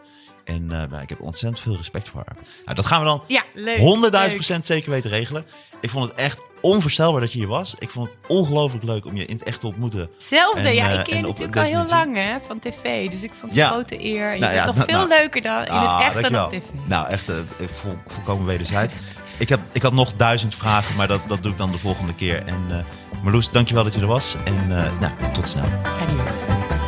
En 0.55 0.89
eh, 0.91 1.01
ik 1.01 1.09
heb 1.09 1.21
ontzettend 1.21 1.61
veel 1.63 1.75
respect 1.75 2.09
voor 2.09 2.23
haar. 2.25 2.35
Nou, 2.63 2.75
dat 2.75 2.85
gaan 2.85 2.99
we 2.99 3.05
dan 3.05 3.21
Ja, 3.27 3.43
leuk. 3.53 3.77
100.000 3.77 4.09
leuk. 4.11 4.33
procent 4.33 4.65
zeker 4.65 4.91
weten 4.91 5.09
regelen. 5.09 5.45
Ik 5.81 5.89
vond 5.89 6.07
het 6.09 6.17
echt 6.17 6.41
onvoorstelbaar 6.61 7.21
dat 7.21 7.31
je 7.31 7.37
hier 7.39 7.47
was. 7.47 7.75
Ik 7.79 7.89
vond 7.89 8.09
het 8.09 8.17
ongelooflijk 8.27 8.83
leuk 8.83 9.05
om 9.05 9.15
je 9.15 9.25
in 9.25 9.35
het 9.37 9.43
echt 9.47 9.59
te 9.59 9.67
ontmoeten. 9.67 10.09
Hetzelfde, 10.15 10.67
En, 10.67 10.73
ja. 10.75 10.91
eh, 10.91 10.97
Ik 10.99 11.03
ken 11.03 11.13
en 11.13 11.19
je 11.21 11.27
natuurlijk 11.27 11.57
al 11.57 11.63
heel 11.63 11.85
lang 11.89 12.15
hè, 12.15 12.37
van 12.47 12.59
tv. 12.59 13.09
Dus 13.11 13.23
ik 13.23 13.29
vond 13.39 13.51
het 13.51 13.53
Ja. 13.53 13.65
een 13.67 13.71
grote 13.73 14.03
eer. 14.05 14.27
En 14.29 14.33
je 14.33 14.39
Nou 14.39 14.53
bent 14.53 14.53
ja, 14.53 14.65
nog 14.65 14.75
nou, 14.75 14.87
veel 14.89 15.07
nou. 15.07 15.19
leuker 15.21 15.41
dan 15.41 15.65
in 15.65 15.71
Ah, 15.71 15.97
het 15.97 16.03
echt 16.05 16.21
dan 16.21 16.31
dankjewel. 16.31 16.45
op 16.45 16.51
tv. 16.81 16.87
Nou, 16.89 17.07
echt 17.07 17.31
vol, 17.71 17.93
volkomen 18.07 18.45
wederzijds. 18.45 18.93
ik, 19.37 19.49
heb, 19.49 19.59
ik 19.71 19.81
had 19.81 19.93
nog 19.93 20.13
duizend 20.13 20.55
vragen, 20.55 20.95
maar 20.95 21.07
dat, 21.07 21.21
dat 21.27 21.41
doe 21.41 21.51
ik 21.51 21.57
dan 21.57 21.71
de 21.71 21.77
volgende 21.77 22.15
keer. 22.15 22.43
En 22.45 22.65
uh, 22.69 22.75
Marloes, 23.23 23.49
dankjewel 23.51 23.83
dat 23.83 23.93
je 23.93 24.01
er 24.01 24.07
was. 24.07 24.35
En 24.43 24.55
uh, 24.69 24.99
nou, 24.99 25.13
tot 25.33 25.47
snel. 25.47 25.65
Adios. 26.01 26.80